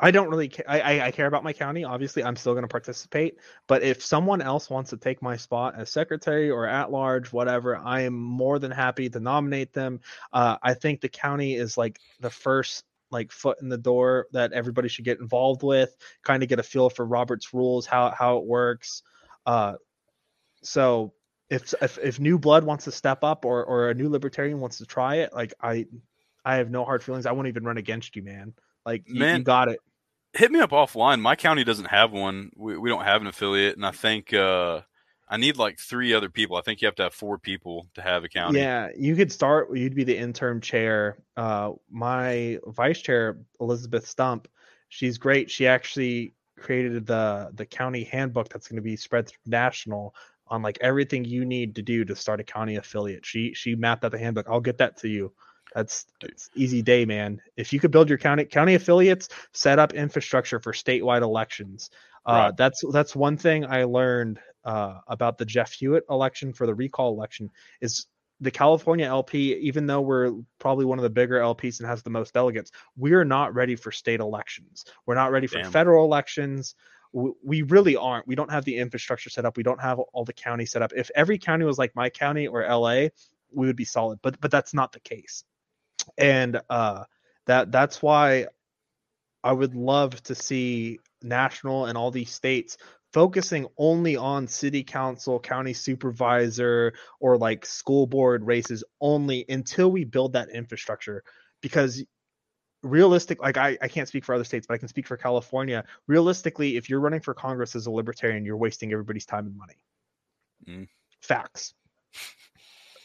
I 0.00 0.10
don't 0.10 0.28
really 0.28 0.52
I, 0.68 0.80
I 0.80 1.06
I 1.06 1.10
care 1.12 1.26
about 1.26 1.44
my 1.44 1.52
county. 1.52 1.84
Obviously, 1.84 2.24
I'm 2.24 2.36
still 2.36 2.52
going 2.52 2.64
to 2.64 2.68
participate. 2.68 3.38
But 3.68 3.82
if 3.82 4.02
someone 4.02 4.42
else 4.42 4.68
wants 4.68 4.90
to 4.90 4.96
take 4.96 5.22
my 5.22 5.36
spot 5.36 5.74
as 5.78 5.90
secretary 5.90 6.50
or 6.50 6.66
at 6.66 6.90
large, 6.90 7.32
whatever, 7.32 7.76
I 7.76 8.02
am 8.02 8.14
more 8.14 8.58
than 8.58 8.70
happy 8.70 9.08
to 9.08 9.20
nominate 9.20 9.72
them. 9.72 10.00
Uh, 10.32 10.56
I 10.62 10.74
think 10.74 11.00
the 11.00 11.08
county 11.08 11.54
is 11.54 11.78
like 11.78 12.00
the 12.20 12.30
first 12.30 12.84
like 13.10 13.30
foot 13.30 13.62
in 13.62 13.68
the 13.68 13.78
door 13.78 14.26
that 14.32 14.52
everybody 14.52 14.88
should 14.88 15.04
get 15.04 15.20
involved 15.20 15.62
with. 15.62 15.96
Kind 16.24 16.42
of 16.42 16.48
get 16.48 16.58
a 16.58 16.64
feel 16.64 16.90
for 16.90 17.06
Robert's 17.06 17.54
rules, 17.54 17.86
how 17.86 18.10
how 18.10 18.38
it 18.38 18.44
works. 18.44 19.02
Uh, 19.46 19.74
so 20.62 21.14
if 21.54 21.74
if 21.80 21.98
if 21.98 22.20
new 22.20 22.38
blood 22.38 22.64
wants 22.64 22.84
to 22.84 22.92
step 22.92 23.24
up 23.24 23.44
or 23.44 23.64
or 23.64 23.90
a 23.90 23.94
new 23.94 24.08
libertarian 24.08 24.60
wants 24.60 24.78
to 24.78 24.86
try 24.86 25.16
it, 25.16 25.32
like 25.32 25.54
I 25.60 25.86
I 26.44 26.56
have 26.56 26.70
no 26.70 26.84
hard 26.84 27.02
feelings. 27.02 27.26
I 27.26 27.32
won't 27.32 27.48
even 27.48 27.64
run 27.64 27.78
against 27.78 28.16
you, 28.16 28.22
man. 28.22 28.54
Like 28.84 29.04
you, 29.06 29.24
you 29.24 29.42
got 29.42 29.68
it. 29.68 29.80
Hit 30.34 30.50
me 30.50 30.60
up 30.60 30.70
offline. 30.70 31.20
My 31.20 31.36
county 31.36 31.64
doesn't 31.64 31.86
have 31.86 32.12
one. 32.12 32.50
We, 32.56 32.76
we 32.76 32.90
don't 32.90 33.04
have 33.04 33.20
an 33.20 33.28
affiliate, 33.28 33.76
and 33.76 33.86
I 33.86 33.92
think 33.92 34.34
uh, 34.34 34.80
I 35.28 35.36
need 35.36 35.56
like 35.56 35.78
three 35.78 36.12
other 36.12 36.28
people. 36.28 36.56
I 36.56 36.60
think 36.62 36.82
you 36.82 36.86
have 36.86 36.96
to 36.96 37.04
have 37.04 37.14
four 37.14 37.38
people 37.38 37.86
to 37.94 38.02
have 38.02 38.24
a 38.24 38.28
county. 38.28 38.58
Yeah, 38.58 38.88
you 38.96 39.14
could 39.14 39.30
start. 39.30 39.74
You'd 39.74 39.94
be 39.94 40.04
the 40.04 40.16
interim 40.16 40.60
chair. 40.60 41.18
Uh, 41.36 41.72
my 41.90 42.58
vice 42.66 43.00
chair, 43.00 43.38
Elizabeth 43.60 44.06
Stump, 44.06 44.48
she's 44.88 45.18
great. 45.18 45.50
She 45.50 45.66
actually 45.66 46.34
created 46.58 47.06
the 47.06 47.50
the 47.54 47.66
county 47.66 48.04
handbook 48.04 48.48
that's 48.48 48.68
going 48.68 48.76
to 48.76 48.82
be 48.82 48.96
spread 48.96 49.28
through 49.28 49.38
national 49.46 50.14
on 50.48 50.62
like 50.62 50.78
everything 50.80 51.24
you 51.24 51.44
need 51.44 51.74
to 51.76 51.82
do 51.82 52.04
to 52.04 52.16
start 52.16 52.40
a 52.40 52.44
county 52.44 52.76
affiliate. 52.76 53.24
She 53.24 53.54
she 53.54 53.74
mapped 53.74 54.04
out 54.04 54.12
the 54.12 54.18
handbook. 54.18 54.46
I'll 54.48 54.60
get 54.60 54.78
that 54.78 54.96
to 54.98 55.08
you. 55.08 55.32
That's, 55.74 56.06
that's 56.20 56.50
easy 56.54 56.82
day, 56.82 57.04
man. 57.04 57.40
If 57.56 57.72
you 57.72 57.80
could 57.80 57.90
build 57.90 58.08
your 58.08 58.18
county 58.18 58.44
county 58.44 58.74
affiliates, 58.74 59.28
set 59.52 59.78
up 59.78 59.92
infrastructure 59.92 60.60
for 60.60 60.72
statewide 60.72 61.22
elections. 61.22 61.90
Uh, 62.26 62.32
Right. 62.32 62.56
That's 62.56 62.82
that's 62.92 63.14
one 63.16 63.36
thing 63.36 63.66
I 63.66 63.84
learned 63.84 64.38
uh, 64.64 64.98
about 65.08 65.36
the 65.36 65.44
Jeff 65.44 65.72
Hewitt 65.72 66.04
election 66.08 66.52
for 66.52 66.66
the 66.66 66.74
recall 66.74 67.12
election 67.12 67.50
is 67.80 68.06
the 68.40 68.50
California 68.50 69.06
LP, 69.06 69.54
even 69.54 69.86
though 69.86 70.00
we're 70.00 70.32
probably 70.58 70.84
one 70.84 70.98
of 70.98 71.02
the 71.02 71.10
bigger 71.10 71.38
LPs 71.38 71.80
and 71.80 71.88
has 71.88 72.02
the 72.02 72.10
most 72.10 72.34
delegates, 72.34 72.70
we're 72.96 73.24
not 73.24 73.54
ready 73.54 73.76
for 73.76 73.92
state 73.92 74.20
elections. 74.20 74.84
We're 75.06 75.14
not 75.14 75.30
ready 75.30 75.46
for 75.46 75.60
Damn. 75.60 75.70
federal 75.70 76.04
elections. 76.04 76.74
We 77.14 77.62
really 77.62 77.94
aren't. 77.94 78.26
We 78.26 78.34
don't 78.34 78.50
have 78.50 78.64
the 78.64 78.76
infrastructure 78.76 79.30
set 79.30 79.44
up. 79.44 79.56
We 79.56 79.62
don't 79.62 79.80
have 79.80 80.00
all 80.00 80.24
the 80.24 80.32
county 80.32 80.66
set 80.66 80.82
up. 80.82 80.92
If 80.96 81.10
every 81.14 81.38
county 81.38 81.64
was 81.64 81.78
like 81.78 81.94
my 81.94 82.10
county 82.10 82.48
or 82.48 82.66
LA, 82.68 83.08
we 83.52 83.66
would 83.68 83.76
be 83.76 83.84
solid. 83.84 84.18
But 84.20 84.40
but 84.40 84.50
that's 84.50 84.74
not 84.74 84.92
the 84.92 85.00
case. 85.00 85.44
And 86.18 86.60
uh, 86.68 87.04
that 87.46 87.70
that's 87.70 88.02
why 88.02 88.48
I 89.44 89.52
would 89.52 89.76
love 89.76 90.20
to 90.24 90.34
see 90.34 90.98
national 91.22 91.86
and 91.86 91.96
all 91.96 92.10
these 92.10 92.32
states 92.32 92.78
focusing 93.14 93.68
only 93.78 94.16
on 94.16 94.48
city 94.48 94.82
council, 94.82 95.38
county 95.38 95.72
supervisor, 95.72 96.94
or 97.20 97.38
like 97.38 97.64
school 97.64 98.08
board 98.08 98.44
races 98.44 98.82
only 99.00 99.44
until 99.48 99.88
we 99.88 100.02
build 100.02 100.32
that 100.32 100.50
infrastructure. 100.50 101.22
Because 101.60 102.02
realistic, 102.84 103.42
like 103.42 103.56
I, 103.56 103.76
I 103.80 103.88
can't 103.88 104.06
speak 104.06 104.24
for 104.24 104.34
other 104.34 104.44
states, 104.44 104.66
but 104.66 104.74
I 104.74 104.78
can 104.78 104.88
speak 104.88 105.06
for 105.06 105.16
California. 105.16 105.84
Realistically, 106.06 106.76
if 106.76 106.88
you're 106.88 107.00
running 107.00 107.20
for 107.20 107.34
Congress 107.34 107.74
as 107.74 107.86
a 107.86 107.90
libertarian, 107.90 108.44
you're 108.44 108.56
wasting 108.56 108.92
everybody's 108.92 109.26
time 109.26 109.46
and 109.46 109.56
money. 109.56 109.74
Mm. 110.68 110.88
Facts. 111.20 111.74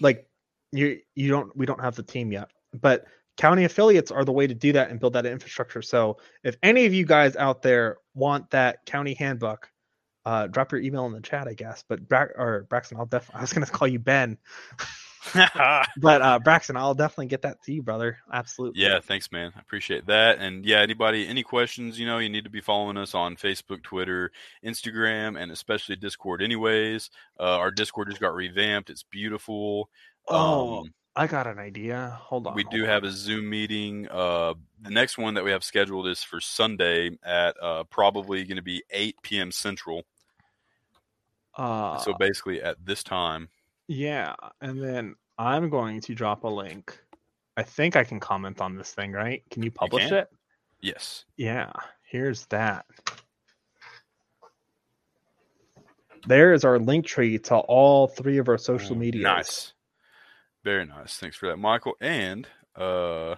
Like 0.01 0.27
you 0.71 0.99
you 1.15 1.29
don't 1.29 1.55
we 1.55 1.65
don't 1.65 1.81
have 1.81 1.95
the 1.95 2.03
team 2.03 2.31
yet. 2.31 2.51
But 2.79 3.05
county 3.37 3.63
affiliates 3.63 4.11
are 4.11 4.25
the 4.25 4.31
way 4.31 4.45
to 4.45 4.53
do 4.53 4.73
that 4.73 4.91
and 4.91 4.99
build 4.99 5.13
that 5.13 5.25
infrastructure. 5.25 5.81
So 5.81 6.17
if 6.43 6.57
any 6.61 6.85
of 6.85 6.93
you 6.93 7.05
guys 7.05 7.35
out 7.35 7.61
there 7.61 7.97
want 8.13 8.49
that 8.51 8.85
county 8.85 9.13
handbook, 9.13 9.69
uh, 10.25 10.47
drop 10.47 10.71
your 10.71 10.81
email 10.81 11.05
in 11.05 11.13
the 11.13 11.21
chat, 11.21 11.47
I 11.47 11.53
guess. 11.53 11.83
But 11.87 12.07
Bra- 12.07 12.27
or 12.35 12.67
Braxton, 12.69 12.97
I'll 12.97 13.05
definitely 13.05 13.39
I 13.39 13.41
was 13.41 13.53
gonna 13.53 13.65
call 13.65 13.87
you 13.87 13.99
Ben, 13.99 14.37
but 15.97 16.21
uh, 16.21 16.39
Braxton, 16.39 16.77
I'll 16.77 16.93
definitely 16.95 17.27
get 17.27 17.41
that 17.43 17.61
to 17.63 17.73
you, 17.73 17.81
brother. 17.83 18.17
Absolutely. 18.31 18.81
Yeah, 18.81 18.99
thanks, 19.01 19.31
man. 19.31 19.51
I 19.55 19.59
appreciate 19.59 20.05
that. 20.07 20.39
And 20.39 20.65
yeah, 20.65 20.79
anybody, 20.79 21.27
any 21.27 21.43
questions, 21.43 21.99
you 21.99 22.05
know, 22.05 22.17
you 22.19 22.29
need 22.29 22.45
to 22.45 22.49
be 22.49 22.61
following 22.61 22.97
us 22.97 23.13
on 23.13 23.35
Facebook, 23.35 23.83
Twitter, 23.83 24.31
Instagram, 24.65 25.39
and 25.41 25.51
especially 25.51 25.95
Discord. 25.95 26.41
Anyways, 26.41 27.09
uh, 27.39 27.57
our 27.57 27.71
Discord 27.71 28.09
just 28.09 28.21
got 28.21 28.33
revamped. 28.33 28.89
It's 28.89 29.03
beautiful. 29.03 29.89
Oh, 30.27 30.79
Um, 30.79 30.93
I 31.15 31.27
got 31.27 31.47
an 31.47 31.59
idea. 31.59 32.17
Hold 32.21 32.47
on. 32.47 32.55
we 32.55 32.63
hold 32.63 32.73
do 32.73 32.83
on. 32.83 32.89
have 32.89 33.03
a 33.03 33.11
Zoom 33.11 33.49
meeting. 33.49 34.07
Uh, 34.09 34.53
the 34.81 34.91
next 34.91 35.17
one 35.17 35.33
that 35.33 35.43
we 35.43 35.51
have 35.51 35.63
scheduled 35.63 36.07
is 36.07 36.23
for 36.23 36.39
Sunday 36.39 37.17
at 37.23 37.55
uh, 37.61 37.83
probably 37.85 38.45
going 38.45 38.55
to 38.57 38.61
be 38.61 38.83
8 38.89 39.15
p.m. 39.21 39.51
Central. 39.51 40.03
Uh, 41.57 41.97
so 41.97 42.13
basically 42.13 42.61
at 42.61 42.77
this 42.85 43.03
time. 43.03 43.49
Yeah, 43.89 44.35
and 44.61 44.79
then 44.79 45.15
I'm 45.39 45.71
going 45.71 45.99
to 46.01 46.13
drop 46.13 46.43
a 46.43 46.47
link. 46.47 46.95
I 47.57 47.63
think 47.63 47.95
I 47.95 48.03
can 48.03 48.19
comment 48.19 48.61
on 48.61 48.75
this 48.75 48.93
thing, 48.93 49.11
right? 49.11 49.41
Can 49.49 49.63
you 49.63 49.71
publish 49.71 50.09
can. 50.09 50.13
it? 50.19 50.29
Yes. 50.79 51.25
Yeah, 51.37 51.71
here's 52.03 52.45
that. 52.47 52.85
There 56.27 56.53
is 56.53 56.63
our 56.63 56.77
Linktree 56.77 57.43
to 57.45 57.55
all 57.55 58.07
three 58.07 58.37
of 58.37 58.47
our 58.47 58.59
social 58.59 58.95
Ooh, 58.95 58.99
media. 58.99 59.23
Nice. 59.23 59.73
Very 60.63 60.85
nice. 60.85 61.17
Thanks 61.17 61.35
for 61.35 61.47
that, 61.47 61.57
Michael. 61.57 61.95
And 61.99 62.47
uh, 62.75 63.37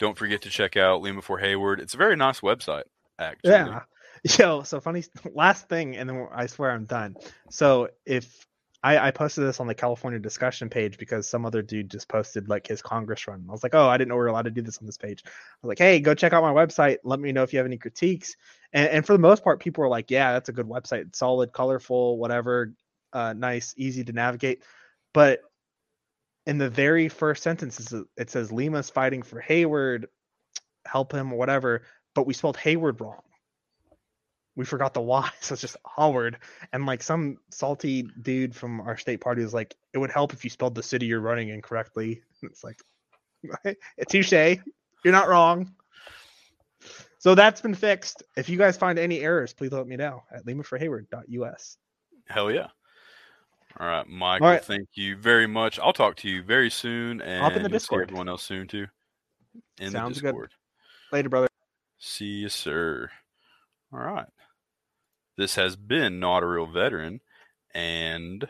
don't 0.00 0.18
forget 0.18 0.42
to 0.42 0.50
check 0.50 0.76
out 0.76 1.02
Lima 1.02 1.22
for 1.22 1.38
Hayward. 1.38 1.78
It's 1.78 1.94
a 1.94 1.98
very 1.98 2.16
nice 2.16 2.40
website, 2.40 2.84
actually. 3.16 3.50
Yeah. 3.50 3.82
Yo, 4.38 4.64
so 4.64 4.80
funny. 4.80 5.04
Last 5.32 5.68
thing, 5.68 5.96
and 5.96 6.10
then 6.10 6.26
I 6.32 6.46
swear 6.46 6.72
I'm 6.72 6.86
done. 6.86 7.14
So 7.48 7.90
if 8.04 8.44
I, 8.86 9.08
I 9.08 9.10
posted 9.10 9.44
this 9.44 9.58
on 9.58 9.66
the 9.66 9.74
California 9.74 10.20
discussion 10.20 10.68
page 10.70 10.96
because 10.96 11.28
some 11.28 11.44
other 11.44 11.60
dude 11.60 11.90
just 11.90 12.06
posted 12.06 12.48
like 12.48 12.68
his 12.68 12.80
Congress 12.80 13.26
run. 13.26 13.44
I 13.48 13.50
was 13.50 13.64
like, 13.64 13.74
oh, 13.74 13.88
I 13.88 13.96
didn't 13.96 14.10
know 14.10 14.14
we 14.14 14.20
were 14.20 14.28
allowed 14.28 14.44
to 14.44 14.52
do 14.52 14.62
this 14.62 14.78
on 14.78 14.86
this 14.86 14.96
page. 14.96 15.24
I 15.26 15.30
was 15.60 15.68
like, 15.70 15.78
hey, 15.78 15.98
go 15.98 16.14
check 16.14 16.32
out 16.32 16.44
my 16.44 16.52
website. 16.52 16.98
Let 17.02 17.18
me 17.18 17.32
know 17.32 17.42
if 17.42 17.52
you 17.52 17.58
have 17.58 17.66
any 17.66 17.78
critiques. 17.78 18.36
And, 18.72 18.88
and 18.88 19.04
for 19.04 19.12
the 19.12 19.18
most 19.18 19.42
part, 19.42 19.58
people 19.58 19.82
were 19.82 19.88
like, 19.88 20.12
yeah, 20.12 20.34
that's 20.34 20.50
a 20.50 20.52
good 20.52 20.68
website. 20.68 21.16
Solid, 21.16 21.52
colorful, 21.52 22.16
whatever, 22.16 22.74
uh, 23.12 23.32
nice, 23.32 23.74
easy 23.76 24.04
to 24.04 24.12
navigate. 24.12 24.62
But 25.12 25.40
in 26.46 26.58
the 26.58 26.70
very 26.70 27.08
first 27.08 27.42
sentence, 27.42 27.92
it 28.16 28.30
says 28.30 28.52
Lima's 28.52 28.88
fighting 28.88 29.24
for 29.24 29.40
Hayward, 29.40 30.06
help 30.86 31.10
him, 31.10 31.32
whatever. 31.32 31.82
But 32.14 32.28
we 32.28 32.34
spelled 32.34 32.56
Hayward 32.58 33.00
wrong 33.00 33.22
we 34.56 34.64
forgot 34.64 34.94
the 34.94 35.00
Y, 35.00 35.30
so 35.40 35.52
it's 35.52 35.60
just 35.60 35.76
Howard. 35.96 36.38
And 36.72 36.86
like 36.86 37.02
some 37.02 37.38
salty 37.50 38.02
dude 38.22 38.54
from 38.54 38.80
our 38.80 38.96
state 38.96 39.20
party 39.20 39.42
was 39.42 39.54
like, 39.54 39.76
it 39.92 39.98
would 39.98 40.10
help 40.10 40.32
if 40.32 40.42
you 40.42 40.50
spelled 40.50 40.74
the 40.74 40.82
city 40.82 41.06
you're 41.06 41.20
running 41.20 41.50
incorrectly. 41.50 42.22
It's 42.42 42.62
like, 42.62 42.78
touche, 44.08 44.32
you're 44.32 45.12
not 45.12 45.28
wrong. 45.28 45.72
So 47.18 47.34
that's 47.34 47.60
been 47.60 47.74
fixed. 47.74 48.22
If 48.36 48.48
you 48.48 48.58
guys 48.58 48.76
find 48.76 48.98
any 48.98 49.20
errors, 49.20 49.52
please 49.52 49.72
let 49.72 49.86
me 49.86 49.96
know 49.96 50.22
at 50.32 50.44
limaforhayward.us. 50.46 51.76
Hell 52.28 52.50
yeah. 52.50 52.68
All 53.78 53.86
right, 53.86 54.06
Michael. 54.08 54.46
All 54.46 54.52
right. 54.52 54.64
Thank 54.64 54.88
you 54.94 55.16
very 55.16 55.46
much. 55.46 55.78
I'll 55.78 55.92
talk 55.92 56.16
to 56.16 56.28
you 56.28 56.42
very 56.42 56.70
soon, 56.70 57.20
and 57.20 57.42
Hop 57.42 57.52
in 57.54 57.62
the 57.62 57.68
Discord. 57.68 58.08
everyone 58.08 58.28
else 58.28 58.42
soon 58.42 58.66
too. 58.66 58.86
In 59.80 59.90
Sounds 59.90 60.16
the 60.16 60.22
good. 60.22 60.28
Discord. 60.28 60.52
Later, 61.12 61.28
brother. 61.28 61.48
See 61.98 62.24
you, 62.24 62.48
sir. 62.48 63.10
All 63.92 64.00
right. 64.00 64.26
This 65.36 65.56
has 65.56 65.76
been 65.76 66.18
Not 66.18 66.42
a 66.42 66.46
Real 66.46 66.66
Veteran, 66.66 67.20
and 67.74 68.48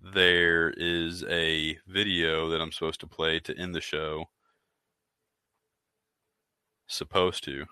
there 0.00 0.70
is 0.76 1.24
a 1.24 1.78
video 1.88 2.48
that 2.50 2.60
I'm 2.60 2.70
supposed 2.70 3.00
to 3.00 3.08
play 3.08 3.40
to 3.40 3.58
end 3.58 3.74
the 3.74 3.80
show. 3.80 4.26
Supposed 6.86 7.42
to. 7.44 7.66